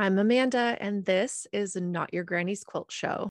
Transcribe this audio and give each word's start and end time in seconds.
I'm 0.00 0.18
Amanda, 0.18 0.78
and 0.80 1.04
this 1.04 1.46
is 1.52 1.76
Not 1.76 2.14
Your 2.14 2.24
Granny's 2.24 2.64
Quilt 2.64 2.90
Show. 2.90 3.30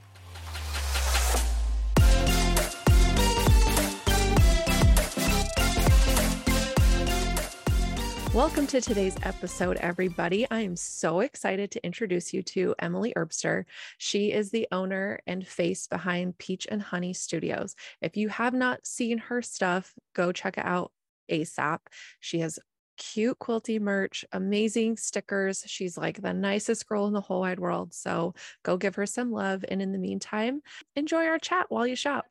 Welcome 8.32 8.68
to 8.68 8.80
today's 8.80 9.16
episode, 9.24 9.78
everybody. 9.78 10.46
I 10.48 10.60
am 10.60 10.76
so 10.76 11.18
excited 11.18 11.72
to 11.72 11.84
introduce 11.84 12.32
you 12.32 12.44
to 12.44 12.76
Emily 12.78 13.14
Herbster. 13.16 13.64
She 13.98 14.30
is 14.30 14.52
the 14.52 14.68
owner 14.70 15.18
and 15.26 15.44
face 15.44 15.88
behind 15.88 16.38
Peach 16.38 16.68
and 16.70 16.80
Honey 16.80 17.14
Studios. 17.14 17.74
If 18.00 18.16
you 18.16 18.28
have 18.28 18.54
not 18.54 18.86
seen 18.86 19.18
her 19.18 19.42
stuff, 19.42 19.92
go 20.14 20.30
check 20.30 20.56
it 20.56 20.64
out 20.64 20.92
ASAP. 21.28 21.80
She 22.20 22.38
has 22.38 22.60
cute 23.00 23.38
quilty 23.38 23.80
merch, 23.80 24.26
amazing 24.30 24.98
stickers. 24.98 25.64
She's 25.66 25.96
like 25.96 26.20
the 26.20 26.34
nicest 26.34 26.86
girl 26.86 27.06
in 27.06 27.14
the 27.14 27.20
whole 27.22 27.40
wide 27.40 27.58
world. 27.58 27.94
So 27.94 28.34
go 28.62 28.76
give 28.76 28.94
her 28.96 29.06
some 29.06 29.32
love. 29.32 29.64
And 29.66 29.80
in 29.80 29.90
the 29.90 29.98
meantime, 29.98 30.60
enjoy 30.94 31.24
our 31.24 31.38
chat 31.38 31.66
while 31.70 31.86
you 31.86 31.96
shop. 31.96 32.26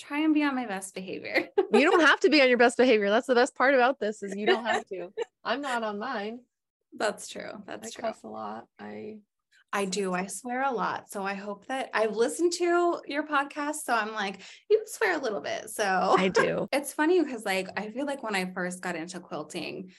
Try 0.00 0.20
and 0.20 0.34
be 0.34 0.42
on 0.42 0.56
my 0.56 0.66
best 0.66 0.94
behavior. 0.94 1.48
you 1.72 1.82
don't 1.88 2.00
have 2.00 2.18
to 2.20 2.28
be 2.28 2.42
on 2.42 2.48
your 2.48 2.58
best 2.58 2.76
behavior. 2.76 3.08
That's 3.08 3.28
the 3.28 3.34
best 3.36 3.54
part 3.54 3.74
about 3.74 4.00
this 4.00 4.22
is 4.22 4.34
you 4.34 4.46
don't 4.46 4.64
have 4.64 4.84
to. 4.88 5.12
I'm 5.44 5.60
not 5.60 5.84
on 5.84 5.98
mine. 6.00 6.40
That's 6.96 7.28
true. 7.28 7.52
That's 7.66 7.88
I 7.88 7.90
true. 7.90 8.08
cuss 8.08 8.22
a 8.24 8.28
lot. 8.28 8.64
I 8.80 9.18
I 9.72 9.84
do. 9.84 10.12
I 10.14 10.26
swear 10.26 10.62
a 10.64 10.72
lot. 10.72 11.10
So 11.10 11.22
I 11.22 11.34
hope 11.34 11.66
that 11.66 11.90
I've 11.94 12.16
listened 12.16 12.52
to 12.54 13.00
your 13.06 13.26
podcast. 13.26 13.76
So 13.84 13.94
I'm 13.94 14.12
like, 14.12 14.40
you 14.68 14.82
swear 14.86 15.16
a 15.16 15.22
little 15.22 15.40
bit. 15.40 15.70
So 15.70 16.16
I 16.18 16.28
do. 16.28 16.68
it's 16.72 16.92
funny 16.92 17.22
because 17.22 17.44
like 17.44 17.68
I 17.76 17.90
feel 17.90 18.06
like 18.06 18.22
when 18.22 18.34
I 18.34 18.52
first 18.52 18.80
got 18.80 18.96
into 18.96 19.20
quilting, 19.20 19.92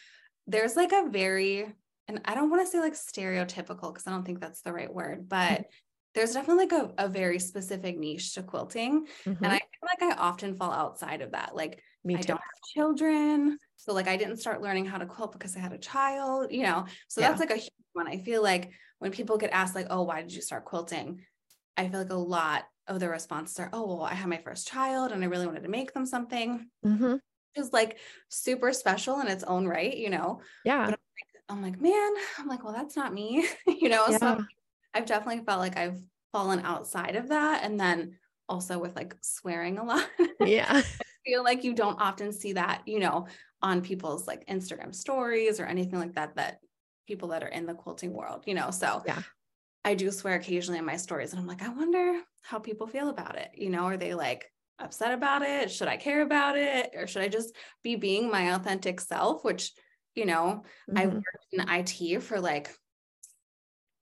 there's 0.47 0.75
like 0.75 0.91
a 0.91 1.09
very 1.09 1.73
and 2.07 2.19
I 2.25 2.35
don't 2.35 2.49
want 2.49 2.65
to 2.65 2.69
say 2.69 2.79
like 2.79 2.93
stereotypical 2.93 3.93
because 3.93 4.05
I 4.05 4.11
don't 4.11 4.25
think 4.25 4.41
that's 4.41 4.61
the 4.61 4.73
right 4.73 4.93
word, 4.93 5.29
but 5.29 5.65
there's 6.13 6.33
definitely 6.33 6.65
like 6.65 6.73
a, 6.97 7.05
a 7.05 7.07
very 7.07 7.39
specific 7.39 7.97
niche 7.97 8.33
to 8.33 8.43
quilting. 8.43 9.05
Mhm. 9.25 9.37
And 9.37 9.47
I 9.47 9.59
feel 9.59 9.87
like 9.87 10.01
I 10.01 10.19
often 10.19 10.57
fall 10.57 10.73
outside 10.73 11.21
of 11.21 11.31
that. 11.31 11.55
Like 11.55 11.81
Me 12.03 12.15
I 12.15 12.17
too. 12.17 12.27
don't 12.27 12.37
have 12.41 12.73
children. 12.75 13.57
So 13.77 13.93
like 13.93 14.09
I 14.09 14.17
didn't 14.17 14.37
start 14.37 14.61
learning 14.61 14.85
how 14.87 14.97
to 14.97 15.05
quilt 15.05 15.31
because 15.31 15.55
I 15.55 15.59
had 15.59 15.71
a 15.71 15.77
child, 15.77 16.51
you 16.51 16.63
know. 16.63 16.85
So 17.07 17.21
Yeah. 17.21 17.29
that's 17.29 17.39
like 17.39 17.51
a 17.51 17.55
huge 17.55 17.71
one. 17.93 18.09
I 18.09 18.17
feel 18.17 18.43
like 18.43 18.71
when 19.01 19.11
people 19.11 19.37
get 19.37 19.51
asked 19.51 19.75
like, 19.75 19.87
"Oh, 19.89 20.03
why 20.03 20.21
did 20.21 20.33
you 20.33 20.41
start 20.43 20.65
quilting?" 20.65 21.25
I 21.77 21.89
feel 21.89 22.01
like 22.01 22.11
a 22.11 22.15
lot 22.15 22.65
of 22.87 22.99
the 22.99 23.09
responses 23.09 23.59
are, 23.59 23.69
"Oh, 23.73 23.87
well, 23.87 24.03
I 24.03 24.13
had 24.13 24.29
my 24.29 24.37
first 24.39 24.67
child 24.67 25.11
and 25.11 25.23
I 25.23 25.27
really 25.27 25.47
wanted 25.47 25.63
to 25.63 25.69
make 25.69 25.93
them 25.93 26.05
something." 26.05 26.69
Mhm. 26.85 27.21
Which 27.55 27.65
is 27.65 27.73
like 27.73 27.99
super 28.29 28.71
special 28.73 29.19
in 29.21 29.27
its 29.27 29.43
own 29.43 29.67
right, 29.67 29.95
you 29.97 30.09
know. 30.09 30.41
Yeah. 30.63 30.87
But 30.87 30.99
I'm 31.49 31.61
like, 31.61 31.81
"Man, 31.81 32.13
I'm 32.37 32.47
like, 32.47 32.63
well, 32.63 32.73
that's 32.73 32.95
not 32.95 33.13
me." 33.13 33.47
you 33.67 33.89
know. 33.89 34.11
So 34.11 34.37
Yeah. 34.37 34.37
I've 34.93 35.05
definitely 35.05 35.43
felt 35.45 35.59
like 35.59 35.77
I've 35.77 36.01
fallen 36.31 36.59
outside 36.61 37.15
of 37.15 37.29
that 37.29 37.63
and 37.63 37.79
then 37.79 38.19
also 38.49 38.79
with 38.79 38.95
like 38.95 39.15
swearing 39.21 39.77
a 39.79 39.83
lot. 39.85 40.09
Yeah. 40.39 40.81
feel 41.25 41.43
like 41.43 41.63
you 41.63 41.73
don't 41.73 42.01
often 42.01 42.31
see 42.31 42.53
that, 42.53 42.83
you 42.87 42.99
know, 42.99 43.27
on 43.61 43.81
people's 43.81 44.27
like 44.27 44.45
Instagram 44.47 44.93
stories 44.93 45.59
or 45.59 45.65
anything 45.65 45.99
like 45.99 46.13
that, 46.13 46.35
that 46.35 46.59
people 47.07 47.29
that 47.29 47.43
are 47.43 47.47
in 47.47 47.65
the 47.65 47.73
quilting 47.75 48.13
world, 48.13 48.43
you 48.47 48.53
know. 48.53 48.71
So 48.71 49.05
Yeah. 49.05 49.23
I 49.85 49.95
do 49.95 50.11
swear 50.11 50.35
occasionally 50.35 50.79
in 50.79 50.85
my 50.85 50.97
stories, 50.97 51.31
and 51.33 51.39
I'm 51.39 51.47
like, 51.47 51.61
I 51.63 51.69
wonder 51.69 52.21
how 52.43 52.59
people 52.59 52.87
feel 52.87 53.09
about 53.09 53.37
it. 53.37 53.51
You 53.55 53.69
know, 53.69 53.85
are 53.85 53.97
they 53.97 54.13
like 54.13 54.51
upset 54.79 55.13
about 55.13 55.41
it? 55.43 55.71
Should 55.71 55.87
I 55.87 55.97
care 55.97 56.21
about 56.21 56.57
it? 56.57 56.91
Or 56.95 57.07
should 57.07 57.23
I 57.23 57.27
just 57.29 57.55
be 57.83 57.95
being 57.95 58.29
my 58.31 58.55
authentic 58.55 59.01
self? 59.01 59.43
Which, 59.43 59.73
you 60.15 60.25
know, 60.25 60.63
I 60.95 61.05
Mhm. 61.05 61.07
worked 61.07 61.47
in 61.53 61.61
IT 61.67 62.19
for 62.19 62.39
like 62.41 62.71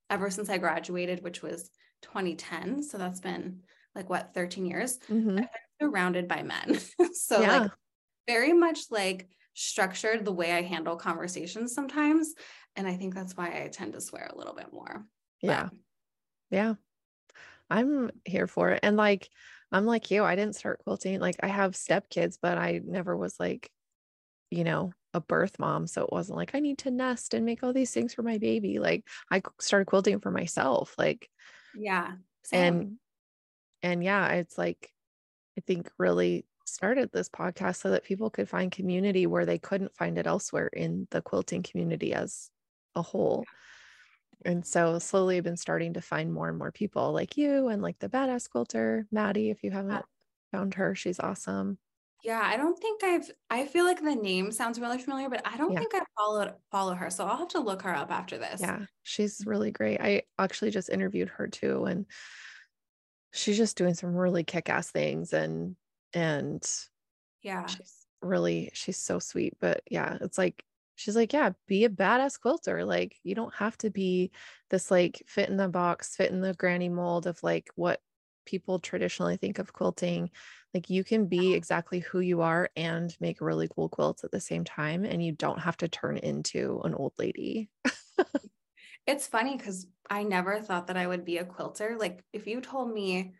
ever 0.09 0.29
since 0.29 0.49
I 0.49 0.57
graduated, 0.57 1.23
which 1.23 1.41
was 1.41 1.69
2010. 2.01 2.83
So 2.83 2.97
that's 2.97 3.19
been 3.19 3.63
like 3.95 4.09
what, 4.09 4.33
13 4.33 4.65
years 4.65 4.99
Mhm. 5.09 5.49
surrounded 5.81 6.27
by 6.27 6.43
men. 6.43 6.79
so 7.13 7.45
Yeah. 7.45 7.47
like 7.47 7.71
very 8.27 8.53
much 8.53 8.91
like 8.91 9.29
structured 9.55 10.25
the 10.25 10.33
way 10.33 10.51
I 10.53 10.61
handle 10.63 10.97
conversations 10.97 11.73
sometimes. 11.73 12.33
And 12.75 12.87
I 12.87 12.95
think 12.95 13.13
that's 13.13 13.35
why 13.35 13.47
I 13.47 13.69
tend 13.71 13.93
to 13.93 14.01
swear 14.01 14.29
a 14.31 14.37
little 14.37 14.53
bit 14.53 14.71
more. 14.71 15.05
But 15.41 15.47
Yeah. 15.47 15.69
Yeah. 16.49 16.73
I'm 17.69 18.09
here 18.25 18.47
for 18.47 18.69
it. 18.71 18.79
And 18.83 18.97
like, 18.97 19.29
I'm 19.71 19.85
like 19.85 20.09
you, 20.09 20.23
I 20.23 20.35
didn't 20.35 20.55
start 20.55 20.79
quilting. 20.83 21.19
Like, 21.19 21.35
I 21.41 21.47
have 21.47 21.73
stepkids, 21.73 22.37
but 22.41 22.57
I 22.57 22.81
never 22.83 23.15
was 23.15 23.39
like, 23.39 23.69
you 24.49 24.63
know, 24.63 24.91
a 25.13 25.21
birth 25.21 25.59
mom. 25.59 25.85
So 25.85 26.03
it 26.03 26.11
wasn't 26.11 26.37
like 26.37 26.55
I 26.55 26.59
need 26.59 26.79
to 26.79 26.91
nest 26.91 27.33
and 27.33 27.45
make 27.45 27.63
all 27.63 27.73
these 27.73 27.91
things 27.91 28.13
for 28.13 28.23
my 28.23 28.37
baby. 28.39 28.79
Like, 28.79 29.05
I 29.31 29.41
started 29.59 29.85
quilting 29.85 30.19
for 30.19 30.31
myself. 30.31 30.95
Like, 30.97 31.29
Yeah. 31.75 32.13
Same. 32.43 32.73
and, 32.73 32.97
and 33.83 34.03
yeah, 34.03 34.29
it's 34.29 34.57
like, 34.57 34.91
I 35.57 35.61
think 35.67 35.91
really 35.99 36.45
started 36.65 37.11
this 37.11 37.29
podcast 37.29 37.77
so 37.77 37.91
that 37.91 38.03
people 38.03 38.29
could 38.29 38.49
find 38.49 38.71
community 38.71 39.27
where 39.27 39.45
they 39.45 39.59
couldn't 39.59 39.95
find 39.95 40.17
it 40.17 40.27
elsewhere 40.27 40.67
in 40.67 41.07
the 41.11 41.21
quilting 41.21 41.63
community 41.63 42.13
as 42.13 42.49
a 42.99 43.03
whole. 43.03 43.45
And 44.45 44.65
so 44.65 44.99
slowly 44.99 45.37
I've 45.37 45.43
been 45.43 45.57
starting 45.57 45.93
to 45.93 46.01
find 46.01 46.33
more 46.33 46.47
and 46.47 46.57
more 46.57 46.71
people 46.71 47.11
like 47.11 47.35
you 47.35 47.67
and 47.67 47.81
like 47.81 47.99
the 47.99 48.09
badass 48.09 48.49
quilter, 48.49 49.07
Maddie, 49.11 49.49
if 49.49 49.63
you 49.63 49.71
haven't 49.71 50.05
found 50.51 50.75
her, 50.75 50.95
she's 50.95 51.19
awesome. 51.19 51.77
yeah, 52.23 52.41
I 52.43 52.57
don't 52.57 52.77
think 52.79 53.03
I've 53.03 53.31
I 53.49 53.65
feel 53.65 53.85
like 53.85 54.01
the 54.01 54.15
name 54.15 54.51
sounds 54.51 54.79
really 54.79 54.97
familiar, 54.97 55.29
but 55.29 55.41
I 55.45 55.57
don't 55.57 55.73
Yeah. 55.73 55.79
think 55.79 55.93
I 55.95 56.01
followed 56.17 56.53
follow 56.71 56.93
her. 56.95 57.09
So 57.09 57.25
I'll 57.25 57.37
have 57.37 57.47
to 57.49 57.59
look 57.59 57.81
her 57.83 57.95
up 57.95 58.11
after 58.11 58.37
this. 58.37 58.61
Yeah, 58.61 58.85
she's 59.03 59.45
really 59.45 59.71
great. 59.71 60.01
I 60.01 60.23
actually 60.37 60.71
just 60.71 60.89
interviewed 60.89 61.29
her 61.29 61.47
too, 61.47 61.85
and 61.85 62.05
she's 63.31 63.57
just 63.57 63.77
doing 63.77 63.93
some 63.93 64.15
really 64.15 64.43
kick-ass 64.43 64.91
things 64.91 65.33
and 65.33 65.75
and 66.13 66.67
Yeah. 67.41 67.67
she's 67.67 68.05
really 68.21 68.69
she's 68.73 68.97
so 68.97 69.19
sweet. 69.19 69.53
But 69.59 69.81
yeah, 69.89 70.17
it's 70.21 70.37
like 70.37 70.63
she's 70.99 71.15
like, 71.15 71.31
yeah, 71.31 71.51
be 71.67 71.85
a 71.85 71.89
badass 71.89 72.39
quilter. 72.39 72.83
Like 72.83 73.17
you 73.23 73.35
don't 73.35 73.53
have 73.55 73.77
to 73.79 73.89
be 73.89 74.31
this 74.69 74.91
like 74.91 75.23
fit 75.27 75.49
in 75.49 75.57
the 75.57 75.69
box, 75.69 76.15
fit 76.15 76.31
in 76.31 76.41
the 76.41 76.53
granny 76.53 76.89
mold 76.89 77.25
of 77.25 77.41
like 77.41 77.69
what 77.75 78.01
people 78.45 78.79
traditionally 78.79 79.37
think 79.37 79.59
of 79.59 79.71
quilting. 79.71 80.29
Like 80.73 80.89
you 80.89 81.03
can 81.03 81.27
be 81.27 81.53
exactly 81.53 81.99
who 81.99 82.19
you 82.19 82.41
are 82.41 82.69
and 82.75 83.15
make 83.19 83.39
really 83.39 83.69
cool 83.73 83.87
quilts 83.87 84.23
at 84.23 84.31
the 84.31 84.41
same 84.41 84.65
time, 84.65 85.05
and 85.05 85.23
you 85.23 85.31
don't 85.31 85.59
have 85.59 85.77
to 85.77 85.87
turn 85.87 86.17
into 86.17 86.81
an 86.83 86.93
old 86.93 87.13
lady. 87.17 87.69
It's 89.07 89.25
funny 89.25 89.57
because 89.57 89.87
I 90.07 90.21
never 90.21 90.61
thought 90.61 90.85
that 90.85 90.97
I 90.97 91.07
would 91.07 91.25
be 91.25 91.39
a 91.39 91.45
quilter. 91.45 91.95
Like 91.97 92.23
if 92.31 92.45
you 92.45 92.61
told 92.61 92.93
me 92.93 93.33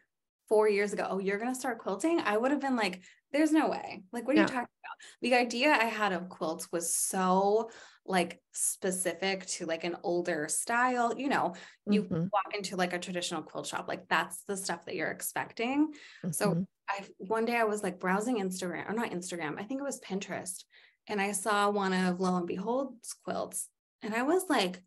four 0.48 0.68
years 0.68 0.94
ago, 0.94 1.06
oh, 1.08 1.20
you're 1.20 1.38
gonna 1.38 1.54
start 1.54 1.78
quilting, 1.78 2.20
I 2.20 2.38
would 2.38 2.50
have 2.50 2.60
been 2.60 2.76
like, 2.76 3.02
there's 3.32 3.52
no 3.52 3.70
way. 3.70 4.04
Like, 4.12 4.26
what 4.28 4.36
are 4.36 4.40
you 4.40 4.46
talking 4.46 4.64
about? 4.64 5.08
The 5.22 5.36
idea 5.36 5.72
I 5.72 5.86
had 5.86 6.14
of 6.14 6.30
quilts 6.30 6.72
was 6.72 6.94
so 6.94 7.70
like 8.06 8.42
specific 8.54 9.46
to 9.46 9.66
like 9.66 9.84
an 9.84 9.98
older 10.04 10.48
style. 10.50 11.18
You 11.18 11.30
know, 11.30 11.56
you 11.88 12.10
Mhm, 12.10 12.30
walk 12.32 12.56
into 12.56 12.76
like 12.76 12.94
a 12.94 13.00
traditional 13.00 13.44
quilt 13.44 13.68
shop, 13.68 13.88
like 13.88 14.08
that's 14.10 14.44
the 14.46 14.58
stuff 14.58 14.86
that 14.86 14.96
you're 14.96 15.12
expecting. 15.12 15.94
So 16.32 16.56
mhm. 16.56 16.64
I 16.90 17.08
one 17.18 17.46
day 17.46 17.56
I 17.58 17.64
was 17.66 17.84
like 17.84 18.00
browsing 18.00 18.38
Instagram 18.38 18.90
or 18.90 18.94
not 18.94 19.12
Instagram, 19.12 19.60
I 19.60 19.64
think 19.64 19.80
it 19.80 19.84
was 19.84 20.00
Pinterest, 20.02 20.64
and 21.08 21.22
I 21.22 21.32
saw 21.34 21.70
one 21.70 21.94
of 21.94 22.20
Lo 22.20 22.36
and 22.38 22.48
Behold's 22.48 23.14
quilts, 23.14 23.70
and 24.02 24.14
I 24.16 24.24
was 24.24 24.50
like, 24.50 24.84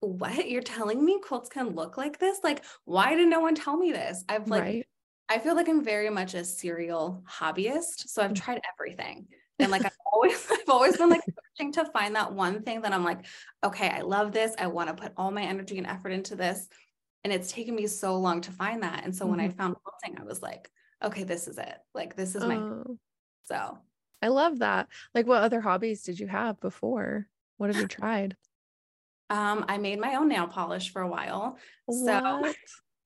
"What? 0.00 0.48
You're 0.50 0.62
telling 0.62 1.04
me 1.04 1.20
quilts 1.20 1.48
can 1.48 1.70
look 1.70 1.96
like 1.96 2.18
this? 2.18 2.40
Like, 2.44 2.64
why 2.84 3.14
did 3.14 3.28
no 3.28 3.40
one 3.40 3.54
tell 3.54 3.76
me 3.76 3.92
this?" 3.92 4.24
I've 4.28 4.50
like, 4.50 4.64
right. 4.64 4.86
I 5.32 5.38
feel 5.38 5.54
like 5.56 5.68
I'm 5.68 5.82
very 5.82 6.10
much 6.10 6.34
a 6.34 6.44
serial 6.44 7.24
hobbyist, 7.26 8.08
so 8.08 8.22
I've 8.22 8.32
Mm. 8.32 8.36
tried 8.44 8.60
everything, 8.74 9.28
and 9.58 9.70
like 9.70 9.84
I've 9.86 9.92
always, 10.12 10.46
I've 10.52 10.68
always 10.68 10.96
been 10.98 11.08
like 11.10 11.22
searching 11.58 11.72
to 11.72 11.86
find 11.86 12.14
that 12.16 12.32
one 12.34 12.62
thing 12.62 12.82
that 12.82 12.92
I'm 12.92 13.04
like, 13.04 13.24
okay, 13.64 13.88
I 13.88 14.02
love 14.02 14.32
this. 14.32 14.54
I 14.58 14.66
want 14.66 14.88
to 14.94 15.02
put 15.02 15.12
all 15.16 15.30
my 15.30 15.42
energy 15.42 15.78
and 15.78 15.86
effort 15.86 16.10
into 16.12 16.36
this, 16.36 16.68
and 17.24 17.32
it's 17.32 17.50
taken 17.50 17.74
me 17.74 17.86
so 17.86 18.18
long 18.18 18.42
to 18.42 18.52
find 18.52 18.82
that. 18.82 19.04
And 19.04 19.14
so 19.16 19.26
when 19.26 19.40
I 19.40 19.48
found 19.48 19.76
quilting, 19.82 20.20
I 20.20 20.24
was 20.24 20.42
like 20.42 20.70
okay, 21.04 21.24
this 21.24 21.48
is 21.48 21.58
it. 21.58 21.78
Like 21.94 22.14
this 22.14 22.36
is 22.36 22.44
my 22.44 22.56
Oh, 22.58 22.98
so 23.44 23.78
I 24.22 24.28
love 24.28 24.60
that. 24.60 24.88
Like, 25.14 25.26
what 25.26 25.42
other 25.42 25.60
hobbies 25.60 26.02
did 26.02 26.20
you 26.20 26.28
have 26.28 26.60
before? 26.60 27.26
What 27.56 27.70
have 27.70 27.78
you 27.78 27.88
tried? 27.88 28.36
um 29.30 29.64
I 29.68 29.78
made 29.78 29.98
my 29.98 30.14
own 30.16 30.28
nail 30.28 30.46
polish 30.46 30.92
for 30.92 31.02
a 31.02 31.08
while. 31.08 31.56
So 31.90 32.20
What? 32.20 32.56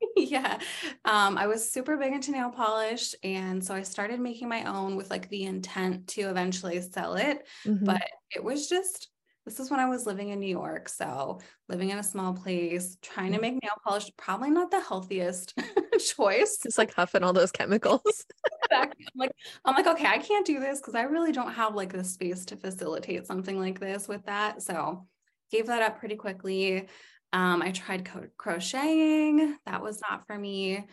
yeah. 0.16 0.58
Um 1.04 1.38
I 1.38 1.46
was 1.46 1.70
super 1.70 1.96
big 1.96 2.12
into 2.12 2.30
nail 2.30 2.50
polish 2.50 3.14
and 3.22 3.64
so 3.64 3.74
I 3.74 3.82
started 3.82 4.20
making 4.20 4.48
my 4.48 4.64
own 4.64 4.96
with 4.96 5.10
like 5.10 5.28
the 5.28 5.44
intent 5.44 6.08
to 6.08 6.22
eventually 6.22 6.80
sell 6.82 7.14
it, 7.16 7.46
Mhm. 7.64 7.84
but 7.84 8.02
it 8.34 8.42
was 8.44 8.68
just 8.68 9.08
this 9.44 9.60
is 9.60 9.70
when 9.70 9.78
I 9.78 9.88
was 9.88 10.06
living 10.06 10.30
in 10.30 10.40
New 10.40 10.48
York. 10.48 10.88
So 10.88 11.38
living 11.68 11.90
in 11.90 11.98
a 11.98 12.02
small 12.02 12.34
place, 12.34 12.96
trying 13.00 13.32
to 13.32 13.38
Mhm. 13.38 13.40
make 13.40 13.52
nail 13.62 13.74
polish, 13.84 14.10
probably 14.16 14.50
not 14.50 14.70
the 14.72 14.80
healthiest 14.80 15.54
choice. 16.00 16.58
just 16.62 16.78
like 16.78 16.92
huffing 16.94 17.22
all 17.22 17.32
those 17.32 17.52
chemicals. 17.52 18.26
Exactly. 18.70 19.06
I'm 19.14 19.18
like, 19.18 19.32
I'm 19.64 19.74
like, 19.74 19.86
okay, 19.86 20.06
I 20.06 20.18
can't 20.18 20.46
do 20.46 20.58
this 20.60 20.80
because 20.80 20.94
I 20.94 21.02
really 21.02 21.32
don't 21.32 21.52
have 21.52 21.74
like 21.74 21.92
the 21.92 22.04
space 22.04 22.44
to 22.46 22.56
facilitate 22.56 23.26
something 23.26 23.58
like 23.58 23.78
this 23.78 24.08
with 24.08 24.24
that. 24.26 24.62
So 24.62 25.08
gave 25.50 25.66
that 25.66 25.82
up 25.82 25.98
pretty 25.98 26.16
quickly. 26.16 26.88
Um, 27.32 27.62
I 27.62 27.72
tried 27.72 28.04
co- 28.04 28.28
crocheting. 28.36 29.56
That 29.66 29.82
was 29.82 30.00
not 30.00 30.26
for 30.26 30.38
me. 30.38 30.86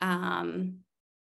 Um, 0.00 0.78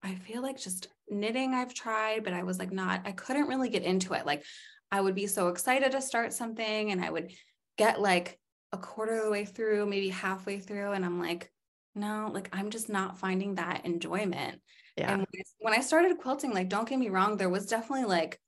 I 0.03 0.15
feel 0.15 0.43
like 0.43 0.59
just 0.59 0.89
knitting 1.09 1.55
I've 1.55 1.75
tried, 1.75 2.25
but 2.25 2.33
I 2.33 2.43
was 2.43 2.59
like 2.59 2.73
not, 2.73 3.03
I 3.05 3.13
couldn't 3.13 3.49
really 3.49 3.69
get 3.69 3.83
into 3.83 4.15
it. 4.15 4.27
Like 4.27 4.45
I 4.91 5.01
would 5.01 5.15
be 5.15 5.27
so 5.27 5.49
excited 5.49 5.93
to 5.93 6.01
start 6.01 6.33
something 6.33 6.91
and 6.91 7.05
I 7.05 7.11
would 7.11 7.33
get 7.77 8.01
like 8.01 8.39
a 8.73 8.79
quarter 8.79 9.17
of 9.17 9.25
the 9.25 9.31
way 9.31 9.45
through, 9.45 9.87
maybe 9.87 10.09
halfway 10.09 10.59
through. 10.59 10.93
And 10.93 11.05
I'm 11.05 11.21
like, 11.21 11.51
no, 11.95 12.31
like 12.33 12.49
I'm 12.53 12.71
just 12.71 12.89
not 12.89 13.19
finding 13.19 13.55
that 13.55 13.85
enjoyment. 13.85 14.61
Yeah. 14.97 15.13
And 15.13 15.27
when 15.59 15.75
I 15.75 15.81
started 15.81 16.19
quilting, 16.19 16.53
like, 16.53 16.69
don't 16.69 16.89
get 16.89 16.99
me 16.99 17.11
wrong, 17.11 17.37
there 17.37 17.51
was 17.51 17.67
definitely 17.67 18.07
like, 18.07 18.41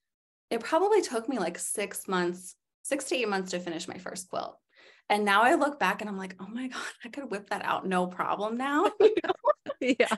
it 0.51 0.61
probably 0.61 1.03
took 1.03 1.29
me 1.29 1.39
like 1.39 1.59
six 1.59 2.09
months, 2.09 2.55
six 2.83 3.05
to 3.07 3.17
eight 3.17 3.29
months 3.29 3.51
to 3.51 3.61
finish 3.61 3.87
my 3.87 3.99
first 3.99 4.31
quilt. 4.31 4.59
And 5.11 5.25
now 5.25 5.43
I 5.43 5.55
look 5.55 5.79
back 5.79 6.01
and 6.01 6.09
I'm 6.09 6.19
like, 6.19 6.37
oh 6.41 6.47
my 6.47 6.69
God, 6.69 6.83
I 7.05 7.09
could 7.09 7.31
whip 7.31 7.51
that 7.51 7.65
out 7.65 7.87
no 7.87 8.07
problem 8.07 8.57
now. 8.57 8.91
yeah. 9.81 10.17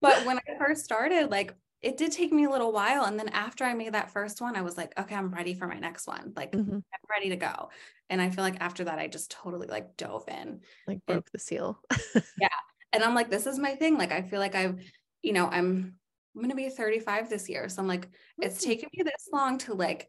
But 0.00 0.26
when 0.26 0.38
I 0.38 0.58
first 0.58 0.84
started, 0.84 1.30
like 1.30 1.54
it 1.82 1.96
did 1.96 2.12
take 2.12 2.32
me 2.32 2.44
a 2.44 2.50
little 2.50 2.72
while. 2.72 3.04
And 3.04 3.18
then 3.18 3.28
after 3.28 3.64
I 3.64 3.74
made 3.74 3.94
that 3.94 4.10
first 4.10 4.40
one, 4.40 4.56
I 4.56 4.62
was 4.62 4.76
like, 4.76 4.98
okay, 4.98 5.14
I'm 5.14 5.32
ready 5.32 5.54
for 5.54 5.66
my 5.66 5.78
next 5.78 6.06
one. 6.06 6.32
Like 6.34 6.52
mm-hmm. 6.52 6.74
I'm 6.74 7.10
ready 7.10 7.30
to 7.30 7.36
go. 7.36 7.70
And 8.08 8.20
I 8.20 8.30
feel 8.30 8.44
like 8.44 8.56
after 8.60 8.84
that, 8.84 8.98
I 8.98 9.08
just 9.08 9.30
totally 9.30 9.66
like 9.66 9.96
dove 9.96 10.24
in. 10.28 10.60
Like 10.86 11.04
broke 11.06 11.16
and, 11.16 11.24
the 11.32 11.38
seal. 11.38 11.80
yeah. 12.40 12.48
And 12.92 13.02
I'm 13.02 13.14
like, 13.14 13.30
this 13.30 13.46
is 13.46 13.58
my 13.58 13.74
thing. 13.74 13.98
Like 13.98 14.12
I 14.12 14.22
feel 14.22 14.40
like 14.40 14.54
I've, 14.54 14.80
you 15.22 15.32
know, 15.32 15.46
I'm 15.46 15.94
I'm 16.34 16.42
gonna 16.42 16.54
be 16.54 16.68
35 16.68 17.30
this 17.30 17.48
year. 17.48 17.68
So 17.68 17.80
I'm 17.80 17.88
like, 17.88 18.08
it's 18.40 18.62
taken 18.62 18.88
me 18.94 19.02
this 19.02 19.28
long 19.32 19.58
to 19.58 19.74
like 19.74 20.08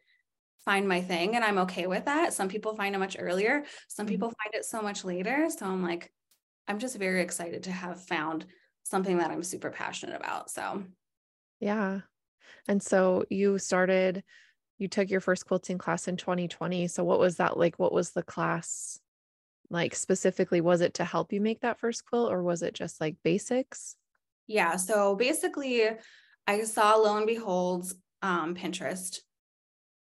find 0.68 0.86
my 0.86 1.00
thing. 1.00 1.38
And 1.38 1.46
I'm 1.46 1.60
okay 1.60 1.88
with 1.88 2.04
that. 2.06 2.34
Some 2.34 2.50
people 2.50 2.76
find 2.76 2.94
it 2.94 3.00
much 3.00 3.16
earlier, 3.18 3.64
some 3.88 4.06
mm-hmm. 4.06 4.12
people 4.12 4.28
find 4.28 4.54
it 4.54 4.66
so 4.66 4.82
much 4.82 5.06
later. 5.06 5.48
So 5.50 5.66
I'm 5.66 5.82
like, 5.82 6.12
I'm 6.68 6.78
just 6.78 6.98
very 6.98 7.22
excited 7.22 7.64
to 7.64 7.72
have 7.72 8.04
found 8.06 8.46
something 8.84 9.18
that 9.20 9.32
I'm 9.32 9.44
super 9.44 9.70
passionate 9.70 10.18
about. 10.18 10.50
So, 10.50 10.84
yeah. 11.62 12.02
And 12.68 12.84
so 12.84 13.24
you 13.30 13.58
started, 13.60 14.26
you 14.78 14.90
took 14.90 15.10
your 15.10 15.22
first 15.22 15.48
quilting 15.48 15.78
class 15.78 16.10
in 16.10 16.18
2020. 16.18 16.90
So, 16.90 17.06
what 17.06 17.20
was 17.20 17.38
that 17.38 17.58
like? 17.58 17.80
What 17.80 17.94
was 17.94 18.12
the 18.12 18.24
class 18.24 19.00
like 19.70 19.96
specifically? 19.96 20.60
Was 20.60 20.82
it 20.82 20.96
to 20.96 21.06
help 21.06 21.32
you 21.32 21.40
make 21.40 21.62
that 21.62 21.80
first 21.80 22.06
quilt 22.06 22.30
or 22.30 22.44
was 22.44 22.62
it 22.62 22.74
just 22.74 23.00
like 23.00 23.16
basics? 23.24 23.96
Yeah. 24.48 24.76
So, 24.76 25.16
basically, 25.16 25.84
I 26.46 26.64
saw 26.66 26.96
lo 26.96 27.16
and 27.16 27.26
behold 27.26 27.90
um, 28.22 28.54
Pinterest 28.54 29.20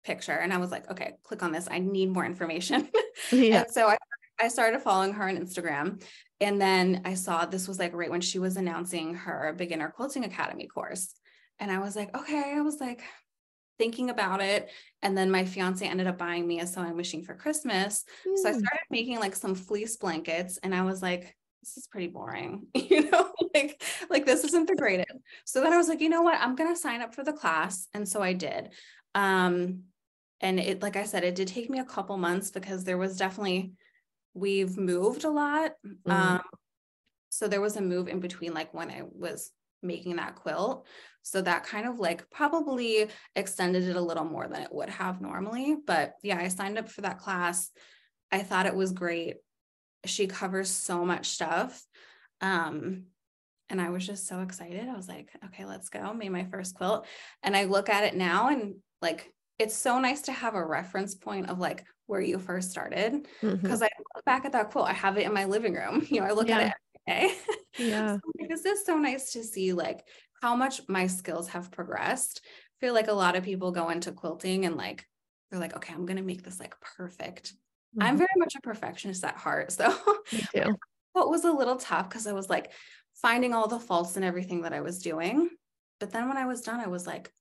picture 0.03 0.33
and 0.33 0.53
I 0.53 0.57
was 0.57 0.71
like, 0.71 0.89
okay, 0.91 1.13
click 1.23 1.43
on 1.43 1.51
this. 1.51 1.67
I 1.69 1.79
need 1.79 2.09
more 2.09 2.25
information. 2.25 2.89
Yeah. 3.31 3.65
so 3.69 3.87
I, 3.87 3.97
I 4.39 4.47
started 4.47 4.81
following 4.81 5.13
her 5.13 5.27
on 5.27 5.37
Instagram 5.37 6.01
and 6.39 6.59
then 6.59 7.01
I 7.05 7.13
saw 7.13 7.45
this 7.45 7.67
was 7.67 7.77
like 7.77 7.93
right 7.93 8.09
when 8.09 8.21
she 8.21 8.39
was 8.39 8.57
announcing 8.57 9.13
her 9.13 9.53
beginner 9.55 9.89
quilting 9.89 10.25
academy 10.25 10.65
course. 10.67 11.13
And 11.59 11.71
I 11.71 11.79
was 11.79 11.95
like, 11.95 12.15
okay, 12.17 12.53
I 12.55 12.61
was 12.61 12.79
like 12.79 13.03
thinking 13.77 14.09
about 14.09 14.41
it. 14.41 14.69
And 15.01 15.15
then 15.15 15.29
my 15.29 15.45
fiance 15.45 15.85
ended 15.85 16.07
up 16.07 16.17
buying 16.17 16.47
me 16.47 16.59
a 16.59 16.67
sewing 16.67 16.95
machine 16.95 17.23
for 17.23 17.35
Christmas. 17.35 18.03
Mm. 18.27 18.37
So 18.37 18.49
I 18.49 18.53
hmm. 18.53 18.59
started 18.59 18.85
making 18.89 19.19
like 19.19 19.35
some 19.35 19.55
fleece 19.55 19.97
blankets 19.97 20.57
and 20.63 20.73
I 20.73 20.83
was 20.83 21.01
like, 21.01 21.35
this 21.61 21.77
is 21.77 21.87
pretty 21.87 22.07
boring, 22.07 22.67
you 22.73 23.09
know, 23.09 23.31
like, 23.53 23.81
like 24.09 24.25
this 24.25 24.43
isn't 24.43 24.67
the 24.67 24.75
greatest 24.75 25.11
So 25.45 25.61
then 25.61 25.73
I 25.73 25.77
was 25.77 25.87
like, 25.87 26.01
you 26.01 26.09
know 26.09 26.23
what, 26.23 26.39
I'm 26.39 26.55
going 26.55 26.73
to 26.73 26.79
sign 26.79 27.01
up 27.01 27.13
for 27.13 27.23
the 27.23 27.33
class. 27.33 27.87
And 27.93 28.07
so 28.07 28.21
I 28.21 28.33
did. 28.33 28.69
Um, 29.13 29.83
and 30.41 30.59
it, 30.59 30.81
like 30.81 30.95
I 30.95 31.05
said, 31.05 31.23
it 31.23 31.35
did 31.35 31.47
take 31.47 31.69
me 31.69 31.79
a 31.79 31.85
couple 31.85 32.17
months 32.17 32.51
because 32.51 32.83
there 32.83 32.97
was 32.97 33.15
definitely 33.15 33.73
we've 34.33 34.77
moved 34.77 35.23
a 35.23 35.29
lot. 35.29 35.71
Mm-hmm. 35.85 36.11
Um, 36.11 36.41
so 37.29 37.47
there 37.47 37.61
was 37.61 37.77
a 37.77 37.81
move 37.81 38.07
in 38.07 38.19
between, 38.19 38.53
like 38.53 38.73
when 38.73 38.89
I 38.89 39.03
was 39.05 39.51
making 39.83 40.17
that 40.17 40.35
quilt. 40.35 40.85
So 41.23 41.41
that 41.41 41.63
kind 41.63 41.87
of 41.87 41.99
like 41.99 42.29
probably 42.31 43.07
extended 43.35 43.83
it 43.83 43.95
a 43.95 44.01
little 44.01 44.25
more 44.25 44.47
than 44.47 44.63
it 44.63 44.73
would 44.73 44.89
have 44.89 45.21
normally. 45.21 45.75
But 45.85 46.15
yeah, 46.23 46.37
I 46.37 46.47
signed 46.47 46.77
up 46.77 46.89
for 46.89 47.01
that 47.01 47.19
class. 47.19 47.69
I 48.31 48.39
thought 48.39 48.65
it 48.65 48.75
was 48.75 48.91
great. 48.91 49.35
She 50.05 50.27
covers 50.27 50.69
so 50.69 51.05
much 51.05 51.27
stuff. 51.27 51.83
Um, 52.41 53.03
and 53.69 53.79
I 53.79 53.89
was 53.89 54.05
just 54.05 54.27
so 54.27 54.41
excited. 54.41 54.87
I 54.87 54.95
was 54.95 55.07
like, 55.07 55.29
okay, 55.45 55.65
let's 55.65 55.89
go. 55.89 56.13
Made 56.13 56.31
my 56.31 56.45
first 56.45 56.75
quilt. 56.75 57.05
And 57.43 57.55
I 57.55 57.65
look 57.65 57.89
at 57.89 58.03
it 58.03 58.15
now 58.15 58.49
and 58.49 58.75
like 59.01 59.31
it's 59.61 59.75
so 59.75 59.99
nice 59.99 60.21
to 60.23 60.31
have 60.31 60.55
a 60.55 60.65
reference 60.65 61.13
point 61.13 61.49
of 61.49 61.59
like 61.59 61.85
where 62.07 62.21
you 62.21 62.39
first 62.39 62.71
started. 62.71 63.27
Because 63.41 63.59
mm-hmm. 63.59 63.83
I 63.83 63.89
look 64.15 64.25
back 64.25 64.45
at 64.45 64.53
that 64.53 64.71
quote, 64.71 64.87
I 64.87 64.93
have 64.93 65.17
it 65.17 65.25
in 65.25 65.33
my 65.33 65.45
living 65.45 65.73
room. 65.75 66.05
You 66.09 66.21
know, 66.21 66.27
I 66.27 66.31
look 66.31 66.49
yeah. 66.49 66.57
at 66.57 66.67
it 66.67 66.73
every 67.07 67.27
day. 67.29 67.35
Yeah. 67.77 68.15
so 68.15 68.19
like, 68.39 68.49
this 68.49 68.65
is 68.65 68.85
so 68.85 68.97
nice 68.97 69.31
to 69.31 69.43
see 69.43 69.71
like 69.71 70.03
how 70.41 70.55
much 70.55 70.81
my 70.89 71.07
skills 71.07 71.47
have 71.49 71.71
progressed. 71.71 72.41
I 72.43 72.85
feel 72.85 72.93
like 72.93 73.07
a 73.07 73.13
lot 73.13 73.37
of 73.37 73.43
people 73.43 73.71
go 73.71 73.89
into 73.89 74.11
quilting 74.11 74.65
and 74.65 74.75
like 74.75 75.07
they're 75.49 75.59
like, 75.59 75.75
okay, 75.77 75.93
I'm 75.93 76.05
gonna 76.05 76.21
make 76.21 76.43
this 76.43 76.59
like 76.59 76.75
perfect. 76.81 77.53
Mm-hmm. 77.95 78.03
I'm 78.03 78.17
very 78.17 78.29
much 78.37 78.55
a 78.55 78.61
perfectionist 78.61 79.23
at 79.23 79.37
heart. 79.37 79.71
So 79.71 79.95
what 81.13 81.29
was 81.29 81.45
a 81.45 81.51
little 81.51 81.77
tough 81.77 82.09
because 82.09 82.27
I 82.27 82.33
was 82.33 82.49
like 82.49 82.71
finding 83.21 83.53
all 83.53 83.67
the 83.67 83.79
faults 83.79 84.15
and 84.15 84.25
everything 84.25 84.63
that 84.63 84.73
I 84.73 84.81
was 84.81 84.99
doing. 84.99 85.49
But 85.99 86.11
then 86.11 86.27
when 86.27 86.37
I 86.37 86.45
was 86.45 86.61
done, 86.61 86.79
I 86.79 86.87
was 86.87 87.05
like, 87.05 87.31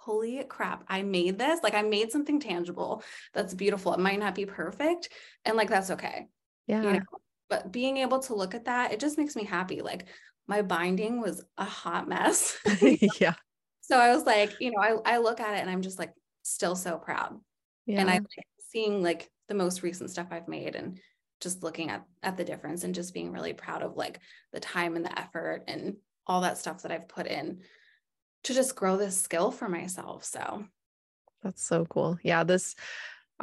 holy 0.00 0.42
crap, 0.44 0.84
I 0.88 1.02
made 1.02 1.38
this. 1.38 1.60
Like 1.62 1.74
I 1.74 1.82
made 1.82 2.10
something 2.10 2.40
tangible 2.40 3.02
that's 3.34 3.52
beautiful. 3.52 3.92
It 3.92 4.00
might 4.00 4.18
not 4.18 4.34
be 4.34 4.46
perfect. 4.46 5.10
And 5.44 5.56
like 5.56 5.68
that's 5.68 5.90
okay. 5.90 6.28
Yeah. 6.66 6.82
You 6.82 6.92
know? 6.94 7.00
But 7.50 7.70
being 7.70 7.98
able 7.98 8.20
to 8.20 8.34
look 8.34 8.54
at 8.54 8.64
that, 8.64 8.92
it 8.92 9.00
just 9.00 9.18
makes 9.18 9.36
me 9.36 9.44
happy. 9.44 9.82
Like 9.82 10.06
my 10.46 10.62
binding 10.62 11.20
was 11.20 11.44
a 11.58 11.64
hot 11.64 12.08
mess. 12.08 12.56
yeah. 13.20 13.34
So 13.82 13.98
I 13.98 14.14
was 14.14 14.24
like, 14.24 14.54
you 14.58 14.70
know, 14.70 14.80
I, 14.80 15.16
I 15.16 15.18
look 15.18 15.38
at 15.38 15.54
it 15.54 15.60
and 15.60 15.68
I'm 15.68 15.82
just 15.82 15.98
like 15.98 16.14
still 16.42 16.76
so 16.76 16.96
proud. 16.96 17.38
Yeah. 17.84 18.00
And 18.00 18.08
I 18.08 18.14
like 18.14 18.46
seeing 18.70 19.02
like 19.02 19.28
the 19.48 19.54
most 19.54 19.82
recent 19.82 20.10
stuff 20.10 20.28
I've 20.30 20.48
made 20.48 20.76
and 20.76 20.98
just 21.42 21.62
looking 21.62 21.90
at 21.90 22.04
at 22.22 22.38
the 22.38 22.44
difference 22.44 22.84
and 22.84 22.94
just 22.94 23.12
being 23.12 23.32
really 23.32 23.52
proud 23.52 23.82
of 23.82 23.96
like 23.96 24.20
the 24.52 24.60
time 24.60 24.96
and 24.96 25.04
the 25.04 25.18
effort 25.18 25.64
and 25.68 25.96
all 26.26 26.40
that 26.42 26.56
stuff 26.56 26.82
that 26.82 26.92
I've 26.92 27.08
put 27.08 27.26
in 27.26 27.60
to 28.44 28.54
just 28.54 28.76
grow 28.76 28.96
this 28.96 29.20
skill 29.20 29.50
for 29.50 29.68
myself. 29.68 30.24
So 30.24 30.64
that's 31.42 31.62
so 31.62 31.84
cool. 31.84 32.18
Yeah, 32.22 32.44
this 32.44 32.74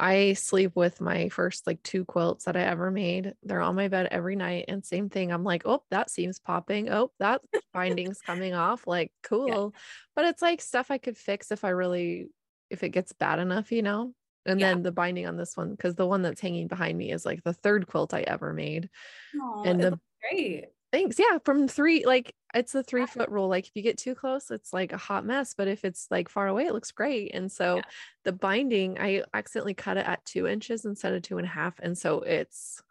I 0.00 0.34
sleep 0.34 0.76
with 0.76 1.00
my 1.00 1.28
first 1.28 1.66
like 1.66 1.82
two 1.82 2.04
quilts 2.04 2.44
that 2.44 2.56
I 2.56 2.60
ever 2.62 2.90
made. 2.92 3.34
They're 3.42 3.60
on 3.60 3.74
my 3.74 3.88
bed 3.88 4.06
every 4.12 4.36
night. 4.36 4.66
And 4.68 4.84
same 4.84 5.08
thing. 5.08 5.32
I'm 5.32 5.42
like, 5.42 5.62
oh, 5.64 5.82
that 5.90 6.08
seam's 6.08 6.38
popping. 6.38 6.88
Oh, 6.88 7.10
that 7.18 7.40
binding's 7.74 8.20
coming 8.20 8.54
off. 8.54 8.86
Like, 8.86 9.10
cool. 9.24 9.72
Yeah. 9.74 9.80
But 10.14 10.24
it's 10.26 10.40
like 10.40 10.60
stuff 10.60 10.92
I 10.92 10.98
could 10.98 11.18
fix 11.18 11.50
if 11.50 11.64
I 11.64 11.70
really, 11.70 12.28
if 12.70 12.84
it 12.84 12.90
gets 12.90 13.12
bad 13.12 13.40
enough, 13.40 13.72
you 13.72 13.82
know? 13.82 14.14
And 14.46 14.60
yeah. 14.60 14.68
then 14.68 14.84
the 14.84 14.92
binding 14.92 15.26
on 15.26 15.36
this 15.36 15.56
one, 15.56 15.72
because 15.72 15.96
the 15.96 16.06
one 16.06 16.22
that's 16.22 16.40
hanging 16.40 16.68
behind 16.68 16.96
me 16.96 17.10
is 17.10 17.26
like 17.26 17.42
the 17.42 17.52
third 17.52 17.88
quilt 17.88 18.14
I 18.14 18.20
ever 18.20 18.52
made. 18.52 18.88
Aww, 19.36 19.66
and 19.66 19.80
the 19.80 20.00
great. 20.30 20.66
Thanks. 20.90 21.18
Yeah. 21.18 21.38
From 21.44 21.68
three, 21.68 22.06
like 22.06 22.34
it's 22.54 22.74
a 22.74 22.82
three 22.82 23.04
foot 23.04 23.28
rule. 23.28 23.48
Like 23.48 23.66
if 23.66 23.72
you 23.74 23.82
get 23.82 23.98
too 23.98 24.14
close, 24.14 24.50
it's 24.50 24.72
like 24.72 24.92
a 24.92 24.96
hot 24.96 25.24
mess. 25.24 25.52
But 25.54 25.68
if 25.68 25.84
it's 25.84 26.06
like 26.10 26.30
far 26.30 26.46
away, 26.46 26.64
it 26.64 26.72
looks 26.72 26.92
great. 26.92 27.34
And 27.34 27.52
so 27.52 27.76
yeah. 27.76 27.82
the 28.24 28.32
binding, 28.32 28.98
I 28.98 29.22
accidentally 29.34 29.74
cut 29.74 29.98
it 29.98 30.06
at 30.06 30.24
two 30.24 30.46
inches 30.46 30.86
instead 30.86 31.12
of 31.12 31.22
two 31.22 31.36
and 31.36 31.46
a 31.46 31.50
half. 31.50 31.78
And 31.78 31.96
so 31.96 32.20
it's 32.20 32.82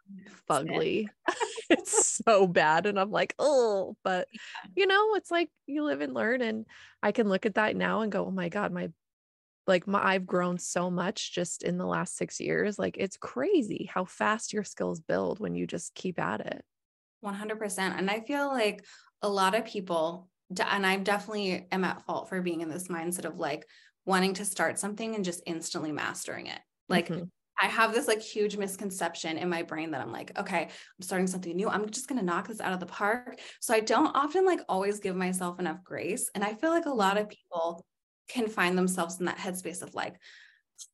fugly. 0.48 1.08
it's 1.70 2.20
so 2.24 2.46
bad. 2.46 2.86
And 2.86 3.00
I'm 3.00 3.10
like, 3.10 3.34
oh, 3.38 3.96
but 4.04 4.28
you 4.76 4.86
know, 4.86 5.14
it's 5.16 5.30
like 5.30 5.50
you 5.66 5.84
live 5.84 6.00
and 6.00 6.14
learn. 6.14 6.40
And 6.40 6.66
I 7.02 7.10
can 7.10 7.28
look 7.28 7.46
at 7.46 7.56
that 7.56 7.74
now 7.74 8.02
and 8.02 8.12
go, 8.12 8.26
oh 8.26 8.30
my 8.30 8.48
God, 8.48 8.72
my 8.72 8.90
like 9.66 9.86
my 9.86 10.02
I've 10.02 10.26
grown 10.26 10.58
so 10.58 10.88
much 10.90 11.34
just 11.34 11.64
in 11.64 11.78
the 11.78 11.86
last 11.86 12.16
six 12.16 12.40
years. 12.40 12.78
Like 12.78 12.96
it's 12.96 13.16
crazy 13.16 13.90
how 13.92 14.04
fast 14.04 14.52
your 14.52 14.64
skills 14.64 15.00
build 15.00 15.40
when 15.40 15.56
you 15.56 15.66
just 15.66 15.94
keep 15.94 16.20
at 16.20 16.40
it. 16.40 16.64
100%. 17.24 17.78
And 17.78 18.10
I 18.10 18.20
feel 18.20 18.48
like 18.48 18.84
a 19.22 19.28
lot 19.28 19.54
of 19.54 19.64
people, 19.64 20.28
and 20.58 20.86
I 20.86 20.96
definitely 20.96 21.66
am 21.72 21.84
at 21.84 22.04
fault 22.06 22.28
for 22.28 22.40
being 22.40 22.60
in 22.60 22.70
this 22.70 22.88
mindset 22.88 23.24
of 23.24 23.38
like 23.38 23.66
wanting 24.06 24.34
to 24.34 24.44
start 24.44 24.78
something 24.78 25.14
and 25.14 25.24
just 25.24 25.42
instantly 25.46 25.92
mastering 25.92 26.46
it. 26.46 26.60
Like, 26.88 27.08
mm-hmm. 27.08 27.24
I 27.60 27.66
have 27.66 27.92
this 27.92 28.06
like 28.06 28.20
huge 28.20 28.56
misconception 28.56 29.36
in 29.36 29.48
my 29.48 29.64
brain 29.64 29.90
that 29.90 30.00
I'm 30.00 30.12
like, 30.12 30.38
okay, 30.38 30.62
I'm 30.62 31.02
starting 31.02 31.26
something 31.26 31.56
new. 31.56 31.68
I'm 31.68 31.90
just 31.90 32.06
going 32.06 32.20
to 32.20 32.24
knock 32.24 32.46
this 32.46 32.60
out 32.60 32.72
of 32.72 32.78
the 32.78 32.86
park. 32.86 33.40
So 33.60 33.74
I 33.74 33.80
don't 33.80 34.14
often 34.14 34.46
like 34.46 34.60
always 34.68 35.00
give 35.00 35.16
myself 35.16 35.58
enough 35.58 35.82
grace. 35.82 36.30
And 36.34 36.44
I 36.44 36.54
feel 36.54 36.70
like 36.70 36.86
a 36.86 36.90
lot 36.90 37.18
of 37.18 37.28
people 37.28 37.84
can 38.28 38.46
find 38.46 38.78
themselves 38.78 39.18
in 39.18 39.26
that 39.26 39.38
headspace 39.38 39.82
of 39.82 39.94
like, 39.94 40.14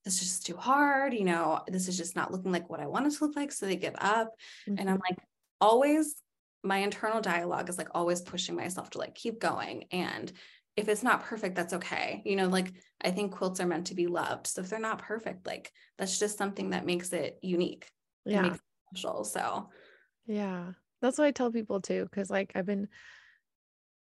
this 0.07 0.15
is 0.15 0.21
just 0.21 0.47
too 0.47 0.57
hard. 0.57 1.13
You 1.13 1.25
know, 1.25 1.61
this 1.69 1.87
is 1.87 1.99
just 1.99 2.17
not 2.17 2.33
looking 2.33 2.53
like 2.53 2.71
what 2.71 2.81
I 2.81 2.87
want 2.87 3.07
it 3.07 3.11
to 3.19 3.25
look 3.27 3.37
like. 3.37 3.53
So 3.53 3.67
they 3.67 3.77
give 3.77 3.97
up. 3.99 4.29
Mm-hmm. 4.67 4.79
And 4.79 4.89
I'm 4.89 5.01
like, 5.07 5.19
always 5.61 6.17
my 6.63 6.79
internal 6.79 7.21
dialogue 7.21 7.69
is 7.69 7.79
like 7.79 7.89
always 7.95 8.23
pushing 8.23 8.57
myself 8.57 8.91
to 8.91 8.99
like 8.99 9.15
keep 9.15 9.39
going 9.39 9.85
and 9.93 10.33
if 10.77 10.89
it's 10.89 11.03
not 11.03 11.23
perfect 11.23 11.55
that's 11.55 11.75
okay 11.75 12.23
you 12.25 12.37
know 12.37 12.49
like 12.49 12.73
i 13.03 13.11
think 13.11 13.33
quilts 13.33 13.61
are 13.61 13.67
meant 13.67 13.87
to 13.87 13.95
be 13.95 14.07
loved 14.07 14.47
so 14.47 14.61
if 14.61 14.69
they're 14.69 14.79
not 14.79 14.99
perfect 14.99 15.47
like 15.47 15.71
that's 15.99 16.19
just 16.19 16.39
something 16.39 16.71
that 16.71 16.87
makes 16.87 17.13
it 17.13 17.39
unique 17.43 17.89
yeah 18.25 18.47
it 18.47 18.61
special 18.93 19.25
so 19.25 19.69
Yeah. 20.27 20.73
That's 21.01 21.19
what 21.19 21.27
I 21.27 21.33
tell 21.33 21.53
people 21.53 21.81
too. 21.81 22.09
Cause 22.15 22.31
like 22.31 22.53
I've 22.55 22.67
been, 22.67 22.89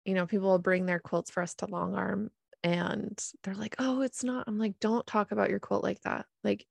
you 0.06 0.14
know, 0.14 0.26
people 0.26 0.50
will 0.50 0.60
bring 0.60 0.86
their 0.86 1.00
quilts 1.00 1.30
for 1.30 1.44
us 1.44 1.54
to 1.56 1.68
long 1.68 1.96
arm 1.96 2.32
and 2.64 3.22
they're 3.44 3.56
like, 3.56 3.76
oh, 3.80 4.02
it's 4.02 4.24
not. 4.24 4.46
I'm 4.48 4.58
like, 4.58 4.80
don't 4.80 5.06
talk 5.06 5.32
about 5.32 5.50
your 5.50 5.60
quilt 5.60 5.84
like 5.84 6.02
that. 6.02 6.26
Like 6.44 6.66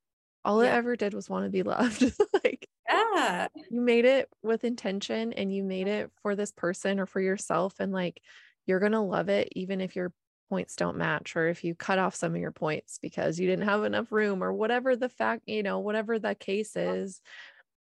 all 0.45 0.65
yeah. 0.65 0.73
it 0.75 0.77
ever 0.77 0.97
did 0.97 1.15
was 1.15 1.31
want 1.31 1.45
to 1.45 1.51
be 1.51 1.63
loved. 1.65 2.03
like, 2.45 2.69
yeah, 2.89 3.49
you 3.71 3.81
made 3.81 4.05
it 4.05 4.29
with 4.43 4.65
intention 4.65 5.33
and 5.33 5.55
you 5.55 5.63
made 5.63 5.89
it 5.89 6.11
for 6.23 6.35
this 6.35 6.53
person 6.53 7.01
or 7.01 7.07
for 7.07 7.21
yourself. 7.21 7.75
And 7.81 7.93
like, 7.93 8.21
you're 8.67 8.81
going 8.81 8.93
to 8.93 9.01
love 9.01 9.29
it, 9.29 9.49
even 9.53 9.81
if 9.81 9.97
your 9.97 10.13
points 10.49 10.77
don't 10.77 10.97
match 10.97 11.37
or 11.37 11.49
if 11.49 11.65
you 11.65 11.75
cut 11.75 11.99
off 11.99 12.15
some 12.15 12.35
of 12.35 12.41
your 12.41 12.53
points 12.53 12.99
because 13.03 13.39
you 13.39 13.49
didn't 13.49 13.65
have 13.67 13.85
enough 13.85 14.13
room 14.13 14.43
or 14.43 14.53
whatever 14.53 14.97
the 14.97 15.09
fact, 15.09 15.43
you 15.47 15.63
know, 15.63 15.81
whatever 15.81 16.19
the 16.19 16.35
case 16.35 16.77
is. 16.77 17.21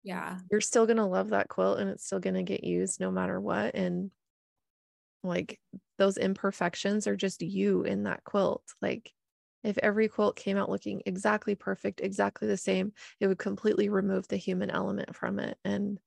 Yeah. 0.04 0.38
You're 0.51 0.62
still 0.62 0.86
going 0.86 0.98
to 0.98 1.06
love 1.06 1.30
that 1.30 1.50
quilt 1.50 1.80
and 1.80 1.89
it's 1.89 2.06
still 2.06 2.20
going 2.20 2.36
to 2.36 2.44
get 2.44 2.63
used 2.63 3.00
no 3.00 3.12
matter 3.12 3.39
what. 3.39 3.75
And 3.75 4.12
like 5.24 5.60
those 5.98 6.18
imperfections 6.18 7.08
are 7.08 7.16
just 7.16 7.42
you 7.42 7.84
in 7.84 8.04
that 8.04 8.24
quilt. 8.24 8.63
Like 8.82 9.12
if 9.64 9.78
every 9.80 10.08
quilt 10.08 10.36
came 10.36 10.58
out 10.58 10.70
looking 10.70 11.02
exactly 11.06 11.56
perfect, 11.56 12.02
exactly 12.02 12.48
the 12.48 12.58
same, 12.58 12.94
it 13.20 13.28
would 13.28 13.40
completely 13.40 13.90
remove 13.90 14.28
the 14.28 14.38
human 14.38 14.70
element 14.70 15.16
from 15.16 15.40
it. 15.40 15.58
And 15.66 16.00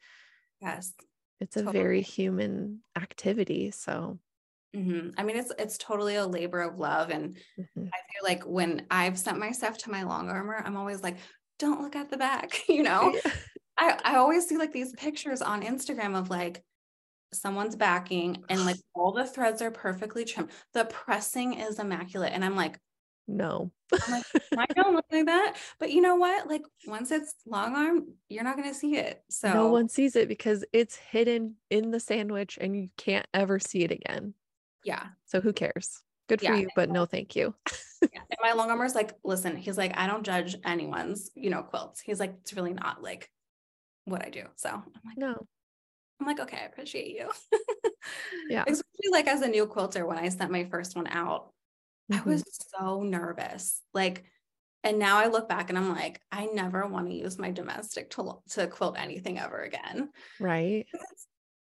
yes, 0.60 0.92
it's 1.40 1.56
a 1.56 1.60
totally. 1.60 1.78
very 1.78 2.02
human 2.02 2.80
activity. 2.96 3.70
So 3.70 4.18
Mm-hmm. 4.74 5.10
I 5.18 5.24
mean, 5.24 5.36
it's 5.36 5.52
it's 5.58 5.78
totally 5.78 6.14
a 6.14 6.26
labor 6.26 6.60
of 6.60 6.78
love, 6.78 7.10
and 7.10 7.34
mm-hmm. 7.58 7.84
I 7.92 7.98
feel 8.12 8.22
like 8.22 8.44
when 8.44 8.86
I've 8.88 9.18
sent 9.18 9.38
my 9.38 9.50
stuff 9.50 9.78
to 9.78 9.90
my 9.90 10.04
long 10.04 10.28
armer, 10.28 10.62
I'm 10.64 10.76
always 10.76 11.02
like, 11.02 11.16
"Don't 11.58 11.82
look 11.82 11.96
at 11.96 12.08
the 12.08 12.16
back," 12.16 12.60
you 12.68 12.84
know. 12.84 13.12
I 13.78 13.98
I 14.04 14.16
always 14.16 14.46
see 14.46 14.58
like 14.58 14.72
these 14.72 14.92
pictures 14.92 15.42
on 15.42 15.62
Instagram 15.62 16.16
of 16.16 16.30
like 16.30 16.62
someone's 17.32 17.76
backing 17.76 18.44
and 18.48 18.64
like 18.64 18.76
all 18.94 19.12
the 19.12 19.26
threads 19.26 19.60
are 19.60 19.70
perfectly 19.72 20.24
trimmed. 20.24 20.50
The 20.72 20.84
pressing 20.84 21.54
is 21.54 21.78
immaculate. 21.78 22.32
And 22.32 22.44
I'm 22.44 22.56
like, 22.56 22.78
no. 23.36 23.70
Like, 24.08 24.24
I 24.56 24.66
don't 24.74 24.94
look 24.94 25.06
like 25.10 25.26
that. 25.26 25.56
But 25.78 25.90
you 25.90 26.00
know 26.00 26.16
what? 26.16 26.48
Like 26.48 26.62
once 26.86 27.10
it's 27.10 27.34
long 27.46 27.74
arm, 27.74 28.06
you're 28.28 28.44
not 28.44 28.56
gonna 28.56 28.74
see 28.74 28.96
it. 28.96 29.22
So 29.30 29.52
no 29.52 29.68
one 29.68 29.88
sees 29.88 30.16
it 30.16 30.28
because 30.28 30.64
it's 30.72 30.96
hidden 30.96 31.56
in 31.70 31.90
the 31.90 32.00
sandwich 32.00 32.58
and 32.60 32.76
you 32.76 32.88
can't 32.96 33.26
ever 33.34 33.58
see 33.58 33.82
it 33.82 33.90
again. 33.90 34.34
Yeah. 34.84 35.06
So 35.26 35.40
who 35.40 35.52
cares? 35.52 36.02
Good 36.28 36.40
for 36.40 36.46
yeah. 36.46 36.56
you, 36.56 36.68
but 36.76 36.90
no 36.90 37.06
thank 37.06 37.34
you. 37.34 37.54
yeah. 38.02 38.20
And 38.30 38.38
my 38.42 38.52
long 38.52 38.70
armer's 38.70 38.94
like, 38.94 39.14
listen, 39.24 39.56
he's 39.56 39.76
like, 39.76 39.96
I 39.98 40.06
don't 40.06 40.24
judge 40.24 40.56
anyone's, 40.64 41.30
you 41.34 41.50
know, 41.50 41.62
quilts. 41.62 42.00
He's 42.00 42.20
like, 42.20 42.34
it's 42.40 42.54
really 42.54 42.72
not 42.72 43.02
like 43.02 43.28
what 44.04 44.24
I 44.24 44.30
do. 44.30 44.44
So 44.56 44.68
I'm 44.70 44.84
like, 45.04 45.18
no, 45.18 45.46
I'm 46.20 46.26
like, 46.26 46.40
okay, 46.40 46.58
I 46.58 46.66
appreciate 46.66 47.16
you. 47.16 47.28
yeah. 48.48 48.64
Especially 48.66 49.10
like 49.10 49.26
as 49.26 49.42
a 49.42 49.48
new 49.48 49.66
quilter, 49.66 50.06
when 50.06 50.18
I 50.18 50.28
sent 50.28 50.50
my 50.50 50.64
first 50.64 50.94
one 50.94 51.06
out, 51.08 51.52
mm-hmm. 52.10 52.28
I 52.28 52.32
was 52.32 52.44
so 52.78 53.02
nervous. 53.02 53.80
Like, 53.94 54.24
and 54.82 54.98
now 54.98 55.18
I 55.18 55.26
look 55.26 55.48
back 55.48 55.68
and 55.68 55.78
I'm 55.78 55.90
like, 55.90 56.20
I 56.32 56.46
never 56.46 56.86
want 56.86 57.08
to 57.08 57.14
use 57.14 57.38
my 57.38 57.50
domestic 57.50 58.10
to, 58.10 58.38
to 58.50 58.66
quilt 58.66 58.96
anything 58.98 59.38
ever 59.38 59.60
again. 59.60 60.10
Right. 60.38 60.86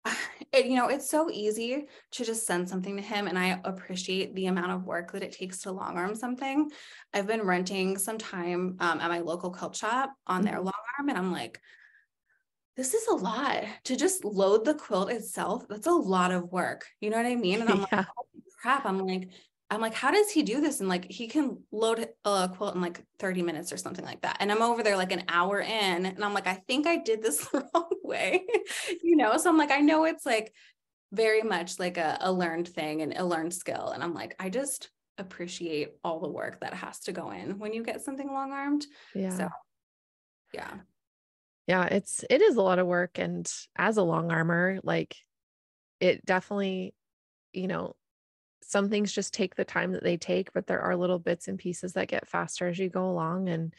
It, 0.53 0.67
you 0.67 0.75
know, 0.75 0.89
it's 0.89 1.09
so 1.09 1.31
easy 1.31 1.87
to 2.13 2.25
just 2.25 2.45
send 2.45 2.69
something 2.69 2.97
to 2.97 3.03
him. 3.03 3.29
And 3.29 3.39
I 3.39 3.61
appreciate 3.63 4.35
the 4.35 4.47
amount 4.47 4.73
of 4.73 4.85
work 4.85 5.13
that 5.13 5.23
it 5.23 5.31
takes 5.31 5.63
to 5.63 5.71
long 5.71 5.97
arm 5.97 6.17
something. 6.17 6.71
I've 7.15 7.29
been 7.29 7.43
renting 7.43 7.97
some 7.99 8.19
time 8.19 8.77
um, 8.81 8.99
at 8.99 9.11
my 9.11 9.21
local 9.21 9.53
quilt 9.53 9.77
shop 9.77 10.11
on 10.27 10.43
mm-hmm. 10.43 10.51
their 10.51 10.61
long 10.61 10.73
arm. 10.99 11.09
And 11.09 11.17
I'm 11.17 11.31
like, 11.31 11.61
this 12.77 12.95
is 12.95 13.07
a 13.09 13.15
lot 13.15 13.65
to 13.85 13.95
just 13.95 14.25
load 14.25 14.65
the 14.65 14.75
quilt 14.75 15.11
itself. 15.11 15.69
That's 15.69 15.87
a 15.87 15.93
lot 15.93 16.33
of 16.33 16.51
work. 16.51 16.87
You 17.01 17.11
know 17.11 17.19
what 17.19 17.27
I 17.27 17.37
mean? 17.37 17.61
And 17.61 17.71
I'm 17.71 17.81
yeah. 17.93 17.99
like, 17.99 18.07
crap. 18.61 18.87
I'm 18.87 18.99
like, 18.99 19.29
I'm 19.71 19.81
like, 19.81 19.95
how 19.95 20.11
does 20.11 20.31
he 20.31 20.43
do 20.43 20.61
this? 20.61 20.81
And 20.81 20.89
like, 20.89 21.11
he 21.11 21.29
can 21.29 21.63
load 21.71 22.09
a 22.25 22.49
quilt 22.49 22.75
in 22.75 22.81
like 22.81 23.05
30 23.19 23.43
minutes 23.43 23.73
or 23.73 23.77
something 23.77 24.05
like 24.05 24.23
that. 24.23 24.39
And 24.41 24.51
I'm 24.51 24.63
over 24.63 24.83
there 24.83 24.97
like 24.97 25.13
an 25.13 25.25
hour 25.29 25.61
in, 25.61 26.07
and 26.07 26.25
I'm 26.25 26.35
like, 26.35 26.47
I 26.47 26.55
think 26.55 26.87
I 26.87 26.97
did 26.97 27.23
this 27.23 27.47
the 27.53 27.69
wrong 27.75 27.91
way, 28.03 28.45
you 29.03 29.17
know? 29.17 29.37
So 29.37 29.49
I'm 29.49 29.59
like, 29.59 29.71
I 29.71 29.81
know 29.81 30.05
it's 30.05 30.27
like 30.27 30.53
very 31.13 31.43
much 31.43 31.79
like 31.79 31.99
a, 31.99 32.19
a 32.21 32.33
learned 32.33 32.69
thing 32.69 33.03
and 33.03 33.17
a 33.17 33.25
learned 33.25 33.55
skill. 33.55 33.91
And 33.91 34.03
I'm 34.03 34.15
like, 34.15 34.35
I 34.41 34.49
just 34.49 34.91
appreciate 35.19 35.93
all 36.03 36.21
the 36.21 36.29
work 36.29 36.61
that 36.61 36.75
has 36.75 37.01
to 37.01 37.13
go 37.13 37.31
in 37.31 37.59
when 37.59 37.73
you 37.73 37.85
get 37.85 38.01
something 38.01 38.33
long 38.33 38.53
armed. 38.53 38.87
Yeah. 39.15 39.37
So, 39.37 39.49
yeah 40.53 40.79
yeah 41.67 41.85
it's 41.85 42.25
it 42.29 42.43
is 42.43 42.57
a 42.57 42.63
lot 42.63 42.79
of 42.79 42.87
work 42.87 43.19
and 43.19 43.51
as 43.77 43.97
a 43.97 44.03
long 44.03 44.31
armor 44.31 44.81
like 44.83 45.17
it 46.01 46.25
definitely 46.25 46.95
you 47.53 47.69
know 47.69 47.95
some 48.71 48.89
things 48.89 49.13
just 49.13 49.35
take 49.35 49.55
the 49.55 49.65
time 49.65 49.93
that 49.93 50.03
they 50.03 50.17
take 50.17 50.53
but 50.53 50.67
there 50.67 50.81
are 50.81 50.97
little 50.97 51.19
bits 51.19 51.49
and 51.49 51.59
pieces 51.59 51.95
that 51.95 52.09
get 52.09 52.29
faster 52.29 52.69
as 52.69 52.79
you 52.79 52.89
go 52.89 53.11
along 53.11 53.49
and 53.49 53.75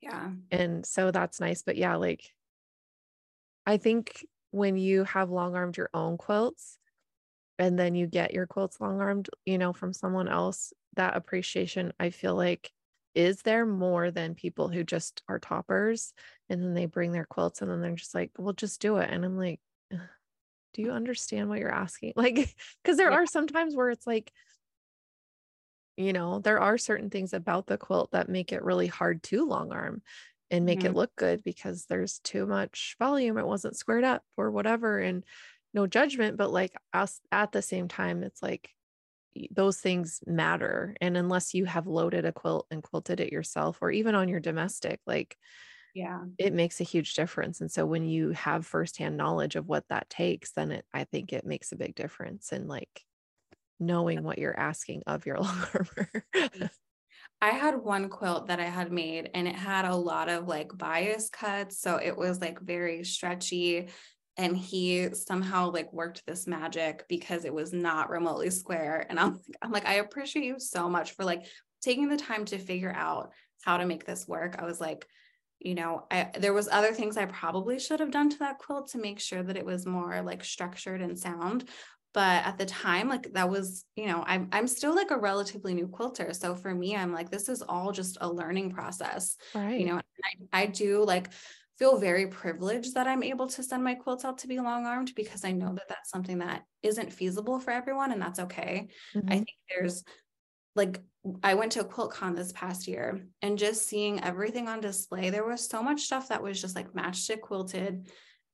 yeah 0.00 0.30
and 0.50 0.84
so 0.84 1.10
that's 1.10 1.40
nice 1.40 1.62
but 1.62 1.76
yeah 1.76 1.96
like 1.96 2.24
i 3.66 3.76
think 3.76 4.26
when 4.50 4.76
you 4.76 5.04
have 5.04 5.30
long 5.30 5.54
armed 5.54 5.76
your 5.76 5.90
own 5.94 6.16
quilts 6.18 6.78
and 7.58 7.78
then 7.78 7.94
you 7.94 8.06
get 8.06 8.34
your 8.34 8.46
quilts 8.46 8.80
long 8.80 9.00
armed 9.00 9.28
you 9.44 9.58
know 9.58 9.72
from 9.72 9.92
someone 9.92 10.28
else 10.28 10.72
that 10.96 11.16
appreciation 11.16 11.92
i 12.00 12.10
feel 12.10 12.34
like 12.34 12.70
is 13.14 13.42
there 13.42 13.66
more 13.66 14.10
than 14.10 14.34
people 14.34 14.68
who 14.68 14.84
just 14.84 15.22
are 15.28 15.38
toppers 15.38 16.14
and 16.48 16.62
then 16.62 16.74
they 16.74 16.86
bring 16.86 17.12
their 17.12 17.26
quilts 17.26 17.60
and 17.60 17.70
then 17.70 17.80
they're 17.80 17.94
just 17.94 18.14
like, 18.14 18.30
well, 18.38 18.52
just 18.52 18.80
do 18.80 18.96
it. 18.98 19.10
And 19.10 19.24
I'm 19.24 19.36
like, 19.36 19.60
do 20.74 20.82
you 20.82 20.90
understand 20.90 21.48
what 21.48 21.58
you're 21.58 21.74
asking? 21.74 22.12
Like, 22.16 22.54
because 22.82 22.96
there 22.96 23.10
yeah. 23.10 23.16
are 23.16 23.26
some 23.26 23.46
times 23.46 23.74
where 23.74 23.90
it's 23.90 24.06
like, 24.06 24.32
you 25.96 26.12
know, 26.12 26.38
there 26.38 26.60
are 26.60 26.78
certain 26.78 27.10
things 27.10 27.32
about 27.32 27.66
the 27.66 27.76
quilt 27.76 28.12
that 28.12 28.28
make 28.28 28.52
it 28.52 28.64
really 28.64 28.86
hard 28.86 29.22
to 29.24 29.46
long 29.46 29.72
arm 29.72 30.02
and 30.50 30.64
make 30.64 30.80
mm-hmm. 30.80 30.88
it 30.88 30.94
look 30.94 31.14
good 31.16 31.42
because 31.42 31.86
there's 31.86 32.18
too 32.20 32.46
much 32.46 32.96
volume. 32.98 33.38
It 33.38 33.46
wasn't 33.46 33.76
squared 33.76 34.04
up 34.04 34.22
or 34.36 34.50
whatever. 34.50 34.98
And 34.98 35.24
no 35.74 35.86
judgment, 35.86 36.36
but 36.36 36.52
like 36.52 36.74
us 36.92 37.20
at 37.30 37.52
the 37.52 37.62
same 37.62 37.88
time, 37.88 38.22
it's 38.22 38.42
like 38.42 38.70
those 39.50 39.78
things 39.78 40.20
matter. 40.26 40.94
And 41.00 41.16
unless 41.16 41.54
you 41.54 41.64
have 41.64 41.86
loaded 41.86 42.24
a 42.24 42.32
quilt 42.32 42.66
and 42.70 42.82
quilted 42.82 43.20
it 43.20 43.32
yourself, 43.32 43.78
or 43.80 43.90
even 43.90 44.14
on 44.14 44.28
your 44.28 44.40
domestic, 44.40 45.00
like, 45.06 45.36
yeah, 45.94 46.24
it 46.38 46.52
makes 46.52 46.80
a 46.80 46.84
huge 46.84 47.14
difference. 47.14 47.60
And 47.60 47.70
so 47.70 47.84
when 47.86 48.06
you 48.06 48.30
have 48.30 48.66
firsthand 48.66 49.16
knowledge 49.16 49.56
of 49.56 49.68
what 49.68 49.84
that 49.88 50.08
takes, 50.10 50.52
then 50.52 50.72
it, 50.72 50.84
I 50.92 51.04
think 51.04 51.32
it 51.32 51.46
makes 51.46 51.72
a 51.72 51.76
big 51.76 51.94
difference 51.94 52.52
in 52.52 52.68
like 52.68 53.04
knowing 53.78 54.22
what 54.22 54.38
you're 54.38 54.58
asking 54.58 55.02
of 55.06 55.26
your 55.26 55.38
armor. 55.42 56.24
I 57.40 57.50
had 57.50 57.76
one 57.76 58.08
quilt 58.08 58.46
that 58.48 58.60
I 58.60 58.66
had 58.66 58.92
made 58.92 59.30
and 59.34 59.48
it 59.48 59.56
had 59.56 59.84
a 59.84 59.96
lot 59.96 60.28
of 60.28 60.46
like 60.46 60.76
bias 60.76 61.28
cuts. 61.28 61.80
So 61.80 61.96
it 61.96 62.16
was 62.16 62.40
like 62.40 62.60
very 62.60 63.04
stretchy 63.04 63.88
and 64.36 64.56
he 64.56 65.12
somehow 65.14 65.70
like 65.70 65.92
worked 65.92 66.24
this 66.26 66.46
magic 66.46 67.04
because 67.08 67.44
it 67.44 67.52
was 67.52 67.72
not 67.72 68.08
remotely 68.08 68.48
square 68.48 69.04
and 69.10 69.20
I'm 69.20 69.38
I'm 69.60 69.72
like 69.72 69.84
I 69.84 69.94
appreciate 69.94 70.44
you 70.44 70.58
so 70.58 70.88
much 70.88 71.12
for 71.12 71.24
like 71.24 71.44
taking 71.82 72.08
the 72.08 72.16
time 72.16 72.46
to 72.46 72.58
figure 72.58 72.92
out 72.92 73.32
how 73.62 73.76
to 73.76 73.86
make 73.86 74.06
this 74.06 74.26
work. 74.26 74.56
I 74.58 74.64
was 74.64 74.80
like, 74.80 75.06
you 75.64 75.74
know, 75.74 76.06
I 76.10 76.30
there 76.38 76.52
was 76.52 76.68
other 76.68 76.92
things 76.92 77.16
I 77.16 77.26
probably 77.26 77.78
should 77.78 78.00
have 78.00 78.10
done 78.10 78.30
to 78.30 78.38
that 78.40 78.58
quilt 78.58 78.90
to 78.90 78.98
make 78.98 79.20
sure 79.20 79.42
that 79.42 79.56
it 79.56 79.64
was 79.64 79.86
more 79.86 80.22
like 80.22 80.44
structured 80.44 81.00
and 81.00 81.18
sound. 81.18 81.68
But 82.14 82.44
at 82.44 82.58
the 82.58 82.66
time, 82.66 83.08
like 83.08 83.32
that 83.32 83.48
was, 83.48 83.84
you 83.96 84.06
know, 84.06 84.22
I'm 84.26 84.48
I'm 84.52 84.66
still 84.66 84.94
like 84.94 85.10
a 85.10 85.18
relatively 85.18 85.72
new 85.74 85.88
quilter. 85.88 86.32
So 86.34 86.54
for 86.54 86.74
me, 86.74 86.94
I'm 86.94 87.12
like, 87.12 87.30
this 87.30 87.48
is 87.48 87.62
all 87.62 87.90
just 87.92 88.18
a 88.20 88.28
learning 88.30 88.70
process. 88.72 89.36
Right. 89.54 89.80
You 89.80 89.86
know, 89.86 90.00
I, 90.52 90.62
I 90.62 90.66
do 90.66 91.04
like 91.04 91.30
feel 91.78 91.98
very 91.98 92.26
privileged 92.26 92.94
that 92.94 93.08
I'm 93.08 93.22
able 93.22 93.48
to 93.48 93.62
send 93.62 93.82
my 93.82 93.94
quilts 93.94 94.24
out 94.24 94.38
to 94.38 94.46
be 94.46 94.60
long 94.60 94.86
armed 94.86 95.12
because 95.16 95.44
I 95.44 95.52
know 95.52 95.72
that 95.72 95.88
that's 95.88 96.10
something 96.10 96.38
that 96.38 96.62
isn't 96.82 97.12
feasible 97.12 97.58
for 97.58 97.70
everyone 97.70 98.12
and 98.12 98.20
that's 98.20 98.38
okay. 98.40 98.88
Mm-hmm. 99.16 99.32
I 99.32 99.34
think 99.36 99.48
there's 99.68 100.04
like 100.74 101.00
I 101.42 101.54
went 101.54 101.72
to 101.72 101.80
a 101.80 101.84
QuiltCon 101.84 102.34
this 102.34 102.52
past 102.52 102.88
year 102.88 103.26
and 103.42 103.58
just 103.58 103.86
seeing 103.86 104.22
everything 104.22 104.68
on 104.68 104.80
display, 104.80 105.30
there 105.30 105.46
was 105.46 105.68
so 105.68 105.82
much 105.82 106.02
stuff 106.02 106.28
that 106.28 106.42
was 106.42 106.60
just 106.60 106.74
like 106.74 106.92
matchstick 106.92 107.42
quilted 107.42 108.08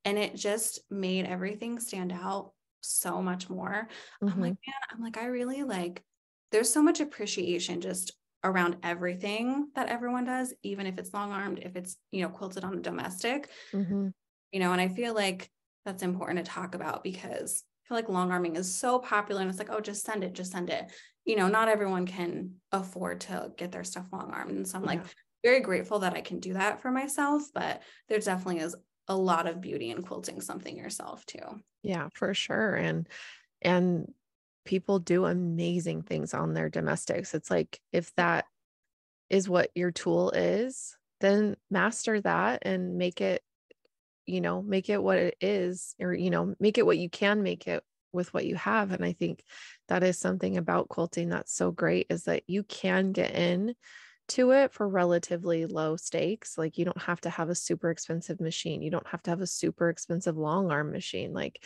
and 0.04 0.18
it 0.18 0.34
just 0.34 0.80
made 0.90 1.26
everything 1.26 1.78
stand 1.78 2.12
out 2.12 2.52
so 2.80 3.22
much 3.22 3.48
more. 3.48 3.88
Mm-hmm. 4.22 4.32
I'm 4.32 4.40
like, 4.40 4.56
man, 4.66 4.75
I'm 4.92 5.02
like, 5.02 5.18
I 5.18 5.26
really 5.26 5.62
like 5.62 6.02
there's 6.50 6.72
so 6.72 6.82
much 6.82 7.00
appreciation 7.00 7.80
just 7.80 8.12
around 8.44 8.76
everything 8.82 9.68
that 9.75 9.88
everyone 9.88 10.25
does, 10.25 10.54
even 10.62 10.87
if 10.87 10.98
it's 10.98 11.12
long 11.12 11.32
armed, 11.32 11.58
if 11.58 11.76
it's, 11.76 11.96
you 12.12 12.22
know, 12.22 12.28
quilted 12.28 12.64
on 12.64 12.78
a 12.78 12.80
domestic, 12.80 13.50
mm-hmm. 13.72 14.08
you 14.52 14.60
know, 14.60 14.72
and 14.72 14.80
I 14.80 14.88
feel 14.88 15.14
like 15.14 15.50
that's 15.84 16.02
important 16.02 16.44
to 16.44 16.50
talk 16.50 16.75
about 16.75 17.02
because 17.02 17.64
feel 17.88 17.97
like 17.97 18.09
long 18.09 18.30
arming 18.30 18.57
is 18.57 18.75
so 18.75 18.99
popular 18.99 19.40
and 19.40 19.50
it's 19.50 19.59
like, 19.59 19.71
oh, 19.71 19.80
just 19.80 20.04
send 20.04 20.23
it, 20.23 20.35
just 20.35 20.52
send 20.52 20.71
it. 20.71 20.92
You 21.25 21.37
know, 21.37 21.49
not 21.49 21.68
everyone 21.68 22.07
can 22.07 22.54
afford 22.71 23.21
to 23.23 23.52
get 23.57 23.73
their 23.73 23.85
stuff 23.85 24.07
long 24.12 24.30
armed. 24.33 24.52
And 24.52 24.68
so 24.68 24.78
I'm 24.78 24.85
yeah. 24.85 24.90
like 24.90 25.02
very 25.42 25.61
grateful 25.61 26.00
that 26.00 26.14
I 26.14 26.21
can 26.21 26.40
do 26.40 26.54
that 26.54 26.80
for 26.80 26.90
myself, 26.90 27.42
but 27.54 27.83
there 28.09 28.18
definitely 28.18 28.61
is 28.61 28.76
a 29.09 29.16
lot 29.16 29.47
of 29.47 29.61
beauty 29.61 29.90
in 29.90 30.02
quilting 30.02 30.40
something 30.40 30.76
yourself 30.76 31.25
too. 31.25 31.62
Yeah, 31.83 32.09
for 32.14 32.35
sure. 32.35 32.75
And 32.75 33.09
and 33.62 34.12
people 34.64 34.99
do 34.99 35.25
amazing 35.25 36.02
things 36.02 36.35
on 36.35 36.52
their 36.52 36.68
domestics. 36.68 37.35
It's 37.35 37.50
like 37.50 37.80
if 37.92 38.14
that 38.16 38.45
is 39.30 39.49
what 39.49 39.71
your 39.75 39.90
tool 39.90 40.30
is, 40.30 40.97
then 41.21 41.57
master 41.71 42.21
that 42.21 42.61
and 42.62 42.97
make 42.97 43.21
it 43.21 43.42
you 44.28 44.40
know, 44.40 44.62
make 44.62 44.88
it 44.88 45.02
what 45.02 45.18
it 45.18 45.37
is 45.40 45.94
or 46.00 46.12
you 46.14 46.30
know, 46.30 46.54
make 46.61 46.78
it 46.78 46.87
what 46.87 46.99
you 46.99 47.11
can 47.11 47.42
make 47.42 47.66
it 47.66 47.82
with 48.12 48.32
what 48.32 48.47
you 48.47 48.56
have 48.56 48.92
and 48.92 49.04
I 49.04 49.12
think 49.12 49.44
that 49.88 50.02
is 50.02 50.18
something 50.18 50.56
about 50.56 50.88
quilting 50.88 51.28
that's 51.28 51.54
so 51.54 51.70
great 51.70 52.06
is 52.08 52.25
that 52.25 52.42
you 52.47 52.62
can 52.62 53.12
get 53.12 53.32
in 53.32 53.75
to 54.28 54.50
it 54.52 54.73
for 54.73 54.88
relatively 54.88 55.66
low 55.66 55.97
stakes. 55.97 56.56
Like 56.58 56.78
you 56.78 56.85
don't 56.85 57.02
have 57.02 57.20
to 57.23 57.30
have 57.30 57.49
a 57.49 57.54
super 57.54 57.90
expensive 57.90 58.40
machine. 58.40 58.82
You 58.82 58.90
don't 58.90 59.06
have 59.06 59.23
to 59.23 59.30
have 59.30 59.40
a 59.40 59.47
super 59.47 59.88
expensive 59.88 60.37
long 60.37 60.70
arm 60.70 60.92
machine. 60.92 61.32
Like 61.32 61.62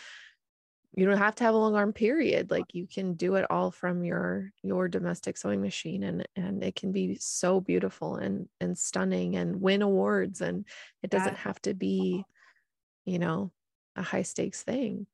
you 0.95 1.07
don't 1.07 1.19
have 1.19 1.35
to 1.37 1.45
have 1.45 1.55
a 1.55 1.59
long 1.59 1.75
arm 1.75 1.93
period. 1.93 2.51
Like 2.51 2.67
you 2.73 2.87
can 2.87 3.15
do 3.15 3.35
it 3.37 3.47
all 3.51 3.71
from 3.71 4.05
your 4.05 4.53
your 4.63 4.89
domestic 4.89 5.37
sewing 5.37 5.61
machine 5.61 6.03
and 6.03 6.29
and 6.37 6.63
it 6.63 6.77
can 6.77 6.93
be 6.93 7.17
so 7.21 7.61
beautiful 7.61 8.17
and 8.17 8.49
and 8.61 8.77
stunning 8.79 9.37
and 9.37 9.61
win 9.61 9.83
awards 9.83 10.41
and 10.41 10.67
it 11.03 11.11
doesn't 11.11 11.37
have 11.37 11.61
to 11.63 11.75
be 11.75 12.25
you 13.05 13.19
know 13.19 13.53
a 13.97 14.03
high 14.03 14.23
stakes 14.23 14.63
thing. 14.63 15.07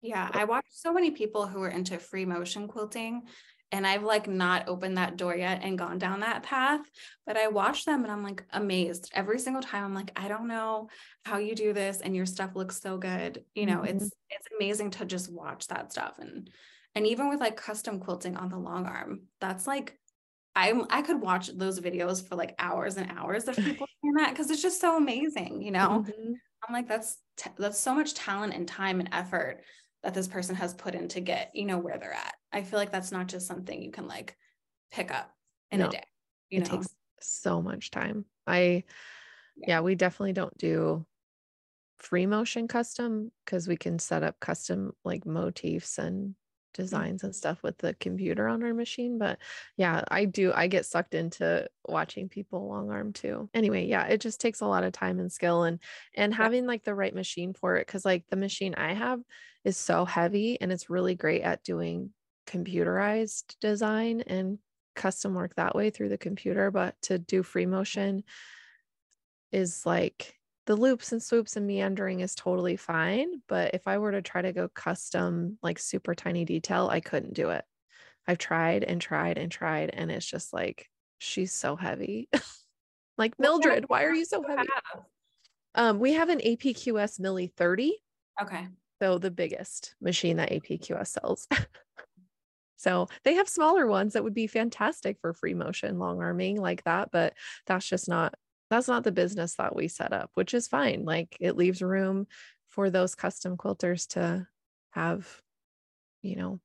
Yeah, 0.00 0.28
I 0.32 0.44
watch 0.44 0.66
so 0.70 0.92
many 0.92 1.12
people 1.12 1.46
who 1.46 1.62
are 1.62 1.68
into 1.68 1.98
free 1.98 2.24
motion 2.24 2.66
quilting 2.66 3.22
and 3.72 3.86
I've 3.86 4.02
like 4.02 4.28
not 4.28 4.68
opened 4.68 4.98
that 4.98 5.16
door 5.16 5.34
yet 5.34 5.60
and 5.62 5.78
gone 5.78 5.98
down 5.98 6.20
that 6.20 6.42
path, 6.42 6.80
but 7.26 7.38
I 7.38 7.48
watch 7.48 7.86
them 7.86 8.02
and 8.02 8.12
I'm 8.12 8.22
like 8.22 8.44
amazed 8.52 9.10
every 9.14 9.38
single 9.38 9.62
time. 9.62 9.84
I'm 9.84 9.94
like, 9.94 10.12
I 10.14 10.28
don't 10.28 10.46
know 10.46 10.88
how 11.24 11.38
you 11.38 11.54
do 11.54 11.72
this 11.72 12.02
and 12.02 12.14
your 12.14 12.26
stuff 12.26 12.54
looks 12.54 12.80
so 12.80 12.98
good. 12.98 13.44
You 13.54 13.66
know, 13.66 13.78
mm-hmm. 13.78 13.96
it's 13.96 14.10
it's 14.28 14.48
amazing 14.58 14.90
to 14.92 15.06
just 15.06 15.32
watch 15.32 15.68
that 15.68 15.90
stuff 15.90 16.18
and 16.18 16.50
and 16.94 17.06
even 17.06 17.30
with 17.30 17.40
like 17.40 17.56
custom 17.56 17.98
quilting 17.98 18.36
on 18.36 18.50
the 18.50 18.58
long 18.58 18.84
arm, 18.84 19.22
that's 19.40 19.66
like 19.66 19.98
I'm 20.54 20.84
I 20.90 21.00
could 21.00 21.22
watch 21.22 21.48
those 21.48 21.80
videos 21.80 22.26
for 22.26 22.36
like 22.36 22.54
hours 22.58 22.98
and 22.98 23.10
hours 23.10 23.48
of 23.48 23.56
people 23.56 23.86
doing 24.02 24.14
that 24.16 24.30
because 24.30 24.50
it's 24.50 24.62
just 24.62 24.82
so 24.82 24.98
amazing, 24.98 25.62
you 25.62 25.70
know. 25.70 26.04
Mm-hmm. 26.06 26.32
I'm 26.66 26.72
like 26.72 26.88
that's 26.88 27.18
t- 27.36 27.50
that's 27.58 27.78
so 27.78 27.94
much 27.94 28.14
talent 28.14 28.54
and 28.54 28.66
time 28.66 29.00
and 29.00 29.08
effort 29.12 29.62
that 30.02 30.14
this 30.14 30.28
person 30.28 30.54
has 30.56 30.74
put 30.74 30.94
in 30.94 31.08
to 31.08 31.20
get 31.20 31.50
you 31.54 31.64
know 31.64 31.78
where 31.78 31.98
they're 31.98 32.12
at 32.12 32.34
i 32.52 32.62
feel 32.62 32.78
like 32.78 32.92
that's 32.92 33.12
not 33.12 33.28
just 33.28 33.46
something 33.46 33.82
you 33.82 33.90
can 33.92 34.06
like 34.08 34.36
pick 34.90 35.12
up 35.12 35.32
in 35.70 35.80
no, 35.80 35.88
a 35.88 35.90
day 35.90 36.04
you 36.50 36.60
it 36.60 36.70
know? 36.70 36.78
takes 36.78 36.88
so 37.20 37.62
much 37.62 37.90
time 37.90 38.24
i 38.46 38.82
yeah. 39.56 39.66
yeah 39.68 39.80
we 39.80 39.94
definitely 39.94 40.32
don't 40.32 40.56
do 40.58 41.06
free 41.98 42.26
motion 42.26 42.66
custom 42.66 43.30
because 43.44 43.68
we 43.68 43.76
can 43.76 43.98
set 43.98 44.22
up 44.22 44.38
custom 44.40 44.92
like 45.04 45.24
motifs 45.24 45.98
and. 45.98 46.34
Designs 46.72 47.22
and 47.22 47.34
stuff 47.34 47.62
with 47.62 47.78
the 47.78 47.94
computer 47.94 48.48
on 48.48 48.62
our 48.62 48.74
machine. 48.74 49.18
But 49.18 49.38
yeah, 49.76 50.02
I 50.08 50.24
do, 50.24 50.52
I 50.54 50.66
get 50.66 50.86
sucked 50.86 51.14
into 51.14 51.68
watching 51.86 52.28
people 52.28 52.68
long 52.68 52.90
arm 52.90 53.12
too. 53.12 53.48
Anyway, 53.54 53.86
yeah, 53.86 54.06
it 54.06 54.20
just 54.20 54.40
takes 54.40 54.60
a 54.60 54.66
lot 54.66 54.84
of 54.84 54.92
time 54.92 55.18
and 55.18 55.30
skill 55.32 55.64
and 55.64 55.78
and 56.14 56.34
having 56.34 56.66
like 56.66 56.84
the 56.84 56.94
right 56.94 57.14
machine 57.14 57.54
for 57.54 57.76
it. 57.76 57.86
Cause 57.86 58.04
like 58.04 58.24
the 58.28 58.36
machine 58.36 58.74
I 58.76 58.94
have 58.94 59.20
is 59.64 59.76
so 59.76 60.04
heavy 60.04 60.60
and 60.60 60.72
it's 60.72 60.90
really 60.90 61.14
great 61.14 61.42
at 61.42 61.64
doing 61.64 62.10
computerized 62.46 63.54
design 63.60 64.22
and 64.26 64.58
custom 64.94 65.34
work 65.34 65.54
that 65.56 65.74
way 65.74 65.90
through 65.90 66.08
the 66.08 66.18
computer. 66.18 66.70
But 66.70 67.00
to 67.02 67.18
do 67.18 67.42
free 67.42 67.66
motion 67.66 68.24
is 69.52 69.84
like 69.86 70.34
the 70.66 70.76
loops 70.76 71.12
and 71.12 71.22
swoops 71.22 71.56
and 71.56 71.66
meandering 71.66 72.20
is 72.20 72.34
totally 72.34 72.76
fine. 72.76 73.42
But 73.48 73.74
if 73.74 73.86
I 73.86 73.98
were 73.98 74.12
to 74.12 74.22
try 74.22 74.42
to 74.42 74.52
go 74.52 74.68
custom, 74.68 75.58
like 75.62 75.78
super 75.78 76.14
tiny 76.14 76.44
detail, 76.44 76.88
I 76.90 77.00
couldn't 77.00 77.34
do 77.34 77.50
it. 77.50 77.64
I've 78.26 78.38
tried 78.38 78.84
and 78.84 79.00
tried 79.00 79.38
and 79.38 79.50
tried, 79.50 79.90
and 79.92 80.10
it's 80.10 80.26
just 80.26 80.52
like, 80.52 80.88
she's 81.18 81.52
so 81.52 81.74
heavy. 81.74 82.28
like, 83.18 83.38
Mildred, 83.38 83.88
why 83.88 84.04
are 84.04 84.14
you 84.14 84.24
so 84.24 84.44
heavy? 84.46 84.68
Um, 85.74 85.98
we 85.98 86.12
have 86.12 86.28
an 86.28 86.38
APQS 86.38 87.18
Millie 87.18 87.52
30. 87.56 87.94
Okay. 88.40 88.68
So 89.00 89.18
the 89.18 89.30
biggest 89.32 89.96
machine 90.00 90.36
that 90.36 90.50
APQS 90.50 91.08
sells. 91.08 91.48
so 92.76 93.08
they 93.24 93.34
have 93.34 93.48
smaller 93.48 93.88
ones 93.88 94.12
that 94.12 94.22
would 94.22 94.34
be 94.34 94.46
fantastic 94.46 95.18
for 95.20 95.34
free 95.34 95.54
motion 95.54 95.98
long 95.98 96.20
arming 96.20 96.60
like 96.60 96.84
that, 96.84 97.10
but 97.10 97.34
that's 97.66 97.88
just 97.88 98.08
not 98.08 98.34
that's 98.72 98.88
not 98.88 99.04
the 99.04 99.12
business 99.12 99.54
that 99.56 99.76
we 99.76 99.86
set 99.86 100.14
up, 100.14 100.30
which 100.34 100.54
is 100.54 100.66
fine. 100.66 101.04
Like 101.04 101.36
it 101.40 101.56
leaves 101.56 101.82
room 101.82 102.26
for 102.68 102.88
those 102.88 103.14
custom 103.14 103.58
quilters 103.58 104.08
to 104.14 104.46
have, 104.92 105.28
you 106.22 106.36
know, 106.36 106.58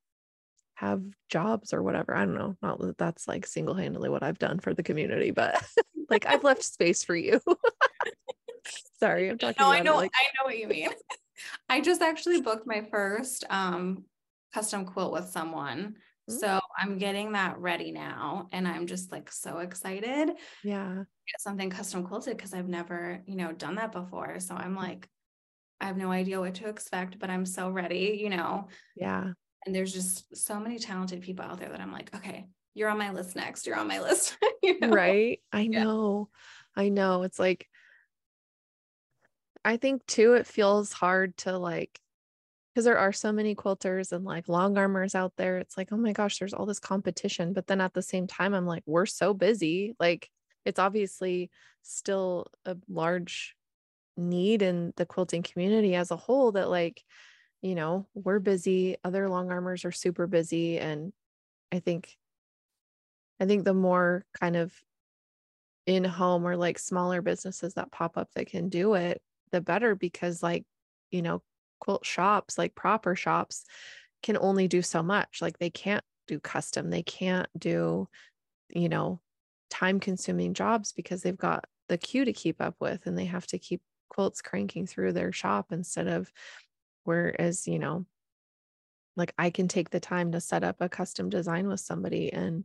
have 0.74 1.02
jobs 1.28 1.74
or 1.74 1.82
whatever. 1.82 2.16
I 2.16 2.24
don't 2.24 2.34
know. 2.34 2.56
Not 2.62 2.80
that 2.80 2.96
that's 2.96 3.28
like 3.28 3.46
single 3.46 3.74
handedly 3.74 4.08
what 4.08 4.22
I've 4.22 4.38
done 4.38 4.58
for 4.58 4.72
the 4.72 4.82
community, 4.82 5.32
but 5.32 5.62
like 6.08 6.24
I've 6.24 6.44
left 6.44 6.62
space 6.62 7.04
for 7.04 7.14
you. 7.14 7.40
Sorry, 9.00 9.28
I'm 9.28 9.36
talking. 9.36 9.56
No, 9.60 9.70
I 9.70 9.80
know. 9.80 9.96
Like- 9.96 10.10
I 10.14 10.24
know 10.38 10.46
what 10.46 10.58
you 10.58 10.66
mean. 10.66 10.90
I 11.68 11.82
just 11.82 12.00
actually 12.00 12.40
booked 12.40 12.66
my 12.66 12.86
first 12.90 13.44
um, 13.50 14.04
custom 14.54 14.86
quilt 14.86 15.12
with 15.12 15.26
someone. 15.28 15.96
Mm-hmm. 16.28 16.38
So 16.38 16.60
I'm 16.78 16.98
getting 16.98 17.32
that 17.32 17.58
ready 17.58 17.92
now, 17.92 18.48
and 18.52 18.68
I'm 18.68 18.86
just 18.86 19.10
like 19.12 19.30
so 19.32 19.58
excited. 19.58 20.30
Yeah 20.62 21.04
get 21.28 21.40
something 21.40 21.70
custom 21.70 22.04
quilted 22.04 22.36
because 22.36 22.54
I've 22.54 22.68
never, 22.68 23.20
you 23.26 23.36
know, 23.36 23.52
done 23.52 23.76
that 23.76 23.92
before. 23.92 24.40
So 24.40 24.54
I'm 24.54 24.74
like, 24.74 25.08
I 25.80 25.86
have 25.86 25.96
no 25.96 26.10
idea 26.10 26.40
what 26.40 26.54
to 26.56 26.68
expect, 26.68 27.18
but 27.18 27.30
I'm 27.30 27.46
so 27.46 27.70
ready, 27.70 28.18
you 28.20 28.30
know. 28.30 28.68
Yeah. 28.96 29.32
And 29.66 29.74
there's 29.74 29.92
just 29.92 30.34
so 30.36 30.58
many 30.58 30.78
talented 30.78 31.20
people 31.20 31.44
out 31.44 31.58
there 31.58 31.68
that 31.68 31.80
I'm 31.80 31.92
like, 31.92 32.14
okay, 32.16 32.46
you're 32.74 32.88
on 32.88 32.98
my 32.98 33.12
list 33.12 33.36
next. 33.36 33.66
You're 33.66 33.76
on 33.76 33.88
my 33.88 34.00
list. 34.02 34.36
you 34.62 34.80
know? 34.80 34.88
Right. 34.88 35.40
I 35.52 35.66
know. 35.66 36.30
Yeah. 36.76 36.82
I 36.84 36.88
know. 36.88 37.22
It's 37.22 37.38
like 37.38 37.68
I 39.64 39.76
think 39.76 40.06
too, 40.06 40.34
it 40.34 40.46
feels 40.46 40.92
hard 40.92 41.36
to 41.38 41.58
like 41.58 42.00
because 42.78 42.84
there 42.84 42.98
are 42.98 43.12
so 43.12 43.32
many 43.32 43.56
quilters 43.56 44.12
and 44.12 44.24
like 44.24 44.48
long 44.48 44.78
armers 44.78 45.16
out 45.16 45.32
there. 45.36 45.58
It's 45.58 45.76
like, 45.76 45.88
oh 45.90 45.96
my 45.96 46.12
gosh, 46.12 46.38
there's 46.38 46.54
all 46.54 46.64
this 46.64 46.78
competition. 46.78 47.52
But 47.52 47.66
then 47.66 47.80
at 47.80 47.92
the 47.92 48.02
same 48.02 48.28
time, 48.28 48.54
I'm 48.54 48.66
like, 48.66 48.84
we're 48.86 49.04
so 49.04 49.34
busy. 49.34 49.96
Like 49.98 50.30
it's 50.64 50.78
obviously 50.78 51.50
still 51.82 52.46
a 52.64 52.76
large 52.88 53.56
need 54.16 54.62
in 54.62 54.92
the 54.96 55.04
quilting 55.04 55.42
community 55.42 55.96
as 55.96 56.12
a 56.12 56.16
whole 56.16 56.52
that 56.52 56.70
like 56.70 57.02
you 57.62 57.74
know 57.74 58.06
we're 58.14 58.38
busy 58.38 58.96
other 59.02 59.28
long 59.28 59.50
armers 59.50 59.84
are 59.84 59.92
super 59.92 60.26
busy 60.26 60.78
and 60.78 61.12
i 61.70 61.78
think 61.78 62.16
i 63.40 63.46
think 63.46 63.64
the 63.64 63.74
more 63.74 64.24
kind 64.40 64.56
of 64.56 64.72
in 65.86 66.02
home 66.02 66.44
or 66.44 66.56
like 66.56 66.80
smaller 66.80 67.22
businesses 67.22 67.74
that 67.74 67.92
pop 67.92 68.18
up 68.18 68.28
that 68.34 68.48
can 68.48 68.68
do 68.68 68.94
it 68.94 69.22
the 69.52 69.60
better 69.60 69.94
because 69.94 70.42
like 70.42 70.64
you 71.12 71.22
know 71.22 71.40
quilt 71.80 72.04
shops 72.04 72.58
like 72.58 72.74
proper 72.74 73.14
shops 73.14 73.64
can 74.22 74.36
only 74.38 74.68
do 74.68 74.82
so 74.82 75.02
much 75.02 75.40
like 75.40 75.58
they 75.58 75.70
can't 75.70 76.04
do 76.26 76.38
custom 76.38 76.90
they 76.90 77.02
can't 77.02 77.48
do 77.58 78.08
you 78.70 78.88
know 78.88 79.20
time 79.70 80.00
consuming 80.00 80.54
jobs 80.54 80.92
because 80.92 81.22
they've 81.22 81.38
got 81.38 81.64
the 81.88 81.98
queue 81.98 82.24
to 82.24 82.32
keep 82.32 82.60
up 82.60 82.74
with 82.80 83.06
and 83.06 83.18
they 83.18 83.24
have 83.24 83.46
to 83.46 83.58
keep 83.58 83.80
quilts 84.08 84.42
cranking 84.42 84.86
through 84.86 85.12
their 85.12 85.32
shop 85.32 85.66
instead 85.70 86.06
of 86.06 86.30
whereas 87.04 87.66
you 87.66 87.78
know 87.78 88.04
like 89.16 89.34
i 89.38 89.50
can 89.50 89.68
take 89.68 89.90
the 89.90 90.00
time 90.00 90.32
to 90.32 90.40
set 90.40 90.64
up 90.64 90.76
a 90.80 90.88
custom 90.88 91.28
design 91.28 91.68
with 91.68 91.80
somebody 91.80 92.32
and 92.32 92.64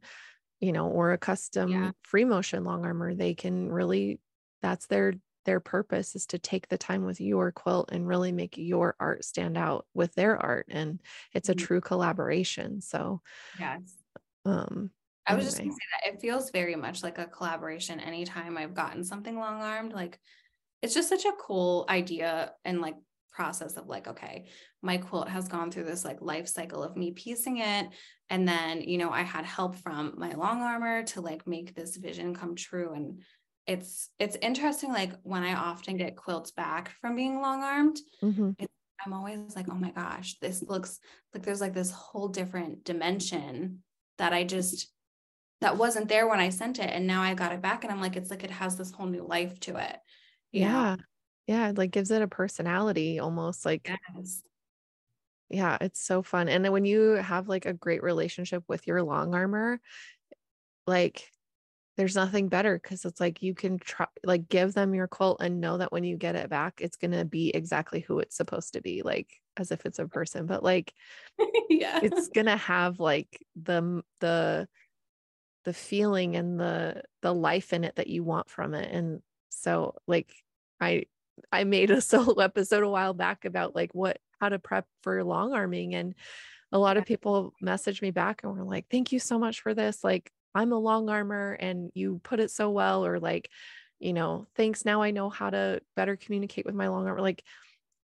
you 0.60 0.72
know 0.72 0.88
or 0.88 1.12
a 1.12 1.18
custom 1.18 1.70
yeah. 1.70 1.92
free 2.04 2.26
motion 2.26 2.64
long 2.64 2.86
armer 2.86 3.14
they 3.14 3.34
can 3.34 3.72
really 3.72 4.20
that's 4.62 4.88
their 4.88 5.14
their 5.44 5.60
purpose 5.60 6.16
is 6.16 6.26
to 6.28 6.40
take 6.40 6.68
the 6.68 6.78
time 6.78 7.06
with 7.06 7.22
your 7.22 7.52
quilt 7.52 7.90
and 7.92 8.08
really 8.08 8.32
make 8.32 8.58
your 8.58 8.96
art 9.00 9.24
stand 9.24 9.58
out 9.58 9.86
with 9.94 10.14
their 10.16 10.38
art 10.38 10.68
and 10.70 11.00
it's 11.34 11.50
a 11.50 11.56
mm-hmm. 11.56 11.66
true 11.66 11.82
collaboration 11.82 12.82
so 12.82 13.22
yes 13.60 13.82
um 14.46 14.90
I 15.26 15.36
was 15.36 15.46
just 15.46 15.58
gonna 15.58 15.72
say 15.72 15.78
that 16.02 16.14
it 16.14 16.22
feels 16.22 16.52
very 16.52 16.76
much 16.76 17.02
like 17.02 17.18
a 17.18 17.26
collaboration 17.26 18.00
anytime 18.00 18.58
I've 18.58 18.74
gotten 18.74 19.04
something 19.04 19.38
long 19.38 19.62
armed. 19.62 19.94
Like 19.94 20.20
it's 20.82 20.94
just 20.94 21.08
such 21.08 21.24
a 21.26 21.32
cool 21.40 21.86
idea 21.88 22.52
and 22.66 22.82
like 22.82 22.96
process 23.32 23.78
of 23.78 23.88
like, 23.88 24.08
okay, 24.08 24.46
my 24.82 24.98
quilt 24.98 25.30
has 25.30 25.48
gone 25.48 25.72
through 25.72 25.86
this 25.86 26.06
like 26.06 26.22
life 26.22 26.48
cycle 26.48 26.84
of 26.84 26.96
me 26.96 27.12
piecing 27.12 27.58
it. 27.58 27.88
And 28.30 28.48
then, 28.48 28.82
you 28.82 28.98
know, 28.98 29.10
I 29.10 29.22
had 29.22 29.46
help 29.46 29.76
from 29.78 30.14
my 30.18 30.34
long 30.34 30.62
armer 30.62 31.04
to 31.04 31.22
like 31.22 31.48
make 31.48 31.74
this 31.74 31.96
vision 31.96 32.36
come 32.36 32.56
true. 32.56 32.94
And 32.94 33.22
it's 33.66 34.10
it's 34.20 34.38
interesting, 34.42 34.92
like 34.92 35.14
when 35.24 35.44
I 35.44 35.54
often 35.54 35.98
get 35.98 36.16
quilts 36.16 36.52
back 36.52 36.90
from 37.02 37.16
being 37.16 37.42
long 37.42 37.64
armed, 37.64 38.00
mm-hmm. 38.22 38.52
I'm 39.06 39.14
always 39.14 39.56
like, 39.56 39.68
oh 39.70 39.76
my 39.76 39.92
gosh, 39.92 40.38
this 40.40 40.62
looks 40.62 41.00
like 41.34 41.44
there's 41.44 41.62
like 41.62 41.74
this 41.74 41.92
whole 41.92 42.28
different 42.28 42.84
dimension 42.84 43.84
that 44.18 44.34
I 44.34 44.44
just 44.44 44.92
that 45.62 45.78
wasn't 45.78 46.10
there 46.10 46.28
when 46.28 46.40
I 46.40 46.50
sent 46.50 46.80
it. 46.80 46.90
And 46.90 47.08
now 47.08 47.22
I 47.22 47.34
got 47.34 47.54
it 47.54 47.62
back 47.62 47.84
and 47.84 47.92
I'm 47.92 48.02
like, 48.02 48.16
it's 48.16 48.30
like 48.30 48.44
it 48.44 48.52
has 48.52 48.78
this 48.78 48.92
whole 48.92 49.08
new 49.08 49.26
life 49.26 49.60
to 49.62 49.78
it. 49.78 49.98
Yeah. 50.52 50.96
Know? 50.96 51.04
Yeah, 51.48 51.70
it 51.70 51.78
like 51.78 51.92
gives 51.92 52.12
it 52.12 52.22
a 52.22 52.28
personality 52.28 53.20
almost 53.20 53.66
like 53.66 53.90
Yes. 54.16 54.42
yeah, 55.50 55.78
it's 55.82 56.02
so 56.02 56.22
fun. 56.22 56.50
And 56.50 56.64
then 56.64 56.72
when 56.72 56.86
you 56.86 57.12
have 57.12 57.48
like 57.48 57.66
a 57.66 57.74
great 57.74 58.04
relationship 58.04 58.64
with 58.68 58.88
your 58.88 59.04
long 59.04 59.34
armer, 59.34 59.80
like 60.86 61.30
there's 61.96 62.16
nothing 62.16 62.48
better 62.48 62.80
because 62.82 63.06
it's 63.06 63.20
like 63.20 63.44
you 63.44 63.54
can 63.54 63.78
try 63.78 64.08
like 64.24 64.50
give 64.50 64.74
them 64.74 64.96
your 64.96 65.08
quilt 65.08 65.42
and 65.42 65.62
know 65.62 65.78
that 65.78 65.92
when 65.92 66.04
you 66.04 66.18
get 66.18 66.36
it 66.36 66.50
back, 66.50 66.82
it's 66.82 66.98
gonna 66.98 67.26
be 67.26 67.50
exactly 67.50 68.00
who 68.00 68.20
it's 68.20 68.36
supposed 68.36 68.74
to 68.74 68.82
be, 68.82 69.04
like 69.04 69.42
as 69.58 69.72
if 69.72 69.86
it's 69.86 70.00
a 70.00 70.08
person. 70.08 70.48
But 70.48 70.64
like 70.64 70.94
yeah. 71.70 72.00
it's 72.02 72.30
gonna 72.30 72.58
have 72.58 73.00
like 73.00 73.46
the 73.56 74.02
the 74.20 74.68
the 75.66 75.74
feeling 75.74 76.36
and 76.36 76.60
the 76.60 77.04
the 77.22 77.34
life 77.34 77.74
in 77.74 77.84
it 77.84 77.96
that 77.96 78.08
you 78.08 78.24
want 78.24 78.50
from 78.50 78.74
it. 78.74 78.92
And 78.92 79.22
so 79.50 79.96
like 80.08 80.34
I 80.82 81.06
I 81.52 81.64
made 81.64 81.92
a 81.92 82.02
solo 82.02 82.42
episode 82.42 82.84
a 82.84 82.90
while 82.90 83.14
back 83.14 83.46
about 83.46 83.76
like 83.76 83.94
what 83.94 84.18
how 84.42 84.50
to 84.50 84.60
prep 84.60 84.88
for 85.04 85.24
long 85.24 85.54
arming 85.54 85.94
and 85.94 86.16
a 86.72 86.80
lot 86.80 86.98
of 86.98 87.06
people 87.06 87.54
messaged 87.64 88.02
me 88.02 88.10
back 88.10 88.42
and 88.44 88.52
were 88.52 88.64
like, 88.64 88.88
"Thank 88.90 89.12
you 89.12 89.20
so 89.20 89.38
much 89.38 89.62
for 89.62 89.76
this. 89.76 90.04
Like, 90.04 90.32
I'm 90.56 90.72
a 90.72 90.78
long 90.80 91.10
armer 91.10 91.54
and 91.54 91.92
you 91.96 92.20
put 92.24 92.40
it 92.40 92.52
so 92.52 92.70
well," 92.72 93.06
or 93.06 93.20
like, 93.20 93.50
you 94.00 94.14
know, 94.14 94.48
"Thanks. 94.56 94.86
Now 94.86 95.02
I 95.02 95.12
know 95.12 95.30
how 95.30 95.50
to 95.50 95.82
better 95.96 96.16
communicate 96.18 96.66
with 96.66 96.76
my 96.76 96.88
long 96.90 97.08
armer." 97.08 97.22
Like, 97.22 97.44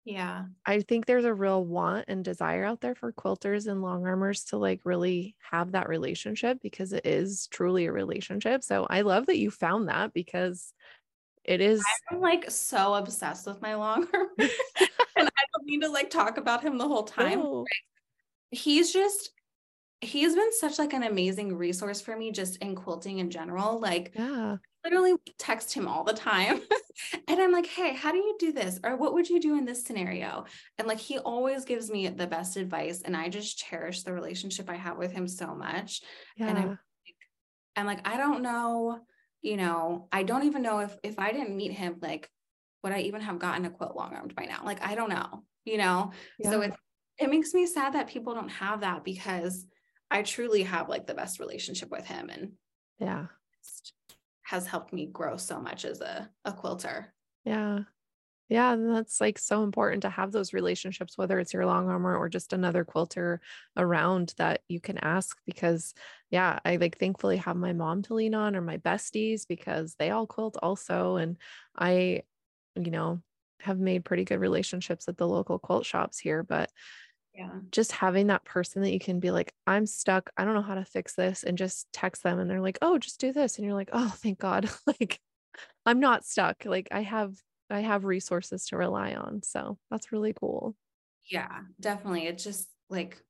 Yeah. 0.05 0.47
I 0.65 0.81
think 0.81 1.05
there's 1.05 1.25
a 1.25 1.33
real 1.33 1.63
want 1.65 2.05
and 2.07 2.23
desire 2.23 2.63
out 2.65 2.81
there 2.81 2.95
for 2.95 3.11
quilters 3.13 3.67
and 3.67 3.81
long 3.81 4.05
armers 4.05 4.45
to 4.45 4.57
like 4.57 4.81
really 4.85 5.35
have 5.51 5.71
that 5.71 5.89
relationship 5.89 6.59
because 6.61 6.93
it 6.93 7.05
is 7.05 7.47
truly 7.47 7.85
a 7.85 7.91
relationship. 7.91 8.63
So 8.63 8.85
I 8.89 9.01
love 9.01 9.25
that 9.27 9.37
you 9.37 9.51
found 9.51 9.89
that 9.89 10.13
because 10.13 10.73
it 11.43 11.61
is 11.61 11.83
I'm 12.11 12.19
like 12.19 12.51
so 12.51 12.95
obsessed 12.95 13.47
with 13.47 13.61
my 13.61 13.75
long 13.75 14.07
armor 14.13 14.29
and 14.39 15.27
I 15.27 15.43
don't 15.53 15.65
mean 15.65 15.81
to 15.81 15.89
like 15.89 16.09
talk 16.09 16.37
about 16.37 16.63
him 16.63 16.77
the 16.77 16.87
whole 16.87 17.03
time. 17.05 17.41
Oh, 17.41 17.65
He's 18.51 18.93
just 18.93 19.31
he's 20.01 20.35
been 20.35 20.51
such 20.53 20.79
like 20.79 20.93
an 20.93 21.03
amazing 21.03 21.55
resource 21.55 22.01
for 22.01 22.15
me 22.15 22.31
just 22.31 22.57
in 22.57 22.75
quilting 22.75 23.19
in 23.19 23.29
general. 23.29 23.79
Like 23.79 24.13
yeah. 24.15 24.57
literally 24.83 25.13
text 25.37 25.73
him 25.73 25.87
all 25.87 26.03
the 26.03 26.13
time. 26.13 26.61
and 27.27 27.39
I'm 27.39 27.51
like, 27.51 27.65
hey, 27.65 27.93
how 27.93 28.11
do 28.11 28.17
you 28.17 28.35
do 28.39 28.51
this? 28.51 28.79
Or 28.83 28.95
what 28.95 29.13
would 29.13 29.29
you 29.29 29.39
do 29.39 29.57
in 29.57 29.65
this 29.65 29.83
scenario? 29.83 30.45
And 30.77 30.87
like 30.87 30.99
he 30.99 31.17
always 31.19 31.65
gives 31.65 31.89
me 31.91 32.07
the 32.07 32.27
best 32.27 32.57
advice. 32.57 33.01
And 33.01 33.15
I 33.15 33.29
just 33.29 33.57
cherish 33.57 34.03
the 34.03 34.13
relationship 34.13 34.69
I 34.69 34.75
have 34.75 34.97
with 34.97 35.11
him 35.11 35.27
so 35.27 35.53
much. 35.53 36.01
And 36.45 36.57
Yeah. 36.57 36.63
I'm 36.63 36.79
I'm 37.75 37.85
like, 37.85 38.07
I 38.07 38.17
don't 38.17 38.41
know, 38.41 38.99
you 39.41 39.57
know, 39.57 40.07
I 40.11 40.23
don't 40.23 40.43
even 40.43 40.61
know 40.61 40.79
if 40.79 40.97
if 41.03 41.19
I 41.19 41.31
didn't 41.31 41.55
meet 41.55 41.71
him, 41.71 41.97
like 42.01 42.29
would 42.83 42.93
I 42.93 42.99
even 43.01 43.21
have 43.21 43.39
gotten 43.39 43.65
a 43.65 43.69
quilt 43.69 43.95
long 43.95 44.13
armed 44.13 44.35
by 44.35 44.45
now? 44.45 44.61
Like, 44.63 44.81
I 44.81 44.95
don't 44.95 45.09
know, 45.09 45.43
you 45.65 45.77
know. 45.77 46.11
So 46.43 46.61
Yeah. 46.61 46.67
it 46.67 46.73
it 47.17 47.29
makes 47.29 47.53
me 47.53 47.65
sad 47.65 47.93
that 47.93 48.07
people 48.07 48.33
don't 48.33 48.49
have 48.49 48.81
that 48.81 49.03
because 49.03 49.65
I 50.11 50.23
truly 50.23 50.63
have 50.63 50.89
like 50.89 51.07
the 51.07 51.13
best 51.13 51.39
relationship 51.39 51.89
with 51.91 52.05
him 52.05 52.29
and 52.29 52.53
Yeah. 52.97 53.27
has 54.43 54.65
helped 54.65 54.93
me 54.93 55.05
grow 55.05 55.37
so 55.37 55.59
much 55.59 55.85
as 55.85 56.01
a, 56.01 56.29
a 56.45 56.53
quilter. 56.53 57.13
Yeah. 57.45 57.81
Yeah, 58.49 58.73
and 58.73 58.95
that's 58.95 59.21
like 59.21 59.37
so 59.37 59.61
important 59.63 60.01
to 60.01 60.09
have 60.09 60.31
those 60.31 60.53
relationships, 60.53 61.15
whether 61.19 61.39
it's 61.39 61.53
your 61.53 61.67
long 61.67 61.87
armer 61.87 62.17
or 62.17 62.29
just 62.29 62.51
another 62.51 62.83
quilter 62.83 63.41
around 63.77 64.33
that 64.37 64.61
you 64.67 64.79
can 64.79 64.97
ask. 64.97 65.37
Because, 65.45 65.93
yeah, 66.31 66.57
I 66.65 66.77
like 66.77 66.97
thankfully 66.97 67.37
have 67.37 67.55
my 67.55 67.73
mom 67.73 68.01
to 68.03 68.15
lean 68.15 68.33
on 68.33 68.55
or 68.55 68.61
my 68.61 68.77
besties 68.77 69.47
because 69.47 69.93
they 69.99 70.09
all 70.09 70.25
quilt 70.25 70.57
also. 70.63 71.17
And 71.17 71.37
I, 71.77 72.23
you 72.75 72.89
know, 72.89 73.21
have 73.59 73.77
made 73.77 74.03
pretty 74.03 74.25
good 74.25 74.39
relationships 74.39 75.07
at 75.07 75.17
the 75.17 75.27
local 75.27 75.59
quilt 75.59 75.85
shops 75.85 76.17
here. 76.17 76.41
But 76.41 76.71
Yeah. 77.39 77.61
just 77.71 77.93
having 77.93 78.27
that 78.27 78.43
person 78.43 78.81
that 78.81 78.91
you 78.91 78.99
can 78.99 79.21
be 79.21 79.31
like, 79.31 79.53
I'm 79.65 79.85
stuck. 79.85 80.29
I 80.35 80.43
don't 80.43 80.55
know 80.55 80.61
how 80.61 80.75
to 80.75 80.83
fix 80.83 81.15
this. 81.15 81.43
And 81.43 81.57
just 81.57 81.87
text 81.93 82.21
them 82.21 82.37
and 82.37 82.49
they're 82.49 82.59
like, 82.59 82.77
oh, 82.81 82.97
just 82.97 83.21
do 83.21 83.31
this. 83.31 83.57
And 83.57 83.65
you're 83.65 83.75
like, 83.75 83.91
oh, 83.93 84.09
thank 84.17 84.39
God. 84.39 84.69
like, 84.87 85.21
I'm 85.85 86.01
not 86.01 86.25
stuck. 86.25 86.65
Like, 86.65 86.89
I 86.91 87.01
have 87.03 87.35
I 87.69 87.79
have 87.79 88.03
resources 88.03 88.65
to 88.67 88.77
rely 88.77 89.13
on. 89.13 89.41
So 89.43 89.77
that's 89.89 90.11
really 90.11 90.33
cool. 90.33 90.75
Yeah, 91.31 91.61
definitely. 91.79 92.27
It's 92.27 92.43
just 92.43 92.67
like 92.89 93.23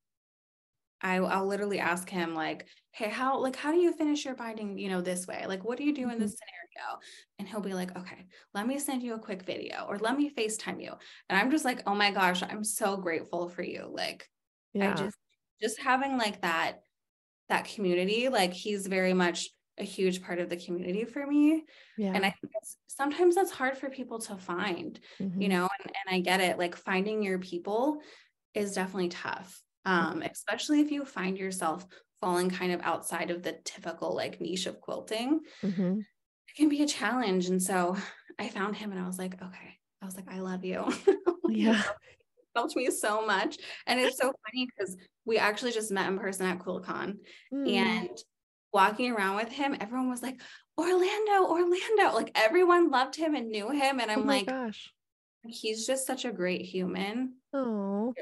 I 1.02 1.18
I'll 1.18 1.46
literally 1.46 1.80
ask 1.80 2.10
him 2.10 2.34
like, 2.34 2.66
"Hey, 3.00 3.10
how 3.10 3.40
like 3.40 3.56
how 3.56 3.72
do 3.72 3.80
you 3.80 3.94
finish 3.94 4.26
your 4.26 4.36
binding, 4.36 4.78
you 4.78 4.90
know, 4.90 5.02
this 5.02 5.28
way? 5.28 5.46
Like 5.48 5.64
what 5.64 5.78
do 5.78 5.84
you 5.86 5.94
do 5.96 6.10
in 6.10 6.20
this 6.20 6.38
scenario?" 6.38 7.00
And 7.40 7.48
he'll 7.48 7.62
be 7.62 7.74
like, 7.74 7.96
"Okay, 7.98 8.28
let 8.54 8.68
me 8.68 8.80
send 8.80 9.04
you 9.04 9.14
a 9.16 9.20
quick 9.20 9.44
video 9.44 9.86
or 9.88 9.98
let 10.00 10.18
me 10.18 10.30
FaceTime 10.34 10.84
you." 10.84 10.94
And 11.30 11.40
I'm 11.40 11.52
just 11.52 11.66
like, 11.66 11.84
"Oh 11.88 11.96
my 11.96 12.12
gosh, 12.12 12.44
I'm 12.44 12.64
so 12.64 12.98
grateful 12.98 13.50
for 13.50 13.64
you." 13.64 13.88
Like 13.92 14.30
Yeah. 14.74 14.82
I 14.82 14.94
just 14.94 15.18
just 15.62 15.80
having 15.82 16.18
like 16.18 16.42
that 16.42 16.84
that 17.50 17.66
community, 17.66 18.30
like 18.30 18.54
he's 18.54 18.88
very 18.88 19.14
much 19.14 19.50
a 19.78 19.84
huge 19.84 20.22
part 20.22 20.40
of 20.40 20.50
the 20.50 20.58
community 20.58 21.06
for 21.06 21.26
me. 21.26 21.66
yeah. 21.96 22.14
And 22.14 22.26
I 22.26 22.30
think 22.30 22.54
it's, 22.62 22.78
sometimes 22.88 23.36
that's 23.36 23.52
hard 23.52 23.78
for 23.78 23.90
people 23.90 24.20
to 24.20 24.38
find 24.38 25.00
you 25.38 25.48
mhm, 25.48 25.50
know 25.50 25.70
and, 25.86 25.94
and 26.06 26.16
i 26.16 26.20
get 26.20 26.42
it 26.42 26.58
like 26.58 26.76
finding 26.76 27.24
your 27.24 27.40
people 27.40 28.02
is 28.54 28.74
definitely 28.74 29.08
tough 29.10 29.64
um 29.86 30.22
especially 30.22 30.82
if 30.82 30.92
you 30.92 31.06
find 31.06 31.38
yourself 31.38 31.88
falling 32.22 32.50
kind 32.50 32.72
of 32.72 32.82
outside 32.82 33.32
of 33.32 33.44
the 33.44 33.54
typical 33.64 34.16
like 34.16 34.42
niche 34.42 34.66
of 34.66 34.82
quilting 34.82 35.40
mhm. 35.64 36.00
it 36.00 36.56
can 36.56 36.70
be 36.70 36.84
a 36.84 36.88
challenge. 36.88 37.48
And 37.48 37.62
so 37.62 37.96
i 38.38 38.48
found 38.48 38.76
him 38.76 38.92
and 38.92 39.00
i 39.00 39.08
was 39.08 39.18
like 39.18 39.34
okay. 39.34 39.78
I 40.02 40.06
was 40.06 40.16
like 40.16 40.30
i 40.30 40.40
love 40.40 40.64
you. 40.66 40.86
Yeah. 41.50 41.82
helped 42.56 42.76
me 42.76 42.92
so 42.92 43.26
much. 43.26 43.58
And 43.88 44.00
it's 44.00 44.18
so 44.18 44.32
funny 44.46 44.68
because 44.68 44.96
we 45.26 45.40
actually 45.40 45.72
just 45.72 45.92
met 45.92 46.08
in 46.08 46.20
person 46.20 46.46
at 46.46 46.60
QuiltCon. 46.60 47.16
Mm, 47.52 47.74
and 47.74 48.10
walking 48.72 49.12
around 49.12 49.38
with 49.38 49.50
him 49.50 49.76
everyone 49.80 50.12
was 50.12 50.22
like 50.22 50.40
orlando 50.78 51.48
orlando. 51.50 52.14
Like 52.14 52.32
everyone 52.36 52.92
loved 52.92 53.16
him 53.16 53.34
and 53.34 53.50
knew 53.50 53.72
him. 53.72 54.00
And 54.00 54.12
oh 54.12 54.14
i'm 54.14 54.26
my 54.28 54.38
like 54.38 54.46
gosh. 54.46 54.92
he's 55.48 55.88
just 55.88 56.06
such 56.06 56.24
a 56.26 56.32
great 56.32 56.62
human. 56.62 57.34
Oh, 57.52 58.14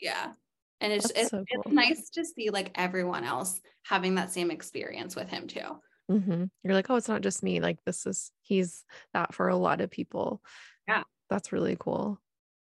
yeah 0.00 0.32
and 0.82 0.92
it's 0.92 1.10
it's, 1.12 1.30
so 1.30 1.42
it's 1.46 1.72
nice 1.72 2.10
to 2.10 2.24
see 2.24 2.50
like 2.50 2.70
everyone 2.74 3.24
else 3.24 3.60
having 3.84 4.16
that 4.16 4.30
same 4.30 4.50
experience 4.50 5.16
with 5.16 5.30
him 5.30 5.46
too 5.46 5.78
mhm. 6.10 6.50
You're 6.62 6.74
like, 6.74 6.90
oh, 6.90 6.96
it's 6.96 7.08
not 7.08 7.22
just 7.22 7.42
me. 7.42 7.60
Like, 7.60 7.78
this 7.84 8.06
is, 8.06 8.30
he's 8.42 8.84
that 9.14 9.34
for 9.34 9.48
a 9.48 9.56
lot 9.56 9.80
of 9.80 9.90
people. 9.90 10.42
Yeah. 10.88 11.02
That's 11.30 11.52
really 11.52 11.76
cool. 11.78 12.20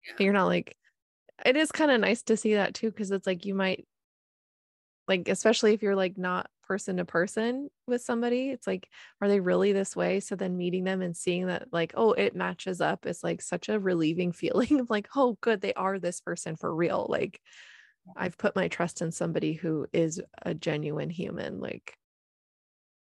Yeah. 0.05 0.25
You're 0.25 0.33
not 0.33 0.45
like, 0.45 0.77
it 1.45 1.55
is 1.55 1.71
kind 1.71 1.91
of 1.91 1.99
nice 1.99 2.21
to 2.23 2.37
see 2.37 2.55
that 2.55 2.73
too, 2.73 2.91
because 2.91 3.11
it's 3.11 3.25
like 3.25 3.45
you 3.45 3.55
might, 3.55 3.87
like, 5.07 5.27
especially 5.27 5.73
if 5.73 5.81
you're 5.81 5.95
like 5.95 6.17
not 6.17 6.49
person 6.67 6.97
to 6.97 7.05
person 7.05 7.69
with 7.87 8.01
somebody, 8.01 8.49
it's 8.49 8.67
like, 8.67 8.87
are 9.21 9.27
they 9.27 9.39
really 9.39 9.73
this 9.73 9.95
way? 9.95 10.19
So 10.19 10.35
then 10.35 10.57
meeting 10.57 10.83
them 10.83 11.01
and 11.01 11.17
seeing 11.17 11.47
that, 11.47 11.67
like, 11.71 11.93
oh, 11.95 12.11
it 12.13 12.35
matches 12.35 12.79
up 12.79 13.05
is 13.05 13.23
like 13.23 13.41
such 13.41 13.69
a 13.69 13.79
relieving 13.79 14.31
feeling 14.41 14.79
of 14.79 14.89
like, 14.89 15.07
oh, 15.15 15.37
good, 15.41 15.61
they 15.61 15.73
are 15.73 15.99
this 15.99 16.21
person 16.21 16.55
for 16.55 16.73
real. 16.73 17.07
Like, 17.09 17.41
I've 18.15 18.37
put 18.37 18.55
my 18.55 18.67
trust 18.67 19.01
in 19.01 19.11
somebody 19.11 19.53
who 19.53 19.87
is 19.93 20.21
a 20.41 20.53
genuine 20.53 21.09
human. 21.09 21.59
Like, 21.59 21.95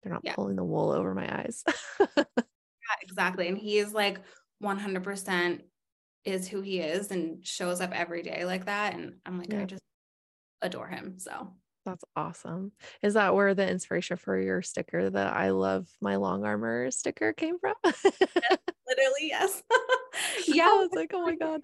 they're 0.02 0.12
not 0.12 0.22
Yeah. 0.24 0.34
pulling 0.34 0.56
the 0.56 0.64
wool 0.64 0.90
over 0.90 1.14
my 1.14 1.40
eyes. 1.40 1.64
yeah, 2.16 2.24
exactly 3.02 3.48
and 3.48 3.58
he 3.58 3.78
is 3.78 3.92
like 3.92 4.18
100% 4.62 5.62
is 6.24 6.48
who 6.48 6.60
he 6.60 6.80
is 6.80 7.10
and 7.10 7.46
shows 7.46 7.80
up 7.80 7.92
every 7.92 8.22
day 8.22 8.44
like 8.44 8.66
that 8.66 8.94
and 8.94 9.16
i'm 9.26 9.38
like 9.38 9.52
Yeah. 9.52 9.60
i 9.62 9.64
just 9.64 9.82
adore 10.62 10.88
him 10.88 11.18
so 11.18 11.54
That's 11.86 12.04
awesome. 12.16 12.72
Is 13.02 13.14
that 13.14 13.34
where 13.34 13.54
the 13.54 13.66
inspiration 13.68 14.16
for 14.18 14.38
your 14.38 14.60
sticker, 14.62 15.08
the 15.10 15.20
I 15.20 15.50
love 15.50 15.88
my 16.02 16.16
long 16.16 16.44
armer 16.44 16.90
sticker 16.90 17.32
came 17.32 17.58
from? 17.58 17.74
literally 17.84 19.28
yes 19.28 19.62
yeah. 20.46 20.64
I 20.66 20.74
was 20.82 20.90
like, 20.92 21.12
oh 21.14 21.22
my 21.24 21.36
God. 21.36 21.62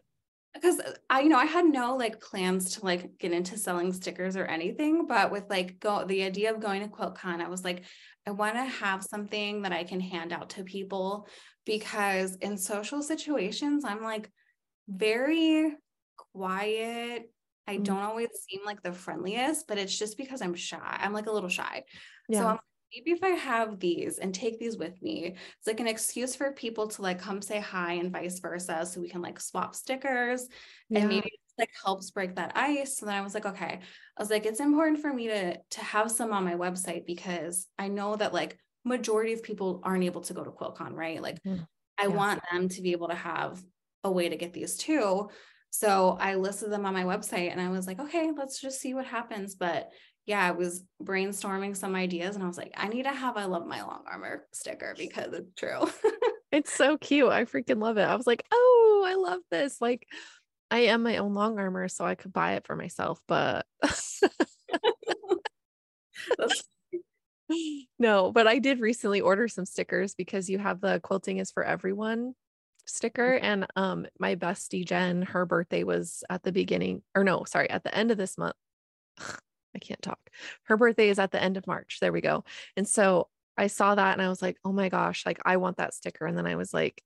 Because 0.54 0.80
I, 1.10 1.20
you 1.20 1.28
know, 1.28 1.38
I 1.38 1.46
had 1.46 1.64
no 1.66 1.96
like 1.96 2.20
plans 2.20 2.76
to 2.76 2.84
like 2.84 3.18
get 3.18 3.32
into 3.32 3.58
selling 3.58 3.92
stickers 3.92 4.36
or 4.36 4.44
anything, 4.46 5.06
but 5.06 5.30
with 5.32 5.44
like 5.50 5.80
go 5.80 6.04
the 6.04 6.22
idea 6.22 6.54
of 6.54 6.60
going 6.60 6.82
to 6.82 6.88
QuiltCon, 6.88 7.40
I 7.40 7.48
was 7.48 7.64
like, 7.64 7.84
I 8.26 8.30
want 8.30 8.54
to 8.54 8.64
have 8.64 9.02
something 9.02 9.62
that 9.62 9.72
I 9.72 9.84
can 9.84 10.00
hand 10.00 10.32
out 10.32 10.50
to 10.50 10.64
people 10.64 11.28
because 11.66 12.36
in 12.36 12.56
social 12.56 13.02
situations, 13.02 13.84
I'm 13.84 14.02
like 14.02 14.30
very 14.88 15.74
quiet. 16.34 17.30
I 17.66 17.78
Mm. 17.78 17.84
don't 17.84 18.02
always 18.02 18.28
seem 18.48 18.60
like 18.64 18.82
the 18.82 18.92
friendliest, 18.92 19.66
but 19.66 19.78
it's 19.78 19.98
just 19.98 20.16
because 20.16 20.40
I'm 20.42 20.54
shy. 20.54 20.98
I'm 21.00 21.12
like 21.12 21.26
a 21.26 21.32
little 21.32 21.48
shy. 21.48 21.84
So 22.32 22.46
I'm 22.46 22.58
maybe 22.94 23.10
if 23.12 23.22
I 23.22 23.30
have 23.30 23.78
these 23.80 24.18
and 24.18 24.34
take 24.34 24.58
these 24.58 24.76
with 24.76 25.00
me, 25.02 25.34
it's 25.58 25.66
like 25.66 25.80
an 25.80 25.86
excuse 25.86 26.36
for 26.36 26.52
people 26.52 26.88
to 26.88 27.02
like 27.02 27.18
come 27.18 27.42
say 27.42 27.60
hi 27.60 27.94
and 27.94 28.12
vice 28.12 28.38
versa. 28.40 28.86
So 28.86 29.00
we 29.00 29.08
can 29.08 29.22
like 29.22 29.40
swap 29.40 29.74
stickers 29.74 30.48
yeah. 30.88 31.00
and 31.00 31.08
maybe 31.08 31.26
it 31.26 31.40
like 31.58 31.70
helps 31.84 32.10
break 32.10 32.36
that 32.36 32.52
ice. 32.56 32.98
So 32.98 33.06
then 33.06 33.14
I 33.14 33.20
was 33.20 33.34
like, 33.34 33.46
okay, 33.46 33.80
I 33.80 34.22
was 34.22 34.30
like, 34.30 34.46
it's 34.46 34.60
important 34.60 35.00
for 35.00 35.12
me 35.12 35.28
to 35.28 35.58
to 35.58 35.80
have 35.80 36.10
some 36.10 36.32
on 36.32 36.44
my 36.44 36.54
website 36.54 37.06
because 37.06 37.66
I 37.78 37.88
know 37.88 38.16
that 38.16 38.34
like 38.34 38.58
majority 38.84 39.32
of 39.32 39.42
people 39.42 39.80
aren't 39.82 40.04
able 40.04 40.20
to 40.22 40.34
go 40.34 40.44
to 40.44 40.50
QuiltCon, 40.50 40.92
right? 40.92 41.20
Like 41.22 41.38
Mhm. 41.46 41.66
I 41.98 42.08
Yeah. 42.08 42.16
want 42.16 42.40
them 42.50 42.68
to 42.68 42.82
be 42.82 42.92
able 42.92 43.08
to 43.08 43.14
have 43.14 43.62
a 44.02 44.10
way 44.10 44.28
to 44.28 44.36
get 44.36 44.52
these 44.52 44.76
too. 44.76 45.30
So 45.70 46.16
I 46.20 46.36
listed 46.36 46.70
them 46.70 46.86
on 46.86 46.94
my 46.94 47.04
website 47.04 47.50
and 47.50 47.60
I 47.60 47.68
was 47.70 47.86
like, 47.86 47.98
okay, 47.98 48.30
let's 48.36 48.60
just 48.60 48.80
see 48.80 48.94
what 48.94 49.06
happens. 49.06 49.56
But 49.56 49.90
yeah, 50.26 50.42
I 50.42 50.52
was 50.52 50.82
brainstorming 51.02 51.76
some 51.76 51.94
ideas 51.94 52.34
and 52.34 52.42
I 52.44 52.46
was 52.46 52.56
like, 52.56 52.72
I 52.76 52.88
need 52.88 53.02
to 53.02 53.12
have 53.12 53.36
I 53.36 53.44
love 53.44 53.66
my 53.66 53.82
long 53.82 54.04
armer 54.10 54.46
sticker 54.52 54.94
because 54.96 55.32
it's 55.32 55.54
true. 55.54 55.90
it's 56.52 56.72
so 56.72 56.96
cute. 56.96 57.30
I 57.30 57.44
freaking 57.44 57.80
love 57.80 57.98
it. 57.98 58.02
I 58.04 58.14
was 58.14 58.26
like, 58.26 58.44
oh, 58.50 59.04
I 59.06 59.14
love 59.16 59.40
this. 59.50 59.80
Like, 59.80 60.06
I 60.70 60.80
am 60.80 61.02
my 61.02 61.18
own 61.18 61.34
long 61.34 61.58
armer, 61.58 61.88
so 61.88 62.06
I 62.06 62.14
could 62.14 62.32
buy 62.32 62.54
it 62.54 62.66
for 62.66 62.74
myself, 62.74 63.20
but 63.28 63.66
no, 67.98 68.32
but 68.32 68.46
I 68.46 68.58
did 68.58 68.80
recently 68.80 69.20
order 69.20 69.46
some 69.46 69.66
stickers 69.66 70.14
because 70.14 70.48
you 70.48 70.58
have 70.58 70.80
the 70.80 71.00
quilting 71.00 71.36
is 71.38 71.50
for 71.50 71.64
everyone 71.64 72.34
sticker 72.86 73.36
mm-hmm. 73.36 73.44
and 73.44 73.66
um 73.76 74.06
my 74.18 74.34
bestie 74.34 74.84
Jen 74.84 75.22
her 75.22 75.46
birthday 75.46 75.84
was 75.84 76.22
at 76.28 76.42
the 76.42 76.52
beginning 76.52 77.00
or 77.14 77.24
no 77.24 77.44
sorry 77.44 77.70
at 77.70 77.82
the 77.82 77.94
end 77.94 78.10
of 78.10 78.18
this 78.18 78.36
month 78.36 78.54
I 79.74 79.78
can't 79.78 80.02
talk. 80.02 80.18
Her 80.64 80.76
birthday 80.76 81.08
is 81.08 81.18
at 81.18 81.30
the 81.30 81.42
end 81.42 81.56
of 81.56 81.66
March. 81.66 81.98
There 82.00 82.12
we 82.12 82.20
go. 82.20 82.44
And 82.76 82.86
so 82.86 83.28
I 83.56 83.68
saw 83.68 83.94
that 83.94 84.12
and 84.14 84.22
I 84.22 84.28
was 84.28 84.42
like 84.42 84.56
oh 84.64 84.72
my 84.72 84.88
gosh 84.88 85.24
like 85.24 85.40
I 85.44 85.56
want 85.58 85.76
that 85.76 85.94
sticker. 85.94 86.26
And 86.26 86.36
then 86.36 86.46
I 86.46 86.56
was 86.56 86.74
like 86.74 87.02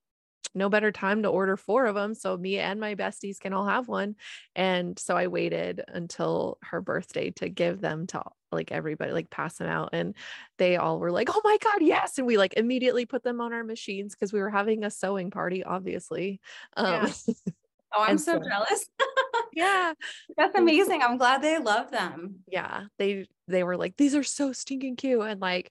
no 0.54 0.70
better 0.70 0.90
time 0.90 1.22
to 1.22 1.28
order 1.28 1.58
four 1.58 1.84
of 1.84 1.94
them 1.94 2.14
so 2.14 2.34
me 2.36 2.58
and 2.58 2.80
my 2.80 2.94
besties 2.94 3.38
can 3.38 3.52
all 3.52 3.66
have 3.66 3.86
one. 3.86 4.16
And 4.56 4.98
so 4.98 5.16
i 5.16 5.26
waited 5.26 5.82
until 5.88 6.58
her 6.62 6.80
birthday 6.80 7.30
to 7.32 7.50
give 7.50 7.80
them 7.80 8.06
to 8.08 8.22
like 8.50 8.72
everybody 8.72 9.12
like 9.12 9.30
pass 9.30 9.58
them 9.58 9.68
out. 9.68 9.90
And 9.92 10.14
they 10.56 10.76
all 10.76 10.98
were 10.98 11.12
like 11.12 11.28
oh 11.30 11.40
my 11.44 11.58
god 11.62 11.82
yes. 11.82 12.18
And 12.18 12.26
we 12.26 12.38
like 12.38 12.54
immediately 12.54 13.04
put 13.04 13.22
them 13.22 13.40
on 13.40 13.52
our 13.52 13.64
machines 13.64 14.14
because 14.14 14.32
we 14.32 14.40
were 14.40 14.50
having 14.50 14.84
a 14.84 14.90
sewing 14.90 15.30
party 15.30 15.64
obviously. 15.64 16.40
Um 16.76 17.12
yeah. 17.26 17.34
oh 17.94 18.02
i'm 18.02 18.18
so, 18.18 18.34
so 18.34 18.48
jealous 18.48 18.86
yeah 19.54 19.92
that's 20.36 20.54
amazing 20.56 21.02
i'm 21.02 21.16
glad 21.16 21.42
they 21.42 21.58
love 21.58 21.90
them 21.90 22.36
yeah 22.46 22.84
they 22.98 23.26
they 23.46 23.62
were 23.62 23.76
like 23.76 23.96
these 23.96 24.14
are 24.14 24.22
so 24.22 24.52
stinking 24.52 24.96
cute 24.96 25.20
and 25.20 25.40
like 25.40 25.70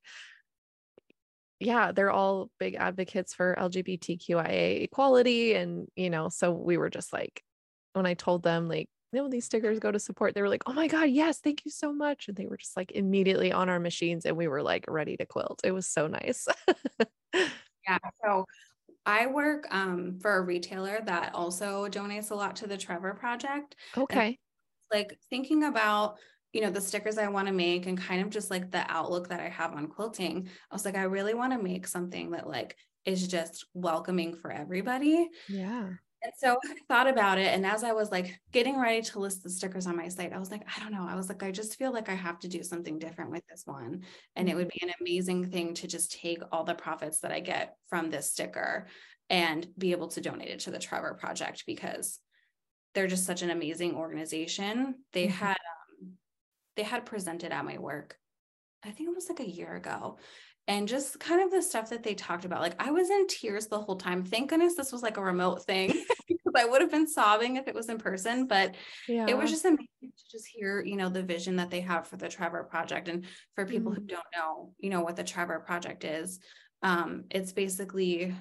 yeah, 1.60 1.92
they're 1.92 2.12
all 2.12 2.50
big 2.60 2.76
advocates 2.76 3.34
for 3.34 3.56
LGBTQIA 3.58 4.84
equality. 4.84 5.54
And, 5.56 5.88
you 5.96 6.10
know, 6.10 6.30
so 6.30 6.52
we 6.52 6.78
were 6.78 6.90
just 6.90 7.12
like, 7.12 7.42
when 7.94 8.06
I 8.06 8.14
told 8.14 8.44
them, 8.44 8.70
like, 8.70 8.90
you 9.12 9.22
know, 9.22 9.30
these 9.30 9.46
stickers 9.46 9.80
go 9.80 9.92
to 9.92 10.00
support, 10.00 10.36
they 10.36 10.42
were 10.42 10.50
like, 10.50 10.64
oh 10.68 10.74
my 10.74 10.88
God, 10.88 11.10
yes, 11.10 11.40
thank 11.40 11.66
you 11.66 11.72
so 11.72 11.92
much. 11.92 12.28
And 12.28 12.38
they 12.38 12.46
were 12.46 12.58
just 12.58 12.78
like 12.78 12.92
immediately 12.92 13.52
on 13.52 13.70
our 13.70 13.80
machines 13.80 14.26
and 14.26 14.38
we 14.38 14.48
were 14.48 14.62
like 14.62 14.86
ready 14.88 15.18
to 15.18 15.26
quilt. 15.26 15.62
It 15.64 15.72
was 15.72 15.88
so 15.88 16.08
nice. 16.08 16.48
yeah. 17.34 17.98
So 18.24 18.46
I 19.08 19.26
work 19.26 19.66
um, 19.72 20.20
for 20.22 20.36
a 20.36 20.42
retailer 20.42 21.00
that 21.06 21.34
also 21.34 21.88
donates 21.88 22.30
a 22.30 22.36
lot 22.36 22.58
to 22.58 22.68
the 22.68 22.78
Trevor 22.78 23.14
Project. 23.14 23.76
Okay. 23.98 24.28
And, 24.28 24.38
like 24.92 25.18
thinking 25.30 25.64
about 25.64 26.18
you 26.54 26.62
know 26.62 26.72
the 26.72 26.80
stickers 26.80 27.18
i 27.18 27.28
want 27.28 27.46
to 27.46 27.54
make 27.54 27.88
and 27.88 27.98
kind 27.98 28.22
of 28.22 28.30
just 28.30 28.50
like 28.50 28.72
the 28.72 28.90
outlook 28.90 29.28
that 29.28 29.42
i 29.42 29.50
have 29.50 29.74
on 29.74 29.88
quilting 29.88 30.48
i 30.72 30.74
was 30.74 30.86
like 30.86 30.96
i 30.96 31.04
really 31.04 31.34
want 31.34 31.52
to 31.52 31.62
make 31.62 31.86
something 31.86 32.32
that 32.32 32.48
like 32.48 32.78
is 33.06 33.28
just 33.28 33.66
welcoming 33.74 34.34
for 34.34 34.50
everybody 34.50 35.28
yeah 35.50 35.90
and 36.28 36.36
so 36.38 36.58
I 36.70 36.76
thought 36.90 37.08
about 37.08 37.38
it. 37.38 37.54
And 37.54 37.66
as 37.66 37.86
I 37.86 37.94
was 37.94 38.12
like 38.12 38.38
getting 38.52 38.78
ready 38.78 39.02
to 39.02 39.20
list 39.20 39.44
the 39.44 39.50
stickers 39.50 39.88
on 39.88 39.96
my 39.96 40.10
site, 40.10 40.34
I 40.34 40.40
was 40.40 40.52
like, 40.52 40.64
I 40.76 40.84
don't 40.84 40.92
know. 40.92 41.08
I 41.08 41.16
was 41.16 41.30
like, 41.30 41.42
I 41.42 41.52
just 41.52 41.78
feel 41.78 41.94
like 41.94 42.10
I 42.10 42.16
have 42.16 42.38
to 42.40 42.50
do 42.50 42.64
something 42.64 43.00
different 43.00 43.32
with 43.32 43.44
this 43.50 43.64
one. 43.66 44.04
And 44.36 44.50
it 44.50 44.56
would 44.56 44.68
be 44.68 44.82
an 44.82 44.94
amazing 45.00 45.50
thing 45.50 45.74
to 45.76 45.88
just 45.88 46.20
take 46.20 46.40
all 46.52 46.66
the 46.66 46.76
profits 46.76 47.22
that 47.22 47.32
I 47.32 47.40
get 47.40 47.78
from 47.88 48.10
this 48.10 48.30
sticker 48.30 48.88
and 49.30 49.66
be 49.78 49.94
able 49.94 50.10
to 50.10 50.22
donate 50.22 50.50
it 50.50 50.60
to 50.62 50.72
the 50.72 50.80
Trevor 50.80 51.18
Project 51.18 51.64
because 51.66 52.20
they're 52.94 53.08
just 53.08 53.26
such 53.26 53.42
an 53.42 53.50
amazing 53.50 53.96
organization. 53.96 54.96
They 55.14 55.28
mm-hmm. 55.28 55.46
had 55.46 55.58
they 56.76 56.84
had 56.84 57.06
presented 57.06 57.54
at 57.54 57.66
my 57.66 57.78
work, 57.78 58.18
I 58.84 58.92
think 58.92 59.10
it 59.10 59.16
was 59.16 59.30
like 59.30 59.40
a 59.40 59.50
year 59.50 59.76
ago. 59.76 60.18
And 60.68 60.88
just 60.88 61.20
kind 61.20 61.42
of 61.42 61.50
the 61.50 61.62
stuff 61.62 61.90
that 61.92 62.04
they 62.04 62.14
talked 62.14 62.44
about. 62.44 62.62
Like 62.62 62.76
I 62.82 62.92
was 62.92 63.10
in 63.10 63.28
tears 63.28 63.68
the 63.68 63.80
whole 63.80 63.96
time. 63.96 64.24
Thank 64.24 64.50
goodness 64.50 64.76
this 64.76 64.92
was 64.92 65.02
like 65.02 65.16
a 65.16 65.22
remote 65.22 65.64
thing 65.64 65.90
because 66.28 66.54
I 66.56 66.66
would 66.66 66.82
have 66.82 66.92
been 66.92 67.08
sobbing 67.08 67.56
if 67.56 67.68
it 67.68 67.76
was 67.76 67.88
in 67.88 67.98
person. 67.98 68.48
But 68.48 68.76
yeah. 69.08 69.28
it 69.30 69.38
was 69.38 69.50
just 69.50 69.64
amazing 69.64 69.88
to 70.02 70.32
just 70.32 70.48
hear, 70.48 70.82
you 70.82 70.98
know, 70.98 71.10
the 71.10 71.24
vision 71.24 71.56
that 71.56 71.70
they 71.70 71.82
have 71.82 72.08
for 72.08 72.18
the 72.18 72.28
Trevor 72.28 72.64
Project. 72.64 73.08
And 73.08 73.26
for 73.56 73.66
people 73.66 73.92
mm-hmm. 73.92 74.02
who 74.02 74.08
don't 74.08 74.26
know, 74.36 74.74
you 74.80 74.90
know, 74.90 75.02
what 75.02 75.16
the 75.16 75.24
Trevor 75.24 75.60
Project 75.60 76.04
is, 76.04 76.40
um, 76.84 77.24
it's 77.32 77.54
basically 77.54 78.36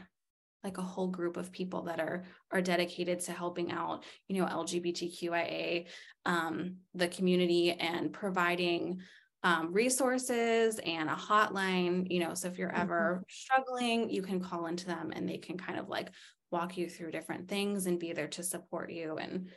like 0.66 0.78
a 0.78 0.82
whole 0.82 1.06
group 1.06 1.36
of 1.36 1.52
people 1.52 1.82
that 1.82 2.00
are 2.00 2.24
are 2.50 2.60
dedicated 2.60 3.20
to 3.20 3.32
helping 3.32 3.70
out 3.70 4.02
you 4.26 4.40
know 4.40 4.48
lgbtqia 4.48 5.86
um, 6.24 6.78
the 6.94 7.06
community 7.06 7.70
and 7.70 8.12
providing 8.12 9.00
um, 9.42 9.72
resources 9.72 10.80
and 10.84 11.08
a 11.08 11.14
hotline 11.14 12.10
you 12.10 12.20
know 12.20 12.34
so 12.34 12.48
if 12.48 12.58
you're 12.58 12.68
mm-hmm. 12.68 12.82
ever 12.82 13.22
struggling 13.28 14.10
you 14.10 14.22
can 14.22 14.40
call 14.40 14.66
into 14.66 14.86
them 14.86 15.12
and 15.14 15.28
they 15.28 15.38
can 15.38 15.56
kind 15.56 15.78
of 15.78 15.88
like 15.88 16.08
walk 16.50 16.76
you 16.76 16.88
through 16.88 17.10
different 17.10 17.48
things 17.48 17.86
and 17.86 17.98
be 17.98 18.12
there 18.12 18.28
to 18.28 18.42
support 18.42 18.90
you 18.90 19.16
and 19.16 19.48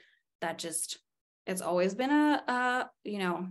that 0.42 0.58
just 0.58 1.00
it's 1.46 1.62
always 1.62 1.96
been 1.96 2.12
a, 2.12 2.44
a 2.48 2.90
you 3.04 3.20
know 3.20 3.48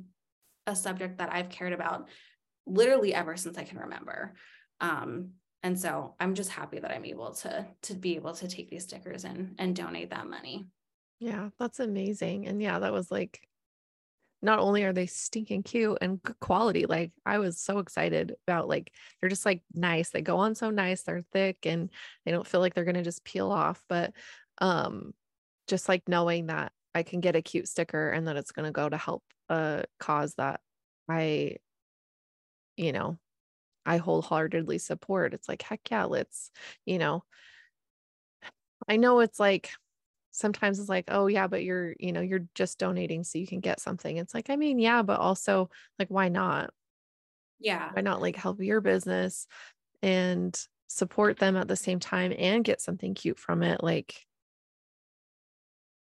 a 0.66 0.76
subject 0.76 1.18
that 1.18 1.32
i've 1.32 1.48
cared 1.48 1.72
about 1.72 2.08
literally 2.66 3.14
ever 3.14 3.36
since 3.36 3.58
i 3.58 3.64
can 3.64 3.78
remember. 3.78 4.34
Um, 4.80 5.30
and 5.64 5.78
so 5.78 6.14
i'm 6.20 6.34
just 6.34 6.50
happy 6.50 6.78
that 6.78 6.92
i'm 6.92 7.04
able 7.04 7.32
to 7.34 7.66
to 7.82 7.94
be 7.94 8.14
able 8.14 8.32
to 8.34 8.46
take 8.46 8.70
these 8.70 8.84
stickers 8.84 9.24
and 9.24 9.54
and 9.58 9.74
donate 9.74 10.10
that 10.10 10.28
money. 10.28 10.66
Yeah 11.18 11.48
that's 11.58 11.80
amazing. 11.80 12.46
And 12.46 12.62
yeah 12.62 12.78
that 12.78 12.92
was 12.92 13.10
like 13.10 13.40
not 14.40 14.58
only 14.58 14.84
are 14.84 14.92
they 14.92 15.06
stinking 15.06 15.62
cute 15.62 15.98
and 16.00 16.22
good 16.22 16.38
quality 16.40 16.86
like 16.86 17.10
i 17.26 17.38
was 17.38 17.58
so 17.58 17.78
excited 17.78 18.34
about 18.46 18.68
like 18.68 18.92
they're 19.20 19.30
just 19.30 19.46
like 19.46 19.62
nice 19.74 20.10
they 20.10 20.22
go 20.22 20.38
on 20.38 20.54
so 20.54 20.70
nice 20.70 21.02
they're 21.02 21.24
thick 21.32 21.58
and 21.64 21.90
they 22.24 22.30
don't 22.30 22.46
feel 22.46 22.60
like 22.60 22.74
they're 22.74 22.84
going 22.84 22.94
to 22.94 23.02
just 23.02 23.24
peel 23.24 23.50
off 23.50 23.82
but 23.88 24.12
um 24.60 25.12
just 25.66 25.88
like 25.88 26.08
knowing 26.08 26.46
that 26.46 26.72
i 26.94 27.02
can 27.02 27.20
get 27.20 27.36
a 27.36 27.42
cute 27.42 27.68
sticker 27.68 28.10
and 28.10 28.28
that 28.28 28.36
it's 28.36 28.52
going 28.52 28.66
to 28.66 28.72
go 28.72 28.88
to 28.88 28.96
help 28.96 29.22
a 29.48 29.84
cause 29.98 30.34
that 30.34 30.60
i 31.08 31.56
you 32.76 32.92
know 32.92 33.18
I 33.88 33.96
wholeheartedly 33.96 34.78
support. 34.78 35.32
It's 35.32 35.48
like, 35.48 35.62
heck 35.62 35.90
yeah, 35.90 36.04
let's, 36.04 36.50
you 36.84 36.98
know, 36.98 37.24
I 38.86 38.98
know 38.98 39.20
it's 39.20 39.40
like 39.40 39.70
sometimes 40.38 40.78
it's 40.78 40.88
like, 40.88 41.06
oh 41.08 41.26
yeah, 41.26 41.46
but 41.48 41.64
you're, 41.64 41.94
you 42.00 42.12
know, 42.12 42.20
you're 42.20 42.48
just 42.54 42.78
donating 42.78 43.24
so 43.24 43.38
you 43.38 43.46
can 43.46 43.60
get 43.60 43.80
something. 43.80 44.16
It's 44.18 44.34
like, 44.34 44.50
I 44.50 44.56
mean, 44.56 44.78
yeah, 44.78 45.02
but 45.02 45.20
also 45.20 45.70
like, 45.98 46.08
why 46.10 46.28
not? 46.28 46.72
Yeah. 47.58 47.92
Why 47.92 48.02
not 48.02 48.20
like 48.20 48.36
help 48.36 48.60
your 48.60 48.80
business 48.80 49.46
and 50.02 50.58
support 50.88 51.38
them 51.38 51.56
at 51.56 51.68
the 51.68 51.76
same 51.76 52.00
time 52.00 52.34
and 52.38 52.64
get 52.64 52.80
something 52.82 53.14
cute 53.14 53.38
from 53.38 53.62
it? 53.62 53.82
Like, 53.82 54.26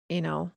you 0.09 0.21
know, 0.21 0.51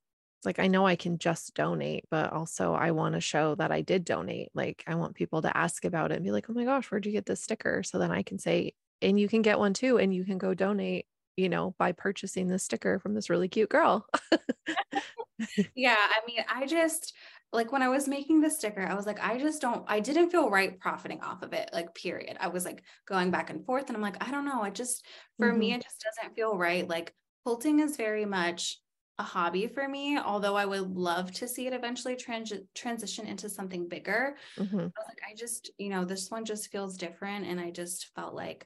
like 0.45 0.59
I 0.59 0.67
know 0.67 0.85
I 0.85 0.95
can 0.95 1.17
just 1.17 1.53
donate, 1.55 2.05
but 2.09 2.31
also 2.31 2.73
I 2.73 2.91
want 2.91 3.15
to 3.15 3.21
show 3.21 3.55
that 3.55 3.71
I 3.71 3.81
did 3.81 4.05
donate. 4.05 4.49
Like 4.53 4.83
I 4.87 4.95
want 4.95 5.15
people 5.15 5.41
to 5.41 5.55
ask 5.57 5.83
about 5.85 6.11
it 6.11 6.15
and 6.15 6.23
be 6.23 6.31
like, 6.31 6.49
"Oh 6.49 6.53
my 6.53 6.63
gosh, 6.65 6.89
where'd 6.91 7.05
you 7.05 7.11
get 7.11 7.25
this 7.25 7.41
sticker?" 7.43 7.83
So 7.83 7.99
then 7.99 8.11
I 8.11 8.23
can 8.23 8.39
say, 8.39 8.73
"And 9.01 9.19
you 9.19 9.27
can 9.29 9.41
get 9.41 9.59
one 9.59 9.73
too, 9.73 9.97
and 9.97 10.13
you 10.13 10.23
can 10.25 10.37
go 10.37 10.53
donate." 10.53 11.07
You 11.39 11.49
know, 11.49 11.75
by 11.77 11.91
purchasing 11.91 12.47
this 12.47 12.63
sticker 12.63 12.99
from 12.99 13.13
this 13.13 13.29
really 13.29 13.47
cute 13.47 13.69
girl. 13.69 14.05
yeah, 15.75 15.95
I 15.97 16.19
mean, 16.27 16.43
I 16.53 16.65
just 16.65 17.13
like 17.51 17.71
when 17.71 17.81
I 17.81 17.89
was 17.89 18.07
making 18.07 18.41
the 18.41 18.49
sticker, 18.49 18.85
I 18.85 18.93
was 18.93 19.05
like, 19.05 19.23
I 19.23 19.39
just 19.39 19.61
don't, 19.61 19.83
I 19.87 19.99
didn't 19.99 20.29
feel 20.29 20.49
right 20.49 20.79
profiting 20.79 21.21
off 21.21 21.41
of 21.41 21.53
it, 21.53 21.69
like, 21.73 21.95
period. 21.95 22.37
I 22.39 22.47
was 22.47 22.63
like 22.63 22.83
going 23.07 23.31
back 23.31 23.49
and 23.49 23.65
forth, 23.65 23.87
and 23.87 23.95
I'm 23.95 24.03
like, 24.03 24.23
I 24.23 24.29
don't 24.29 24.45
know. 24.45 24.61
I 24.61 24.69
just, 24.69 25.05
for 25.37 25.49
mm-hmm. 25.49 25.59
me, 25.59 25.73
it 25.73 25.81
just 25.81 26.03
doesn't 26.03 26.35
feel 26.35 26.57
right. 26.57 26.87
Like, 26.87 27.13
quilting 27.43 27.79
is 27.79 27.97
very 27.97 28.25
much 28.25 28.77
a 29.17 29.23
hobby 29.23 29.67
for 29.67 29.87
me, 29.87 30.17
although 30.17 30.55
I 30.55 30.65
would 30.65 30.95
love 30.95 31.31
to 31.33 31.47
see 31.47 31.67
it 31.67 31.73
eventually 31.73 32.15
trans- 32.15 32.53
transition 32.75 33.25
into 33.25 33.49
something 33.49 33.87
bigger. 33.87 34.37
Mm-hmm. 34.57 34.79
I 34.79 34.83
was 34.83 35.07
like, 35.07 35.21
I 35.29 35.35
just, 35.35 35.71
you 35.77 35.89
know, 35.89 36.05
this 36.05 36.29
one 36.29 36.45
just 36.45 36.71
feels 36.71 36.97
different. 36.97 37.45
And 37.45 37.59
I 37.59 37.71
just 37.71 38.07
felt 38.15 38.33
like 38.33 38.65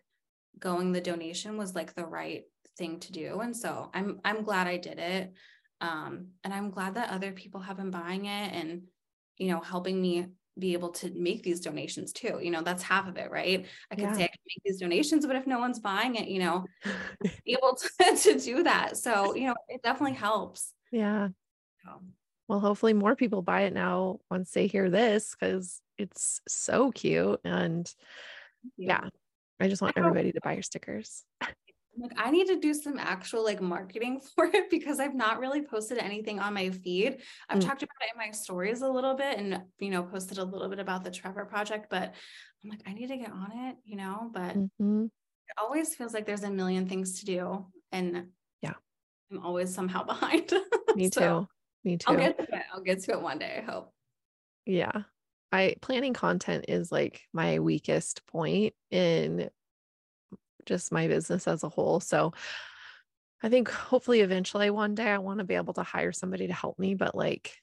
going 0.60 0.92
the 0.92 1.02
donation 1.02 1.58
was 1.58 1.74
like 1.74 1.96
the 1.96 2.06
right 2.06 2.44
thing 2.78 3.00
to 3.02 3.12
do. 3.12 3.40
And 3.40 3.56
so 3.56 3.90
I'm 3.94 4.20
I'm 4.24 4.44
glad 4.44 4.68
I 4.68 4.78
did 4.78 5.00
it. 5.00 5.34
Um, 5.82 6.28
and 6.44 6.54
I'm 6.54 6.72
glad 6.72 6.96
that 6.96 7.10
other 7.10 7.34
people 7.34 7.60
have 7.60 7.78
been 7.78 7.92
buying 7.92 8.26
it 8.26 8.54
and, 8.54 8.84
you 9.38 9.50
know, 9.50 9.60
helping 9.60 10.02
me 10.02 10.28
be 10.58 10.74
able 10.74 10.90
to 10.90 11.12
make 11.12 11.44
these 11.44 11.60
donations 11.60 12.14
too. 12.14 12.40
You 12.42 12.52
know, 12.52 12.62
that's 12.62 12.84
half 12.84 13.08
of 13.08 13.18
it, 13.18 13.32
right? 13.32 13.66
I 13.92 13.96
can 13.96 14.06
yeah. 14.06 14.14
say 14.14 14.24
I 14.24 14.28
can 14.28 14.40
make 14.48 14.62
these 14.64 14.80
donations, 14.80 15.26
but 15.26 15.36
if 15.36 15.46
no 15.46 15.60
one's 15.60 15.80
buying 15.80 16.16
it, 16.16 16.28
you 16.30 16.40
know, 16.40 16.66
able 17.48 17.76
to, 17.76 18.16
to 18.16 18.40
do 18.40 18.64
that. 18.64 18.98
So, 18.98 19.36
you 19.36 19.48
know, 19.48 19.56
it 19.68 19.82
definitely 19.84 20.16
helps. 20.16 20.74
Yeah. 20.92 21.30
So. 21.84 22.02
Well, 22.48 22.60
hopefully 22.60 22.94
more 22.94 23.16
people 23.16 23.42
buy 23.42 23.62
it 23.62 23.74
now 23.74 24.20
once 24.30 24.52
they 24.52 24.68
hear 24.68 24.90
this 24.90 25.36
because 25.36 25.82
it's 25.98 26.40
so 26.48 26.92
cute. 26.92 27.40
And 27.44 27.92
yeah, 28.78 29.10
I 29.60 29.68
just 29.68 29.82
want 29.82 29.98
everybody 29.98 30.32
to 30.34 30.42
buy 30.42 30.54
your 30.54 30.64
stickers. 30.64 31.24
like 31.97 32.12
I 32.17 32.32
need 32.32 32.47
to 32.47 32.60
do 32.60 32.73
some 32.73 32.97
actual 32.97 33.43
like 33.43 33.62
marketing 33.62 34.21
for 34.36 34.45
it 34.45 34.69
because 34.69 34.99
I've 34.99 35.15
not 35.15 35.39
really 35.39 35.62
posted 35.62 35.97
anything 35.97 36.39
on 36.39 36.53
my 36.53 36.69
feed. 36.69 37.17
I've 37.49 37.60
mm. 37.60 37.65
talked 37.65 37.84
about 37.84 37.95
it 38.01 38.13
in 38.13 38.17
my 38.17 38.32
stories 38.32 38.82
a 38.82 38.89
little 38.89 39.15
bit 39.15 39.38
and 39.38 39.62
you 39.79 39.89
know 39.89 40.03
posted 40.03 40.38
a 40.38 40.43
little 40.43 40.69
bit 40.69 40.79
about 40.79 41.03
the 41.03 41.12
Trevor 41.12 41.45
project, 41.45 41.88
but 41.89 42.13
I'm 42.63 42.69
like 42.69 42.82
I 42.88 42.93
need 42.93 43.08
to 43.08 43.17
get 43.17 43.32
on 43.32 43.51
it, 43.53 43.75
you 43.86 43.97
know, 43.97 44.29
but 44.34 44.58
mm-hmm. 44.58 45.06
it 45.06 45.56
always 45.58 45.95
feels 45.95 46.13
like 46.13 46.25
there's 46.25 46.43
a 46.43 46.51
million 46.51 46.88
things 46.88 47.19
to 47.19 47.25
do 47.25 47.65
and 47.91 48.27
yeah. 48.62 48.73
I'm 49.32 49.39
always 49.39 49.73
somehow 49.73 50.03
behind. 50.06 50.51
Me 50.95 51.10
so 51.13 51.21
too. 51.21 51.47
Me 51.84 51.97
too. 51.97 52.12
I'll 52.12 52.17
get 52.17 52.38
to 52.38 52.43
it. 52.43 52.63
I'll 52.73 52.82
get 52.82 53.03
to 53.03 53.12
it 53.12 53.21
one 53.21 53.39
day, 53.39 53.62
I 53.62 53.71
hope. 53.71 53.91
Yeah. 54.65 55.03
I 55.51 55.75
planning 55.82 56.13
content 56.13 56.65
is 56.67 56.91
like 56.91 57.21
my 57.32 57.60
weakest 57.60 58.25
point 58.25 58.73
in 58.89 59.49
just 60.65 60.91
my 60.91 61.08
business 61.08 61.47
as 61.47 61.63
a 61.63 61.69
whole. 61.69 61.99
So 61.99 62.34
I 63.41 63.49
think 63.49 63.69
hopefully 63.69 64.21
eventually 64.21 64.69
one 64.69 64.95
day 64.95 65.08
I 65.08 65.17
want 65.17 65.39
to 65.39 65.43
be 65.43 65.56
able 65.56 65.73
to 65.73 65.84
hire 65.84 66.13
somebody 66.13 66.47
to 66.47 66.54
help 66.54 66.80
me, 66.80 66.95
but 66.95 67.13
like 67.13 67.54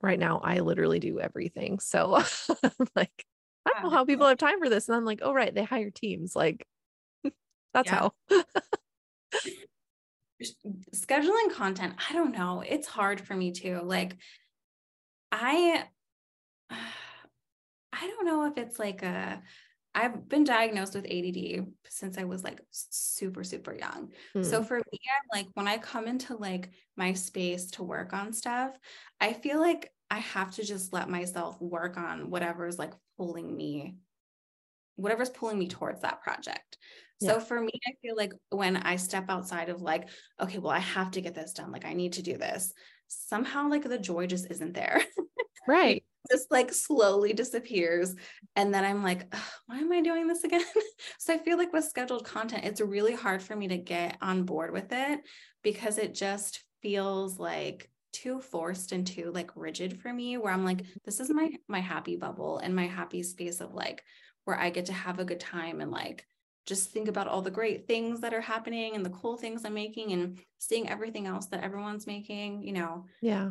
right 0.00 0.18
now 0.18 0.40
I 0.42 0.60
literally 0.60 1.00
do 1.00 1.18
everything. 1.18 1.80
So 1.80 2.10
like 2.94 3.24
I 3.66 3.72
don't 3.72 3.82
know 3.82 3.90
how 3.90 4.04
people 4.04 4.28
have 4.28 4.38
time 4.38 4.60
for 4.60 4.68
this. 4.68 4.88
And 4.88 4.96
I'm 4.96 5.04
like, 5.04 5.20
oh 5.22 5.32
right, 5.32 5.52
they 5.52 5.64
hire 5.64 5.90
teams. 5.90 6.36
Like 6.36 6.66
that's 7.74 7.90
how. 7.90 8.12
Scheduling 10.94 11.52
content, 11.52 11.94
I 12.08 12.12
don't 12.12 12.32
know. 12.32 12.62
It's 12.66 12.86
hard 12.86 13.20
for 13.20 13.34
me 13.34 13.50
too. 13.50 13.80
Like 13.82 14.16
I 15.32 15.84
I 16.70 18.06
don't 18.06 18.26
know 18.26 18.46
if 18.46 18.56
it's 18.56 18.78
like 18.78 19.02
a 19.02 19.42
I've 19.98 20.28
been 20.28 20.44
diagnosed 20.44 20.94
with 20.94 21.06
ADD 21.06 21.66
since 21.88 22.18
I 22.18 22.24
was 22.24 22.44
like 22.44 22.60
super, 22.70 23.42
super 23.42 23.74
young. 23.74 24.12
Hmm. 24.32 24.44
So 24.44 24.62
for 24.62 24.76
me, 24.76 24.82
I'm 24.92 25.38
like, 25.38 25.48
when 25.54 25.66
I 25.66 25.78
come 25.78 26.06
into 26.06 26.36
like 26.36 26.70
my 26.96 27.14
space 27.14 27.72
to 27.72 27.82
work 27.82 28.12
on 28.12 28.32
stuff, 28.32 28.70
I 29.20 29.32
feel 29.32 29.58
like 29.58 29.90
I 30.08 30.18
have 30.18 30.54
to 30.54 30.64
just 30.64 30.92
let 30.92 31.10
myself 31.10 31.60
work 31.60 31.96
on 31.96 32.30
whatever's 32.30 32.78
like 32.78 32.92
pulling 33.16 33.56
me, 33.56 33.96
whatever's 34.94 35.30
pulling 35.30 35.58
me 35.58 35.66
towards 35.66 36.02
that 36.02 36.22
project. 36.22 36.78
Yeah. 37.20 37.32
So 37.32 37.40
for 37.40 37.60
me, 37.60 37.72
I 37.84 37.90
feel 38.00 38.14
like 38.14 38.32
when 38.50 38.76
I 38.76 38.94
step 38.94 39.24
outside 39.28 39.68
of 39.68 39.82
like, 39.82 40.08
okay, 40.40 40.58
well, 40.58 40.70
I 40.70 40.78
have 40.78 41.10
to 41.12 41.20
get 41.20 41.34
this 41.34 41.54
done, 41.54 41.72
like 41.72 41.84
I 41.84 41.94
need 41.94 42.12
to 42.12 42.22
do 42.22 42.38
this, 42.38 42.72
somehow 43.08 43.68
like 43.68 43.82
the 43.82 43.98
joy 43.98 44.28
just 44.28 44.48
isn't 44.48 44.74
there. 44.74 45.02
Right 45.66 46.02
just 46.30 46.50
like 46.50 46.72
slowly 46.72 47.32
disappears. 47.32 48.14
And 48.56 48.72
then 48.72 48.84
I'm 48.84 49.02
like, 49.02 49.32
why 49.66 49.78
am 49.78 49.92
I 49.92 50.00
doing 50.00 50.26
this 50.26 50.44
again? 50.44 50.64
so 51.18 51.34
I 51.34 51.38
feel 51.38 51.58
like 51.58 51.72
with 51.72 51.84
scheduled 51.84 52.24
content, 52.24 52.64
it's 52.64 52.80
really 52.80 53.14
hard 53.14 53.42
for 53.42 53.56
me 53.56 53.68
to 53.68 53.78
get 53.78 54.16
on 54.20 54.44
board 54.44 54.72
with 54.72 54.92
it 54.92 55.20
because 55.62 55.98
it 55.98 56.14
just 56.14 56.62
feels 56.82 57.38
like 57.38 57.90
too 58.12 58.40
forced 58.40 58.92
and 58.92 59.06
too 59.06 59.30
like 59.32 59.50
rigid 59.54 60.00
for 60.00 60.12
me 60.12 60.38
where 60.38 60.52
I'm 60.52 60.64
like 60.64 60.78
mm-hmm. 60.78 60.98
this 61.04 61.20
is 61.20 61.28
my 61.28 61.50
my 61.68 61.80
happy 61.80 62.16
bubble 62.16 62.58
and 62.58 62.74
my 62.74 62.86
happy 62.86 63.22
space 63.22 63.60
of 63.60 63.74
like 63.74 64.02
where 64.44 64.58
I 64.58 64.70
get 64.70 64.86
to 64.86 64.94
have 64.94 65.18
a 65.18 65.26
good 65.26 65.40
time 65.40 65.82
and 65.82 65.90
like 65.90 66.24
just 66.64 66.90
think 66.90 67.08
about 67.08 67.28
all 67.28 67.42
the 67.42 67.50
great 67.50 67.86
things 67.86 68.20
that 68.20 68.32
are 68.32 68.40
happening 68.40 68.94
and 68.94 69.04
the 69.04 69.10
cool 69.10 69.36
things 69.36 69.64
I'm 69.64 69.74
making 69.74 70.12
and 70.12 70.38
seeing 70.58 70.88
everything 70.88 71.26
else 71.26 71.46
that 71.46 71.62
everyone's 71.62 72.06
making, 72.06 72.62
you 72.62 72.72
know. 72.72 73.06
Yeah 73.22 73.50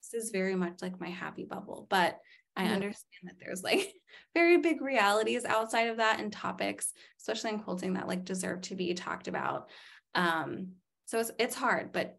this 0.00 0.24
is 0.24 0.30
very 0.30 0.54
much 0.54 0.82
like 0.82 1.00
my 1.00 1.08
happy 1.08 1.44
bubble. 1.44 1.86
But 1.88 2.18
I 2.56 2.64
yeah. 2.64 2.72
understand 2.72 3.24
that 3.24 3.36
there's 3.40 3.62
like 3.62 3.92
very 4.34 4.58
big 4.58 4.80
realities 4.80 5.44
outside 5.44 5.88
of 5.88 5.98
that 5.98 6.20
and 6.20 6.32
topics, 6.32 6.92
especially 7.20 7.50
in 7.50 7.60
quilting 7.60 7.94
that 7.94 8.08
like 8.08 8.24
deserve 8.24 8.62
to 8.62 8.74
be 8.74 8.92
talked 8.94 9.28
about. 9.28 9.68
Um, 10.14 10.72
so 11.06 11.20
it's 11.20 11.30
it's 11.38 11.54
hard, 11.54 11.92
but 11.92 12.18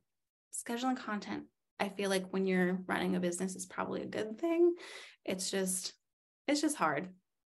scheduling 0.54 0.98
content, 0.98 1.44
I 1.80 1.90
feel 1.90 2.10
like 2.10 2.28
when 2.32 2.46
you're 2.46 2.80
running 2.88 3.16
a 3.16 3.20
business 3.20 3.56
is 3.56 3.66
probably 3.66 4.02
a 4.02 4.08
good 4.08 4.40
thing. 4.40 4.76
It's 5.26 5.52
just 5.52 5.94
it's 6.48 6.62
just 6.62 6.78
hard. 6.78 7.10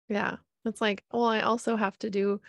Yeah. 0.09 0.37
It's 0.65 0.81
like, 0.81 1.05
well, 1.13 1.25
I 1.25 1.41
also 1.41 1.77
have 1.77 1.99
to 2.01 2.11
do 2.11 2.41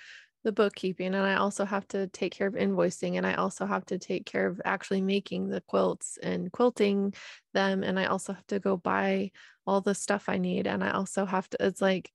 the 0.43 0.51
bookkeeping 0.51 1.13
and 1.13 1.25
I 1.25 1.35
also 1.35 1.65
have 1.65 1.87
to 1.89 2.07
take 2.07 2.33
care 2.33 2.47
of 2.47 2.55
invoicing 2.55 3.17
and 3.17 3.25
I 3.25 3.35
also 3.35 3.65
have 3.65 3.85
to 3.87 3.99
take 3.99 4.25
care 4.25 4.47
of 4.47 4.59
actually 4.65 5.01
making 5.01 5.47
the 5.47 5.61
quilts 5.61 6.17
and 6.21 6.51
quilting 6.51 7.13
them 7.53 7.83
and 7.83 7.99
I 7.99 8.05
also 8.05 8.33
have 8.33 8.47
to 8.47 8.59
go 8.59 8.75
buy 8.75 9.31
all 9.67 9.81
the 9.81 9.93
stuff 9.93 10.27
I 10.27 10.37
need 10.37 10.65
and 10.65 10.83
I 10.83 10.91
also 10.91 11.25
have 11.25 11.47
to 11.49 11.57
it's 11.59 11.81
like 11.81 12.11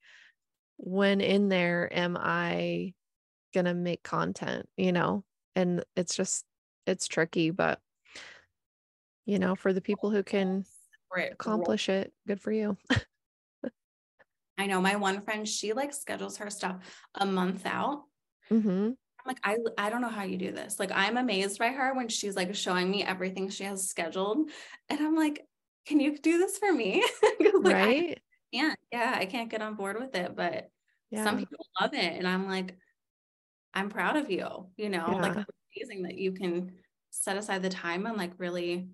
when 0.77 1.21
in 1.21 1.49
there 1.49 1.89
am 1.93 2.17
I 2.21 2.95
going 3.55 3.67
to 3.67 3.75
make 3.75 4.03
content, 4.03 4.69
you 4.77 4.93
know? 4.93 5.25
And 5.55 5.85
it's 5.95 6.15
just 6.15 6.45
it's 6.87 7.07
tricky 7.07 7.51
but 7.51 7.81
you 9.25 9.39
know, 9.39 9.57
for 9.57 9.73
the 9.73 9.81
people 9.81 10.11
who 10.11 10.23
can 10.23 10.65
accomplish 11.33 11.89
it, 11.89 12.13
good 12.29 12.41
for 12.41 12.53
you. 12.53 12.77
I 14.59 14.67
know 14.67 14.81
my 14.81 14.97
one 14.97 15.21
friend, 15.21 15.47
she 15.47 15.73
like 15.73 15.93
schedules 15.93 16.37
her 16.39 16.49
stuff 16.49 16.77
a 17.15 17.27
month 17.27 17.67
out 17.67 18.05
Mm-hmm. 18.51 18.91
I'm 18.91 19.27
like, 19.27 19.41
I, 19.43 19.57
I 19.77 19.91
don't 19.91 20.01
know 20.01 20.09
how 20.09 20.23
you 20.23 20.39
do 20.39 20.53
this. 20.53 20.79
Like, 20.79 20.93
I'm 20.93 21.17
amazed 21.17 21.59
by 21.59 21.69
her 21.69 21.95
when 21.95 22.09
she's 22.09 22.37
like 22.37 22.55
showing 22.55 22.91
me 22.91 23.03
everything 23.03 23.49
she 23.49 23.65
has 23.65 23.89
scheduled. 23.89 24.51
And 24.89 25.01
I'm 25.01 25.17
like, 25.17 25.45
can 25.87 26.01
you 26.01 26.17
do 26.17 26.39
this 26.39 26.59
for 26.59 26.73
me? 26.73 27.05
like, 27.41 27.75
right. 27.75 28.23
I 28.53 28.57
can't. 28.57 28.79
Yeah, 28.93 29.15
I 29.17 29.27
can't 29.27 29.51
get 29.51 29.63
on 29.63 29.75
board 29.75 29.99
with 29.99 30.15
it. 30.15 30.37
But 30.37 30.71
yeah. 31.11 31.25
some 31.25 31.39
people 31.39 31.67
love 31.81 31.95
it. 31.95 32.15
And 32.17 32.27
I'm 32.27 32.47
like, 32.47 32.77
I'm 33.75 33.91
proud 33.91 34.17
of 34.17 34.31
you, 34.31 34.69
you 34.77 34.89
know, 34.89 35.07
yeah. 35.07 35.21
like 35.21 35.47
amazing 35.77 36.05
that 36.05 36.17
you 36.17 36.33
can 36.33 36.73
set 37.11 37.37
aside 37.37 37.63
the 37.63 37.69
time 37.69 38.07
and 38.07 38.17
like 38.17 38.33
really 38.39 38.89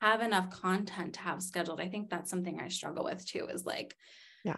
have 0.00 0.22
enough 0.22 0.50
content 0.50 1.14
to 1.14 1.20
have 1.20 1.42
scheduled. 1.42 1.80
I 1.80 1.88
think 1.88 2.08
that's 2.08 2.30
something 2.30 2.60
I 2.60 2.68
struggle 2.68 3.04
with 3.04 3.26
too, 3.26 3.48
is 3.50 3.66
like, 3.66 3.96
yeah, 4.44 4.56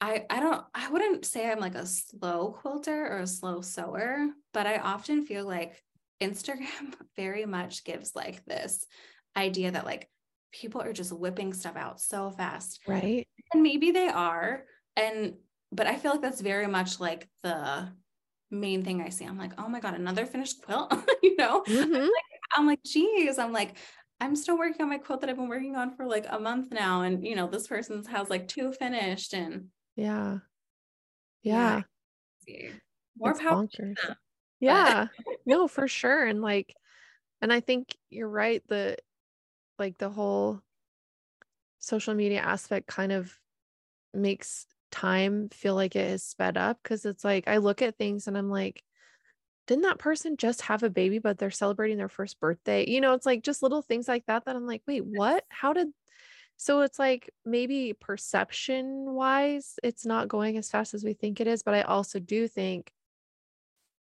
I 0.00 0.24
I 0.30 0.40
don't 0.40 0.64
I 0.74 0.90
wouldn't 0.90 1.24
say 1.24 1.50
I'm 1.50 1.60
like 1.60 1.74
a 1.74 1.86
slow 1.86 2.56
quilter 2.60 3.06
or 3.06 3.18
a 3.18 3.26
slow 3.26 3.60
sewer, 3.60 4.26
but 4.52 4.66
I 4.66 4.78
often 4.78 5.26
feel 5.26 5.46
like 5.46 5.82
Instagram 6.20 6.94
very 7.16 7.46
much 7.46 7.84
gives 7.84 8.14
like 8.14 8.44
this 8.44 8.86
idea 9.36 9.70
that 9.72 9.84
like 9.84 10.08
people 10.52 10.80
are 10.80 10.92
just 10.92 11.12
whipping 11.12 11.52
stuff 11.52 11.76
out 11.76 12.00
so 12.00 12.30
fast. 12.30 12.80
Right. 12.86 13.26
And 13.52 13.62
maybe 13.62 13.90
they 13.90 14.08
are 14.08 14.64
and 14.96 15.34
but 15.72 15.86
I 15.86 15.96
feel 15.96 16.12
like 16.12 16.22
that's 16.22 16.40
very 16.40 16.66
much 16.66 17.00
like 17.00 17.28
the 17.42 17.88
main 18.50 18.82
thing 18.84 19.02
I 19.02 19.10
see. 19.10 19.26
I'm 19.26 19.36
like, 19.36 19.52
"Oh 19.58 19.68
my 19.68 19.80
god, 19.80 19.94
another 19.94 20.24
finished 20.24 20.62
quilt." 20.62 20.94
you 21.22 21.36
know? 21.36 21.62
Mm-hmm. 21.62 21.94
I'm, 21.94 22.00
like, 22.00 22.10
I'm 22.56 22.66
like, 22.66 22.82
"Geez, 22.84 23.38
I'm 23.38 23.52
like 23.52 23.76
I'm 24.20 24.34
still 24.34 24.58
working 24.58 24.82
on 24.82 24.88
my 24.88 24.98
quilt 24.98 25.20
that 25.20 25.30
I've 25.30 25.36
been 25.36 25.48
working 25.48 25.76
on 25.76 25.94
for 25.94 26.06
like 26.06 26.26
a 26.28 26.40
month 26.40 26.72
now 26.72 27.02
and 27.02 27.24
you 27.24 27.36
know, 27.36 27.48
this 27.48 27.66
person's 27.66 28.06
has 28.08 28.30
like 28.30 28.48
two 28.48 28.72
finished 28.72 29.34
and 29.34 29.66
yeah. 29.98 30.38
Yeah. 31.42 31.82
yeah. 32.46 32.70
More 33.18 33.32
it's 33.32 33.40
power. 33.40 33.66
Yeah. 34.60 35.08
no, 35.44 35.66
for 35.66 35.88
sure. 35.88 36.24
And 36.24 36.40
like, 36.40 36.74
and 37.42 37.52
I 37.52 37.60
think 37.60 37.96
you're 38.10 38.28
right. 38.28 38.62
The 38.68 38.96
like 39.78 39.98
the 39.98 40.08
whole 40.08 40.60
social 41.80 42.14
media 42.14 42.40
aspect 42.40 42.86
kind 42.86 43.12
of 43.12 43.36
makes 44.14 44.66
time 44.90 45.48
feel 45.50 45.74
like 45.74 45.96
it 45.96 46.10
is 46.10 46.22
sped 46.22 46.56
up 46.56 46.78
because 46.82 47.04
it's 47.04 47.24
like 47.24 47.48
I 47.48 47.56
look 47.58 47.82
at 47.82 47.98
things 47.98 48.28
and 48.28 48.38
I'm 48.38 48.50
like, 48.50 48.82
didn't 49.66 49.82
that 49.82 49.98
person 49.98 50.36
just 50.36 50.62
have 50.62 50.84
a 50.84 50.90
baby, 50.90 51.18
but 51.18 51.38
they're 51.38 51.50
celebrating 51.50 51.98
their 51.98 52.08
first 52.08 52.38
birthday? 52.38 52.88
You 52.88 53.00
know, 53.00 53.14
it's 53.14 53.26
like 53.26 53.42
just 53.42 53.62
little 53.62 53.82
things 53.82 54.06
like 54.06 54.26
that 54.26 54.44
that 54.44 54.54
I'm 54.54 54.66
like, 54.66 54.82
wait, 54.86 55.04
what? 55.04 55.44
How 55.48 55.72
did 55.72 55.88
so 56.58 56.80
it's 56.80 56.98
like 56.98 57.30
maybe 57.46 57.94
perception 57.98 59.14
wise, 59.14 59.78
it's 59.84 60.04
not 60.04 60.26
going 60.26 60.58
as 60.58 60.68
fast 60.68 60.92
as 60.92 61.04
we 61.04 61.12
think 61.14 61.40
it 61.40 61.46
is. 61.46 61.62
But 61.62 61.74
I 61.74 61.82
also 61.82 62.18
do 62.18 62.48
think 62.48 62.92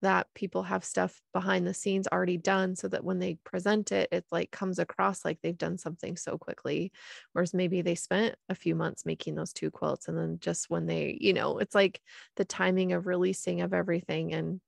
that 0.00 0.26
people 0.34 0.62
have 0.62 0.82
stuff 0.82 1.20
behind 1.34 1.66
the 1.66 1.74
scenes 1.74 2.09
already 2.09 2.38
done 2.38 2.74
so 2.74 2.88
that 2.88 3.04
when 3.04 3.18
they 3.18 3.34
present 3.44 3.92
it, 3.92 4.09
it 4.11 4.24
like 4.30 4.50
comes 4.50 4.78
across 4.78 5.22
like 5.22 5.38
they've 5.42 5.59
done 5.59 5.76
something 5.76 6.16
so 6.16 6.38
quickly. 6.38 6.92
Whereas 7.34 7.52
maybe 7.52 7.82
they 7.82 7.94
spent 7.94 8.36
a 8.48 8.54
few 8.54 8.74
months 8.74 9.04
making 9.04 9.34
those 9.34 9.52
two 9.52 9.70
quilts. 9.70 10.09
And 10.09 10.16
then 10.16 10.38
just 10.40 10.70
when 10.70 10.86
they, 10.86 11.18
you 11.20 11.34
know, 11.34 11.59
it's 11.59 11.74
like 11.74 12.00
the 12.36 12.44
timing 12.46 12.94
of 12.94 13.07
releasing 13.07 13.61
of 13.61 13.74
everything. 13.74 14.32
And 14.32 14.61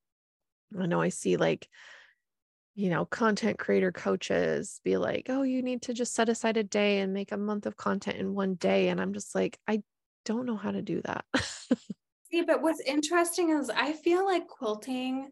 I 0.78 0.84
know 0.84 1.00
I 1.00 1.08
see 1.08 1.38
like 1.38 1.68
you 2.78 2.90
know, 2.90 3.04
content 3.04 3.58
creator 3.58 3.90
coaches 3.90 4.80
be 4.84 4.96
like, 4.96 5.26
oh, 5.30 5.42
you 5.42 5.62
need 5.62 5.82
to 5.82 5.92
just 5.92 6.14
set 6.14 6.28
aside 6.28 6.56
a 6.56 6.62
day 6.62 7.00
and 7.00 7.12
make 7.12 7.32
a 7.32 7.36
month 7.36 7.66
of 7.66 7.76
content 7.76 8.18
in 8.18 8.36
one 8.36 8.54
day. 8.54 8.88
And 8.88 9.00
I'm 9.00 9.12
just 9.12 9.34
like, 9.34 9.58
I 9.66 9.82
don't 10.24 10.46
know 10.46 10.56
how 10.56 10.70
to 10.70 10.80
do 10.80 11.02
that. 11.02 11.24
See, 12.30 12.42
but 12.42 12.62
what's 12.62 12.78
interesting 12.78 13.50
is 13.50 13.68
I 13.68 13.94
feel 13.94 14.24
like 14.24 14.46
quilting 14.46 15.28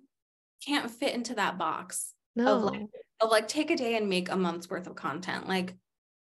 can't 0.66 0.90
fit 0.90 1.14
into 1.14 1.36
that 1.36 1.56
box 1.56 2.14
no. 2.34 2.56
of 2.56 2.62
like, 2.64 2.82
of 3.20 3.30
like 3.30 3.46
take 3.46 3.70
a 3.70 3.76
day 3.76 3.96
and 3.96 4.08
make 4.08 4.28
a 4.28 4.36
month's 4.36 4.68
worth 4.68 4.88
of 4.88 4.96
content. 4.96 5.46
Like 5.46 5.76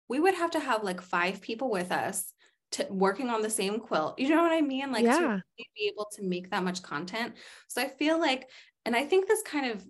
we 0.09 0.19
would 0.19 0.35
have 0.35 0.51
to 0.51 0.59
have 0.59 0.83
like 0.83 0.99
five 0.99 1.39
people 1.39 1.71
with 1.71 1.93
us 1.93 2.33
to 2.73 2.87
working 2.89 3.29
on 3.29 3.41
the 3.41 3.49
same 3.49 3.79
quilt. 3.79 4.19
You 4.19 4.27
know 4.27 4.41
what 4.41 4.51
I 4.51 4.59
mean? 4.59 4.91
Like 4.91 5.05
yeah. 5.05 5.17
to 5.17 5.43
be 5.57 5.87
able 5.87 6.09
to 6.15 6.23
make 6.23 6.49
that 6.49 6.65
much 6.65 6.83
content. 6.83 7.35
So 7.69 7.81
I 7.81 7.87
feel 7.87 8.19
like 8.19 8.49
and 8.83 8.97
I 8.97 9.05
think 9.05 9.27
this 9.27 9.41
kind 9.41 9.71
of 9.71 9.81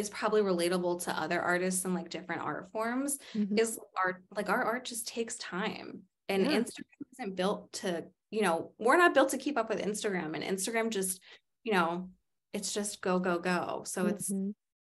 is 0.00 0.10
probably 0.10 0.40
relatable 0.40 1.04
to 1.04 1.20
other 1.20 1.40
artists 1.40 1.84
and 1.84 1.94
like 1.94 2.08
different 2.08 2.42
art 2.42 2.70
forms 2.72 3.18
mm-hmm. 3.34 3.58
is 3.58 3.78
art 4.04 4.22
like 4.34 4.48
our 4.48 4.64
art 4.64 4.84
just 4.84 5.06
takes 5.06 5.36
time 5.36 6.00
and 6.28 6.44
yeah. 6.44 6.58
Instagram 6.58 7.18
isn't 7.18 7.36
built 7.36 7.72
to 7.74 8.04
you 8.30 8.42
know 8.42 8.72
we're 8.78 8.96
not 8.96 9.14
built 9.14 9.28
to 9.30 9.38
keep 9.38 9.58
up 9.58 9.68
with 9.68 9.82
Instagram 9.84 10.34
and 10.34 10.42
Instagram 10.42 10.90
just 10.90 11.20
you 11.62 11.72
know 11.72 12.08
it's 12.52 12.72
just 12.72 13.00
go 13.00 13.18
go 13.18 13.38
go 13.38 13.82
so 13.86 14.04
mm-hmm. 14.04 14.14
it's 14.14 14.32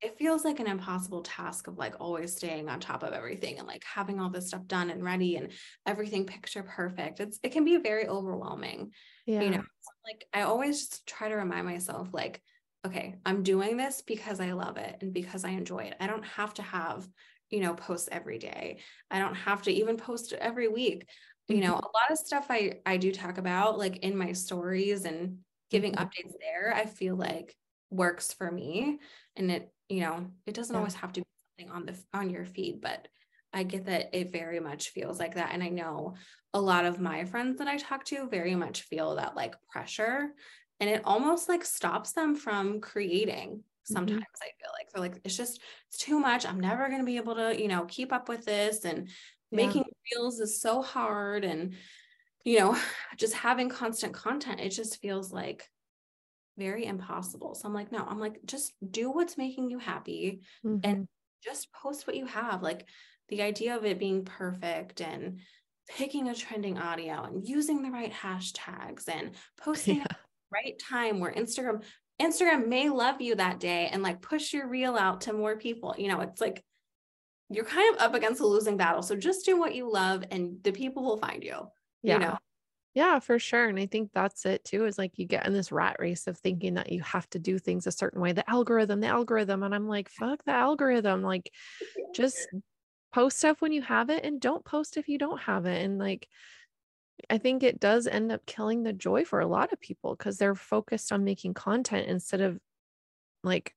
it 0.01 0.17
feels 0.17 0.45
like 0.45 0.61
an 0.61 0.67
impossible 0.67 1.21
task 1.23 1.67
of 1.67 1.77
like 1.77 1.95
always 1.99 2.33
staying 2.33 2.69
on 2.69 2.79
top 2.79 3.03
of 3.03 3.11
everything 3.11 3.57
and 3.57 3.67
like 3.67 3.83
having 3.83 4.19
all 4.19 4.29
this 4.29 4.47
stuff 4.47 4.65
done 4.65 4.89
and 4.89 5.03
ready 5.03 5.35
and 5.35 5.51
everything 5.85 6.25
picture 6.25 6.63
perfect 6.63 7.19
it's 7.19 7.39
it 7.43 7.51
can 7.51 7.65
be 7.65 7.77
very 7.77 8.07
overwhelming 8.07 8.91
yeah. 9.25 9.41
you 9.41 9.49
know 9.49 9.63
like 10.05 10.25
i 10.33 10.41
always 10.41 10.87
just 10.87 11.05
try 11.05 11.27
to 11.27 11.35
remind 11.35 11.65
myself 11.65 12.09
like 12.13 12.41
okay, 12.85 13.15
I'm 13.25 13.43
doing 13.43 13.77
this 13.77 14.01
because 14.05 14.39
I 14.39 14.51
love 14.53 14.77
it 14.77 14.97
and 15.01 15.13
because 15.13 15.43
I 15.43 15.49
enjoy 15.49 15.79
it. 15.79 15.95
I 15.99 16.07
don't 16.07 16.25
have 16.25 16.53
to 16.55 16.61
have, 16.61 17.07
you 17.49 17.59
know, 17.59 17.73
posts 17.73 18.09
every 18.11 18.37
day. 18.37 18.79
I 19.11 19.19
don't 19.19 19.35
have 19.35 19.63
to 19.63 19.71
even 19.71 19.97
post 19.97 20.33
every 20.33 20.67
week. 20.67 21.07
You 21.47 21.61
know, 21.61 21.73
mm-hmm. 21.73 21.85
a 21.85 21.97
lot 21.97 22.11
of 22.11 22.17
stuff 22.17 22.47
I 22.49 22.79
I 22.85 22.97
do 22.97 23.11
talk 23.11 23.37
about 23.37 23.77
like 23.77 23.97
in 23.97 24.15
my 24.15 24.33
stories 24.33 25.05
and 25.05 25.39
giving 25.71 25.93
mm-hmm. 25.93 26.03
updates 26.03 26.33
there, 26.39 26.73
I 26.73 26.85
feel 26.85 27.15
like 27.15 27.55
works 27.89 28.33
for 28.33 28.51
me 28.51 28.99
and 29.35 29.51
it, 29.51 29.71
you 29.89 30.01
know, 30.01 30.27
it 30.45 30.53
doesn't 30.53 30.73
yeah. 30.73 30.77
always 30.77 30.93
have 30.93 31.11
to 31.13 31.21
be 31.21 31.27
something 31.57 31.75
on 31.75 31.85
the 31.85 31.95
on 32.13 32.29
your 32.29 32.45
feed, 32.45 32.81
but 32.81 33.07
I 33.51 33.63
get 33.63 33.85
that 33.85 34.09
it 34.13 34.31
very 34.31 34.59
much 34.59 34.89
feels 34.89 35.19
like 35.19 35.35
that 35.35 35.49
and 35.53 35.63
I 35.63 35.69
know 35.69 36.13
a 36.53 36.61
lot 36.61 36.85
of 36.85 36.99
my 36.99 37.25
friends 37.25 37.57
that 37.57 37.67
I 37.67 37.77
talk 37.77 38.05
to 38.05 38.27
very 38.27 38.55
much 38.55 38.83
feel 38.83 39.15
that 39.15 39.35
like 39.35 39.55
pressure 39.71 40.29
and 40.79 40.89
it 40.89 41.01
almost 41.05 41.49
like 41.49 41.65
stops 41.65 42.13
them 42.13 42.35
from 42.35 42.79
creating 42.79 43.63
sometimes 43.83 44.21
mm-hmm. 44.21 44.43
i 44.43 44.51
feel 44.61 44.71
like 44.77 44.91
they're 44.91 45.01
like 45.01 45.21
it's 45.23 45.37
just 45.37 45.61
it's 45.87 45.97
too 45.97 46.19
much 46.19 46.45
i'm 46.45 46.59
never 46.59 46.87
going 46.87 46.99
to 46.99 47.05
be 47.05 47.17
able 47.17 47.35
to 47.35 47.59
you 47.59 47.67
know 47.67 47.85
keep 47.85 48.13
up 48.13 48.29
with 48.29 48.45
this 48.45 48.85
and 48.85 49.07
yeah. 49.51 49.65
making 49.65 49.83
reels 50.11 50.39
is 50.39 50.61
so 50.61 50.81
hard 50.81 51.43
and 51.43 51.73
you 52.43 52.59
know 52.59 52.77
just 53.17 53.33
having 53.33 53.69
constant 53.69 54.13
content 54.13 54.59
it 54.59 54.69
just 54.69 55.01
feels 55.01 55.31
like 55.31 55.67
very 56.57 56.85
impossible 56.85 57.55
so 57.55 57.67
i'm 57.67 57.73
like 57.73 57.91
no 57.91 58.05
i'm 58.07 58.19
like 58.19 58.39
just 58.45 58.73
do 58.91 59.09
what's 59.09 59.37
making 59.37 59.69
you 59.69 59.79
happy 59.79 60.41
mm-hmm. 60.65 60.79
and 60.83 61.07
just 61.43 61.71
post 61.71 62.05
what 62.05 62.17
you 62.17 62.25
have 62.25 62.61
like 62.61 62.85
the 63.29 63.41
idea 63.41 63.77
of 63.77 63.85
it 63.85 63.97
being 63.97 64.25
perfect 64.25 64.99
and 65.01 65.39
picking 65.87 66.27
a 66.27 66.35
trending 66.35 66.77
audio 66.77 67.23
and 67.23 67.47
using 67.47 67.81
the 67.81 67.89
right 67.89 68.11
hashtags 68.11 69.07
and 69.07 69.31
posting 69.57 69.97
yeah 69.99 70.05
right 70.51 70.79
time 70.79 71.19
where 71.19 71.31
Instagram 71.31 71.83
Instagram 72.21 72.67
may 72.67 72.89
love 72.89 73.21
you 73.21 73.35
that 73.35 73.59
day 73.59 73.89
and 73.91 74.03
like 74.03 74.21
push 74.21 74.53
your 74.53 74.67
reel 74.67 74.95
out 74.97 75.21
to 75.21 75.33
more 75.33 75.57
people. 75.57 75.95
You 75.97 76.09
know, 76.09 76.19
it's 76.21 76.41
like 76.41 76.63
you're 77.49 77.65
kind 77.65 77.95
of 77.95 78.01
up 78.01 78.13
against 78.13 78.41
a 78.41 78.47
losing 78.47 78.77
battle. 78.77 79.01
So 79.01 79.15
just 79.15 79.45
do 79.45 79.57
what 79.57 79.73
you 79.73 79.91
love 79.91 80.23
and 80.29 80.57
the 80.63 80.71
people 80.71 81.03
will 81.03 81.17
find 81.17 81.43
you. 81.43 81.67
Yeah. 82.03 82.13
You 82.13 82.19
know? 82.19 82.37
Yeah, 82.93 83.19
for 83.19 83.39
sure. 83.39 83.67
And 83.67 83.79
I 83.79 83.85
think 83.85 84.11
that's 84.13 84.45
it 84.45 84.63
too, 84.65 84.85
is 84.85 84.97
like 84.97 85.17
you 85.17 85.25
get 85.25 85.47
in 85.47 85.53
this 85.53 85.71
rat 85.71 85.97
race 85.99 86.27
of 86.27 86.37
thinking 86.37 86.73
that 86.73 86.91
you 86.91 87.01
have 87.01 87.29
to 87.29 87.39
do 87.39 87.57
things 87.57 87.87
a 87.87 87.91
certain 87.91 88.19
way, 88.19 88.33
the 88.33 88.49
algorithm, 88.49 88.99
the 88.99 89.07
algorithm. 89.07 89.63
And 89.63 89.73
I'm 89.73 89.87
like, 89.87 90.09
fuck 90.09 90.43
the 90.43 90.51
algorithm. 90.51 91.21
Like 91.21 91.51
just 92.15 92.47
post 93.13 93.37
stuff 93.37 93.61
when 93.61 93.71
you 93.71 93.81
have 93.83 94.09
it 94.09 94.25
and 94.25 94.41
don't 94.41 94.65
post 94.65 94.97
if 94.97 95.07
you 95.07 95.17
don't 95.17 95.39
have 95.41 95.65
it. 95.65 95.83
And 95.83 95.97
like 95.97 96.27
I 97.29 97.37
think 97.37 97.63
it 97.63 97.79
does 97.79 98.07
end 98.07 98.31
up 98.31 98.45
killing 98.45 98.83
the 98.83 98.93
joy 98.93 99.25
for 99.25 99.39
a 99.39 99.47
lot 99.47 99.73
of 99.73 99.79
people 99.79 100.15
because 100.15 100.37
they're 100.37 100.55
focused 100.55 101.11
on 101.11 101.23
making 101.23 101.53
content 101.53 102.07
instead 102.07 102.41
of 102.41 102.59
like 103.43 103.73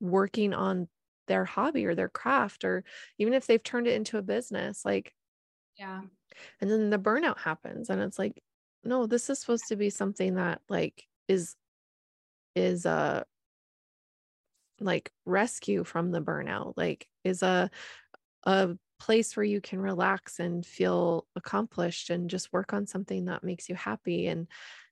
working 0.00 0.52
on 0.52 0.88
their 1.26 1.44
hobby 1.44 1.86
or 1.86 1.94
their 1.94 2.08
craft 2.08 2.64
or 2.64 2.84
even 3.18 3.32
if 3.32 3.46
they've 3.46 3.62
turned 3.62 3.86
it 3.86 3.94
into 3.94 4.18
a 4.18 4.22
business 4.22 4.84
like 4.84 5.14
yeah. 5.78 6.02
and 6.60 6.70
then 6.70 6.90
the 6.90 6.98
burnout 6.98 7.38
happens 7.38 7.88
and 7.88 8.00
it's 8.00 8.18
like 8.18 8.42
no 8.84 9.06
this 9.06 9.30
is 9.30 9.38
supposed 9.38 9.68
to 9.68 9.76
be 9.76 9.90
something 9.90 10.34
that 10.34 10.60
like 10.68 11.04
is 11.28 11.56
is 12.54 12.84
a 12.84 13.24
like 14.80 15.10
rescue 15.24 15.84
from 15.84 16.10
the 16.10 16.20
burnout 16.20 16.74
like 16.76 17.06
is 17.22 17.42
a 17.42 17.70
a 18.44 18.76
place 19.04 19.36
where 19.36 19.44
you 19.44 19.60
can 19.60 19.78
relax 19.78 20.40
and 20.40 20.64
feel 20.64 21.26
accomplished 21.36 22.08
and 22.08 22.30
just 22.30 22.52
work 22.52 22.72
on 22.72 22.86
something 22.86 23.26
that 23.26 23.44
makes 23.44 23.68
you 23.68 23.74
happy. 23.74 24.26
And 24.26 24.48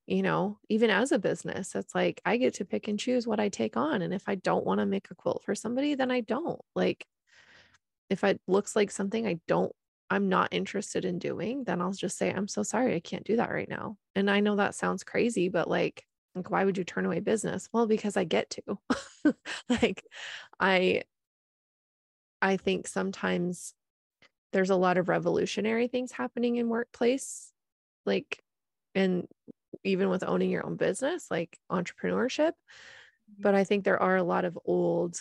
you 0.07 0.23
know 0.23 0.59
even 0.69 0.91
as 0.91 1.13
a 1.13 1.19
business 1.19 1.77
it's 1.77 1.95
like 1.95 2.21
i 2.25 2.37
get 2.37 2.55
to 2.55 2.65
pick 2.65 2.89
and 2.89 2.99
choose 2.99 3.25
what 3.25 3.39
i 3.39 3.49
take 3.49 3.77
on. 3.77 4.03
And 4.03 4.13
if 4.13 4.25
i 4.29 4.35
don't 4.35 4.67
want 4.67 4.81
to 4.81 4.87
make 4.87 5.09
a 5.11 5.15
quilt 5.15 5.43
for 5.45 5.55
somebody 5.55 5.95
then 5.95 6.11
i 6.11 6.21
don't. 6.21 6.61
Like 6.75 7.07
if 8.11 8.25
it 8.25 8.41
looks 8.47 8.75
like 8.77 8.91
something 8.91 9.27
i 9.27 9.39
don't 9.49 9.73
i'm 10.11 10.29
not 10.29 10.53
interested 10.53 11.05
in 11.05 11.19
doing 11.19 11.65
then 11.65 11.81
i'll 11.81 11.93
just 11.93 12.19
say 12.19 12.31
i'm 12.31 12.49
so 12.49 12.63
sorry 12.63 12.95
i 12.95 13.01
can't 13.01 13.25
do 13.25 13.37
that 13.37 13.51
right 13.51 13.69
now. 13.69 13.97
And 14.17 14.29
i 14.31 14.41
know 14.41 14.57
that 14.57 14.75
sounds 14.75 15.05
crazy 15.05 15.49
but 15.49 15.71
like 15.71 16.05
like 16.35 16.51
why 16.51 16.65
would 16.65 16.79
you 16.79 16.85
turn 16.85 17.07
away 17.07 17.21
business? 17.21 17.69
Well 17.73 17.87
because 17.87 18.17
i 18.17 18.25
get 18.25 18.51
to. 18.51 18.79
Like 19.69 20.05
i 20.59 21.03
i 22.43 22.57
think 22.57 22.89
sometimes 22.89 23.75
there's 24.53 24.71
a 24.71 24.77
lot 24.77 24.99
of 24.99 25.09
revolutionary 25.09 25.89
things 25.89 26.13
happening 26.13 26.57
in 26.57 26.69
workplace 26.69 27.51
like 28.07 28.43
and 28.95 29.27
even 29.85 30.09
with 30.09 30.23
owning 30.23 30.51
your 30.51 30.65
own 30.67 30.77
business 30.77 31.27
like 31.31 31.59
entrepreneurship 31.71 32.53
mm-hmm. 32.53 33.43
but 33.43 33.55
i 33.55 33.65
think 33.65 33.85
there 33.85 34.03
are 34.03 34.17
a 34.17 34.23
lot 34.23 34.45
of 34.45 34.59
old 34.65 35.21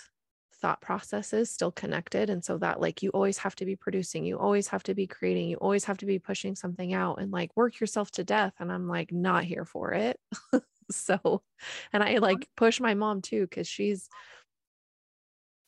thought 0.61 0.79
processes 0.79 1.49
still 1.49 1.71
connected 1.71 2.29
and 2.29 2.45
so 2.45 2.57
that 2.59 2.79
like 2.79 3.01
you 3.01 3.09
always 3.09 3.39
have 3.39 3.55
to 3.55 3.65
be 3.65 3.75
producing 3.75 4.23
you 4.23 4.37
always 4.37 4.67
have 4.67 4.83
to 4.83 4.93
be 4.93 5.07
creating 5.07 5.49
you 5.49 5.57
always 5.57 5.83
have 5.85 5.97
to 5.97 6.05
be 6.05 6.19
pushing 6.19 6.55
something 6.55 6.93
out 6.93 7.19
and 7.19 7.31
like 7.31 7.49
work 7.55 7.79
yourself 7.79 8.11
to 8.11 8.23
death 8.23 8.53
and 8.59 8.71
i'm 8.71 8.87
like 8.87 9.11
not 9.11 9.43
here 9.43 9.65
for 9.65 9.91
it 9.93 10.19
so 10.91 11.41
and 11.91 12.03
i 12.03 12.17
like 12.17 12.47
push 12.55 12.79
my 12.79 12.93
mom 12.93 13.21
too 13.21 13.47
cuz 13.47 13.67
she's 13.67 14.07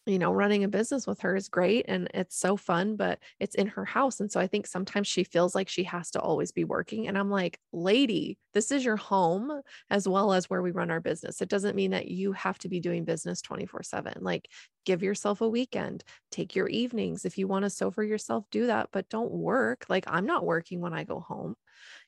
you 0.05 0.19
know, 0.19 0.33
running 0.33 0.65
a 0.65 0.67
business 0.67 1.07
with 1.07 1.21
her 1.21 1.33
is 1.35 1.47
great 1.47 1.85
and 1.87 2.09
it's 2.13 2.37
so 2.37 2.57
fun, 2.57 2.97
but 2.97 3.19
it's 3.39 3.55
in 3.55 3.67
her 3.67 3.85
house. 3.85 4.19
And 4.19 4.29
so 4.29 4.39
I 4.39 4.47
think 4.47 4.67
sometimes 4.67 5.07
she 5.07 5.23
feels 5.23 5.55
like 5.55 5.69
she 5.69 5.83
has 5.85 6.11
to 6.11 6.19
always 6.19 6.51
be 6.51 6.65
working. 6.65 7.07
And 7.07 7.17
I'm 7.17 7.29
like, 7.29 7.57
lady, 7.71 8.37
this 8.53 8.71
is 8.71 8.83
your 8.83 8.97
home 8.97 9.61
as 9.89 10.05
well 10.05 10.33
as 10.33 10.49
where 10.49 10.61
we 10.61 10.71
run 10.71 10.91
our 10.91 10.99
business. 10.99 11.41
It 11.41 11.47
doesn't 11.47 11.77
mean 11.77 11.91
that 11.91 12.09
you 12.09 12.33
have 12.33 12.57
to 12.59 12.69
be 12.69 12.81
doing 12.81 13.05
business 13.05 13.41
24 13.41 13.83
7. 13.83 14.17
Like, 14.19 14.49
give 14.85 15.03
yourself 15.03 15.39
a 15.39 15.47
weekend, 15.47 16.03
take 16.31 16.53
your 16.53 16.67
evenings. 16.67 17.23
If 17.23 17.37
you 17.37 17.47
want 17.47 17.63
to 17.63 17.69
sew 17.69 17.89
for 17.89 18.03
yourself, 18.03 18.43
do 18.51 18.67
that, 18.67 18.89
but 18.91 19.09
don't 19.09 19.31
work. 19.31 19.85
Like, 19.87 20.03
I'm 20.07 20.25
not 20.25 20.45
working 20.45 20.81
when 20.81 20.93
I 20.93 21.05
go 21.05 21.21
home, 21.21 21.55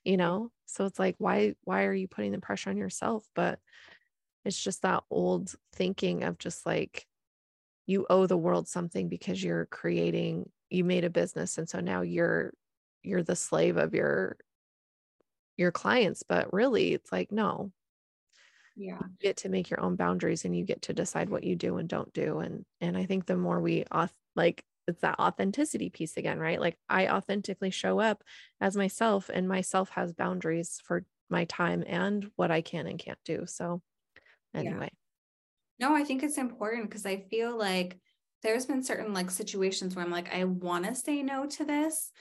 you 0.03 0.17
know? 0.17 0.51
So 0.65 0.85
it's 0.85 0.99
like, 0.99 1.15
why, 1.17 1.55
why 1.63 1.85
are 1.85 1.93
you 1.93 2.09
putting 2.09 2.33
the 2.33 2.39
pressure 2.39 2.71
on 2.71 2.77
yourself? 2.77 3.25
But 3.35 3.59
it's 4.43 4.61
just 4.61 4.81
that 4.81 5.03
old 5.09 5.55
thinking 5.73 6.23
of 6.23 6.37
just 6.37 6.65
like, 6.65 7.05
you 7.85 8.05
owe 8.09 8.25
the 8.27 8.37
world 8.37 8.67
something 8.67 9.09
because 9.09 9.43
you're 9.43 9.65
creating 9.67 10.49
you 10.69 10.83
made 10.83 11.03
a 11.03 11.09
business 11.09 11.57
and 11.57 11.69
so 11.69 11.79
now 11.79 12.01
you're 12.01 12.53
you're 13.03 13.23
the 13.23 13.35
slave 13.35 13.77
of 13.77 13.93
your 13.93 14.37
your 15.57 15.71
clients 15.71 16.23
but 16.23 16.51
really 16.53 16.93
it's 16.93 17.11
like 17.11 17.31
no. 17.31 17.71
Yeah. 18.75 18.99
You 18.99 19.07
get 19.19 19.37
to 19.37 19.49
make 19.49 19.69
your 19.69 19.81
own 19.81 19.95
boundaries 19.95 20.45
and 20.45 20.55
you 20.55 20.63
get 20.63 20.83
to 20.83 20.93
decide 20.93 21.29
what 21.29 21.43
you 21.43 21.55
do 21.55 21.77
and 21.77 21.87
don't 21.89 22.13
do 22.13 22.39
and 22.39 22.65
and 22.81 22.97
i 22.97 23.05
think 23.05 23.25
the 23.25 23.35
more 23.37 23.59
we 23.61 23.83
off 23.91 24.13
like 24.35 24.63
it's 24.87 25.01
that 25.01 25.19
authenticity 25.19 25.89
piece 25.89 26.15
again 26.17 26.39
right? 26.39 26.59
Like 26.61 26.77
i 26.89 27.07
authentically 27.09 27.71
show 27.71 27.99
up 27.99 28.23
as 28.61 28.77
myself 28.77 29.29
and 29.33 29.47
myself 29.47 29.89
has 29.89 30.13
boundaries 30.13 30.79
for 30.83 31.05
my 31.29 31.45
time 31.45 31.83
and 31.87 32.31
what 32.35 32.51
i 32.51 32.61
can 32.61 32.87
and 32.87 32.99
can't 32.99 33.19
do 33.25 33.45
so 33.47 33.81
anyway 34.55 34.89
no, 35.79 35.95
I 35.95 36.03
think 36.03 36.23
it's 36.23 36.37
important 36.37 36.89
because 36.89 37.05
I 37.05 37.25
feel 37.29 37.57
like 37.57 37.99
there's 38.43 38.65
been 38.65 38.83
certain 38.83 39.13
like 39.13 39.31
situations 39.31 39.95
where 39.95 40.05
I'm 40.05 40.11
like, 40.11 40.33
I 40.33 40.43
want 40.43 40.85
to 40.85 40.95
say 40.95 41.23
no 41.23 41.45
to 41.47 41.65
this, 41.65 42.11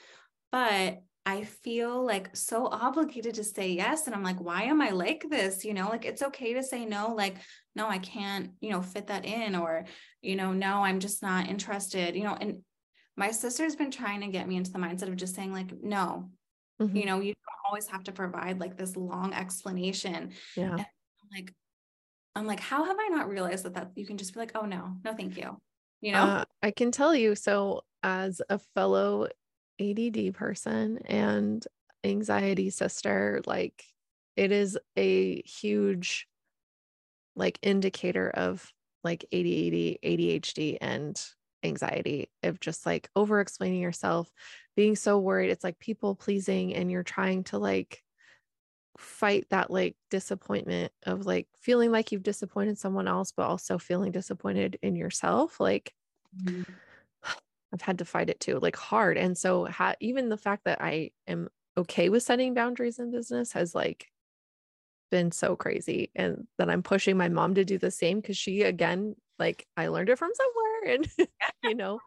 but 0.51 1.01
I 1.27 1.43
feel 1.43 2.05
like 2.05 2.35
so 2.35 2.67
obligated 2.67 3.35
to 3.35 3.43
say 3.43 3.71
yes. 3.71 4.05
And 4.05 4.15
I'm 4.15 4.23
like, 4.23 4.39
why 4.39 4.63
am 4.63 4.79
I 4.79 4.89
like 4.89 5.25
this? 5.29 5.65
You 5.65 5.73
know, 5.73 5.89
like 5.89 6.05
it's 6.05 6.21
okay 6.21 6.53
to 6.53 6.61
say 6.61 6.85
no, 6.85 7.13
like, 7.13 7.37
no, 7.75 7.87
I 7.87 7.97
can't, 7.97 8.51
you 8.61 8.69
know, 8.69 8.81
fit 8.81 9.07
that 9.07 9.25
in, 9.25 9.55
or, 9.55 9.85
you 10.21 10.35
know, 10.35 10.53
no, 10.53 10.83
I'm 10.83 10.99
just 10.99 11.23
not 11.23 11.49
interested, 11.49 12.15
you 12.15 12.23
know. 12.23 12.37
And 12.39 12.59
my 13.17 13.31
sister's 13.31 13.75
been 13.75 13.91
trying 13.91 14.21
to 14.21 14.27
get 14.27 14.47
me 14.47 14.55
into 14.55 14.71
the 14.71 14.77
mindset 14.77 15.07
of 15.07 15.15
just 15.15 15.35
saying, 15.35 15.51
like, 15.51 15.71
no, 15.81 16.29
mm-hmm. 16.79 16.95
you 16.95 17.05
know, 17.05 17.19
you 17.19 17.33
don't 17.33 17.69
always 17.69 17.87
have 17.87 18.03
to 18.03 18.11
provide 18.11 18.59
like 18.59 18.77
this 18.77 18.95
long 18.95 19.33
explanation. 19.33 20.31
Yeah. 20.55 20.77
like, 21.33 21.53
I'm 22.35 22.47
like, 22.47 22.59
how 22.59 22.83
have 22.83 22.97
I 22.99 23.07
not 23.07 23.29
realized 23.29 23.65
that 23.65 23.75
that 23.75 23.91
you 23.95 24.05
can 24.05 24.17
just 24.17 24.33
be 24.33 24.39
like, 24.39 24.51
oh 24.55 24.65
no, 24.65 24.95
no, 25.03 25.13
thank 25.13 25.37
you. 25.37 25.57
You 26.01 26.11
know, 26.11 26.19
uh, 26.19 26.45
I 26.61 26.71
can 26.71 26.91
tell 26.91 27.15
you. 27.15 27.35
So, 27.35 27.83
as 28.03 28.41
a 28.49 28.59
fellow 28.59 29.27
ADD 29.79 30.33
person 30.33 30.99
and 31.05 31.65
anxiety 32.03 32.69
sister, 32.69 33.41
like 33.45 33.83
it 34.35 34.51
is 34.51 34.77
a 34.97 35.41
huge 35.41 36.27
like 37.35 37.59
indicator 37.61 38.29
of 38.29 38.71
like 39.03 39.25
ADHD, 39.31 39.99
ADHD 40.03 40.77
and 40.81 41.21
anxiety 41.63 42.29
of 42.43 42.59
just 42.59 42.85
like 42.85 43.09
over 43.15 43.39
explaining 43.39 43.81
yourself, 43.81 44.29
being 44.75 44.95
so 44.95 45.19
worried. 45.19 45.51
It's 45.51 45.63
like 45.63 45.79
people 45.79 46.15
pleasing 46.15 46.75
and 46.75 46.91
you're 46.91 47.03
trying 47.03 47.43
to 47.45 47.59
like 47.59 48.01
fight 48.97 49.45
that 49.49 49.71
like 49.71 49.95
disappointment 50.09 50.91
of 51.05 51.25
like 51.25 51.47
feeling 51.59 51.91
like 51.91 52.11
you've 52.11 52.23
disappointed 52.23 52.77
someone 52.77 53.07
else, 53.07 53.31
but 53.35 53.45
also 53.47 53.77
feeling 53.77 54.11
disappointed 54.11 54.77
in 54.81 54.95
yourself. 54.95 55.59
Like 55.59 55.93
mm-hmm. 56.43 56.63
I've 57.73 57.81
had 57.81 57.99
to 57.99 58.05
fight 58.05 58.29
it 58.29 58.39
too, 58.39 58.59
like 58.59 58.75
hard. 58.75 59.17
And 59.17 59.37
so 59.37 59.65
ha- 59.65 59.95
even 59.99 60.29
the 60.29 60.37
fact 60.37 60.63
that 60.65 60.81
I 60.81 61.11
am 61.27 61.49
okay 61.77 62.09
with 62.09 62.23
setting 62.23 62.53
boundaries 62.53 62.99
in 62.99 63.11
business 63.11 63.51
has 63.51 63.75
like 63.75 64.07
been 65.11 65.31
so 65.31 65.55
crazy. 65.55 66.11
And 66.15 66.47
that 66.57 66.69
I'm 66.69 66.83
pushing 66.83 67.17
my 67.17 67.29
mom 67.29 67.55
to 67.55 67.65
do 67.65 67.77
the 67.77 67.91
same 67.91 68.21
because 68.21 68.37
she 68.37 68.61
again, 68.61 69.15
like 69.39 69.67
I 69.75 69.87
learned 69.87 70.09
it 70.09 70.19
from 70.19 70.31
somewhere. 70.33 70.61
And 70.87 71.07
you 71.63 71.73
know, 71.73 71.99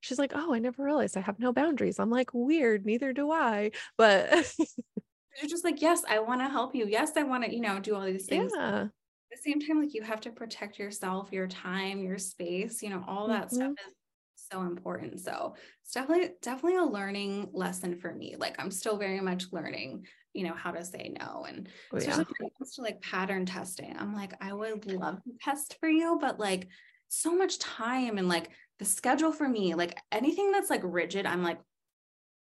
she's 0.00 0.18
like, 0.18 0.32
Oh, 0.34 0.54
I 0.54 0.58
never 0.58 0.82
realized 0.82 1.16
I 1.16 1.20
have 1.20 1.38
no 1.38 1.52
boundaries. 1.52 1.98
I'm 1.98 2.08
like, 2.08 2.30
weird, 2.32 2.86
neither 2.86 3.12
do 3.12 3.30
I. 3.30 3.72
But 3.98 4.50
you're 5.40 5.50
just 5.50 5.64
like, 5.64 5.82
yes, 5.82 6.02
I 6.08 6.18
want 6.20 6.40
to 6.40 6.48
help 6.48 6.74
you. 6.74 6.86
Yes, 6.86 7.12
I 7.16 7.22
want 7.22 7.44
to, 7.44 7.54
you 7.54 7.60
know, 7.60 7.80
do 7.80 7.94
all 7.94 8.04
these 8.04 8.26
things. 8.26 8.52
Yeah. 8.54 8.82
At 8.82 8.90
the 9.30 9.50
same 9.50 9.60
time, 9.60 9.80
like 9.80 9.94
you 9.94 10.02
have 10.02 10.20
to 10.22 10.30
protect 10.30 10.78
yourself, 10.78 11.32
your 11.32 11.48
time, 11.48 12.02
your 12.02 12.18
space, 12.18 12.82
you 12.82 12.90
know, 12.90 13.04
all 13.06 13.28
that 13.28 13.46
mm-hmm. 13.46 13.56
stuff 13.56 13.70
is 13.70 14.46
so 14.52 14.62
important. 14.62 15.20
So 15.20 15.54
it's 15.82 15.92
definitely, 15.92 16.30
definitely 16.42 16.78
a 16.78 16.84
learning 16.84 17.50
lesson 17.52 17.98
for 17.98 18.14
me. 18.14 18.36
Like 18.38 18.54
I'm 18.58 18.70
still 18.70 18.96
very 18.96 19.20
much 19.20 19.46
learning, 19.50 20.06
you 20.34 20.44
know, 20.44 20.54
how 20.54 20.70
to 20.70 20.84
say 20.84 21.12
no. 21.18 21.46
And 21.48 21.68
oh, 21.92 21.96
especially 21.96 22.26
yeah. 22.28 22.34
when 22.38 22.46
it 22.48 22.52
comes 22.58 22.74
to 22.76 22.82
like 22.82 23.02
pattern 23.02 23.46
testing, 23.46 23.94
I'm 23.98 24.14
like, 24.14 24.34
I 24.40 24.52
would 24.52 24.86
love 24.86 25.22
to 25.24 25.30
test 25.42 25.76
for 25.80 25.88
you, 25.88 26.18
but 26.20 26.38
like 26.38 26.68
so 27.08 27.34
much 27.34 27.58
time 27.58 28.18
and 28.18 28.28
like 28.28 28.50
the 28.78 28.84
schedule 28.84 29.32
for 29.32 29.48
me, 29.48 29.74
like 29.74 29.98
anything 30.12 30.52
that's 30.52 30.70
like 30.70 30.82
rigid, 30.84 31.26
I'm 31.26 31.42
like, 31.42 31.58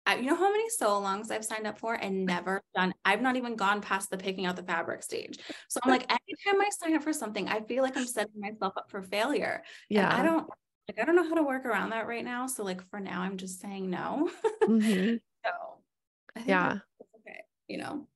I, 0.05 0.15
you 0.17 0.25
know 0.25 0.35
how 0.35 0.51
many 0.51 0.69
sew 0.69 0.87
alongs 0.87 1.31
I've 1.31 1.45
signed 1.45 1.67
up 1.67 1.79
for 1.79 1.93
and 1.95 2.25
never 2.25 2.61
done? 2.75 2.93
I've 3.05 3.21
not 3.21 3.35
even 3.35 3.55
gone 3.55 3.81
past 3.81 4.09
the 4.09 4.17
picking 4.17 4.45
out 4.45 4.55
the 4.55 4.63
fabric 4.63 5.03
stage. 5.03 5.39
So 5.69 5.79
I'm 5.83 5.91
like, 5.91 6.11
anytime 6.11 6.61
I 6.61 6.69
sign 6.69 6.95
up 6.95 7.03
for 7.03 7.13
something, 7.13 7.47
I 7.47 7.61
feel 7.61 7.83
like 7.83 7.97
I'm 7.97 8.05
setting 8.05 8.39
myself 8.39 8.73
up 8.77 8.89
for 8.89 9.01
failure. 9.01 9.63
Yeah. 9.89 10.09
And 10.09 10.21
I 10.21 10.31
don't 10.31 10.49
like, 10.87 10.99
I 11.01 11.05
don't 11.05 11.15
know 11.15 11.27
how 11.27 11.35
to 11.35 11.43
work 11.43 11.65
around 11.65 11.91
that 11.91 12.07
right 12.07 12.25
now. 12.25 12.47
So 12.47 12.63
like 12.63 12.87
for 12.89 12.99
now, 12.99 13.21
I'm 13.21 13.37
just 13.37 13.61
saying 13.61 13.89
no. 13.89 14.29
Mm-hmm. 14.63 15.15
so 15.45 16.41
yeah. 16.45 16.79
Okay. 17.19 17.39
You 17.67 17.77
know? 17.77 18.07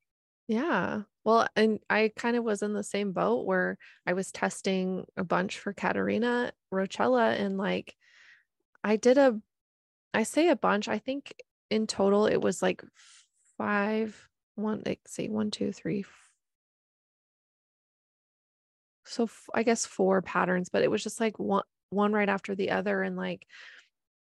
Yeah. 0.47 1.03
Well, 1.23 1.47
and 1.55 1.79
I 1.89 2.11
kind 2.15 2.37
of 2.37 2.43
was 2.43 2.61
in 2.61 2.73
the 2.73 2.83
same 2.83 3.11
boat 3.11 3.45
where 3.45 3.77
I 4.05 4.13
was 4.13 4.31
testing 4.31 5.05
a 5.17 5.23
bunch 5.23 5.59
for 5.59 5.73
Katarina 5.73 6.51
Roccella 6.73 7.37
and 7.39 7.57
like 7.57 7.95
I 8.83 8.95
did 8.95 9.17
a 9.17 9.39
I 10.13 10.23
say 10.23 10.49
a 10.49 10.55
bunch. 10.55 10.87
I 10.87 10.99
think 10.99 11.33
in 11.69 11.87
total 11.87 12.25
it 12.25 12.41
was 12.41 12.61
like 12.61 12.81
five 13.57 14.27
one 14.55 14.81
like 14.85 14.99
say 15.07 15.27
one 15.27 15.51
two 15.51 15.71
three 15.71 16.05
so 19.05 19.23
f- 19.23 19.49
i 19.53 19.63
guess 19.63 19.85
four 19.85 20.21
patterns 20.21 20.69
but 20.69 20.83
it 20.83 20.91
was 20.91 21.03
just 21.03 21.19
like 21.19 21.37
one 21.39 21.63
one 21.89 22.11
right 22.11 22.29
after 22.29 22.55
the 22.55 22.71
other 22.71 23.01
and 23.01 23.15
like 23.15 23.45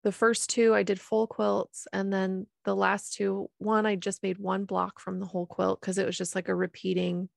the 0.05 0.13
first 0.13 0.51
two 0.51 0.75
i 0.75 0.83
did 0.83 1.01
full 1.01 1.27
quilts 1.27 1.89
and 1.93 2.13
then 2.13 2.47
the 2.65 2.77
last 2.77 3.15
two 3.15 3.51
one 3.59 3.87
i 3.87 3.97
just 3.97 4.23
made 4.23 4.39
one 4.39 4.65
block 4.65 5.01
from 5.01 5.19
the 5.19 5.27
whole 5.27 5.47
quilt 5.47 5.81
because 5.81 5.99
it 5.99 6.07
was 6.07 6.17
just 6.17 6.35
like 6.35 6.49
a 6.49 6.55
repeating 6.55 7.29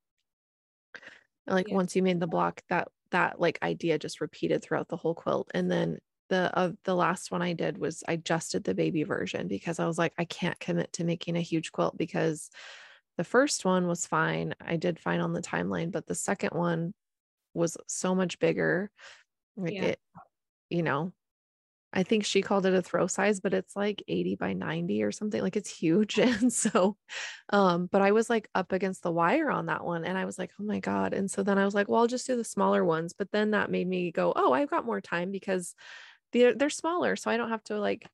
like 1.47 1.69
yeah. 1.69 1.75
once 1.75 1.95
you 1.95 2.03
made 2.03 2.19
the 2.19 2.27
block 2.27 2.61
that 2.69 2.87
that 3.11 3.39
like 3.39 3.57
idea 3.63 3.97
just 3.97 4.21
repeated 4.21 4.61
throughout 4.61 4.87
the 4.87 4.97
whole 4.97 5.15
quilt 5.15 5.49
and 5.53 5.71
then 5.71 5.97
the 6.29 6.55
uh, 6.57 6.71
the 6.85 6.95
last 6.95 7.31
one 7.31 7.41
I 7.41 7.53
did 7.53 7.77
was 7.77 8.03
I 8.07 8.15
just 8.15 8.51
did 8.53 8.63
the 8.63 8.73
baby 8.73 9.03
version 9.03 9.47
because 9.47 9.79
I 9.79 9.87
was 9.87 9.97
like 9.97 10.13
I 10.17 10.25
can't 10.25 10.59
commit 10.59 10.93
to 10.93 11.03
making 11.03 11.35
a 11.35 11.41
huge 11.41 11.71
quilt 11.71 11.97
because 11.97 12.49
the 13.17 13.23
first 13.23 13.65
one 13.65 13.87
was 13.87 14.05
fine. 14.05 14.55
I 14.65 14.77
did 14.77 14.99
fine 14.99 15.19
on 15.19 15.33
the 15.33 15.41
timeline, 15.41 15.91
but 15.91 16.07
the 16.07 16.15
second 16.15 16.51
one 16.51 16.93
was 17.53 17.75
so 17.87 18.15
much 18.15 18.39
bigger. 18.39 18.91
Yeah. 19.57 19.83
It, 19.83 19.99
you 20.69 20.83
know, 20.83 21.11
I 21.91 22.03
think 22.03 22.23
she 22.23 22.41
called 22.41 22.65
it 22.65 22.73
a 22.73 22.81
throw 22.81 23.07
size, 23.07 23.39
but 23.39 23.53
it's 23.53 23.75
like 23.75 24.03
80 24.07 24.35
by 24.35 24.53
90 24.53 25.03
or 25.03 25.11
something. 25.11 25.41
Like 25.41 25.55
it's 25.57 25.69
huge. 25.69 26.19
And 26.39 26.53
so, 26.53 26.97
um, 27.51 27.87
but 27.91 28.01
I 28.01 28.11
was 28.11 28.29
like 28.29 28.47
up 28.53 28.71
against 28.71 29.01
the 29.01 29.11
wire 29.11 29.49
on 29.49 29.65
that 29.65 29.83
one 29.83 30.05
and 30.05 30.17
I 30.17 30.25
was 30.25 30.37
like, 30.37 30.51
oh 30.59 30.63
my 30.63 30.79
God. 30.79 31.13
And 31.13 31.29
so 31.29 31.41
then 31.43 31.57
I 31.57 31.65
was 31.65 31.73
like, 31.73 31.87
well, 31.89 32.01
I'll 32.01 32.07
just 32.07 32.27
do 32.27 32.35
the 32.35 32.43
smaller 32.43 32.85
ones. 32.85 33.13
But 33.17 33.31
then 33.31 33.51
that 33.51 33.71
made 33.71 33.87
me 33.87 34.11
go, 34.11 34.33
oh, 34.35 34.53
I've 34.53 34.69
got 34.69 34.85
more 34.85 35.01
time 35.01 35.31
because 35.31 35.73
they're 36.31 36.53
they're 36.53 36.69
smaller 36.69 37.15
so 37.15 37.29
i 37.29 37.37
don't 37.37 37.49
have 37.49 37.63
to 37.63 37.79
like 37.79 38.07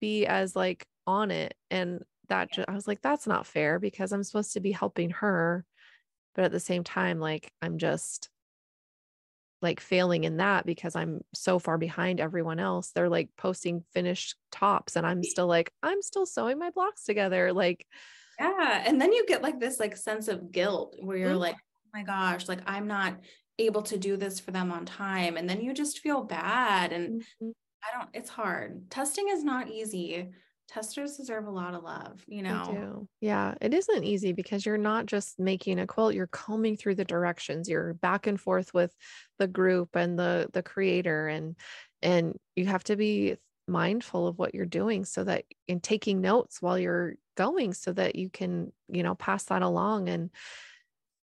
be 0.00 0.26
as 0.26 0.56
like 0.56 0.86
on 1.06 1.30
it 1.30 1.54
and 1.70 2.02
that 2.28 2.52
just, 2.52 2.68
i 2.68 2.72
was 2.72 2.86
like 2.86 3.02
that's 3.02 3.26
not 3.26 3.46
fair 3.46 3.78
because 3.78 4.12
i'm 4.12 4.24
supposed 4.24 4.52
to 4.52 4.60
be 4.60 4.72
helping 4.72 5.10
her 5.10 5.64
but 6.34 6.44
at 6.44 6.52
the 6.52 6.60
same 6.60 6.84
time 6.84 7.20
like 7.20 7.52
i'm 7.60 7.78
just 7.78 8.28
like 9.60 9.78
failing 9.78 10.24
in 10.24 10.38
that 10.38 10.66
because 10.66 10.96
i'm 10.96 11.20
so 11.34 11.58
far 11.58 11.78
behind 11.78 12.20
everyone 12.20 12.58
else 12.58 12.90
they're 12.90 13.08
like 13.08 13.28
posting 13.36 13.84
finished 13.92 14.34
tops 14.50 14.96
and 14.96 15.06
i'm 15.06 15.22
still 15.22 15.46
like 15.46 15.72
i'm 15.82 16.02
still 16.02 16.26
sewing 16.26 16.58
my 16.58 16.70
blocks 16.70 17.04
together 17.04 17.52
like 17.52 17.86
yeah 18.40 18.82
and 18.84 19.00
then 19.00 19.12
you 19.12 19.24
get 19.26 19.42
like 19.42 19.60
this 19.60 19.78
like 19.78 19.96
sense 19.96 20.26
of 20.26 20.50
guilt 20.50 20.96
where 21.00 21.16
you're 21.16 21.30
mm-hmm. 21.30 21.38
like 21.38 21.54
oh 21.54 21.90
my 21.94 22.02
gosh 22.02 22.48
like 22.48 22.60
i'm 22.66 22.88
not 22.88 23.16
able 23.58 23.82
to 23.82 23.98
do 23.98 24.16
this 24.16 24.40
for 24.40 24.50
them 24.50 24.72
on 24.72 24.86
time 24.86 25.36
and 25.36 25.48
then 25.48 25.60
you 25.60 25.74
just 25.74 25.98
feel 25.98 26.22
bad 26.22 26.92
and 26.92 27.22
mm-hmm. 27.22 27.50
i 27.84 27.98
don't 27.98 28.10
it's 28.14 28.30
hard. 28.30 28.90
Testing 28.90 29.28
is 29.28 29.44
not 29.44 29.68
easy. 29.68 30.30
Testers 30.68 31.18
deserve 31.18 31.46
a 31.46 31.50
lot 31.50 31.74
of 31.74 31.82
love 31.82 32.24
you 32.26 32.42
know? 32.42 33.06
yeah 33.20 33.54
it 33.60 33.74
isn't 33.74 34.04
easy 34.04 34.32
because 34.32 34.64
you're 34.64 34.78
not 34.78 35.04
just 35.04 35.38
making 35.38 35.78
a 35.78 35.86
quilt 35.86 36.14
you're 36.14 36.28
combing 36.28 36.78
through 36.78 36.94
the 36.94 37.04
directions 37.04 37.68
you're 37.68 37.92
back 37.94 38.26
and 38.26 38.40
forth 38.40 38.72
with 38.72 38.94
the 39.38 39.46
group 39.46 39.90
and 39.96 40.18
the 40.18 40.48
the 40.54 40.62
creator 40.62 41.28
and 41.28 41.56
and 42.00 42.38
you 42.56 42.64
have 42.64 42.82
to 42.84 42.96
be 42.96 43.36
mindful 43.68 44.26
of 44.26 44.38
what 44.38 44.54
you're 44.54 44.64
doing 44.64 45.04
so 45.04 45.24
that 45.24 45.44
in 45.68 45.78
taking 45.80 46.20
notes 46.20 46.62
while 46.62 46.78
you're 46.78 47.14
going 47.36 47.74
so 47.74 47.92
that 47.92 48.16
you 48.16 48.30
can 48.30 48.72
you 48.88 49.02
know 49.02 49.14
pass 49.14 49.44
that 49.44 49.62
along 49.62 50.08
and 50.08 50.30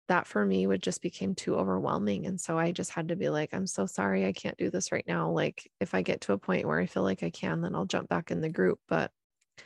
that 0.08 0.26
for 0.26 0.44
me 0.44 0.66
would 0.66 0.82
just 0.82 1.02
became 1.02 1.34
too 1.34 1.56
overwhelming 1.56 2.26
and 2.26 2.40
so 2.40 2.58
i 2.58 2.70
just 2.70 2.90
had 2.90 3.08
to 3.08 3.16
be 3.16 3.28
like 3.28 3.52
i'm 3.52 3.66
so 3.66 3.86
sorry 3.86 4.26
i 4.26 4.32
can't 4.32 4.56
do 4.56 4.70
this 4.70 4.92
right 4.92 5.04
now 5.06 5.30
like 5.30 5.70
if 5.80 5.94
i 5.94 6.02
get 6.02 6.20
to 6.20 6.32
a 6.32 6.38
point 6.38 6.66
where 6.66 6.78
i 6.78 6.86
feel 6.86 7.02
like 7.02 7.22
i 7.22 7.30
can 7.30 7.60
then 7.60 7.74
i'll 7.74 7.84
jump 7.84 8.08
back 8.08 8.30
in 8.30 8.40
the 8.40 8.48
group 8.48 8.78
but 8.88 9.10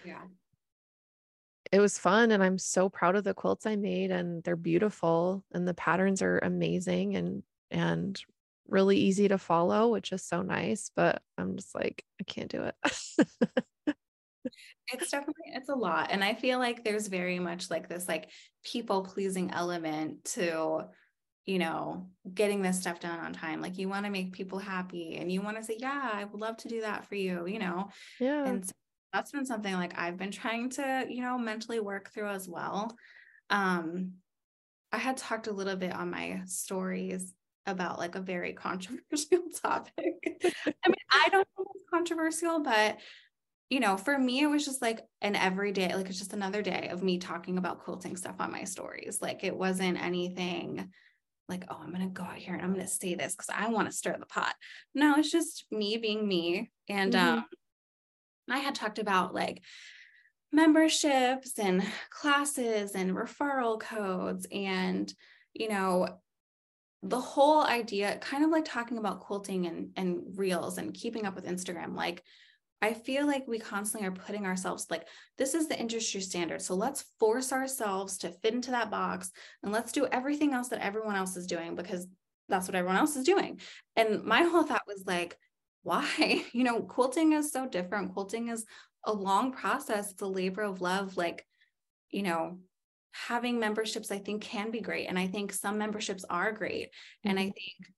yeah. 0.04 0.22
it 1.72 1.80
was 1.80 1.98
fun 1.98 2.30
and 2.30 2.42
i'm 2.42 2.58
so 2.58 2.88
proud 2.88 3.16
of 3.16 3.24
the 3.24 3.34
quilts 3.34 3.66
i 3.66 3.76
made 3.76 4.10
and 4.10 4.42
they're 4.44 4.56
beautiful 4.56 5.44
and 5.52 5.66
the 5.66 5.74
patterns 5.74 6.22
are 6.22 6.38
amazing 6.38 7.16
and 7.16 7.42
and 7.70 8.22
really 8.68 8.96
easy 8.96 9.26
to 9.28 9.38
follow 9.38 9.88
which 9.88 10.12
is 10.12 10.22
so 10.24 10.42
nice 10.42 10.90
but 10.94 11.22
i'm 11.38 11.56
just 11.56 11.74
like 11.74 12.04
i 12.20 12.24
can't 12.24 12.50
do 12.50 12.62
it 12.62 12.74
it's 14.92 15.10
definitely 15.10 15.34
it's 15.54 15.68
a 15.68 15.74
lot 15.74 16.08
and 16.10 16.24
i 16.24 16.34
feel 16.34 16.58
like 16.58 16.82
there's 16.82 17.08
very 17.08 17.38
much 17.38 17.70
like 17.70 17.88
this 17.88 18.08
like 18.08 18.30
people 18.64 19.02
pleasing 19.02 19.50
element 19.52 20.24
to 20.24 20.84
you 21.46 21.58
know 21.58 22.06
getting 22.32 22.62
this 22.62 22.80
stuff 22.80 23.00
done 23.00 23.18
on 23.18 23.32
time. 23.32 23.60
Like 23.60 23.78
you 23.78 23.88
want 23.88 24.04
to 24.04 24.10
make 24.10 24.32
people 24.32 24.58
happy 24.58 25.16
and 25.16 25.32
you 25.32 25.42
want 25.42 25.56
to 25.56 25.64
say 25.64 25.76
yeah 25.78 26.10
i 26.12 26.24
would 26.24 26.40
love 26.40 26.56
to 26.58 26.68
do 26.68 26.82
that 26.82 27.06
for 27.06 27.16
you 27.16 27.46
you 27.46 27.58
know? 27.58 27.88
Yeah. 28.20 28.46
And 28.46 28.64
so 28.64 28.72
that's 29.12 29.32
been 29.32 29.46
something 29.46 29.74
like 29.74 29.98
i've 29.98 30.16
been 30.16 30.30
trying 30.30 30.70
to 30.70 31.06
you 31.08 31.22
know 31.22 31.36
mentally 31.38 31.80
work 31.80 32.10
through 32.12 32.28
as 32.28 32.48
well. 32.48 32.94
Um 33.48 34.12
i 34.92 34.98
had 34.98 35.16
talked 35.16 35.46
a 35.48 35.52
little 35.52 35.76
bit 35.76 35.92
on 35.92 36.10
my 36.10 36.42
stories 36.46 37.34
about 37.66 37.98
like 37.98 38.14
a 38.14 38.20
very 38.20 38.52
controversial 38.66 39.42
topic. 39.62 40.14
I 40.66 40.88
mean 40.88 41.04
i 41.12 41.28
don't 41.30 41.48
know 41.58 41.64
it's 41.74 41.90
controversial 41.92 42.60
but 42.60 42.98
you 43.70 43.78
know, 43.78 43.96
for 43.96 44.18
me, 44.18 44.42
it 44.42 44.48
was 44.48 44.64
just 44.64 44.82
like 44.82 45.00
an 45.22 45.36
everyday, 45.36 45.94
like 45.94 46.08
it's 46.08 46.18
just 46.18 46.32
another 46.32 46.60
day 46.60 46.88
of 46.90 47.04
me 47.04 47.18
talking 47.18 47.56
about 47.56 47.84
quilting 47.84 48.16
stuff 48.16 48.34
on 48.40 48.50
my 48.50 48.64
stories. 48.64 49.18
Like 49.22 49.44
it 49.44 49.56
wasn't 49.56 50.02
anything 50.02 50.90
like, 51.48 51.64
oh, 51.70 51.78
I'm 51.80 51.94
going 51.94 52.06
to 52.06 52.12
go 52.12 52.24
out 52.24 52.36
here 52.36 52.54
and 52.54 52.62
I'm 52.62 52.74
going 52.74 52.84
to 52.84 52.90
say 52.90 53.14
this 53.14 53.34
because 53.34 53.48
I 53.54 53.68
want 53.68 53.88
to 53.88 53.96
stir 53.96 54.16
the 54.18 54.26
pot. 54.26 54.54
No, 54.92 55.14
it's 55.16 55.30
just 55.30 55.66
me 55.70 55.98
being 55.98 56.26
me. 56.26 56.70
And 56.88 57.12
mm-hmm. 57.12 57.38
um, 57.38 57.44
I 58.50 58.58
had 58.58 58.74
talked 58.74 58.98
about 58.98 59.34
like 59.34 59.62
memberships 60.52 61.56
and 61.56 61.84
classes 62.10 62.92
and 62.96 63.12
referral 63.12 63.78
codes 63.78 64.48
and, 64.50 65.12
you 65.54 65.68
know, 65.68 66.08
the 67.04 67.20
whole 67.20 67.62
idea, 67.62 68.18
kind 68.18 68.44
of 68.44 68.50
like 68.50 68.64
talking 68.64 68.98
about 68.98 69.20
quilting 69.20 69.66
and, 69.66 69.90
and 69.96 70.22
reels 70.36 70.76
and 70.76 70.92
keeping 70.92 71.24
up 71.24 71.36
with 71.36 71.46
Instagram, 71.46 71.94
like 71.94 72.24
I 72.82 72.94
feel 72.94 73.26
like 73.26 73.46
we 73.46 73.58
constantly 73.58 74.08
are 74.08 74.12
putting 74.12 74.46
ourselves 74.46 74.86
like, 74.90 75.06
this 75.36 75.54
is 75.54 75.68
the 75.68 75.78
industry 75.78 76.20
standard. 76.20 76.62
So 76.62 76.74
let's 76.74 77.04
force 77.18 77.52
ourselves 77.52 78.18
to 78.18 78.30
fit 78.30 78.54
into 78.54 78.70
that 78.70 78.90
box 78.90 79.30
and 79.62 79.70
let's 79.70 79.92
do 79.92 80.06
everything 80.06 80.54
else 80.54 80.68
that 80.68 80.84
everyone 80.84 81.16
else 81.16 81.36
is 81.36 81.46
doing 81.46 81.74
because 81.74 82.06
that's 82.48 82.66
what 82.66 82.74
everyone 82.74 82.98
else 82.98 83.16
is 83.16 83.24
doing. 83.24 83.60
And 83.96 84.24
my 84.24 84.42
whole 84.44 84.62
thought 84.62 84.82
was 84.86 85.04
like, 85.06 85.36
why? 85.82 86.44
You 86.52 86.64
know, 86.64 86.80
quilting 86.80 87.32
is 87.32 87.52
so 87.52 87.68
different. 87.68 88.14
Quilting 88.14 88.48
is 88.48 88.64
a 89.04 89.12
long 89.12 89.52
process, 89.52 90.12
it's 90.12 90.22
a 90.22 90.26
labor 90.26 90.62
of 90.62 90.80
love. 90.80 91.16
Like, 91.16 91.46
you 92.10 92.22
know, 92.22 92.58
having 93.12 93.58
memberships, 93.58 94.10
I 94.10 94.18
think, 94.18 94.42
can 94.42 94.70
be 94.70 94.80
great. 94.80 95.06
And 95.06 95.18
I 95.18 95.26
think 95.26 95.52
some 95.52 95.78
memberships 95.78 96.24
are 96.28 96.52
great. 96.52 96.86
Mm-hmm. 96.86 97.28
And 97.30 97.38
I 97.38 97.42
mm-hmm. 97.42 97.50
think, 97.50 97.92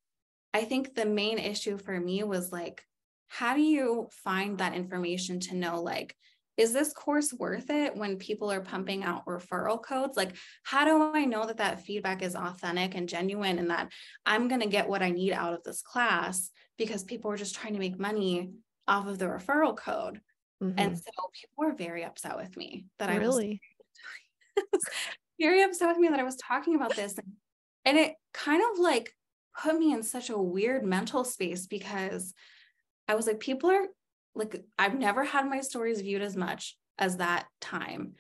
I 0.55 0.65
think 0.65 0.95
the 0.95 1.07
main 1.07 1.39
issue 1.39 1.79
for 1.79 1.99
me 1.99 2.23
was 2.25 2.53
like, 2.53 2.85
how 3.33 3.55
do 3.55 3.63
you 3.63 4.09
find 4.25 4.59
that 4.59 4.75
information 4.75 5.41
to 5.41 5.55
know, 5.55 5.81
like, 5.81 6.15
is 6.59 6.75
this 6.75 6.93
course 6.93 7.33
worth 7.33 7.71
it 7.71 7.97
when 7.97 8.19
people 8.19 8.53
are 8.53 8.61
pumping 8.61 9.05
out 9.05 9.25
referral 9.25 9.83
codes? 9.83 10.19
Like, 10.19 10.37
how 10.65 10.85
do 10.85 11.17
I 11.17 11.25
know 11.25 11.47
that 11.47 11.57
that 11.57 11.81
feedback 11.81 12.21
is 12.21 12.37
authentic 12.37 12.95
and 12.95 13.09
genuine 13.09 13.59
and 13.59 13.71
that 13.71 13.89
I'm 14.27 14.49
going 14.49 14.61
to 14.61 14.69
get 14.69 14.87
what 14.87 15.03
I 15.03 15.09
need 15.09 15.33
out 15.33 15.55
of 15.55 15.63
this 15.63 15.81
class 15.81 16.51
because 16.77 17.05
people 17.05 17.31
are 17.31 17.39
just 17.39 17.55
trying 17.55 17.73
to 17.73 17.79
make 17.79 17.99
money 17.99 18.51
off 18.87 19.07
of 19.07 19.19
the 19.19 19.25
referral 19.25 19.75
code? 19.75 20.21
Mm-hmm. 20.63 20.79
And 20.79 20.99
so 20.99 21.11
people 21.33 21.57
were 21.57 21.73
very 21.73 22.05
upset 22.05 22.37
with 22.37 22.55
me 22.55 22.85
that 22.99 23.09
I 23.09 23.17
really 23.17 23.63
was 24.71 24.83
very 25.41 25.63
upset 25.63 25.89
with 25.89 25.97
me 25.97 26.09
that 26.09 26.21
I 26.21 26.25
was 26.25 26.37
talking 26.37 26.75
about 26.75 26.95
this. 26.97 27.17
And, 27.17 27.33
and 27.87 27.97
it 27.97 28.13
kind 28.35 28.63
of 28.73 28.79
like 28.79 29.11
put 29.59 29.79
me 29.79 29.95
in 29.95 30.03
such 30.03 30.29
a 30.29 30.37
weird 30.37 30.85
mental 30.85 31.25
space 31.25 31.67
because 31.67 32.35
I 33.09 33.15
was 33.15 33.27
like, 33.27 33.41
people 33.41 33.71
are 33.71 33.87
like, 34.35 34.65
I've 34.79 34.99
never 34.99 35.25
had 35.25 35.49
my 35.49 35.61
stories 35.61 36.01
viewed 36.01 36.23
as 36.23 36.37
much 36.37 36.77
as 36.99 37.19
that 37.19 37.47
time. 37.61 38.15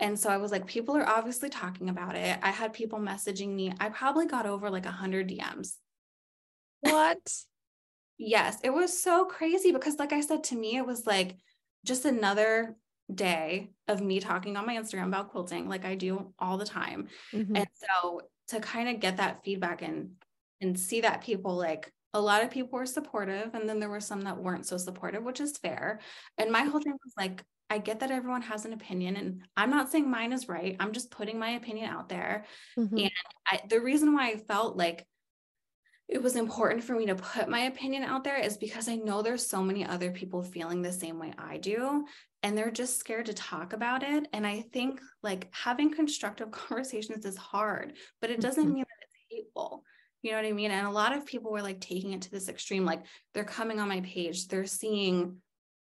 And 0.00 0.18
so 0.18 0.28
I 0.28 0.38
was 0.38 0.50
like, 0.50 0.66
people 0.66 0.96
are 0.96 1.08
obviously 1.08 1.48
talking 1.48 1.88
about 1.88 2.16
it. 2.16 2.38
I 2.42 2.50
had 2.50 2.72
people 2.72 2.98
messaging 2.98 3.54
me. 3.54 3.72
I 3.78 3.88
probably 3.90 4.26
got 4.26 4.46
over 4.46 4.68
like 4.70 4.86
a 4.86 4.90
hundred 4.90 5.28
DMs. 5.28 5.74
What? 6.80 7.20
yes, 8.18 8.58
it 8.62 8.70
was 8.70 9.00
so 9.00 9.24
crazy 9.24 9.72
because, 9.72 9.98
like 9.98 10.12
I 10.12 10.20
said, 10.20 10.44
to 10.44 10.56
me, 10.56 10.76
it 10.76 10.86
was 10.86 11.06
like, 11.06 11.36
just 11.84 12.04
another 12.04 12.76
day 13.12 13.70
of 13.88 14.00
me 14.00 14.18
talking 14.18 14.56
on 14.56 14.66
my 14.66 14.76
Instagram 14.76 15.08
about 15.08 15.30
quilting 15.30 15.68
like 15.68 15.84
I 15.84 15.94
do 15.94 16.32
all 16.38 16.56
the 16.56 16.64
time. 16.64 17.08
Mm-hmm. 17.32 17.56
And 17.56 17.66
so 17.74 18.22
to 18.48 18.60
kind 18.60 18.88
of 18.88 19.00
get 19.00 19.18
that 19.18 19.44
feedback 19.44 19.82
and 19.82 20.12
and 20.60 20.78
see 20.78 21.02
that 21.02 21.22
people 21.22 21.54
like 21.54 21.92
a 22.14 22.20
lot 22.20 22.42
of 22.42 22.50
people 22.50 22.78
were 22.78 22.86
supportive 22.86 23.54
and 23.54 23.68
then 23.68 23.80
there 23.80 23.90
were 23.90 24.00
some 24.00 24.22
that 24.22 24.38
weren't 24.38 24.66
so 24.66 24.78
supportive, 24.78 25.24
which 25.24 25.40
is 25.40 25.58
fair. 25.58 26.00
And 26.38 26.50
my 26.50 26.62
whole 26.62 26.80
thing 26.80 26.92
was 26.92 27.12
like 27.18 27.44
I 27.68 27.78
get 27.78 28.00
that 28.00 28.10
everyone 28.10 28.42
has 28.42 28.64
an 28.64 28.72
opinion 28.72 29.16
and 29.16 29.42
I'm 29.56 29.70
not 29.70 29.90
saying 29.90 30.08
mine 30.08 30.32
is 30.32 30.48
right. 30.48 30.76
I'm 30.78 30.92
just 30.92 31.10
putting 31.10 31.38
my 31.38 31.50
opinion 31.50 31.90
out 31.90 32.08
there. 32.08 32.44
Mm-hmm. 32.78 32.98
And 32.98 33.10
I, 33.46 33.60
the 33.68 33.80
reason 33.80 34.14
why 34.14 34.30
I 34.30 34.36
felt 34.36 34.76
like 34.76 35.06
it 36.06 36.22
was 36.22 36.36
important 36.36 36.84
for 36.84 36.94
me 36.94 37.06
to 37.06 37.14
put 37.14 37.48
my 37.48 37.60
opinion 37.60 38.04
out 38.04 38.22
there 38.22 38.36
is 38.36 38.58
because 38.58 38.88
I 38.88 38.96
know 38.96 39.22
there's 39.22 39.46
so 39.46 39.62
many 39.62 39.84
other 39.84 40.10
people 40.10 40.42
feeling 40.42 40.82
the 40.82 40.92
same 40.92 41.18
way 41.18 41.32
I 41.38 41.56
do 41.56 42.04
and 42.42 42.56
they're 42.56 42.70
just 42.70 42.98
scared 42.98 43.26
to 43.26 43.34
talk 43.34 43.72
about 43.72 44.02
it 44.02 44.28
and 44.34 44.46
I 44.46 44.60
think 44.72 45.00
like 45.22 45.48
having 45.52 45.90
constructive 45.90 46.50
conversations 46.52 47.24
is 47.24 47.36
hard 47.36 47.94
but 48.20 48.30
it 48.30 48.40
doesn't 48.40 48.64
mm-hmm. 48.64 48.74
mean 48.74 48.84
that 48.84 49.06
it's 49.06 49.16
hateful 49.30 49.82
you 50.24 50.30
know 50.30 50.38
what 50.38 50.46
I 50.46 50.52
mean 50.52 50.70
and 50.70 50.86
a 50.86 50.90
lot 50.90 51.16
of 51.16 51.26
people 51.26 51.52
were 51.52 51.62
like 51.62 51.80
taking 51.80 52.12
it 52.12 52.22
to 52.22 52.30
this 52.30 52.48
extreme 52.48 52.84
like 52.84 53.02
they're 53.32 53.44
coming 53.44 53.78
on 53.78 53.88
my 53.88 54.00
page 54.00 54.48
they're 54.48 54.66
seeing 54.66 55.36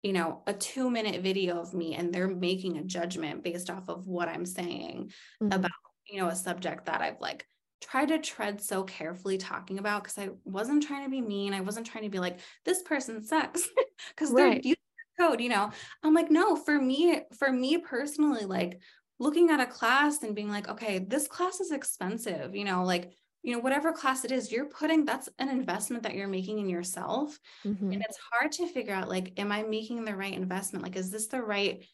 you 0.03 0.13
know 0.13 0.43
a 0.47 0.53
2 0.53 0.91
minute 0.91 1.23
video 1.23 1.61
of 1.61 1.75
me 1.75 1.95
and 1.95 2.13
they're 2.13 2.29
making 2.29 2.79
a 2.79 2.85
judgment 2.85 3.45
based 3.45 3.71
off 3.71 3.89
of 3.89 4.07
what 4.07 4.29
I'm 4.29 4.47
saying 4.47 5.13
mm-hmm. 5.43 5.53
about 5.53 5.71
you 6.09 6.21
know 6.21 6.29
a 6.29 6.37
subject 6.37 6.87
that 6.87 7.01
I've 7.01 7.21
like 7.21 7.47
try 7.85 8.05
to 8.07 8.19
tread 8.19 8.61
so 8.61 8.83
carefully 8.83 9.39
talking 9.39 9.79
about 9.79 10.03
because 10.03 10.19
I 10.19 10.31
wasn't 10.45 10.83
trying 10.83 11.05
to 11.05 11.11
be 11.11 11.21
mean. 11.21 11.53
I 11.53 11.61
wasn't 11.61 11.87
trying 11.87 12.05
to 12.05 12.11
be 12.11 12.19
like, 12.19 12.41
this 12.65 12.83
person 12.83 13.23
sucks 13.23 13.69
because 14.09 14.31
right. 14.31 14.63
they're 14.63 14.71
using 14.71 14.77
code, 15.19 15.41
you 15.41 15.49
know. 15.49 15.71
I'm 16.03 16.15
like, 16.15 16.31
no, 16.31 16.57
for 16.57 16.79
me, 16.81 17.21
for 17.39 17.53
me 17.53 17.79
personally, 17.79 18.45
like 18.45 18.81
looking 19.19 19.51
at 19.51 19.61
a 19.61 19.67
class 19.67 20.23
and 20.23 20.35
being 20.35 20.51
like, 20.51 20.69
okay, 20.69 20.99
this 20.99 21.29
class 21.29 21.61
is 21.61 21.71
expensive, 21.71 22.55
you 22.55 22.65
know, 22.65 22.85
like, 22.85 23.13
you 23.45 23.53
know, 23.53 23.59
whatever 23.59 23.93
class 23.93 24.25
it 24.25 24.33
is, 24.33 24.51
you're 24.51 24.65
putting 24.65 25.05
that's 25.05 25.29
an 25.39 25.51
investment 25.51 26.03
that 26.03 26.15
you're 26.15 26.27
making 26.27 26.59
in 26.59 26.69
yourself. 26.69 27.39
Mm-hmm. 27.65 27.93
And 27.93 28.03
it's 28.03 28.19
hard 28.33 28.51
to 28.53 28.67
figure 28.67 28.95
out 28.95 29.11
like, 29.11 29.39
am 29.39 29.53
I 29.53 29.63
making 29.63 30.05
the 30.05 30.17
right 30.17 30.33
investment? 30.33 30.83
Like, 30.83 30.97
is 30.97 31.11
this 31.11 31.27
the 31.27 31.43
right 31.43 31.85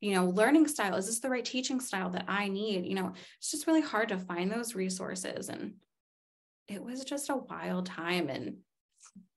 you 0.00 0.12
know 0.12 0.26
learning 0.26 0.66
style 0.66 0.96
is 0.96 1.06
this 1.06 1.20
the 1.20 1.30
right 1.30 1.44
teaching 1.46 1.80
style 1.80 2.10
that 2.10 2.26
i 2.28 2.46
need 2.46 2.84
you 2.84 2.94
know 2.94 3.12
it's 3.38 3.50
just 3.50 3.66
really 3.66 3.80
hard 3.80 4.08
to 4.08 4.18
find 4.18 4.52
those 4.52 4.74
resources 4.74 5.48
and 5.48 5.74
it 6.68 6.82
was 6.82 7.04
just 7.04 7.30
a 7.30 7.36
wild 7.36 7.86
time 7.86 8.28
and 8.28 8.56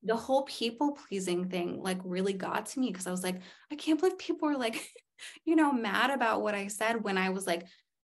the 0.03 0.15
whole 0.15 0.43
people 0.43 0.97
pleasing 1.07 1.47
thing 1.47 1.81
like 1.81 1.99
really 2.03 2.33
got 2.33 2.65
to 2.65 2.81
me 2.81 2.87
because 2.91 3.07
i 3.07 3.11
was 3.11 3.23
like 3.23 3.39
i 3.71 3.75
can't 3.75 3.99
believe 3.99 4.17
people 4.17 4.49
are 4.49 4.57
like 4.57 4.89
you 5.45 5.55
know 5.55 5.71
mad 5.71 6.09
about 6.09 6.41
what 6.41 6.55
i 6.55 6.67
said 6.67 7.01
when 7.01 7.17
i 7.17 7.29
was 7.29 7.47
like 7.47 7.65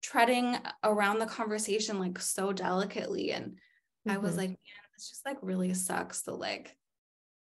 treading 0.05 0.59
around 0.83 1.19
the 1.19 1.27
conversation 1.27 1.99
like 1.99 2.19
so 2.19 2.53
delicately 2.53 3.33
and 3.33 3.53
mm-hmm. 3.53 4.11
i 4.11 4.19
was 4.19 4.33
mm-hmm. 4.33 4.41
like 4.41 4.49
man 4.51 4.85
this 4.95 5.09
just 5.09 5.25
like 5.25 5.39
really 5.41 5.73
sucks 5.73 6.23
to 6.23 6.35
like 6.35 6.77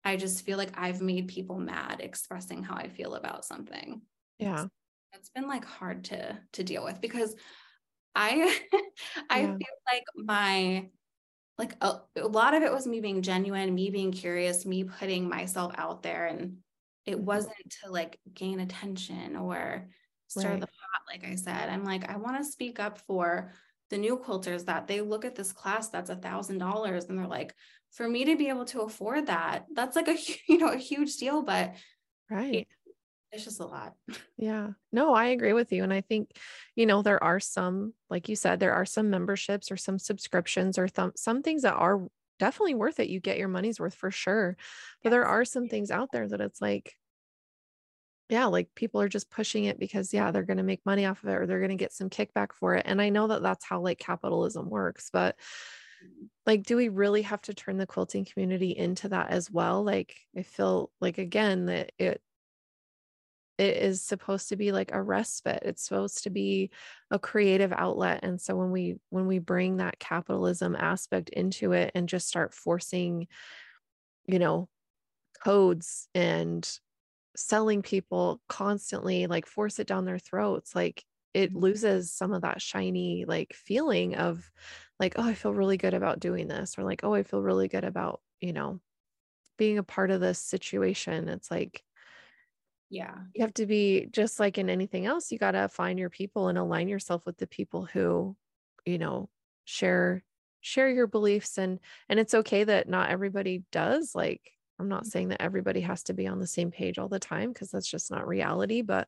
i 0.05 0.15
just 0.15 0.45
feel 0.45 0.57
like 0.57 0.71
i've 0.79 1.01
made 1.01 1.27
people 1.27 1.59
mad 1.59 1.99
expressing 1.99 2.63
how 2.63 2.73
i 2.75 2.87
feel 2.87 3.15
about 3.15 3.43
something 3.43 4.01
yeah 4.39 4.65
it's 5.11 5.29
been 5.29 5.45
like 5.45 5.65
hard 5.65 6.05
to 6.05 6.39
to 6.53 6.63
deal 6.63 6.85
with 6.85 7.01
because 7.01 7.35
i 8.15 8.57
i 9.29 9.41
yeah. 9.41 9.47
feel 9.47 9.77
like 9.91 10.03
my 10.15 10.87
like 11.57 11.75
a, 11.81 11.97
a, 12.15 12.27
lot 12.27 12.53
of 12.53 12.63
it 12.63 12.71
was 12.71 12.87
me 12.87 13.01
being 13.01 13.21
genuine 13.21 13.75
me 13.75 13.89
being 13.89 14.13
curious 14.13 14.65
me 14.65 14.85
putting 14.85 15.27
myself 15.27 15.73
out 15.77 16.01
there 16.01 16.27
and 16.27 16.57
it 17.05 17.19
wasn't 17.19 17.53
to 17.83 17.91
like 17.91 18.17
gain 18.33 18.61
attention 18.61 19.35
or 19.35 19.89
stir 20.27 20.51
right. 20.51 20.59
the 20.59 20.67
pot 20.67 21.01
like 21.07 21.25
i 21.25 21.35
said 21.35 21.69
i'm 21.69 21.83
like 21.83 22.09
i 22.09 22.15
want 22.15 22.37
to 22.37 22.43
speak 22.43 22.79
up 22.79 22.97
for 22.99 23.51
the 23.89 23.97
new 23.97 24.17
quilters 24.17 24.65
that 24.65 24.87
they 24.87 25.01
look 25.01 25.25
at 25.25 25.35
this 25.35 25.51
class 25.51 25.89
that's 25.89 26.09
a 26.09 26.15
thousand 26.15 26.57
dollars 26.57 27.05
and 27.05 27.17
they're 27.17 27.27
like 27.27 27.53
for 27.91 28.07
me 28.07 28.25
to 28.25 28.35
be 28.35 28.49
able 28.49 28.65
to 28.65 28.81
afford 28.81 29.27
that 29.27 29.65
that's 29.73 29.95
like 29.95 30.07
a 30.07 30.17
you 30.47 30.57
know 30.57 30.69
a 30.69 30.77
huge 30.77 31.17
deal 31.17 31.41
but 31.41 31.73
right 32.29 32.67
it's 33.31 33.43
just 33.43 33.59
a 33.59 33.65
lot. 33.65 33.93
Yeah. 34.39 34.69
No, 34.91 35.15
I 35.15 35.27
agree 35.27 35.53
with 35.53 35.71
you. 35.71 35.83
And 35.83 35.91
I 35.91 36.01
think, 36.01 36.29
you 36.75 36.85
know, 36.85 37.01
there 37.01 37.21
are 37.23 37.39
some, 37.39 37.93
like 38.07 38.29
you 38.29 38.35
said, 38.35 38.59
there 38.59 38.73
are 38.73 38.85
some 38.85 39.09
memberships 39.09 39.71
or 39.71 39.77
some 39.77 39.97
subscriptions 39.97 40.77
or 40.77 40.87
th- 40.87 41.13
some 41.15 41.41
things 41.41 41.63
that 41.63 41.73
are 41.73 42.07
definitely 42.37 42.75
worth 42.75 42.99
it. 42.99 43.09
You 43.09 43.19
get 43.19 43.39
your 43.39 43.47
money's 43.47 43.79
worth 43.79 43.95
for 43.95 44.11
sure. 44.11 44.55
But 45.03 45.09
yes. 45.09 45.11
there 45.11 45.25
are 45.25 45.43
some 45.43 45.67
things 45.67 45.89
out 45.89 46.11
there 46.11 46.27
that 46.27 46.39
it's 46.39 46.61
like, 46.61 46.95
yeah, 48.29 48.45
like 48.45 48.69
people 48.75 49.01
are 49.01 49.07
just 49.07 49.29
pushing 49.29 49.65
it 49.65 49.79
because, 49.79 50.13
yeah, 50.13 50.31
they're 50.31 50.43
going 50.43 50.57
to 50.57 50.63
make 50.63 50.85
money 50.85 51.05
off 51.05 51.23
of 51.23 51.29
it 51.29 51.33
or 51.33 51.45
they're 51.45 51.59
going 51.59 51.69
to 51.69 51.75
get 51.75 51.93
some 51.93 52.09
kickback 52.09 52.53
for 52.53 52.75
it. 52.75 52.83
And 52.85 53.01
I 53.01 53.09
know 53.09 53.27
that 53.27 53.41
that's 53.41 53.65
how 53.65 53.79
like 53.79 53.99
capitalism 53.99 54.69
works. 54.69 55.09
But 55.11 55.37
mm-hmm. 56.03 56.25
like, 56.45 56.63
do 56.63 56.75
we 56.75 56.89
really 56.89 57.21
have 57.21 57.41
to 57.43 57.53
turn 57.53 57.77
the 57.77 57.87
quilting 57.87 58.25
community 58.25 58.75
into 58.75 59.09
that 59.09 59.29
as 59.29 59.49
well? 59.49 59.83
Like, 59.83 60.13
I 60.37 60.43
feel 60.43 60.91
like, 60.99 61.19
again, 61.19 61.67
that 61.67 61.93
it, 61.97 62.21
it 63.57 63.77
is 63.77 64.03
supposed 64.03 64.49
to 64.49 64.55
be 64.55 64.71
like 64.71 64.91
a 64.93 65.01
respite 65.01 65.63
it's 65.65 65.83
supposed 65.83 66.23
to 66.23 66.29
be 66.29 66.69
a 67.09 67.17
creative 67.17 67.73
outlet 67.73 68.19
and 68.21 68.39
so 68.39 68.55
when 68.55 68.69
we 68.69 68.97
when 69.09 69.25
we 69.25 69.39
bring 69.39 69.77
that 69.77 69.97
capitalism 69.97 70.75
aspect 70.75 71.29
into 71.29 71.71
it 71.71 71.91
and 71.95 72.07
just 72.07 72.27
start 72.27 72.53
forcing 72.53 73.27
you 74.27 74.37
know 74.37 74.69
codes 75.43 76.07
and 76.13 76.79
selling 77.37 77.83
people 77.83 78.41
constantly 78.49 79.27
like 79.27 79.45
force 79.45 79.77
it 79.77 79.85
down 79.85 80.05
their 80.05 80.17
throats 80.17 80.73
like 80.73 81.03
it 81.35 81.51
mm-hmm. 81.51 81.59
loses 81.59 82.11
some 82.11 82.33
of 82.33 82.41
that 82.41 82.59
shiny 82.59 83.25
like 83.27 83.53
feeling 83.53 84.15
of 84.15 84.49
like 84.99 85.13
oh 85.17 85.23
i 85.23 85.35
feel 85.35 85.53
really 85.53 85.77
good 85.77 85.93
about 85.93 86.19
doing 86.19 86.47
this 86.47 86.79
or 86.79 86.83
like 86.83 87.03
oh 87.03 87.13
i 87.13 87.21
feel 87.21 87.41
really 87.41 87.67
good 87.67 87.83
about 87.83 88.21
you 88.41 88.53
know 88.53 88.79
being 89.55 89.77
a 89.77 89.83
part 89.83 90.09
of 90.09 90.19
this 90.19 90.39
situation 90.39 91.29
it's 91.29 91.51
like 91.51 91.83
yeah 92.89 93.13
you 93.35 93.43
have 93.43 93.53
to 93.53 93.67
be 93.67 94.07
just 94.11 94.39
like 94.39 94.57
in 94.57 94.67
anything 94.67 95.05
else 95.05 95.31
you 95.31 95.37
got 95.37 95.51
to 95.51 95.67
find 95.67 95.99
your 95.99 96.09
people 96.09 96.47
and 96.47 96.57
align 96.57 96.87
yourself 96.87 97.23
with 97.23 97.37
the 97.37 97.47
people 97.47 97.85
who 97.85 98.35
you 98.83 98.97
know 98.97 99.29
share 99.65 100.23
share 100.61 100.89
your 100.89 101.05
beliefs 101.05 101.59
and 101.59 101.79
and 102.09 102.19
it's 102.19 102.33
okay 102.33 102.63
that 102.63 102.89
not 102.89 103.11
everybody 103.11 103.63
does 103.71 104.15
like 104.15 104.41
i'm 104.79 104.87
not 104.87 105.05
saying 105.05 105.29
that 105.29 105.41
everybody 105.41 105.81
has 105.81 106.03
to 106.03 106.13
be 106.13 106.27
on 106.27 106.39
the 106.39 106.47
same 106.47 106.71
page 106.71 106.97
all 106.97 107.07
the 107.07 107.19
time 107.19 107.51
because 107.51 107.69
that's 107.69 107.89
just 107.89 108.11
not 108.11 108.27
reality 108.27 108.81
but 108.81 109.07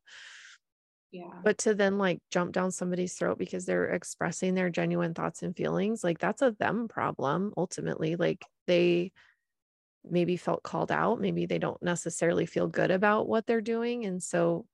yeah 1.11 1.31
but 1.43 1.57
to 1.57 1.73
then 1.73 1.97
like 1.97 2.19
jump 2.31 2.51
down 2.51 2.71
somebody's 2.71 3.15
throat 3.15 3.37
because 3.37 3.65
they're 3.65 3.89
expressing 3.89 4.53
their 4.53 4.69
genuine 4.69 5.13
thoughts 5.13 5.43
and 5.43 5.55
feelings 5.55 6.03
like 6.03 6.19
that's 6.19 6.41
a 6.41 6.55
them 6.59 6.87
problem 6.87 7.53
ultimately 7.57 8.15
like 8.15 8.43
they 8.67 9.11
maybe 10.09 10.37
felt 10.37 10.63
called 10.63 10.91
out 10.91 11.19
maybe 11.19 11.45
they 11.45 11.59
don't 11.59 11.81
necessarily 11.81 12.45
feel 12.45 12.67
good 12.67 12.91
about 12.91 13.27
what 13.27 13.45
they're 13.45 13.61
doing 13.61 14.05
and 14.05 14.21
so 14.23 14.65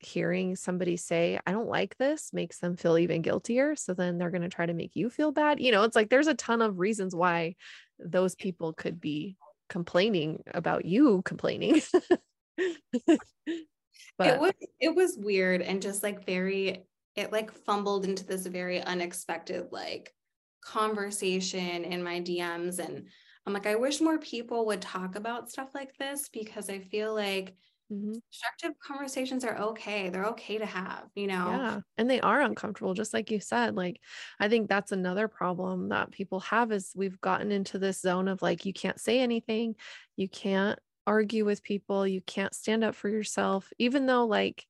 hearing 0.00 0.56
somebody 0.56 0.96
say, 0.96 1.38
I 1.46 1.52
don't 1.52 1.68
like 1.68 1.96
this 1.98 2.32
makes 2.32 2.58
them 2.58 2.76
feel 2.76 2.98
even 2.98 3.22
guiltier. 3.22 3.76
So 3.76 3.94
then 3.94 4.18
they're 4.18 4.30
going 4.30 4.42
to 4.42 4.48
try 4.48 4.66
to 4.66 4.74
make 4.74 4.96
you 4.96 5.10
feel 5.10 5.30
bad. 5.30 5.60
You 5.60 5.72
know, 5.72 5.82
it's 5.84 5.96
like 5.96 6.08
there's 6.08 6.26
a 6.26 6.34
ton 6.34 6.62
of 6.62 6.78
reasons 6.78 7.14
why 7.14 7.54
those 7.98 8.34
people 8.34 8.72
could 8.72 9.00
be 9.00 9.36
complaining 9.70 10.42
about 10.52 10.84
you 10.84 11.22
complaining. 11.24 11.80
but 14.18 14.26
it 14.26 14.38
was 14.40 14.52
it 14.80 14.94
was 14.94 15.16
weird 15.16 15.62
and 15.62 15.80
just 15.80 16.02
like 16.02 16.26
very 16.26 16.84
it 17.16 17.32
like 17.32 17.50
fumbled 17.64 18.04
into 18.04 18.26
this 18.26 18.46
very 18.46 18.82
unexpected 18.82 19.68
like 19.72 20.12
conversation 20.62 21.84
in 21.84 22.02
my 22.02 22.20
DMs 22.20 22.78
and 22.78 23.08
I'm 23.46 23.54
like 23.54 23.66
I 23.66 23.76
wish 23.76 24.02
more 24.02 24.18
people 24.18 24.66
would 24.66 24.82
talk 24.82 25.16
about 25.16 25.50
stuff 25.50 25.70
like 25.74 25.96
this 25.98 26.28
because 26.28 26.68
I 26.68 26.80
feel 26.80 27.14
like 27.14 27.56
mm-hmm. 27.92 28.12
constructive 28.12 28.78
conversations 28.80 29.44
are 29.44 29.56
okay. 29.58 30.08
They're 30.08 30.26
okay 30.26 30.58
to 30.58 30.66
have, 30.66 31.04
you 31.14 31.26
know. 31.26 31.48
Yeah. 31.50 31.80
And 31.98 32.10
they 32.10 32.20
are 32.20 32.40
uncomfortable 32.40 32.94
just 32.94 33.12
like 33.12 33.30
you 33.30 33.40
said. 33.40 33.76
Like 33.76 34.00
I 34.38 34.48
think 34.48 34.68
that's 34.68 34.92
another 34.92 35.28
problem 35.28 35.88
that 35.90 36.10
people 36.10 36.40
have 36.40 36.72
is 36.72 36.92
we've 36.94 37.20
gotten 37.20 37.50
into 37.50 37.78
this 37.78 38.00
zone 38.00 38.28
of 38.28 38.42
like 38.42 38.64
you 38.66 38.72
can't 38.72 39.00
say 39.00 39.20
anything, 39.20 39.74
you 40.16 40.28
can't 40.28 40.78
argue 41.06 41.44
with 41.44 41.62
people, 41.62 42.06
you 42.06 42.20
can't 42.20 42.54
stand 42.54 42.84
up 42.84 42.94
for 42.94 43.08
yourself 43.08 43.72
even 43.78 44.06
though 44.06 44.26
like 44.26 44.66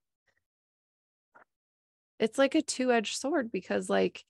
it's 2.20 2.38
like 2.38 2.54
a 2.54 2.62
two-edged 2.62 3.16
sword 3.16 3.50
because 3.50 3.88
like 3.88 4.24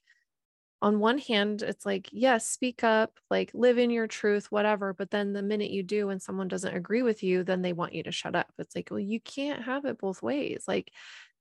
on 0.81 0.99
one 0.99 1.17
hand 1.17 1.61
it's 1.61 1.85
like 1.85 2.09
yes 2.11 2.47
speak 2.47 2.83
up 2.83 3.19
like 3.29 3.51
live 3.53 3.77
in 3.77 3.89
your 3.89 4.07
truth 4.07 4.47
whatever 4.51 4.93
but 4.93 5.11
then 5.11 5.31
the 5.31 5.41
minute 5.43 5.69
you 5.69 5.83
do 5.83 6.09
and 6.09 6.21
someone 6.21 6.47
doesn't 6.47 6.75
agree 6.75 7.03
with 7.03 7.21
you 7.21 7.43
then 7.43 7.61
they 7.61 7.73
want 7.73 7.93
you 7.93 8.03
to 8.03 8.11
shut 8.11 8.35
up. 8.35 8.51
It's 8.57 8.75
like 8.75 8.89
well 8.89 8.99
you 8.99 9.19
can't 9.19 9.63
have 9.63 9.85
it 9.85 9.99
both 9.99 10.23
ways. 10.23 10.63
Like 10.67 10.91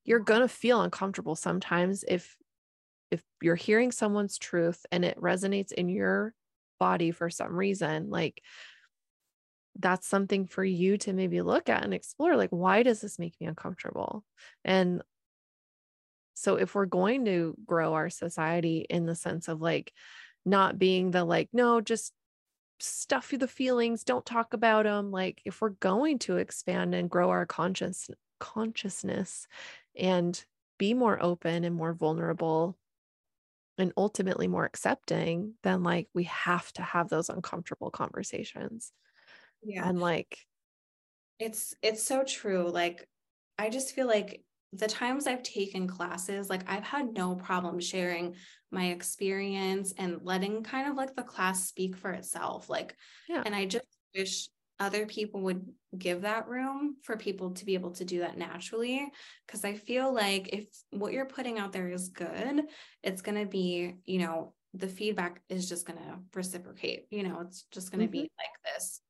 you're 0.04 0.18
going 0.20 0.40
to 0.40 0.48
feel 0.48 0.82
uncomfortable 0.82 1.36
sometimes 1.36 2.04
if 2.06 2.36
if 3.10 3.22
you're 3.42 3.56
hearing 3.56 3.92
someone's 3.92 4.38
truth 4.38 4.84
and 4.92 5.04
it 5.04 5.20
resonates 5.20 5.72
in 5.72 5.88
your 5.88 6.34
body 6.78 7.10
for 7.10 7.28
some 7.28 7.54
reason 7.54 8.08
like 8.08 8.42
that's 9.78 10.06
something 10.06 10.46
for 10.46 10.64
you 10.64 10.98
to 10.98 11.12
maybe 11.12 11.42
look 11.42 11.68
at 11.68 11.84
and 11.84 11.94
explore 11.94 12.36
like 12.36 12.50
why 12.50 12.82
does 12.82 13.00
this 13.00 13.18
make 13.18 13.34
me 13.40 13.46
uncomfortable? 13.46 14.24
And 14.64 15.02
so 16.40 16.56
if 16.56 16.74
we're 16.74 16.86
going 16.86 17.26
to 17.26 17.54
grow 17.66 17.92
our 17.92 18.08
society 18.08 18.86
in 18.88 19.04
the 19.04 19.14
sense 19.14 19.46
of 19.46 19.60
like 19.60 19.92
not 20.46 20.78
being 20.78 21.10
the 21.10 21.22
like, 21.22 21.50
no, 21.52 21.82
just 21.82 22.14
stuff 22.78 23.30
the 23.30 23.46
feelings, 23.46 24.04
don't 24.04 24.24
talk 24.24 24.54
about 24.54 24.84
them. 24.84 25.10
Like 25.10 25.42
if 25.44 25.60
we're 25.60 25.68
going 25.68 26.18
to 26.20 26.38
expand 26.38 26.94
and 26.94 27.10
grow 27.10 27.28
our 27.28 27.44
conscious 27.44 28.08
consciousness 28.38 29.46
and 29.94 30.42
be 30.78 30.94
more 30.94 31.22
open 31.22 31.64
and 31.64 31.76
more 31.76 31.92
vulnerable 31.92 32.78
and 33.76 33.92
ultimately 33.98 34.48
more 34.48 34.64
accepting, 34.64 35.52
then 35.62 35.82
like 35.82 36.08
we 36.14 36.24
have 36.24 36.72
to 36.72 36.82
have 36.82 37.10
those 37.10 37.28
uncomfortable 37.28 37.90
conversations. 37.90 38.92
Yeah. 39.62 39.86
And 39.86 40.00
like 40.00 40.38
it's 41.38 41.74
it's 41.82 42.02
so 42.02 42.24
true. 42.24 42.70
Like 42.70 43.06
I 43.58 43.68
just 43.68 43.94
feel 43.94 44.06
like 44.06 44.42
the 44.72 44.86
times 44.86 45.26
I've 45.26 45.42
taken 45.42 45.88
classes, 45.88 46.48
like 46.48 46.62
I've 46.70 46.84
had 46.84 47.12
no 47.14 47.34
problem 47.34 47.80
sharing 47.80 48.34
my 48.70 48.86
experience 48.86 49.92
and 49.98 50.20
letting 50.22 50.62
kind 50.62 50.88
of 50.88 50.96
like 50.96 51.16
the 51.16 51.22
class 51.22 51.66
speak 51.66 51.96
for 51.96 52.10
itself. 52.12 52.68
Like, 52.68 52.94
yeah. 53.28 53.42
and 53.44 53.54
I 53.54 53.66
just 53.66 53.86
wish 54.16 54.48
other 54.78 55.06
people 55.06 55.42
would 55.42 55.66
give 55.98 56.22
that 56.22 56.48
room 56.48 56.96
for 57.02 57.16
people 57.16 57.50
to 57.50 57.66
be 57.66 57.74
able 57.74 57.90
to 57.92 58.04
do 58.04 58.20
that 58.20 58.38
naturally. 58.38 59.10
Cause 59.48 59.64
I 59.64 59.74
feel 59.74 60.12
like 60.12 60.48
if 60.52 60.66
what 60.90 61.12
you're 61.12 61.26
putting 61.26 61.58
out 61.58 61.72
there 61.72 61.90
is 61.90 62.08
good, 62.08 62.62
it's 63.02 63.22
going 63.22 63.38
to 63.38 63.50
be, 63.50 63.96
you 64.06 64.20
know, 64.20 64.54
the 64.72 64.88
feedback 64.88 65.42
is 65.48 65.68
just 65.68 65.84
going 65.84 65.98
to 65.98 66.18
reciprocate, 66.32 67.06
you 67.10 67.24
know, 67.24 67.40
it's 67.40 67.66
just 67.72 67.90
going 67.90 68.00
to 68.00 68.06
mm-hmm. 68.06 68.22
be 68.22 68.30
like 68.38 68.74
this 68.74 69.00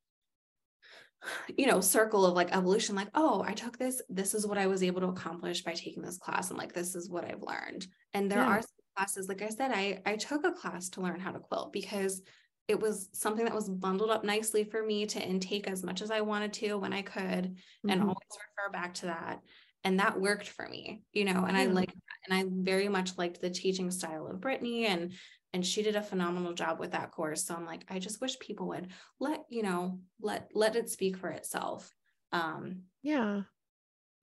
you 1.57 1.67
know 1.67 1.81
circle 1.81 2.25
of 2.25 2.33
like 2.33 2.55
evolution 2.55 2.95
like 2.95 3.09
oh 3.13 3.43
i 3.47 3.53
took 3.53 3.77
this 3.77 4.01
this 4.09 4.33
is 4.33 4.45
what 4.45 4.57
i 4.57 4.67
was 4.67 4.83
able 4.83 5.01
to 5.01 5.07
accomplish 5.07 5.63
by 5.63 5.73
taking 5.73 6.01
this 6.01 6.17
class 6.17 6.49
and 6.49 6.57
like 6.57 6.73
this 6.73 6.95
is 6.95 7.09
what 7.09 7.25
i've 7.25 7.43
learned 7.43 7.87
and 8.13 8.29
there 8.29 8.39
yeah. 8.39 8.47
are 8.47 8.61
classes 8.95 9.27
like 9.29 9.41
i 9.41 9.49
said 9.49 9.71
i 9.71 10.01
i 10.05 10.15
took 10.15 10.45
a 10.45 10.51
class 10.51 10.89
to 10.89 11.01
learn 11.01 11.19
how 11.19 11.31
to 11.31 11.39
quilt 11.39 11.71
because 11.71 12.21
it 12.67 12.79
was 12.79 13.09
something 13.13 13.45
that 13.45 13.53
was 13.53 13.69
bundled 13.69 14.09
up 14.09 14.23
nicely 14.23 14.63
for 14.63 14.83
me 14.83 15.05
to 15.05 15.21
intake 15.21 15.67
as 15.67 15.83
much 15.83 16.01
as 16.01 16.11
i 16.11 16.21
wanted 16.21 16.53
to 16.53 16.75
when 16.75 16.93
i 16.93 17.01
could 17.01 17.45
mm-hmm. 17.45 17.89
and 17.89 18.01
always 18.01 18.15
refer 18.57 18.71
back 18.71 18.93
to 18.93 19.05
that 19.05 19.39
and 19.83 19.99
that 19.99 20.19
worked 20.19 20.47
for 20.47 20.67
me 20.67 21.01
you 21.13 21.25
know 21.25 21.45
and 21.45 21.55
yeah. 21.55 21.63
i 21.63 21.65
like 21.67 21.93
and 22.27 22.37
i 22.37 22.45
very 22.49 22.87
much 22.87 23.17
liked 23.17 23.41
the 23.41 23.49
teaching 23.49 23.91
style 23.91 24.27
of 24.27 24.41
brittany 24.41 24.85
and 24.85 25.13
and 25.53 25.65
she 25.65 25.83
did 25.83 25.95
a 25.95 26.01
phenomenal 26.01 26.53
job 26.53 26.79
with 26.79 26.91
that 26.91 27.11
course. 27.11 27.43
So 27.43 27.55
i'm 27.55 27.65
like 27.65 27.83
i 27.89 27.99
just 27.99 28.21
wish 28.21 28.39
people 28.39 28.67
would 28.69 28.87
let 29.19 29.41
you 29.49 29.63
know 29.63 29.99
let 30.21 30.49
let 30.53 30.75
it 30.75 30.89
speak 30.89 31.17
for 31.17 31.29
itself. 31.29 31.93
Um 32.31 32.83
yeah. 33.03 33.41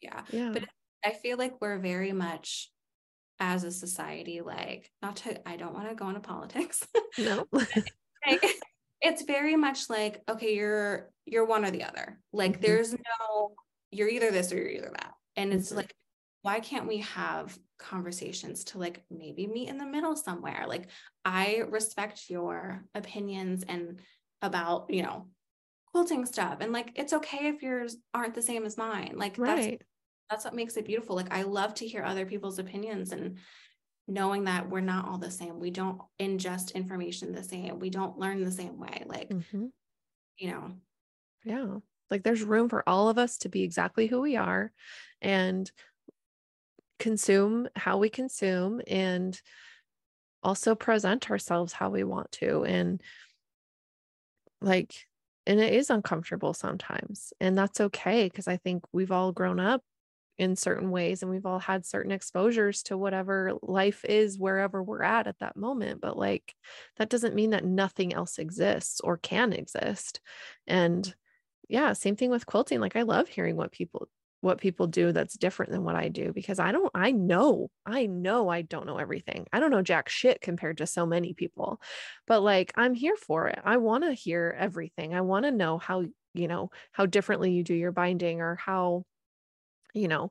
yeah. 0.00 0.22
Yeah. 0.30 0.50
But 0.52 0.64
i 1.04 1.12
feel 1.12 1.38
like 1.38 1.60
we're 1.60 1.78
very 1.78 2.12
much 2.12 2.70
as 3.40 3.62
a 3.62 3.70
society 3.70 4.40
like 4.40 4.90
not 5.00 5.14
to 5.14 5.48
i 5.48 5.56
don't 5.56 5.74
want 5.74 5.88
to 5.88 5.94
go 5.94 6.08
into 6.08 6.20
politics. 6.20 6.86
No. 7.18 7.46
Like, 8.26 8.44
it's 9.00 9.22
very 9.22 9.56
much 9.56 9.88
like 9.88 10.22
okay 10.28 10.54
you're 10.54 11.10
you're 11.24 11.46
one 11.46 11.64
or 11.64 11.70
the 11.70 11.84
other. 11.84 12.20
Like 12.32 12.54
mm-hmm. 12.54 12.62
there's 12.62 12.92
no 12.92 13.52
you're 13.90 14.08
either 14.08 14.30
this 14.30 14.52
or 14.52 14.56
you're 14.56 14.68
either 14.70 14.92
that. 14.92 15.14
And 15.36 15.52
it's 15.52 15.68
mm-hmm. 15.68 15.78
like 15.78 15.94
why 16.48 16.60
can't 16.60 16.88
we 16.88 16.96
have 16.96 17.58
conversations 17.78 18.64
to 18.64 18.78
like 18.78 19.02
maybe 19.10 19.46
meet 19.46 19.68
in 19.68 19.76
the 19.76 19.84
middle 19.84 20.16
somewhere? 20.16 20.64
Like 20.66 20.88
i 21.22 21.62
respect 21.68 22.30
your 22.30 22.84
opinions 22.94 23.64
and 23.68 24.00
about 24.40 24.86
you 24.88 25.02
know 25.02 25.26
quilting 25.92 26.24
stuff 26.24 26.58
and 26.60 26.72
like 26.72 26.92
it's 26.94 27.12
okay 27.12 27.48
if 27.48 27.60
yours 27.60 27.98
aren't 28.14 28.34
the 28.34 28.40
same 28.40 28.64
as 28.64 28.78
mine. 28.78 29.12
Like 29.14 29.34
right. 29.36 29.78
that's 29.78 29.84
that's 30.30 30.44
what 30.46 30.54
makes 30.54 30.78
it 30.78 30.86
beautiful. 30.86 31.16
Like 31.16 31.34
i 31.34 31.42
love 31.42 31.74
to 31.74 31.86
hear 31.86 32.02
other 32.02 32.24
people's 32.24 32.58
opinions 32.58 33.12
and 33.12 33.36
knowing 34.06 34.44
that 34.44 34.70
we're 34.70 34.80
not 34.80 35.06
all 35.06 35.18
the 35.18 35.30
same. 35.30 35.60
We 35.60 35.70
don't 35.70 36.00
ingest 36.18 36.72
information 36.72 37.32
the 37.32 37.44
same. 37.44 37.78
We 37.78 37.90
don't 37.90 38.18
learn 38.18 38.42
the 38.42 38.50
same 38.50 38.78
way. 38.78 39.04
Like 39.04 39.28
mm-hmm. 39.28 39.66
you 40.38 40.50
know. 40.50 40.72
Yeah. 41.44 41.66
Like 42.10 42.22
there's 42.22 42.42
room 42.42 42.70
for 42.70 42.88
all 42.88 43.10
of 43.10 43.18
us 43.18 43.36
to 43.38 43.50
be 43.50 43.64
exactly 43.64 44.06
who 44.06 44.22
we 44.22 44.36
are 44.36 44.72
and 45.20 45.70
consume 46.98 47.68
how 47.76 47.98
we 47.98 48.08
consume 48.08 48.80
and 48.86 49.40
also 50.42 50.74
present 50.74 51.30
ourselves 51.30 51.72
how 51.72 51.90
we 51.90 52.04
want 52.04 52.30
to 52.32 52.64
and 52.64 53.02
like 54.60 54.94
and 55.46 55.60
it 55.60 55.72
is 55.72 55.90
uncomfortable 55.90 56.54
sometimes 56.54 57.32
and 57.40 57.56
that's 57.56 57.80
okay 57.80 58.24
because 58.24 58.48
i 58.48 58.56
think 58.56 58.84
we've 58.92 59.12
all 59.12 59.32
grown 59.32 59.58
up 59.58 59.82
in 60.36 60.54
certain 60.54 60.90
ways 60.90 61.22
and 61.22 61.30
we've 61.30 61.46
all 61.46 61.58
had 61.58 61.84
certain 61.84 62.12
exposures 62.12 62.84
to 62.84 62.96
whatever 62.96 63.54
life 63.62 64.04
is 64.04 64.38
wherever 64.38 64.82
we're 64.82 65.02
at 65.02 65.26
at 65.26 65.38
that 65.40 65.56
moment 65.56 66.00
but 66.00 66.16
like 66.16 66.54
that 66.96 67.08
doesn't 67.08 67.34
mean 67.34 67.50
that 67.50 67.64
nothing 67.64 68.14
else 68.14 68.38
exists 68.38 69.00
or 69.00 69.16
can 69.16 69.52
exist 69.52 70.20
and 70.66 71.12
yeah 71.68 71.92
same 71.92 72.14
thing 72.14 72.30
with 72.30 72.46
quilting 72.46 72.80
like 72.80 72.94
i 72.94 73.02
love 73.02 73.28
hearing 73.28 73.56
what 73.56 73.72
people 73.72 74.08
what 74.40 74.60
people 74.60 74.86
do 74.86 75.12
that's 75.12 75.36
different 75.36 75.72
than 75.72 75.82
what 75.82 75.96
I 75.96 76.08
do 76.08 76.32
because 76.32 76.58
I 76.58 76.70
don't, 76.70 76.90
I 76.94 77.10
know, 77.10 77.70
I 77.84 78.06
know 78.06 78.48
I 78.48 78.62
don't 78.62 78.86
know 78.86 78.98
everything. 78.98 79.46
I 79.52 79.58
don't 79.58 79.70
know 79.70 79.82
jack 79.82 80.08
shit 80.08 80.40
compared 80.40 80.78
to 80.78 80.86
so 80.86 81.06
many 81.06 81.34
people, 81.34 81.80
but 82.26 82.40
like 82.40 82.72
I'm 82.76 82.94
here 82.94 83.16
for 83.16 83.48
it. 83.48 83.58
I 83.64 83.78
want 83.78 84.04
to 84.04 84.12
hear 84.12 84.54
everything. 84.56 85.12
I 85.14 85.22
want 85.22 85.44
to 85.44 85.50
know 85.50 85.78
how, 85.78 86.04
you 86.34 86.46
know, 86.46 86.70
how 86.92 87.06
differently 87.06 87.52
you 87.52 87.64
do 87.64 87.74
your 87.74 87.90
binding 87.90 88.40
or 88.40 88.54
how, 88.54 89.04
you 89.92 90.06
know, 90.06 90.30